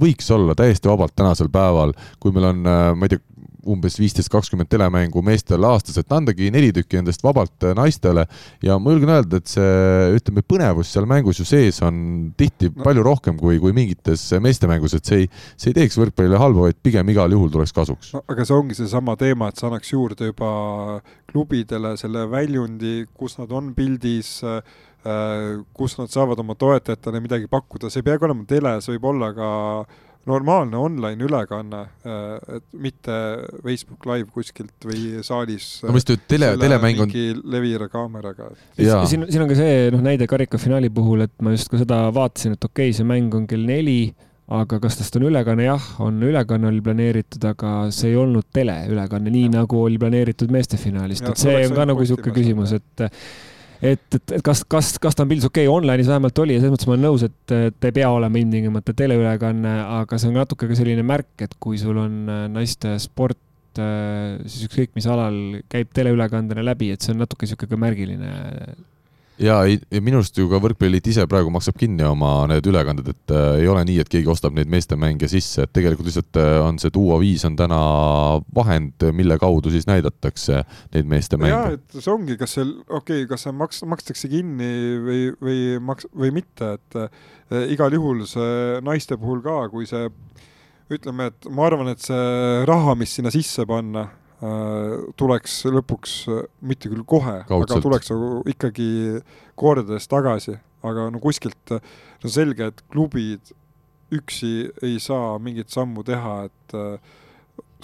võiks 0.00 0.30
olla 0.34 0.54
täiesti 0.58 0.90
vabalt 0.90 1.16
tänasel 1.18 1.50
päeval, 1.52 1.94
kui 2.22 2.34
meil 2.34 2.52
on, 2.52 2.62
äh, 2.66 2.92
ma 2.94 3.08
ei 3.08 3.16
tea, 3.16 3.24
umbes 3.66 3.96
viisteist, 3.98 4.30
kakskümmend 4.32 4.70
telemängu 4.70 5.22
meestele 5.24 5.66
aastas, 5.66 5.98
et 5.98 6.12
andagi 6.14 6.50
neli 6.54 6.70
tükki 6.74 7.00
nendest 7.00 7.24
vabalt 7.26 7.66
äh, 7.66 7.74
naistele 7.76 8.24
ja 8.64 8.78
ma 8.78 8.94
julgen 8.94 9.12
öelda, 9.16 9.40
et 9.40 9.50
see, 9.50 9.68
ütleme, 10.18 10.44
põnevus 10.46 10.92
seal 10.94 11.08
mängus 11.10 11.40
ju 11.42 11.46
sees 11.48 11.80
on 11.86 12.00
tihti 12.38 12.70
no. 12.70 12.84
palju 12.86 13.04
rohkem 13.06 13.38
kui, 13.40 13.58
kui 13.62 13.74
mingites 13.76 14.28
meestemängus, 14.44 14.94
et 14.98 15.10
see 15.10 15.24
ei, 15.24 15.30
see 15.56 15.72
ei 15.72 15.78
teeks 15.80 15.98
võrkpallile 16.00 16.40
halba, 16.40 16.68
vaid 16.68 16.80
pigem 16.82 17.14
igal 17.14 17.34
juhul 17.34 17.52
tuleks 17.54 17.74
kasuks 17.76 18.14
no,. 18.16 18.24
aga 18.30 18.46
see 18.46 18.58
ongi 18.58 18.78
seesama 18.78 19.16
teema, 19.20 19.50
et 19.50 19.60
sa 19.60 19.68
annaks 19.70 19.94
juurde 19.94 20.30
juba 20.30 20.50
klubidele 21.32 21.96
selle 22.00 22.28
väljundi, 22.30 23.00
kus 23.18 23.38
nad 23.40 23.52
on 23.54 23.72
pildis 23.76 24.38
äh, 24.46 24.60
kus 25.74 25.94
nad 25.98 26.10
saavad 26.12 26.40
oma 26.42 26.54
toetajatele 26.58 27.22
midagi 27.24 27.48
pakkuda, 27.50 27.90
see 27.90 28.02
ei 28.02 28.10
peagi 28.10 28.28
olema 28.28 28.44
tele, 28.48 28.78
see 28.84 28.96
võib 28.96 29.10
olla 29.12 29.32
ka 29.36 29.48
äh, 29.80 30.04
normaalne 30.28 30.76
online 30.78 31.24
ülekanne, 31.24 31.80
äh, 32.06 32.56
et 32.58 32.64
mitte 32.72 33.16
Facebook 33.64 34.06
Live 34.08 34.30
kuskilt 34.34 34.86
või 34.86 35.22
saalis. 35.26 35.68
no 35.82 35.94
ma 35.94 36.00
just 36.00 36.12
ütlen, 36.14 36.28
tele, 36.30 36.52
telemäng 36.60 37.02
on. 37.04 37.16
levira 37.56 37.88
kaameraga. 37.92 38.52
siin, 38.76 39.26
siin 39.28 39.44
on 39.44 39.50
ka 39.50 39.58
see 39.58 39.90
noh, 39.94 40.04
näide 40.04 40.28
karikafinaali 40.30 40.92
puhul, 40.94 41.26
et 41.26 41.34
ma 41.42 41.56
just 41.56 41.72
ka 41.72 41.80
seda 41.80 42.04
vaatasin, 42.14 42.56
et 42.58 42.70
okei 42.70 42.90
okay,, 42.90 42.96
see 42.96 43.08
mäng 43.08 43.34
on 43.34 43.48
kell 43.50 43.66
neli, 43.68 44.00
aga 44.48 44.78
kas 44.80 44.96
tast 45.00 45.16
on 45.18 45.28
ülekanne, 45.28 45.66
jah, 45.66 45.90
on 46.04 46.22
ülekanne 46.24 46.70
oli 46.70 46.80
planeeritud, 46.84 47.44
aga 47.50 47.74
see 47.94 48.12
ei 48.14 48.16
olnud 48.20 48.48
teleülekanne, 48.54 49.32
nii 49.34 49.48
ja. 49.48 49.58
nagu 49.60 49.82
oli 49.84 50.00
planeeritud 50.00 50.52
meeste 50.52 50.80
finaalist, 50.80 51.26
et 51.28 51.46
see 51.46 51.60
on 51.66 51.76
ka 51.76 51.88
nagu 51.88 52.04
niisugune 52.04 52.36
küsimus, 52.36 52.72
et 52.78 53.08
et, 53.82 54.02
et, 54.14 54.32
et 54.38 54.44
kas, 54.44 54.64
kas, 54.66 54.94
kas 55.02 55.16
ta 55.16 55.24
on 55.24 55.30
pildis 55.30 55.48
okei 55.48 55.66
okay,, 55.68 55.74
online'is 55.74 56.10
vähemalt 56.10 56.42
oli 56.42 56.56
ja 56.56 56.62
selles 56.62 56.74
mõttes 56.74 56.88
ma 56.90 56.96
olen 56.96 57.06
nõus, 57.08 57.24
et 57.28 57.54
ta 57.54 57.90
ei 57.90 57.96
pea 57.96 58.10
olema 58.10 58.40
ilmtingimata 58.40 58.94
teleülekanne, 58.98 59.74
aga 60.00 60.18
see 60.18 60.32
on 60.32 60.40
natuke 60.40 60.70
ka 60.70 60.78
selline 60.78 61.04
märk, 61.06 61.30
et 61.46 61.54
kui 61.62 61.80
sul 61.80 62.00
on 62.02 62.20
äh, 62.32 62.44
naiste 62.52 62.96
sport, 63.02 63.40
äh, 63.78 64.38
siis 64.46 64.68
ükskõik 64.68 64.94
mis 64.98 65.08
alal 65.10 65.40
käib 65.70 65.92
teleülekandena 65.96 66.66
läbi, 66.66 66.92
et 66.94 67.04
see 67.04 67.14
on 67.14 67.22
natuke 67.24 67.46
niisugune 67.46 67.74
ka 67.74 67.82
märgiline 67.86 68.32
ja 69.42 69.56
ei, 69.68 69.78
minu 70.02 70.20
arust 70.20 70.36
ju 70.38 70.48
ka 70.50 70.60
Võrkpalliliit 70.62 71.08
ise 71.12 71.24
praegu 71.30 71.50
maksab 71.54 71.78
kinni 71.78 72.04
oma 72.06 72.32
need 72.50 72.66
ülekanded, 72.68 73.08
et 73.12 73.34
äh, 73.34 73.60
ei 73.62 73.68
ole 73.70 73.84
nii, 73.88 73.98
et 74.02 74.10
keegi 74.12 74.30
ostab 74.30 74.56
neid 74.56 74.70
meestemänge 74.70 75.30
sisse, 75.30 75.64
et 75.64 75.72
tegelikult 75.74 76.08
lihtsalt 76.08 76.40
äh, 76.40 76.58
on 76.64 76.80
see 76.82 76.92
Duo 76.94 77.18
viis 77.22 77.44
on 77.48 77.56
täna 77.58 77.78
vahend, 78.54 79.06
mille 79.16 79.38
kaudu 79.40 79.72
siis 79.74 79.88
näidatakse 79.88 80.62
neid 80.94 81.10
meestemänge. 81.10 81.54
jaa, 81.54 81.74
et 81.78 81.98
see 81.98 82.12
ongi, 82.12 82.38
kas 82.40 82.58
see, 82.58 82.68
okei 82.88 83.24
okay,, 83.24 83.30
kas 83.30 83.46
see 83.46 83.56
maks-, 83.56 83.84
makstakse 83.88 84.30
kinni 84.32 84.72
või, 85.06 85.20
või 85.42 85.60
maks-, 85.90 86.10
või 86.14 86.34
mitte, 86.40 86.74
et 86.78 87.02
äh, 87.04 87.68
igal 87.74 87.94
juhul 87.94 88.24
see 88.28 88.78
naiste 88.86 89.18
puhul 89.20 89.42
ka, 89.44 89.60
kui 89.72 89.88
see 89.88 90.08
ütleme, 90.92 91.28
et 91.30 91.50
ma 91.52 91.68
arvan, 91.68 91.92
et 91.92 92.02
see 92.02 92.64
raha, 92.68 92.96
mis 92.98 93.12
sinna 93.18 93.32
sisse 93.34 93.66
panna 93.68 94.08
tuleks 95.18 95.54
lõpuks, 95.66 96.12
mitte 96.62 96.86
küll 96.86 97.02
kohe, 97.08 97.40
aga 97.42 97.78
tuleks 97.82 98.12
nagu 98.12 98.42
ikkagi 98.46 98.88
kordades 99.58 100.06
tagasi, 100.06 100.54
aga 100.86 101.08
no 101.10 101.18
kuskilt, 101.22 101.72
no 101.74 102.30
selge, 102.30 102.68
et 102.70 102.84
klubid 102.92 103.50
üksi 104.14 104.68
ei 104.84 104.98
saa 105.02 105.36
mingit 105.42 105.72
sammu 105.72 106.04
teha, 106.06 106.36
et 106.48 106.76
äh, 106.76 107.16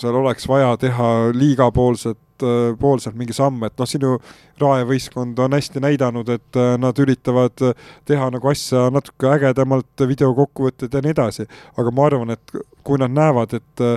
seal 0.01 0.16
oleks 0.18 0.48
vaja 0.48 0.72
teha 0.81 1.10
liigapoolset, 1.36 2.20
äh, 2.43 2.72
poolselt 2.81 3.18
mingi 3.20 3.36
samm, 3.36 3.62
et 3.66 3.76
noh, 3.78 3.89
sinu 3.89 4.14
Rae 4.62 4.86
võistkond 4.89 5.39
on 5.44 5.56
hästi 5.56 5.82
näidanud, 5.85 6.32
et 6.32 6.60
äh, 6.60 6.74
nad 6.81 6.98
üritavad 7.02 7.66
teha 8.09 8.31
nagu 8.32 8.52
asja 8.52 8.89
natuke 8.94 9.35
ägedamalt, 9.36 10.06
videokokkuvõtted 10.14 10.94
ja 10.94 11.05
nii 11.05 11.16
edasi, 11.16 11.48
aga 11.76 11.94
ma 11.94 12.09
arvan, 12.09 12.36
et 12.36 12.59
kui 12.85 13.01
nad 13.01 13.12
näevad, 13.12 13.59
et 13.60 13.89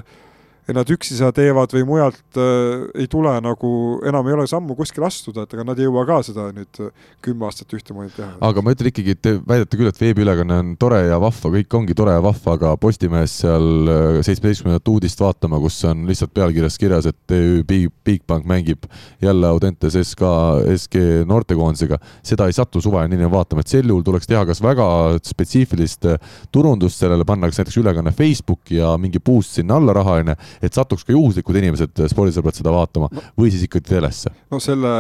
et 0.67 0.75
nad 0.75 0.89
üksi 0.91 1.15
seda 1.15 1.31
teevad 1.35 1.71
või 1.71 1.85
mujalt 1.87 2.39
äh, 2.39 2.83
ei 2.99 3.07
tule 3.11 3.31
nagu, 3.43 3.71
enam 4.07 4.27
ei 4.27 4.35
ole 4.35 4.47
sammu 4.51 4.75
kuskile 4.75 5.07
astuda, 5.07 5.45
et 5.45 5.55
ega 5.55 5.63
nad 5.67 5.79
ei 5.79 5.87
jõua 5.87 6.03
ka 6.07 6.19
seda 6.27 6.49
nüüd 6.55 6.81
äh, 6.83 7.05
kümme 7.23 7.47
aastat 7.47 7.71
ühtemoodi 7.77 8.11
teha. 8.17 8.33
aga 8.43 8.63
ma 8.63 8.73
ütlen 8.75 8.91
ikkagi, 8.91 9.15
te 9.15 9.35
väidate 9.39 9.79
küll, 9.79 9.87
et 9.87 10.01
veebiülekanne 10.01 10.59
on 10.63 10.73
tore 10.79 10.99
ja 11.05 11.19
vahva, 11.23 11.51
kõik 11.55 11.77
ongi 11.79 11.95
tore 11.97 12.17
ja 12.17 12.23
vahva, 12.23 12.57
aga 12.59 12.73
Postimehes 12.81 13.37
seal 13.43 13.91
äh, 13.93 14.19
seitsmeteistkümnendat 14.27 14.91
uudist 14.91 15.23
vaatama, 15.23 15.61
kus 15.63 15.79
on 15.87 16.03
lihtsalt 16.09 16.35
pealkirjas 16.35 16.79
kirjas, 16.81 17.07
et 17.07 17.19
TÜ 17.31 17.63
Bigbank 17.67 18.47
mängib 18.47 18.83
jälle 19.23 19.47
Audentes 19.47 19.95
SK, 20.03 20.33
SG 20.75 21.23
noortekoondisega, 21.27 22.01
seda 22.27 22.49
ei 22.49 22.55
satu 22.57 22.83
suvaline 22.83 23.31
vaatama, 23.31 23.63
et 23.63 23.71
sel 23.71 23.87
juhul 23.87 24.03
tuleks 24.03 24.27
teha 24.27 24.43
kas 24.47 24.59
väga 24.63 24.89
spetsiifilist 25.23 26.11
turundust 26.51 26.99
sellele, 26.99 27.23
panna 27.27 27.47
kas 27.47 27.61
näiteks 27.61 27.79
ülekanne 27.79 28.11
Facebooki 28.15 28.81
ja 28.81 28.93
mingi 28.99 29.23
boost 29.23 29.55
sinna 29.57 29.79
alla 29.79 29.95
rahaline 29.95 30.35
et 30.61 30.73
satuks 30.73 31.05
ka 31.07 31.13
juhuslikud 31.15 31.59
inimesed 31.59 32.03
spordisõbrad 32.11 32.57
seda 32.57 32.73
vaatama 32.73 33.09
no, 33.11 33.23
või 33.37 33.51
siis 33.53 33.67
ikkagi 33.67 33.91
telesse? 33.93 34.33
no 34.51 34.59
selle 34.63 34.91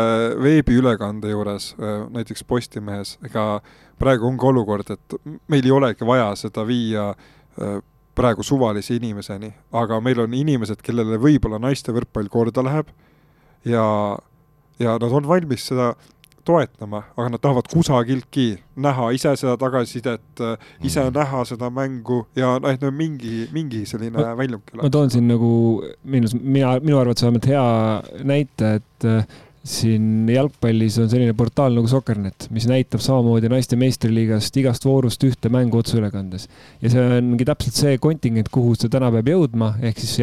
veebiülekande 0.43 1.33
juures, 1.33 1.73
äh, 1.79 1.99
näiteks 2.13 2.45
Postimehes, 2.47 3.17
ega 3.25 3.59
praegu 3.99 4.29
ongi 4.29 4.49
olukord, 4.49 4.93
et 4.93 5.19
meil 5.49 5.65
ei 5.65 5.73
olegi 5.73 6.07
vaja 6.07 6.31
seda 6.39 6.65
viia 6.67 7.09
äh, 7.11 7.79
praegu 8.17 8.45
suvalise 8.45 8.95
inimeseni, 8.97 9.51
aga 9.77 9.99
meil 10.01 10.23
on 10.23 10.33
inimesed, 10.33 10.81
kellele 10.85 11.19
võib-olla 11.21 11.59
naiste 11.61 11.93
võrkpall 11.93 12.31
korda 12.33 12.63
läheb 12.65 12.89
ja, 13.67 13.85
ja 14.81 14.97
nad 14.97 15.11
on 15.11 15.27
valmis 15.29 15.67
seda 15.69 15.93
toetama, 16.47 17.03
aga 17.17 17.33
nad 17.33 17.43
tahavad 17.43 17.67
kusagiltki 17.71 18.47
näha 18.83 19.09
ise 19.15 19.33
seda 19.39 19.57
tagasisidet, 19.59 20.43
ise 20.83 21.03
mm. 21.03 21.11
näha 21.17 21.43
seda 21.49 21.69
mängu 21.73 22.21
ja 22.37 22.55
noh, 22.63 22.77
no 22.81 22.91
mingi, 22.95 23.47
mingi 23.55 23.83
selline 23.89 24.31
väljunk. 24.39 24.71
ma 24.81 24.91
toon 24.93 25.11
siin 25.13 25.27
nagu 25.31 25.51
minu, 26.03 26.31
mina, 26.41 26.77
minu 26.83 27.01
arvates 27.01 27.25
vähemalt 27.25 27.49
hea 27.51 27.67
näite, 28.27 28.77
et 28.79 29.09
siin 29.67 30.27
jalgpallis 30.31 30.97
on 31.01 31.09
selline 31.11 31.33
portaal 31.37 31.75
nagu 31.75 31.89
Soccernet, 31.91 32.47
mis 32.55 32.67
näitab 32.69 33.01
samamoodi 33.03 33.49
naiste 33.51 33.77
meistriliigast 33.79 34.55
igast 34.61 34.85
voorust 34.87 35.23
ühte 35.27 35.51
mängu 35.53 35.81
otseülekandes. 35.81 36.47
ja 36.81 36.91
see 36.93 37.05
ongi 37.17 37.47
täpselt 37.47 37.77
see 37.77 37.97
kontingent, 38.01 38.49
kuhu 38.53 38.75
see 38.79 38.91
täna 38.93 39.11
peab 39.13 39.31
jõudma, 39.33 39.73
ehk 39.83 39.99
siis 40.01 40.17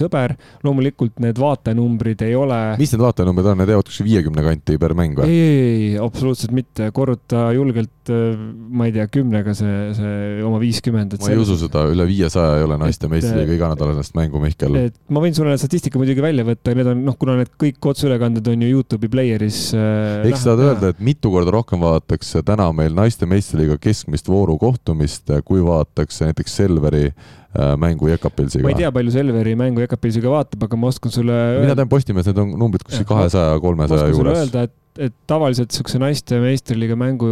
sõber. 0.00 0.36
loomulikult 0.64 1.20
need 1.24 1.38
vaatenumbrid 1.40 2.22
ei 2.26 2.34
ole. 2.38 2.60
mis 2.80 2.92
need 2.94 3.04
vaatenumbrid 3.04 3.52
on, 3.52 3.60
need 3.62 3.74
jäävad 3.74 3.90
kuskil 3.90 4.08
viiekümne 4.08 4.46
kanti 4.46 4.78
per 4.80 4.96
mäng 4.98 5.18
või? 5.18 5.28
ei, 5.28 5.40
ei, 5.40 5.74
ei, 5.76 5.92
absoluutselt 6.02 6.54
mitte, 6.56 6.90
korruta 6.96 7.50
julgelt, 7.56 7.92
ma 8.10 8.86
ei 8.88 8.94
tea, 8.94 9.06
kümnega 9.12 9.54
see, 9.56 9.74
see 9.96 10.42
oma 10.46 10.60
viiskümmend. 10.62 11.16
ma 11.20 11.30
ei 11.32 11.40
usu 11.40 11.56
seda, 11.60 11.84
üle 11.92 12.06
viiesaja 12.08 12.60
ei 12.60 12.66
ole 12.66 12.78
naiste 12.80 13.10
meistriliiga 13.10 13.56
iganädalast 13.56 14.16
mängu, 14.18 14.40
Mihkel. 14.42 14.78
et 14.80 14.96
ma 15.12 15.22
võin 15.24 15.36
sulle 15.36 15.56
statistika 15.60 16.00
muidugi 16.00 16.24
välja 16.24 16.46
võtta, 16.46 16.74
need 16.76 16.90
on 16.92 17.02
noh, 17.06 17.18
kuna 17.20 17.38
need 17.40 17.52
kõik 17.60 17.90
otseülekanded 17.92 18.46
on 18.52 18.66
ju 18.66 18.70
Youtube'i 18.76 19.12
player'is 19.12 19.60
äh,. 19.76 20.28
eks 20.30 20.46
tahad 20.46 20.64
öelda, 20.68 20.92
et 20.94 21.02
mitu 21.04 21.32
korda 21.34 21.54
rohkem 21.54 21.82
vaadatakse 21.82 22.44
täna 22.46 22.68
meil 22.76 22.94
naiste 22.96 23.28
meistriliiga 23.30 23.78
keskmist 23.82 24.30
vooru 24.30 24.58
kohtumist, 24.60 25.32
kui 25.46 25.64
vaadatakse 25.64 26.30
näiteks 26.30 26.56
Selveri 26.62 27.04
äh, 27.10 27.74
mängu 27.80 28.10
Jekapilsiga. 28.12 28.64
ma 28.66 28.74
ei 28.74 28.82
tea, 28.82 28.94
palju 28.94 29.14
Selveri 29.14 29.56
mängu 29.58 29.84
Jekapilsiga 29.84 30.32
vaatab, 30.32 30.66
aga 30.68 30.80
ma 30.80 30.90
oskan 30.92 31.14
sulle 31.14 31.36
mina 31.60 31.76
tean 31.78 31.90
Postimehes, 31.90 32.30
need 32.30 32.42
on 32.42 32.56
numbrid 32.60 32.86
kuskil 32.86 33.08
kahesaja, 33.08 33.60
kolmesaja 33.62 34.10
juures. 34.14 34.44
öelda, 34.46 34.66
et, 34.70 34.76
et 34.98 35.14
tavaliselt 35.28 35.70
niisuguse 35.72 36.00
naiste 36.02 36.40
meistriliiga 36.42 36.96
mängu, 36.98 37.30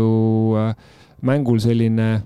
äh, 0.60 0.72
mängul 1.24 1.60
selline 1.62 2.22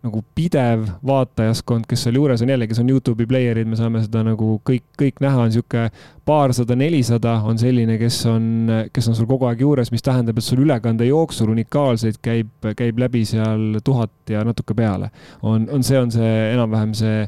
nagu 0.00 0.22
pidev 0.34 0.86
vaatajaskond, 1.04 1.84
kes 1.88 2.06
seal 2.06 2.16
juures 2.16 2.40
on, 2.40 2.48
jällegi 2.48 2.76
see 2.76 2.84
on 2.86 2.92
Youtube'i 2.94 3.28
player'id, 3.28 3.68
me 3.68 3.76
saame 3.76 4.00
seda 4.00 4.22
nagu 4.24 4.54
kõik, 4.64 4.86
kõik 5.00 5.20
näha, 5.20 5.44
on 5.44 5.50
niisugune 5.50 5.90
paarsada, 6.28 6.76
nelisada 6.78 7.34
on 7.44 7.60
selline, 7.60 7.98
kes 8.00 8.22
on, 8.30 8.46
kes 8.94 9.10
on 9.12 9.18
sul 9.18 9.28
kogu 9.28 9.50
aeg 9.50 9.60
juures, 9.60 9.92
mis 9.92 10.04
tähendab, 10.06 10.40
et 10.40 10.46
sul 10.46 10.64
ülekande 10.64 11.08
jooksul 11.10 11.52
unikaalseid 11.52 12.16
käib, 12.24 12.70
käib 12.78 13.00
läbi 13.02 13.26
seal 13.28 13.82
tuhat 13.84 14.32
ja 14.32 14.44
natuke 14.46 14.76
peale. 14.78 15.10
on, 15.42 15.68
on, 15.68 15.84
see 15.84 16.00
on 16.00 16.12
see 16.14 16.36
enam-vähem 16.54 16.96
see 16.96 17.26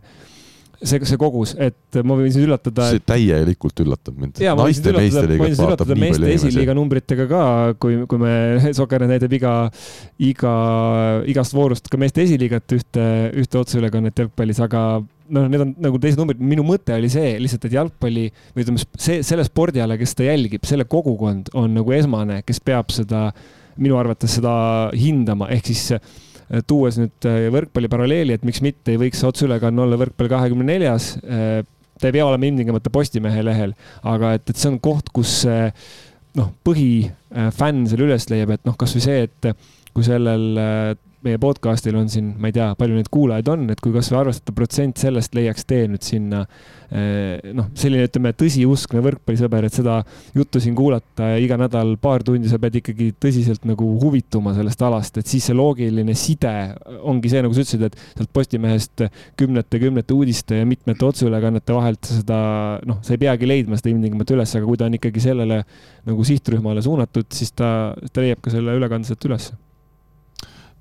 see, 0.83 1.01
see 1.09 1.19
kogus, 1.21 1.55
et 1.61 2.01
ma 2.07 2.17
võin 2.19 2.33
sind 2.35 2.47
üllatada. 2.47 2.89
see 2.93 3.03
täielikult 3.07 3.83
üllatab 3.85 4.19
mind. 4.19 4.43
naiste 4.43 4.95
meistriliigat 4.97 5.63
vaatab 5.63 5.93
nii 5.93 6.01
palju 6.03 6.21
inimesi. 6.27 6.51
esiliiga 6.51 6.77
numbritega 6.77 7.27
ka, 7.31 7.43
kui, 7.83 8.03
kui 8.11 8.23
me, 8.23 8.35
Soker 8.79 9.07
näitab 9.09 9.35
iga, 9.39 9.55
iga, 10.23 10.55
igast 11.31 11.57
voorust 11.57 11.91
ka 11.93 12.01
meeste 12.01 12.25
esiliigat 12.27 12.77
ühte, 12.77 13.09
ühte 13.43 13.61
otseülekannet 13.63 14.25
jalgpallis, 14.25 14.63
aga 14.65 14.85
noh, 15.03 15.49
need 15.49 15.65
on 15.65 15.73
nagu 15.87 16.01
teised 16.03 16.21
numbrid, 16.21 16.43
minu 16.53 16.65
mõte 16.67 16.97
oli 16.97 17.11
see 17.13 17.37
lihtsalt, 17.43 17.69
et 17.69 17.79
jalgpalli 17.79 18.27
või 18.53 18.67
ütleme, 18.67 18.83
see, 18.99 19.23
selle 19.27 19.47
spordiala, 19.49 19.99
kes 20.01 20.17
seda 20.17 20.29
jälgib, 20.31 20.67
selle 20.69 20.87
kogukond 20.91 21.53
on 21.59 21.73
nagu 21.79 21.97
esmane, 21.97 22.43
kes 22.47 22.63
peab 22.65 22.93
seda, 22.95 23.29
minu 23.81 23.97
arvates 24.01 24.39
seda 24.39 24.55
hindama, 24.97 25.49
ehk 25.55 25.73
siis 25.73 25.87
tuues 26.69 26.99
nüüd 27.01 27.29
äh, 27.29 27.47
võrkpalli 27.55 27.91
paralleeli, 27.93 28.37
et 28.37 28.45
miks 28.47 28.61
mitte 28.65 28.93
ei 28.93 29.01
võiks 29.01 29.23
otseülekanne 29.25 29.85
olla 29.87 29.99
võrkpall 30.01 30.31
kahekümne 30.33 30.67
neljas. 30.69 31.15
Äh, 31.25 31.63
ta 31.99 32.11
ei 32.11 32.17
pea 32.19 32.27
olema 32.27 32.49
ilmtingimata 32.49 32.93
Postimehe 32.93 33.45
lehel, 33.47 33.77
aga 34.09 34.35
et, 34.37 34.45
et 34.51 34.59
see 34.59 34.73
on 34.73 34.81
koht, 34.83 35.13
kus 35.15 35.45
noh, 35.47 36.49
põhifänn 36.67 37.87
selle 37.87 38.09
üles 38.09 38.27
leiab, 38.33 38.57
et 38.57 38.65
noh, 38.67 38.75
kasvõi 38.81 39.05
see, 39.05 39.29
et 39.29 39.53
kui 39.95 40.03
sellel 40.03 40.59
meie 41.23 41.39
podcast'il 41.43 41.97
on 41.99 42.09
siin, 42.11 42.33
ma 42.41 42.51
ei 42.51 42.55
tea, 42.57 42.69
palju 42.79 42.97
neid 42.99 43.09
kuulajaid 43.13 43.49
on, 43.53 43.65
et 43.73 43.81
kui 43.83 43.95
kasvõi 43.95 44.19
arvestatav 44.23 44.57
protsent 44.57 44.99
sellest 45.01 45.37
leiaks 45.39 45.67
tee 45.69 45.87
nüüd 45.91 46.03
sinna 46.05 46.43
eh, 46.91 47.53
noh, 47.55 47.69
selline, 47.79 48.09
ütleme, 48.09 48.33
tõsiuskne 48.39 49.03
võrkpallisõber, 49.05 49.69
et 49.69 49.79
seda 49.79 50.01
juttu 50.37 50.63
siin 50.63 50.77
kuulata 50.79 51.33
iga 51.43 51.59
nädal 51.61 51.95
paar 52.03 52.25
tundi 52.27 52.51
sa 52.51 52.59
pead 52.63 52.81
ikkagi 52.83 53.13
tõsiselt 53.23 53.67
nagu 53.69 53.87
huvituma 54.03 54.55
sellest 54.57 54.83
alast, 54.89 55.23
et 55.23 55.31
siis 55.31 55.47
see 55.49 55.57
loogiline 55.57 56.17
side 56.19 56.53
ongi 57.01 57.33
see, 57.33 57.45
nagu 57.47 57.55
sa 57.55 57.65
ütlesid, 57.65 57.87
et 57.89 57.99
sealt 58.19 58.33
Postimehest 58.33 59.07
kümnete, 59.39 59.79
kümnete 59.79 60.15
uudiste 60.17 60.63
ja 60.63 60.67
mitmete 60.69 61.07
otseülekannete 61.07 61.77
vahelt 61.77 62.09
sa 62.09 62.19
seda 62.19 62.39
noh, 62.89 63.03
sa 63.07 63.15
ei 63.15 63.23
peagi 63.23 63.47
leidma 63.47 63.79
seda 63.79 63.93
ilmtingimata 63.93 64.39
üles, 64.39 64.57
aga 64.59 64.67
kui 64.67 64.81
ta 64.81 64.89
on 64.89 64.99
ikkagi 64.99 65.23
sellele 65.23 65.63
nagu 66.09 66.27
sihtrühmale 66.27 66.83
suunatud, 66.83 67.29
siis 67.35 67.55
ta, 67.55 67.93
ta 68.11 68.25
leiab 68.25 68.43
ka 68.43 68.55
selle 68.55 68.75
ülekande 68.81 69.07
sealt 69.07 69.31
üles 69.31 69.53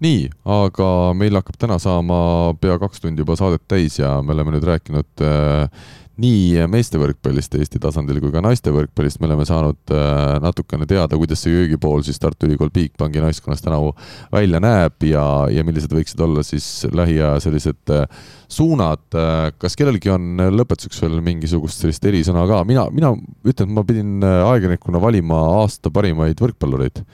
nii, 0.01 0.27
aga 0.49 0.89
meil 1.17 1.37
hakkab 1.37 1.57
täna 1.61 1.77
saama 1.81 2.19
pea 2.61 2.77
kaks 2.81 3.03
tundi 3.03 3.21
juba 3.21 3.37
saadet 3.39 3.63
täis 3.69 3.99
ja 3.99 4.17
me 4.25 4.33
oleme 4.33 4.55
nüüd 4.55 4.65
rääkinud 4.65 5.25
äh, 5.25 5.67
nii 6.21 6.65
meeste 6.69 6.99
võrkpallist 6.99 7.53
Eesti 7.57 7.79
tasandil 7.81 8.19
kui 8.21 8.33
ka 8.33 8.41
naiste 8.43 8.73
võrkpallist, 8.73 9.21
me 9.21 9.29
oleme 9.29 9.45
saanud 9.47 9.93
äh, 9.95 10.35
natukene 10.43 10.87
teada, 10.89 11.17
kuidas 11.17 11.41
see 11.43 11.53
köögipool 11.53 12.03
siis 12.05 12.19
Tartu 12.21 12.49
Ülikool 12.49 12.71
Bigbanki 12.73 13.23
naiskonnas 13.23 13.63
tänavu 13.63 13.93
välja 14.33 14.61
näeb 14.63 15.05
ja, 15.07 15.23
ja 15.53 15.65
millised 15.67 15.93
võiksid 15.95 16.21
olla 16.25 16.43
siis 16.45 16.67
lähiaja 16.91 17.39
sellised 17.43 17.93
äh, 17.95 18.05
suunad. 18.51 19.05
Äh, 19.15 19.49
kas 19.61 19.77
kellelgi 19.79 20.13
on 20.13 20.47
lõpetuseks 20.57 21.01
veel 21.05 21.19
mingisugust 21.25 21.81
sellist 21.81 22.05
erisõna 22.09 22.45
ka, 22.49 22.63
mina, 22.69 22.87
mina 22.93 23.13
ütlen, 23.45 23.69
et 23.69 23.77
ma 23.77 23.85
pidin 23.87 24.17
äh, 24.25 24.39
ajakirjanikuna 24.49 25.03
valima 25.03 25.43
aasta 25.61 25.93
parimaid 25.93 26.41
võrkpallureid 26.41 27.05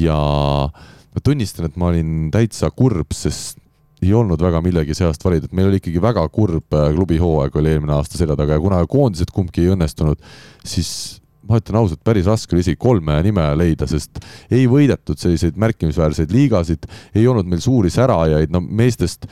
ja 0.00 0.18
äh, 0.66 0.88
ma 1.14 1.24
tunnistan, 1.24 1.66
et 1.66 1.76
ma 1.80 1.90
olin 1.90 2.30
täitsa 2.34 2.70
kurb, 2.74 3.12
sest 3.16 3.58
ei 4.00 4.12
olnud 4.16 4.40
väga 4.40 4.62
millegi 4.64 4.96
seast 4.96 5.24
valida, 5.24 5.48
et 5.48 5.56
meil 5.56 5.68
oli 5.68 5.80
ikkagi 5.80 6.00
väga 6.02 6.24
kurb 6.32 6.76
äh, 6.76 6.88
klubi 6.96 7.20
hooaeg 7.20 7.56
oli 7.60 7.74
eelmine 7.74 7.96
aasta 7.98 8.18
selja 8.20 8.36
taga 8.38 8.56
ja 8.56 8.62
kuna 8.62 8.80
koondised 8.88 9.32
kumbki 9.34 9.66
ei 9.66 9.74
õnnestunud, 9.74 10.22
siis 10.64 11.20
ma 11.50 11.60
ütlen 11.60 11.80
ausalt, 11.82 12.00
päris 12.06 12.28
raske 12.30 12.54
oli 12.54 12.64
isegi 12.64 12.80
kolme 12.80 13.18
nime 13.26 13.44
leida, 13.58 13.88
sest 13.90 14.22
ei 14.52 14.66
võidetud 14.70 15.20
selliseid 15.20 15.58
märkimisväärseid 15.60 16.32
liigasid, 16.32 16.88
ei 17.16 17.26
olnud 17.28 17.48
meil 17.50 17.62
suuri 17.64 17.92
särajaid, 17.92 18.52
no 18.54 18.62
meestest 18.64 19.26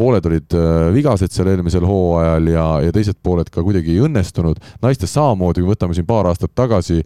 pooled 0.00 0.24
olid 0.30 0.56
äh, 0.56 0.88
vigased 0.96 1.34
seal 1.34 1.50
eelmisel 1.52 1.84
hooajal 1.84 2.52
ja, 2.54 2.66
ja 2.86 2.94
teised 2.96 3.18
pooled 3.20 3.50
ka 3.52 3.60
kuidagi 3.66 3.98
ei 3.98 4.04
õnnestunud. 4.06 4.62
naistest 4.80 5.12
samamoodi, 5.12 5.60
kui 5.60 5.74
võtame 5.74 5.98
siin 5.98 6.08
paar 6.08 6.30
aastat 6.30 6.54
tagasi, 6.56 7.02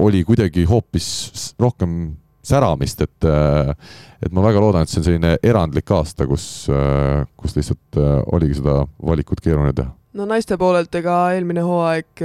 oli 0.00 0.22
kuidagi 0.24 0.64
hoopis 0.64 1.52
rohkem 1.60 2.14
säramist, 2.46 3.02
et, 3.04 3.26
äh, 3.26 3.74
et 4.22 4.32
ma 4.34 4.44
väga 4.46 4.62
loodan, 4.62 4.86
et 4.86 4.92
see 4.92 5.02
on 5.02 5.06
selline 5.06 5.36
erandlik 5.42 5.90
aasta, 5.94 6.26
kus, 6.28 6.46
äh, 6.72 7.22
kus 7.38 7.56
lihtsalt 7.58 8.00
äh, 8.00 8.18
oligi 8.36 8.60
seda 8.60 8.82
valikut 9.02 9.42
keeruline 9.44 9.74
teha. 9.76 9.92
No 10.16 10.24
naiste 10.24 10.56
poolelt, 10.56 10.94
ega 10.96 11.14
eelmine 11.36 11.60
hooaeg 11.60 12.22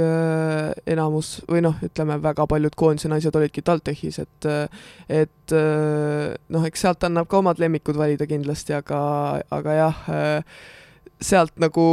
enamus 0.88 1.34
või 1.44 1.60
noh, 1.60 1.74
ütleme 1.84 2.16
väga 2.24 2.46
paljud 2.48 2.72
koondise 2.80 3.10
naised 3.12 3.36
olidki 3.36 3.60
TalTechis, 3.60 4.16
et 4.22 4.46
et 5.12 5.52
noh, 5.52 6.64
eks 6.64 6.86
sealt 6.86 7.04
annab 7.04 7.28
ka 7.28 7.42
omad 7.42 7.60
lemmikud 7.60 7.98
valida 8.00 8.24
kindlasti, 8.30 8.72
aga, 8.78 9.02
aga 9.52 9.76
jah 9.76 10.00
äh,, 10.08 10.56
sealt 11.24 11.54
nagu 11.62 11.84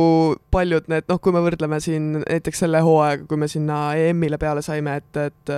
paljud 0.54 0.90
need, 0.92 1.08
noh, 1.10 1.20
kui 1.22 1.34
me 1.36 1.42
võrdleme 1.46 1.80
siin 1.84 2.12
näiteks 2.24 2.64
selle 2.66 2.82
hooaega, 2.86 3.28
kui 3.30 3.40
me 3.40 3.50
sinna 3.52 3.80
EM-ile 4.00 4.40
peale 4.42 4.64
saime, 4.66 4.98
et, 5.02 5.22
et 5.30 5.54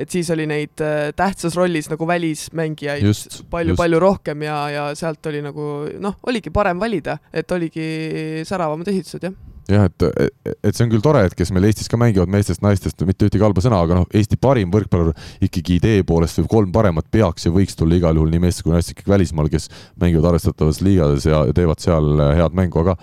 et 0.00 0.10
siis 0.10 0.30
oli 0.34 0.46
neid 0.50 0.82
äh, 0.84 1.10
tähtsas 1.16 1.56
rollis 1.58 1.90
nagu 1.90 2.06
välismängijaid 2.08 3.06
palju-palju 3.50 4.00
rohkem 4.02 4.46
ja, 4.46 4.58
ja 4.72 4.88
sealt 4.98 5.26
oli 5.30 5.42
nagu 5.44 5.70
noh, 6.00 6.18
oligi 6.30 6.52
parem 6.54 6.80
valida, 6.80 7.18
et 7.32 7.50
oligi 7.52 8.44
säravamad 8.48 8.88
esitused, 8.92 9.28
jah 9.28 9.38
jah, 9.72 9.88
et, 9.88 10.30
et 10.60 10.76
see 10.76 10.86
on 10.86 10.92
küll 10.92 11.04
tore, 11.04 11.24
et 11.26 11.36
kes 11.36 11.52
meil 11.54 11.68
Eestis 11.70 11.90
ka 11.90 11.98
mängivad 12.00 12.30
meestest-naistest, 12.32 13.02
mitte 13.08 13.28
ühtegi 13.28 13.44
halba 13.44 13.64
sõna, 13.64 13.80
aga 13.84 14.00
noh, 14.00 14.08
Eesti 14.16 14.38
parim 14.40 14.72
võrkpallur 14.74 15.12
ikkagi 15.46 15.78
idee 15.80 16.04
poolest 16.06 16.40
või 16.42 16.50
kolm 16.54 16.72
paremat 16.74 17.08
peaks 17.12 17.46
ja 17.46 17.54
võiks 17.54 17.78
tulla 17.78 17.98
igal 17.98 18.18
juhul 18.18 18.32
nii 18.34 18.44
meestes 18.46 18.66
kui 18.66 18.74
naistes 18.74 18.96
ikkagi 18.96 19.14
välismaal, 19.14 19.50
kes 19.52 19.70
mängivad 20.00 20.32
arvestatavas 20.32 20.82
liigades 20.84 21.28
ja 21.28 21.44
teevad 21.56 21.82
seal 21.82 22.24
head 22.38 22.56
mängu, 22.56 22.84
aga 22.84 22.96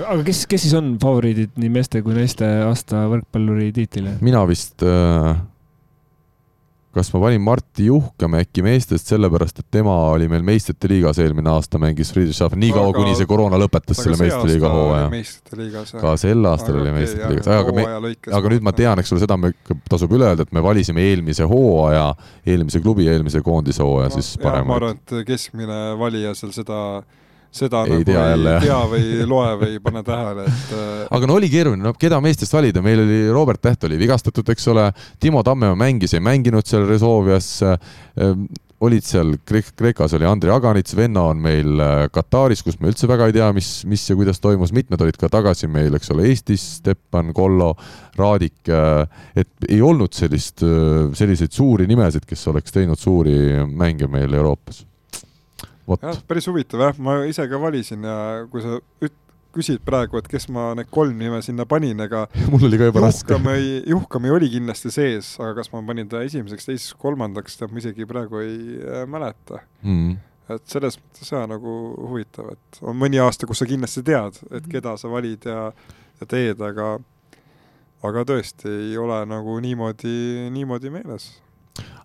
aga 0.00 0.24
kes, 0.26 0.44
kes 0.50 0.66
siis 0.66 0.74
on 0.78 0.94
favoriidid 1.02 1.56
nii 1.60 1.72
meeste 1.72 2.02
kui 2.04 2.14
naiste 2.16 2.46
aasta 2.66 3.06
võrkpalluri 3.10 3.70
tiitlile? 3.76 4.16
mina 4.24 4.42
vist 4.48 4.84
äh, 4.86 5.34
kas 6.94 7.12
ma 7.14 7.20
panin 7.22 7.42
Martti 7.44 7.86
Juhkame 7.86 8.40
äkki 8.42 8.64
meestest 8.66 9.10
sellepärast, 9.12 9.60
et 9.62 9.66
tema 9.70 9.94
oli 10.10 10.26
meil 10.30 10.42
meistrite 10.46 10.88
liigas 10.90 11.20
eelmine 11.22 11.52
aasta, 11.52 11.78
mängis 11.78 12.10
Friedrichshafen 12.14 12.58
nii 12.60 12.72
kaua, 12.74 12.90
kuni 12.96 13.14
see 13.18 13.28
koroona 13.30 13.60
lõpetas 13.60 14.00
selle 14.02 14.18
meistrite 14.18 14.50
liiga 14.50 14.72
hooaja. 14.74 15.92
ka 16.00 16.16
sel 16.20 16.50
aastal 16.50 16.80
oli 16.80 16.94
meistrite 16.96 17.30
liigas, 17.30 17.50
aga 17.54 17.76
me, 17.76 17.86
aga 18.40 18.52
nüüd 18.54 18.66
ma 18.66 18.74
tean, 18.74 19.02
eks 19.02 19.14
ole, 19.14 19.22
seda 19.22 19.38
me, 19.38 19.52
tasub 19.90 20.16
üle 20.18 20.32
öelda, 20.32 20.48
et 20.48 20.56
me 20.56 20.64
valisime 20.66 21.06
eelmise 21.12 21.46
hooaja, 21.50 22.08
eelmise 22.46 22.82
klubi, 22.82 23.06
eelmise 23.12 23.44
koondise 23.46 23.86
hooaja 23.86 24.10
siis 24.18 24.34
paremaid. 24.42 24.72
ma 24.72 24.80
arvan, 24.80 24.98
et 24.98 25.16
keskmine 25.30 25.80
valija 26.00 26.34
seal 26.38 26.54
seda 26.58 26.80
seda 27.50 27.82
ei 27.86 27.98
nagu 27.98 28.06
tea 28.06 28.22
ei 28.22 28.32
jälle, 28.34 28.54
tea 28.62 28.78
või 28.92 29.04
ei 29.18 29.26
loe 29.28 29.50
või 29.60 29.74
ei 29.74 29.82
pane 29.82 30.02
tähele, 30.06 30.46
et 30.46 30.72
äh, 30.78 31.04
aga 31.18 31.30
no 31.30 31.36
oli 31.40 31.50
keeruline, 31.52 31.82
no 31.84 31.94
keda 31.98 32.20
meestest 32.22 32.54
valida, 32.54 32.82
meil 32.84 33.02
oli 33.04 33.20
Robert 33.34 33.60
Täht 33.60 33.84
oli 33.88 33.98
vigastatud, 34.00 34.48
eks 34.54 34.66
ole, 34.72 34.88
Timo 35.20 35.42
Tammemaa 35.46 35.78
mängis, 35.78 36.14
ei 36.16 36.22
mänginud 36.24 36.66
seal 36.66 36.86
Resolvias 36.88 37.48
ähm, 37.66 38.46
olid 38.80 39.04
seal 39.04 39.34
Kreek-, 39.44 39.74
Kreekas 39.76 40.14
oli 40.16 40.28
Andrei 40.28 40.54
Aganits, 40.54 40.94
venna 40.96 41.26
on 41.32 41.40
meil 41.42 41.82
äh, 41.82 42.04
Kataris, 42.14 42.62
kus 42.64 42.78
me 42.80 42.92
üldse 42.92 43.10
väga 43.10 43.28
ei 43.28 43.34
tea, 43.36 43.50
mis, 43.56 43.72
mis 43.90 44.06
ja 44.08 44.16
kuidas 44.16 44.40
toimus, 44.40 44.72
mitmed 44.76 45.02
olid 45.04 45.18
ka 45.20 45.28
tagasi 45.32 45.68
meil, 45.68 45.98
eks 45.98 46.14
ole, 46.14 46.28
Eestis, 46.30 46.64
Stepan, 46.78 47.34
Kollo, 47.36 47.74
Raadik, 48.16 48.62
äh, 48.70 49.02
et 49.42 49.68
ei 49.68 49.82
olnud 49.84 50.14
sellist, 50.16 50.62
selliseid 51.18 51.52
suuri 51.52 51.88
nimesid, 51.90 52.24
kes 52.28 52.46
oleks 52.52 52.78
teinud 52.78 53.00
suuri 53.00 53.34
mänge 53.68 54.08
meil 54.10 54.38
Euroopas 54.38 54.84
jah, 55.88 56.20
päris 56.28 56.48
huvitav 56.50 56.84
jah, 56.86 57.02
ma 57.02 57.20
ise 57.28 57.46
ka 57.50 57.60
valisin 57.60 58.06
ja 58.06 58.16
kui 58.50 58.62
sa 58.64 58.78
üt-, 59.04 59.18
küsid 59.54 59.82
praegu, 59.86 60.18
et 60.20 60.28
kes 60.30 60.46
ma 60.54 60.70
need 60.78 60.90
kolm 60.94 61.18
nime 61.18 61.40
sinna 61.42 61.66
panin, 61.68 61.98
ega 62.04 62.24
mul 62.52 62.68
oli 62.68 62.78
ka 62.80 62.90
juba 62.90 63.04
raske. 63.06 63.38
Juhkami 63.90 64.32
oli 64.34 64.50
kindlasti 64.52 64.92
sees, 64.94 65.32
aga 65.40 65.56
kas 65.60 65.72
ma 65.74 65.82
panin 65.86 66.10
ta 66.10 66.22
esimeseks, 66.26 66.68
teiseks, 66.70 66.96
kolmandaks, 67.02 67.58
tead 67.58 67.74
ma 67.74 67.82
isegi 67.82 68.08
praegu 68.08 68.42
ei 68.44 68.58
äh, 68.80 69.06
mäleta. 69.10 69.64
Mm.. 69.82 70.18
et 70.50 70.66
selles 70.66 70.98
mõttes 70.98 71.30
jaa, 71.30 71.44
nagu 71.50 71.76
huvitav, 72.10 72.54
et 72.56 72.82
on 72.82 72.96
mõni 72.98 73.20
aasta, 73.22 73.46
kus 73.46 73.62
sa 73.62 73.68
kindlasti 73.70 74.02
tead, 74.06 74.40
et 74.50 74.64
mhm. 74.64 74.70
keda 74.72 74.96
sa 74.98 75.10
valid 75.12 75.46
ja, 75.46 75.68
ja 76.20 76.30
teed, 76.30 76.62
aga 76.66 76.96
aga 78.06 78.24
tõesti 78.24 78.70
ei 78.88 78.96
ole 78.98 79.20
nagu 79.28 79.58
niimoodi, 79.60 80.48
niimoodi 80.54 80.92
meeles 80.92 81.28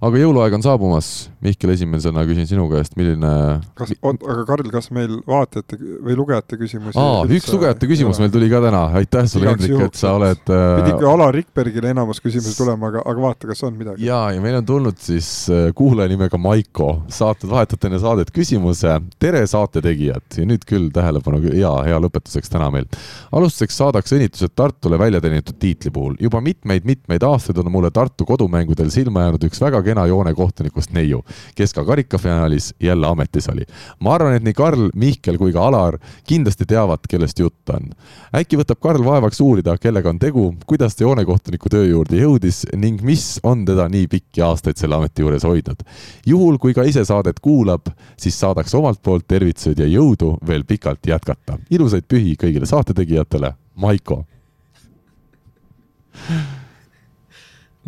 aga 0.05 0.19
jõuluaeg 0.19 0.55
on 0.57 0.63
saabumas, 0.65 1.09
Mihkel, 1.45 1.71
esimesena 1.75 2.23
küsin 2.25 2.47
sinu 2.49 2.65
käest, 2.71 2.95
milline 2.97 3.29
kas, 3.77 3.91
oot, 4.01 4.23
aga 4.25 4.43
Karl, 4.47 4.69
kas 4.73 4.89
meil 4.93 5.19
vaatajate 5.29 5.77
või 5.77 6.17
lugejate 6.17 6.57
küsimusi 6.59 6.99
aa, 6.99 7.23
üks 7.37 7.47
lugejate 7.53 7.89
küsimus 7.89 8.19
meil 8.21 8.31
tuli 8.33 8.49
ka 8.51 8.61
täna, 8.63 8.81
aitäh 8.99 9.27
sulle, 9.29 9.51
Hendrik, 9.51 9.75
et 9.87 9.99
sa 9.99 10.15
oled 10.17 10.51
äh... 10.51 10.63
pidi 10.79 10.93
ikka 10.95 11.11
Alar 11.11 11.35
Rikbergile 11.35 11.93
enamus 11.93 12.21
küsimusi 12.23 12.57
tulema, 12.57 12.89
aga, 12.91 13.03
aga 13.05 13.25
vaata, 13.27 13.49
kas 13.51 13.63
on 13.67 13.77
midagi. 13.77 14.05
jaa, 14.07 14.33
ja 14.35 14.43
meil 14.43 14.59
on 14.59 14.67
tulnud 14.67 14.99
siis 15.01 15.29
äh, 15.53 15.69
kuulaja 15.77 16.11
nimega 16.11 16.39
Maiko, 16.41 16.89
saated 17.13 17.49
vahetult 17.51 17.87
enne 17.89 18.01
saadet 18.03 18.33
küsimuse, 18.35 18.97
tere 19.21 19.45
saate 19.49 19.83
tegijad, 19.85 20.27
ja 20.35 20.47
nüüd 20.49 20.65
küll 20.67 20.89
tähelepanu, 20.95 21.41
jaa, 21.55 21.77
hea 21.87 22.01
lõpetuseks 22.03 22.51
täna 22.53 22.71
meil. 22.73 22.89
alustuseks 23.31 23.79
saadaks 23.83 24.17
õnnitlused 24.17 24.55
Tartule 24.57 24.99
välja 24.99 25.21
teenitud 25.23 25.57
tiitli 25.61 25.93
puhul. 25.93 26.17
juba 26.19 26.41
mitmeid-mitmeid 26.43 27.23
aastaid 27.25 27.61
on 27.61 27.71
mulle 27.71 27.93
Tartu 27.95 28.25
kodumängudel 28.27 28.91
silma 28.93 29.27
jäänud 29.27 29.45
üks 29.47 29.54
väga 29.61 29.81
kena 29.83 30.05
joonekohtunikust 30.09 30.93
neiu, 30.95 31.21
kes 31.55 31.73
ka 31.73 31.85
karikafinaalis 31.85 32.73
jälle 32.79 33.07
ametis 33.07 33.49
oli. 33.49 33.65
ma 33.99 34.15
arvan, 34.15 34.35
et 34.35 34.43
nii 34.43 34.53
Karl, 34.53 34.89
Mihkel 34.95 35.37
kui 35.37 35.53
ka 35.53 35.67
Alar 35.67 35.97
kindlasti 36.27 36.65
teavad, 36.65 37.05
kellest 37.09 37.39
jutt 37.39 37.69
on. 37.69 37.91
äkki 38.35 38.59
võtab 38.59 38.79
Karl 38.81 39.05
vaevaks 39.05 39.41
uurida, 39.41 39.77
kellega 39.77 40.09
on 40.09 40.19
tegu, 40.19 40.45
kuidas 40.67 40.95
ta 40.95 41.03
joonekohtuniku 41.03 41.69
töö 41.69 41.85
juurde 41.85 42.19
jõudis 42.21 42.65
ning 42.75 43.01
mis 43.01 43.39
on 43.43 43.65
teda 43.65 43.87
nii 43.89 44.07
pikki 44.07 44.41
aastaid 44.41 44.77
selle 44.77 44.95
ameti 44.95 45.21
juures 45.21 45.43
hoidnud. 45.43 45.83
juhul, 46.25 46.57
kui 46.57 46.73
ka 46.73 46.83
ise 46.83 47.05
saadet 47.05 47.39
kuulab, 47.39 47.89
siis 48.17 48.39
saadaks 48.39 48.75
omalt 48.75 49.01
poolt 49.03 49.27
tervitused 49.27 49.79
ja 49.79 49.87
jõudu 49.87 50.37
veel 50.47 50.63
pikalt 50.63 51.07
jätkata. 51.07 51.59
ilusaid 51.69 52.07
pühi 52.07 52.35
kõigile 52.39 52.65
saatetegijatele, 52.65 53.53
Maiko 53.75 54.23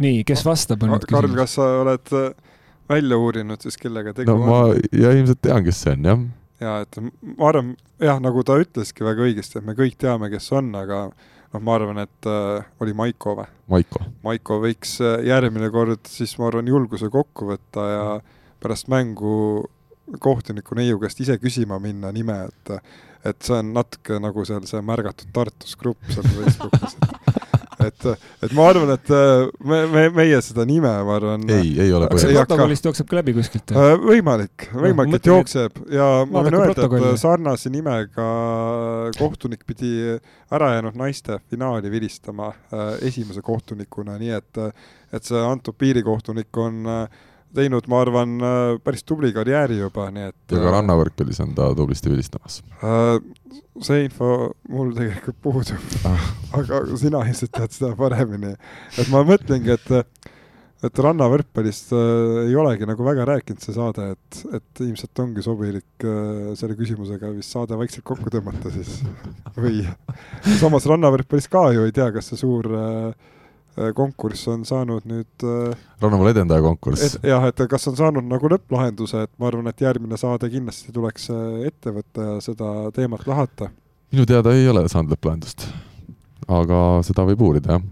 nii, 0.02 0.24
kes 0.28 0.44
vastab, 0.48 0.84
on 0.84 0.94
nüüd 0.94 1.06
küsimus. 1.06 1.28
Karl, 1.28 1.38
kas 1.40 1.56
sa 1.57 1.69
oled 1.84 2.14
äh, 2.18 2.28
välja 2.90 3.19
uurinud 3.22 3.64
siis, 3.64 3.78
kellega 3.82 4.14
tegu 4.18 4.34
no, 4.34 4.41
on? 4.41 4.49
ma 4.49 4.99
ja 5.02 5.14
ilmselt 5.15 5.41
tean, 5.44 5.64
kes 5.65 5.82
see 5.84 5.95
on, 5.98 6.11
jah. 6.11 6.28
ja 6.64 6.76
et 6.86 6.99
ma 7.02 7.49
arvan, 7.52 7.74
jah, 8.03 8.22
nagu 8.24 8.44
ta 8.48 8.60
ütleski 8.61 9.07
väga 9.07 9.26
õigesti, 9.28 9.60
et 9.60 9.68
me 9.68 9.78
kõik 9.78 9.98
teame, 10.02 10.32
kes 10.34 10.52
on, 10.56 10.72
aga 10.80 11.07
noh, 11.10 11.61
ma 11.61 11.78
arvan, 11.78 12.03
et 12.06 12.30
äh, 12.30 12.68
oli 12.84 12.95
Maiko 12.98 13.38
või? 13.41 13.49
Maiko. 13.74 14.03
Maiko 14.28 14.61
võiks 14.64 14.98
äh, 15.03 15.19
järgmine 15.28 15.72
kord 15.74 16.06
siis 16.11 16.38
ma 16.41 16.52
arvan, 16.52 16.69
julguse 16.69 17.11
kokku 17.14 17.52
võtta 17.52 17.90
ja 17.91 18.06
pärast 18.64 18.90
mängu 18.91 19.68
kohtuniku 20.24 20.78
neiu 20.78 20.99
käest 21.02 21.19
ise 21.19 21.36
küsima 21.41 21.82
minna 21.84 22.14
nime, 22.15 22.45
et 22.48 22.78
et 23.28 23.44
see 23.44 23.57
on 23.57 23.74
natuke 23.76 24.19
nagu 24.24 24.44
seal 24.48 24.64
see 24.69 24.80
märgatud 24.86 25.34
Tartus 25.36 25.76
grupp 25.80 25.99
seal 26.14 26.28
Facebookis, 26.32 26.95
et 26.95 27.27
et, 27.88 28.08
et 28.46 28.56
ma 28.58 28.68
arvan, 28.72 28.92
et 28.96 29.12
äh, 29.14 29.48
me, 29.68 29.80
me, 29.92 30.04
meie 30.16 30.40
seda 30.46 30.66
nime, 30.68 30.92
ma 31.08 31.16
arvan. 31.18 31.46
ei, 31.54 31.74
ei 31.86 31.94
ole 31.96 32.10
põhjust. 32.12 32.34
protokollist 32.42 32.90
jookseb 32.90 33.10
ka 33.10 33.20
läbi 33.20 33.36
kuskilt? 33.38 33.74
Äh, 33.74 33.94
võimalik, 34.02 34.68
võimalik 34.74 35.16
no,, 35.16 35.22
et 35.22 35.30
jookseb 35.32 35.80
ja 35.94 36.10
ma 36.30 36.44
võin 36.48 36.60
öelda, 36.62 36.88
et 36.88 37.22
sarnase 37.22 37.72
nimega 37.74 38.28
kohtunik 39.18 39.64
pidi 39.68 39.94
ära 40.54 40.74
jäänud 40.76 41.00
naiste 41.00 41.40
finaali 41.52 41.92
vilistama 41.92 42.52
äh, 42.52 42.92
esimese 43.08 43.44
kohtunikuna, 43.46 44.18
nii 44.22 44.36
et, 44.38 44.62
et 45.14 45.28
see 45.28 45.42
antud 45.42 45.78
piirikohtunik 45.80 46.62
on 46.64 46.86
teinud, 47.56 47.88
ma 47.91 48.02
arvan, 48.03 48.38
päris 48.84 49.06
tubli 49.07 49.32
karjääri 49.36 49.80
juba, 49.80 50.10
nii 50.14 50.30
et. 50.32 50.40
ja 50.52 50.61
ka 50.64 50.74
rannavõrkpallis 50.80 51.40
on 51.45 51.56
ta 51.57 51.69
tublisti 51.78 52.11
vilistamas 52.11 52.61
see 53.84 54.07
info 54.07 54.30
mul 54.72 54.94
tegelikult 54.95 55.38
puudub 55.44 56.07
ah. 56.10 56.32
aga 56.57 56.82
sina 56.99 57.22
ilmselt 57.26 57.53
tead 57.53 57.76
seda 57.76 57.94
paremini. 57.98 58.56
et 58.98 59.11
ma 59.14 59.24
mõtlengi, 59.28 59.76
et, 59.76 60.34
et 60.88 61.02
rannavõrkpallist 61.06 61.94
äh, 61.98 62.41
ei 62.48 62.57
olegi 62.57 62.90
nagu 62.90 63.06
väga 63.06 63.28
rääkinud 63.30 63.64
see 63.64 63.76
saade, 63.78 64.10
et, 64.15 64.41
et 64.60 64.84
ilmselt 64.88 65.24
ongi 65.24 65.45
sobilik 65.45 66.07
äh, 66.07 66.52
selle 66.60 66.78
küsimusega 66.80 67.32
vist 67.36 67.53
saade 67.53 67.78
vaikselt 67.80 68.06
kokku 68.07 68.34
tõmmata 68.34 68.74
siis 68.74 68.99
või 69.57 69.86
samas 70.61 70.90
rannavõrkpallis 70.90 71.49
ka 71.52 71.69
ju 71.78 71.88
ei 71.88 71.95
tea, 71.95 72.11
kas 72.15 72.32
see 72.32 72.45
suur 72.45 72.72
äh, 72.74 73.11
Äh, 73.11 73.37
konkurss 73.98 74.48
on 74.52 74.64
saanud 74.66 75.06
nüüd 75.10 75.45
äh, 75.45 75.76
Rannamaal 76.02 76.32
edendaja 76.32 76.64
konkurss. 76.66 77.18
jah, 77.26 77.44
et 77.49 77.62
kas 77.70 77.90
on 77.91 77.98
saanud 77.99 78.26
nagu 78.28 78.49
lõpplahenduse, 78.52 79.26
et 79.28 79.34
ma 79.41 79.52
arvan, 79.52 79.70
et 79.72 79.84
järgmine 79.84 80.18
saade 80.20 80.49
kindlasti 80.54 80.94
tuleks 80.95 81.30
äh, 81.34 81.68
ette 81.70 81.94
võtta 81.95 82.32
ja 82.32 82.40
seda 82.44 82.72
teemat 82.95 83.28
lahata. 83.30 83.70
minu 84.14 84.26
teada 84.30 84.56
ei 84.58 84.68
ole 84.72 84.88
saanud 84.90 85.14
lõpplahendust, 85.16 85.68
aga 86.48 86.82
seda 87.08 87.28
võib 87.30 87.45
uurida, 87.49 87.78
jah. 87.78 87.86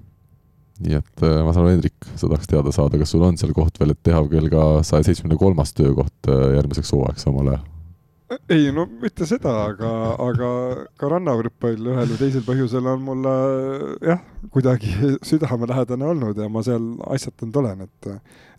nii 0.86 0.98
et 1.02 1.24
ma 1.24 1.53
saan 1.53 1.66
aru, 1.66 1.76
Hendrik, 1.76 2.10
sa 2.16 2.28
tahaks 2.28 2.49
teada 2.52 2.74
saada, 2.76 2.99
kas 2.99 3.14
sul 3.14 3.24
on 3.28 3.38
seal 3.40 3.53
koht 3.56 3.80
veel, 3.80 3.94
et 3.95 4.03
teha 4.03 4.26
veel 4.32 4.49
ka 4.52 4.66
saja 4.84 5.07
seitsmekümne 5.07 5.40
kolmas 5.40 5.72
töökoht 5.78 6.34
järgmiseks 6.57 6.91
hooajaks 6.98 7.30
omale 7.32 7.62
ei 8.49 8.72
no 8.73 8.85
mitte 9.02 9.27
seda, 9.30 9.52
aga, 9.69 9.89
aga 10.22 10.49
ka 10.97 11.10
rannavõrkpall 11.11 11.89
ühel 11.91 12.11
või 12.11 12.19
teisel 12.19 12.45
põhjusel 12.45 12.88
on 12.89 13.03
mulle 13.06 13.34
jah, 14.02 14.22
kuidagi 14.53 14.93
südamelähedane 15.30 16.07
olnud 16.10 16.41
ja 16.41 16.49
ma 16.49 16.64
seal 16.65 16.95
asjatanud 17.14 17.60
olen, 17.61 17.85
et, 17.85 18.10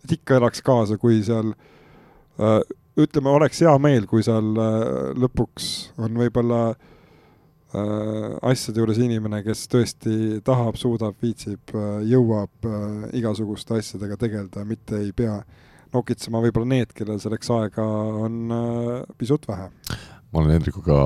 et 0.05 0.15
ikka 0.19 0.39
elaks 0.39 0.63
kaasa, 0.65 0.99
kui 1.01 1.19
seal 1.25 1.51
äh, 1.51 2.61
ütleme, 2.97 3.33
oleks 3.33 3.59
hea 3.65 3.73
meel, 3.83 4.07
kui 4.07 4.23
seal 4.25 4.53
äh, 4.55 4.77
lõpuks 5.19 5.69
on 5.99 6.15
võib-olla 6.23 6.61
äh, 6.71 8.39
asjade 8.47 8.79
juures 8.79 9.03
inimene, 9.03 9.43
kes 9.43 9.67
tõesti 9.73 10.39
tahab, 10.47 10.79
suudab, 10.79 11.19
viitsib, 11.23 11.75
jõuab 12.07 12.71
igasuguste 13.19 13.81
asjadega 13.81 14.15
tegeleda, 14.23 14.63
mitte 14.67 15.03
ei 15.03 15.11
pea 15.11 15.41
nokitsema 15.95 16.41
võib-olla 16.43 16.71
need, 16.75 16.93
kellel 16.97 17.19
selleks 17.23 17.51
aega 17.53 17.85
on 18.27 18.53
pisut 19.17 19.47
vähe. 19.49 19.69
Ma 20.33 20.41
olen 20.41 20.57
Hendrikuga 20.57 20.99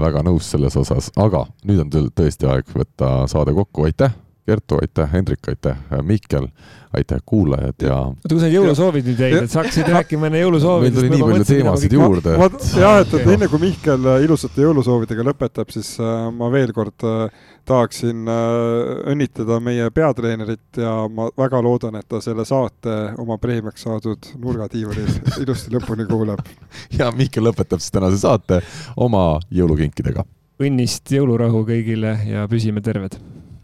väga 0.00 0.22
nõus 0.24 0.48
selles 0.48 0.76
osas, 0.80 1.10
aga 1.20 1.44
nüüd 1.68 1.82
on 1.84 2.12
tõesti 2.16 2.48
aeg 2.48 2.70
võtta 2.72 3.14
saade 3.30 3.52
kokku, 3.56 3.84
aitäh 3.88 4.14
Kertu, 4.46 4.74
aitäh, 4.82 5.12
Hendrik, 5.12 5.48
aitäh, 5.48 5.76
Mihkel, 6.02 6.48
aitäh, 6.92 7.18
kuulajad 7.26 7.74
ja. 7.82 7.94
oota, 7.94 8.28
kui 8.32 8.40
sa 8.42 8.48
jõulusoovid 8.50 9.06
nüüd 9.06 9.20
jäid, 9.22 9.34
et 9.38 9.52
sa 9.52 9.60
hakkasid 9.60 9.86
rääkima 9.94 10.26
enne 10.26 10.40
jõulusoovidest. 10.40 10.96
meil 10.96 11.10
tuli 11.10 11.10
nii 11.12 11.26
palju 11.28 11.44
teemasid 11.46 11.92
juurde. 11.94 12.32
Jah, 12.80 12.96
et, 13.04 13.12
et 13.20 13.28
enne 13.36 13.46
kui 13.52 13.60
Mihkel 13.62 14.08
äh, 14.10 14.24
ilusate 14.26 14.64
jõulusoovidega 14.64 15.26
lõpetab, 15.28 15.70
siis 15.70 15.92
äh, 16.02 16.24
ma 16.34 16.48
veel 16.50 16.72
kord 16.74 17.06
äh, 17.06 17.44
tahaksin 17.70 18.26
õnnitleda 19.12 19.60
meie 19.62 19.86
peatreenerit 19.94 20.80
ja 20.82 20.94
ma 21.06 21.28
väga 21.38 21.60
loodan, 21.62 22.00
et 22.00 22.08
ta 22.10 22.18
selle 22.24 22.42
saate 22.48 22.96
oma 23.22 23.36
preemiaks 23.38 23.86
saadud 23.86 24.32
nurgatiivalil 24.42 25.12
ilusti 25.44 25.70
lõpuni 25.76 26.08
kuulab. 26.10 26.42
ja 26.98 27.12
Mihkel 27.14 27.46
lõpetab 27.46 27.78
siis 27.78 27.94
tänase 27.94 28.18
saate 28.24 28.58
oma 28.96 29.38
jõulukinkidega. 29.54 30.26
õnnist 30.66 31.14
jõulurahu 31.14 31.62
kõigile 31.70 32.16
ja 32.26 32.48
püsime 32.50 32.82
terved 32.82 33.20